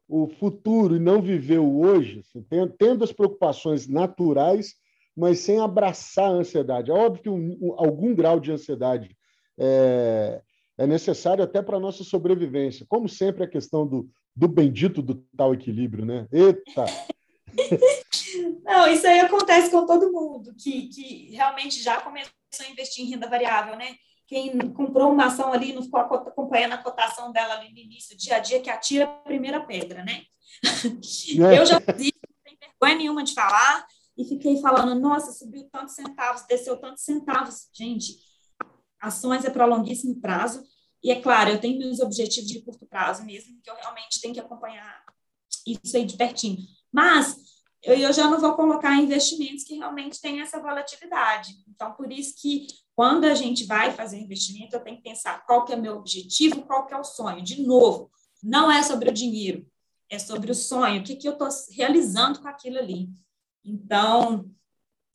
o 0.07 0.27
futuro 0.27 0.95
e 0.95 0.99
não 0.99 1.21
viver 1.21 1.59
o 1.59 1.81
hoje, 1.81 2.19
assim, 2.19 2.45
tendo 2.77 3.03
as 3.03 3.11
preocupações 3.11 3.87
naturais, 3.87 4.75
mas 5.15 5.39
sem 5.39 5.59
abraçar 5.59 6.25
a 6.25 6.35
ansiedade. 6.35 6.89
É 6.89 6.93
óbvio 6.93 7.23
que 7.23 7.29
um, 7.29 7.57
um, 7.61 7.73
algum 7.77 8.15
grau 8.15 8.39
de 8.39 8.51
ansiedade 8.51 9.15
é, 9.57 10.41
é 10.77 10.87
necessário 10.87 11.43
até 11.43 11.61
para 11.61 11.77
a 11.77 11.79
nossa 11.79 12.03
sobrevivência. 12.03 12.85
Como 12.87 13.07
sempre, 13.07 13.43
a 13.43 13.47
questão 13.47 13.85
do, 13.85 14.09
do 14.35 14.47
bendito 14.47 15.01
do 15.01 15.15
tal 15.37 15.53
equilíbrio, 15.53 16.05
né? 16.05 16.27
Eita! 16.31 16.85
Não, 18.63 18.87
isso 18.87 19.05
aí 19.05 19.19
acontece 19.19 19.69
com 19.69 19.85
todo 19.85 20.11
mundo 20.11 20.55
que, 20.55 20.87
que 20.87 21.35
realmente 21.35 21.81
já 21.83 22.01
começou 22.01 22.31
a 22.61 22.69
investir 22.71 23.05
em 23.05 23.09
renda 23.09 23.29
variável, 23.29 23.75
né? 23.75 23.95
Quem 24.27 24.57
comprou 24.73 25.11
uma 25.11 25.25
ação 25.25 25.51
ali 25.51 25.73
não 25.73 25.83
ficou 25.83 25.99
acompanhando 25.99 26.73
a 26.73 26.77
cotação 26.77 27.31
dela 27.31 27.55
ali 27.55 27.71
no 27.71 27.79
início, 27.79 28.17
dia 28.17 28.37
a 28.37 28.39
dia, 28.39 28.61
que 28.61 28.69
atira 28.69 29.05
a 29.05 29.07
primeira 29.07 29.61
pedra, 29.61 30.03
né? 30.03 30.23
É. 30.65 31.59
Eu 31.59 31.65
já 31.65 31.79
fiz 31.79 32.11
não 32.11 32.43
tenho 32.43 32.57
vergonha 32.59 32.95
nenhuma 32.95 33.23
de 33.23 33.33
falar, 33.33 33.85
e 34.17 34.25
fiquei 34.25 34.61
falando, 34.61 34.99
nossa, 34.99 35.31
subiu 35.31 35.67
tantos 35.71 35.95
centavos, 35.95 36.45
desceu 36.47 36.77
tantos 36.77 37.03
centavos. 37.03 37.67
Gente, 37.73 38.17
ações 39.01 39.43
é 39.43 39.49
para 39.49 39.65
longuíssimo 39.65 40.19
prazo, 40.21 40.63
e 41.03 41.11
é 41.11 41.19
claro, 41.21 41.49
eu 41.51 41.59
tenho 41.59 41.79
meus 41.79 41.99
objetivos 41.99 42.49
de 42.49 42.61
curto 42.61 42.85
prazo 42.85 43.25
mesmo, 43.25 43.59
que 43.61 43.69
eu 43.69 43.75
realmente 43.75 44.21
tenho 44.21 44.33
que 44.33 44.39
acompanhar 44.39 45.03
isso 45.67 45.97
aí 45.97 46.05
de 46.05 46.15
pertinho. 46.15 46.59
Mas 46.91 47.35
eu, 47.83 47.95
eu 47.95 48.13
já 48.13 48.29
não 48.29 48.39
vou 48.39 48.53
colocar 48.53 48.95
investimentos 48.95 49.63
que 49.63 49.75
realmente 49.75 50.21
têm 50.21 50.41
essa 50.41 50.59
volatilidade. 50.59 51.51
Então, 51.67 51.91
por 51.93 52.11
isso 52.11 52.35
que 52.41 52.67
quando 52.95 53.25
a 53.25 53.33
gente 53.33 53.65
vai 53.65 53.91
fazer 53.91 54.19
investimento, 54.19 54.75
eu 54.75 54.79
tenho 54.79 54.97
que 54.97 55.03
pensar 55.03 55.45
qual 55.45 55.65
que 55.65 55.73
é 55.73 55.75
o 55.75 55.81
meu 55.81 55.97
objetivo, 55.97 56.63
qual 56.63 56.85
que 56.85 56.93
é 56.93 56.97
o 56.97 57.03
sonho. 57.03 57.43
De 57.43 57.61
novo, 57.61 58.09
não 58.41 58.71
é 58.71 58.81
sobre 58.81 59.09
o 59.09 59.13
dinheiro, 59.13 59.65
é 60.09 60.17
sobre 60.17 60.51
o 60.51 60.55
sonho, 60.55 61.01
o 61.01 61.03
que, 61.03 61.15
que 61.15 61.27
eu 61.27 61.33
estou 61.33 61.49
realizando 61.71 62.39
com 62.39 62.47
aquilo 62.47 62.77
ali. 62.77 63.09
Então, 63.65 64.49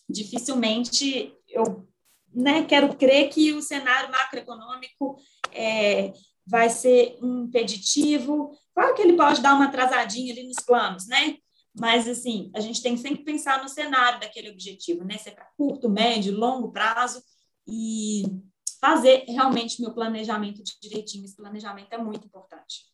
dificilmente 0.09 1.35
eu 1.49 1.89
né, 2.33 2.65
quero 2.65 2.95
crer 2.97 3.31
que 3.31 3.53
o 3.53 3.63
cenário 3.63 4.11
macroeconômico 4.11 5.17
é, 5.53 6.13
vai 6.47 6.69
ser 6.69 7.19
um 7.23 7.45
impeditivo. 7.45 8.53
Claro 8.75 8.95
que 8.95 9.03
ele 9.03 9.17
pode 9.17 9.41
dar 9.41 9.55
uma 9.55 9.67
atrasadinha 9.67 10.33
ali 10.33 10.45
nos 10.45 10.65
planos, 10.65 11.07
né? 11.07 11.39
Mas, 11.79 12.09
assim, 12.09 12.51
a 12.55 12.61
gente 12.61 12.83
tem 12.83 12.95
que 12.95 13.01
sempre 13.01 13.25
pensar 13.25 13.63
no 13.63 13.69
cenário 13.69 14.21
daquele 14.21 14.51
objetivo, 14.51 15.05
né? 15.05 15.17
Se 15.17 15.29
é 15.29 15.33
para 15.33 15.49
curto, 15.57 15.89
médio, 15.89 16.37
longo 16.37 16.73
prazo 16.73 17.23
e 17.67 18.23
fazer 18.81 19.25
realmente 19.29 19.81
meu 19.81 19.93
planejamento 19.93 20.63
direitinho. 20.81 21.25
Esse 21.25 21.37
planejamento 21.37 21.93
é 21.93 21.99
muito 21.99 22.27
importante. 22.27 22.87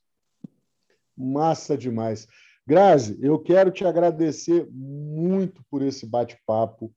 Massa 1.17 1.77
demais. 1.77 2.27
Grazi, 2.67 3.19
eu 3.23 3.39
quero 3.39 3.71
te 3.71 3.85
agradecer 3.85 4.67
muito 4.71 5.63
por 5.71 5.83
esse 5.83 6.07
bate-papo. 6.07 6.93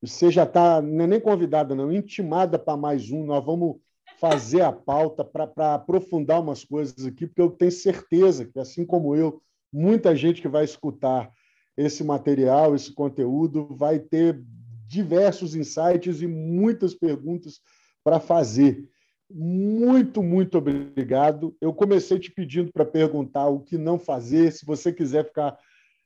Você 0.00 0.30
já 0.30 0.44
está, 0.44 0.82
não 0.82 1.04
é 1.04 1.06
nem 1.06 1.20
convidada, 1.20 1.74
não, 1.74 1.92
intimada 1.92 2.58
para 2.58 2.76
mais 2.76 3.10
um. 3.10 3.24
Nós 3.24 3.44
vamos 3.44 3.76
fazer 4.20 4.62
a 4.62 4.72
pauta 4.72 5.24
para 5.24 5.74
aprofundar 5.74 6.40
umas 6.40 6.64
coisas 6.64 7.06
aqui, 7.06 7.26
porque 7.26 7.40
eu 7.40 7.50
tenho 7.50 7.70
certeza 7.70 8.44
que, 8.44 8.58
assim 8.58 8.84
como 8.84 9.14
eu, 9.14 9.40
muita 9.72 10.14
gente 10.14 10.40
que 10.40 10.48
vai 10.48 10.64
escutar 10.64 11.30
esse 11.76 12.02
material, 12.02 12.74
esse 12.74 12.92
conteúdo, 12.92 13.68
vai 13.76 13.98
ter 13.98 14.42
diversos 14.86 15.54
insights 15.54 16.22
e 16.22 16.26
muitas 16.26 16.94
perguntas 16.94 17.60
para 18.02 18.18
fazer. 18.18 18.88
Muito, 19.30 20.22
muito 20.22 20.58
obrigado. 20.58 21.54
Eu 21.60 21.74
comecei 21.74 22.18
te 22.18 22.30
pedindo 22.30 22.72
para 22.72 22.84
perguntar 22.84 23.46
o 23.48 23.60
que 23.60 23.76
não 23.76 23.98
fazer. 23.98 24.50
Se 24.52 24.64
você 24.64 24.92
quiser 24.92 25.26
ficar 25.26 25.58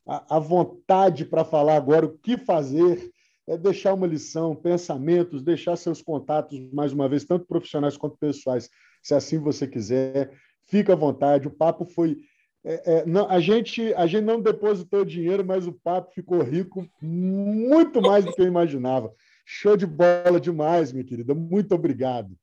à 0.05 0.39
vontade 0.39 1.25
para 1.25 1.45
falar 1.45 1.77
agora 1.77 2.07
o 2.07 2.19
que 2.19 2.37
fazer, 2.37 3.11
é 3.47 3.57
deixar 3.57 3.95
uma 3.95 4.07
lição, 4.07 4.55
pensamentos, 4.55 5.43
deixar 5.43 5.77
seus 5.77 6.03
contatos, 6.03 6.59
mais 6.73 6.93
uma 6.93 7.09
vez, 7.09 7.25
tanto 7.25 7.47
profissionais 7.47 7.97
quanto 7.97 8.17
pessoais, 8.17 8.69
se 9.03 9.15
assim 9.15 9.39
você 9.39 9.67
quiser. 9.67 10.33
Fica 10.65 10.93
à 10.93 10.97
vontade. 10.97 11.49
O 11.49 11.51
papo 11.51 11.85
foi. 11.85 12.19
É, 12.65 12.99
é, 12.99 13.07
não, 13.07 13.29
a, 13.29 13.41
gente, 13.41 13.93
a 13.95 14.07
gente 14.07 14.25
não 14.25 14.41
depositou 14.41 15.05
dinheiro, 15.05 15.45
mas 15.45 15.67
o 15.67 15.73
papo 15.73 16.13
ficou 16.13 16.41
rico 16.43 16.89
muito 17.01 18.01
mais 18.01 18.25
do 18.25 18.33
que 18.33 18.41
eu 18.41 18.47
imaginava. 18.47 19.13
Show 19.45 19.77
de 19.77 19.87
bola 19.87 20.41
demais, 20.41 20.93
minha 20.93 21.05
querida. 21.05 21.35
Muito 21.35 21.75
obrigado. 21.75 22.37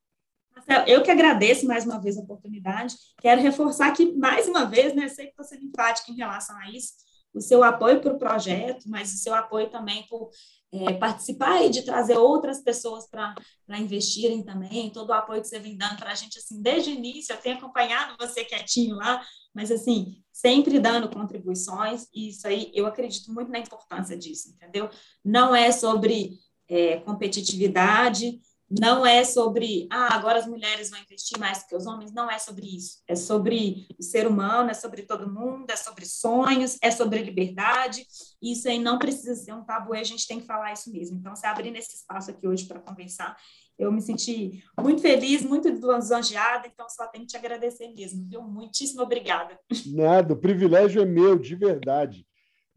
Eu 0.86 1.02
que 1.02 1.10
agradeço 1.10 1.66
mais 1.66 1.84
uma 1.84 1.98
vez 1.98 2.16
a 2.16 2.20
oportunidade. 2.20 2.94
Quero 3.20 3.40
reforçar 3.40 3.92
que, 3.92 4.12
mais 4.12 4.46
uma 4.46 4.66
vez, 4.66 4.94
né, 4.94 5.08
sei 5.08 5.26
que 5.26 5.30
estou 5.30 5.44
sendo 5.44 5.64
enfática 5.64 6.12
em 6.12 6.16
relação 6.16 6.56
a 6.58 6.70
isso, 6.70 6.92
o 7.34 7.40
seu 7.40 7.64
apoio 7.64 8.00
para 8.00 8.12
o 8.12 8.18
projeto, 8.18 8.88
mas 8.88 9.12
o 9.12 9.16
seu 9.16 9.34
apoio 9.34 9.70
também 9.70 10.06
por 10.08 10.30
é, 10.72 10.92
participar 10.94 11.64
e 11.64 11.70
de 11.70 11.82
trazer 11.82 12.16
outras 12.16 12.62
pessoas 12.62 13.08
para 13.08 13.34
investirem 13.78 14.42
também, 14.44 14.90
todo 14.90 15.10
o 15.10 15.12
apoio 15.12 15.40
que 15.40 15.48
você 15.48 15.58
vem 15.58 15.76
dando 15.76 15.96
para 15.96 16.12
a 16.12 16.14
gente, 16.14 16.38
assim, 16.38 16.62
desde 16.62 16.90
o 16.90 16.94
início, 16.94 17.32
eu 17.32 17.38
tenho 17.38 17.56
acompanhado 17.56 18.16
você 18.18 18.44
quietinho 18.44 18.96
lá, 18.96 19.24
mas, 19.52 19.70
assim, 19.70 20.22
sempre 20.32 20.78
dando 20.78 21.10
contribuições, 21.10 22.06
e 22.14 22.28
isso 22.28 22.46
aí, 22.46 22.70
eu 22.72 22.86
acredito 22.86 23.32
muito 23.32 23.50
na 23.50 23.58
importância 23.58 24.16
disso, 24.16 24.50
entendeu? 24.50 24.88
Não 25.24 25.54
é 25.54 25.72
sobre 25.72 26.38
é, 26.68 26.98
competitividade, 27.00 28.40
não 28.70 29.04
é 29.04 29.24
sobre, 29.24 29.88
ah, 29.90 30.14
agora 30.14 30.38
as 30.38 30.46
mulheres 30.46 30.90
vão 30.90 31.00
investir 31.00 31.38
mais 31.38 31.64
que 31.64 31.74
os 31.74 31.86
homens, 31.86 32.12
não 32.12 32.30
é 32.30 32.38
sobre 32.38 32.66
isso. 32.66 32.98
É 33.08 33.16
sobre 33.16 33.88
o 33.98 34.02
ser 34.02 34.26
humano, 34.28 34.70
é 34.70 34.74
sobre 34.74 35.02
todo 35.02 35.30
mundo, 35.30 35.68
é 35.70 35.76
sobre 35.76 36.06
sonhos, 36.06 36.78
é 36.80 36.90
sobre 36.90 37.20
liberdade. 37.20 38.06
Isso 38.40 38.68
aí 38.68 38.78
não 38.78 38.98
precisa 38.98 39.34
ser 39.34 39.52
um 39.52 39.64
tabu, 39.64 39.92
a 39.94 40.04
gente 40.04 40.26
tem 40.26 40.38
que 40.38 40.46
falar 40.46 40.72
isso 40.72 40.92
mesmo. 40.92 41.18
Então, 41.18 41.34
se 41.34 41.46
abrir 41.46 41.72
nesse 41.72 41.96
espaço 41.96 42.30
aqui 42.30 42.46
hoje 42.46 42.66
para 42.66 42.78
conversar, 42.78 43.36
eu 43.76 43.90
me 43.90 44.00
senti 44.00 44.62
muito 44.78 45.00
feliz, 45.00 45.42
muito 45.42 45.68
lisonjeada, 45.68 46.68
então 46.68 46.86
só 46.88 47.06
tenho 47.06 47.24
que 47.24 47.30
te 47.30 47.36
agradecer 47.36 47.88
mesmo, 47.94 48.28
viu? 48.28 48.42
Muitíssimo 48.42 49.02
obrigada. 49.02 49.58
Nada, 49.86 50.34
o 50.34 50.36
privilégio 50.36 51.00
é 51.00 51.06
meu, 51.06 51.38
de 51.38 51.56
verdade. 51.56 52.26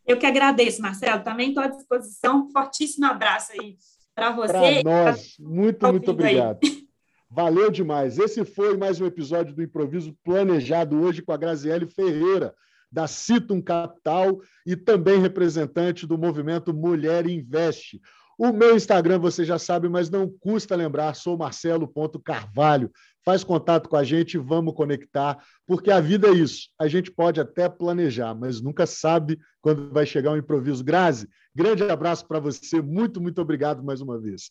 Eu 0.07 0.19
que 0.19 0.27
agradeço, 0.27 0.83
Marcelo. 0.83 1.25
Também 1.25 1.49
estou 1.49 1.63
à 1.63 1.69
disposição. 1.69 2.49
Fortíssimo 2.51 3.07
abraço 3.07 3.53
aí 3.53 3.77
para 4.15 4.31
você. 4.31 4.83
Para 4.83 4.83
nós. 4.85 5.37
Muito, 5.39 5.87
muito 5.89 6.11
obrigado. 6.11 6.59
Aí. 6.63 6.85
Valeu 7.31 7.71
demais. 7.71 8.19
Esse 8.19 8.45
foi 8.45 8.77
mais 8.77 9.01
um 9.01 9.07
episódio 9.07 9.55
do 9.55 9.63
Improviso 9.63 10.17
Planejado 10.23 11.01
hoje 11.01 11.23
com 11.23 11.33
a 11.33 11.37
Graziele 11.37 11.87
Ferreira, 11.87 12.55
da 12.93 13.09
Citum 13.09 13.61
Capital 13.61 14.41
e 14.65 14.77
também 14.77 15.19
representante 15.19 16.07
do 16.07 16.17
movimento 16.17 16.73
Mulher 16.73 17.27
Investe. 17.27 18.01
O 18.39 18.53
meu 18.53 18.77
Instagram 18.77 19.19
você 19.19 19.45
já 19.45 19.59
sabe, 19.59 19.89
mas 19.89 20.11
não 20.11 20.29
custa 20.29 20.77
lembrar, 20.77 21.15
sou 21.15 21.37
marcelo.carvalho. 21.37 22.91
Faz 23.25 23.43
contato 23.43 23.89
com 23.89 23.97
a 23.97 24.05
gente, 24.05 24.37
vamos 24.37 24.75
conectar, 24.75 25.43
porque 25.67 25.91
a 25.91 26.01
vida 26.01 26.29
é 26.29 26.33
isso. 26.33 26.69
A 26.79 26.87
gente 26.87 27.11
pode 27.11 27.41
até 27.41 27.69
planejar, 27.69 28.35
mas 28.35 28.61
nunca 28.61 28.87
sabe 28.87 29.39
quando 29.63 29.91
vai 29.91 30.05
chegar 30.05 30.33
um 30.33 30.37
improviso. 30.37 30.85
Grazi, 30.85 31.29
grande 31.55 31.83
abraço 31.85 32.27
para 32.27 32.39
você, 32.39 32.83
muito, 32.83 33.21
muito 33.21 33.41
obrigado 33.41 33.83
mais 33.83 34.01
uma 34.01 34.21
vez. 34.21 34.51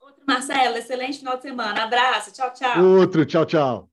Outro, 0.00 0.22
Marcelo, 0.26 0.76
excelente 0.76 1.18
final 1.20 1.36
de 1.36 1.42
semana. 1.42 1.84
Abraço, 1.84 2.32
tchau, 2.32 2.52
tchau. 2.52 2.84
Outro, 2.84 3.24
tchau, 3.24 3.46
tchau. 3.46 3.91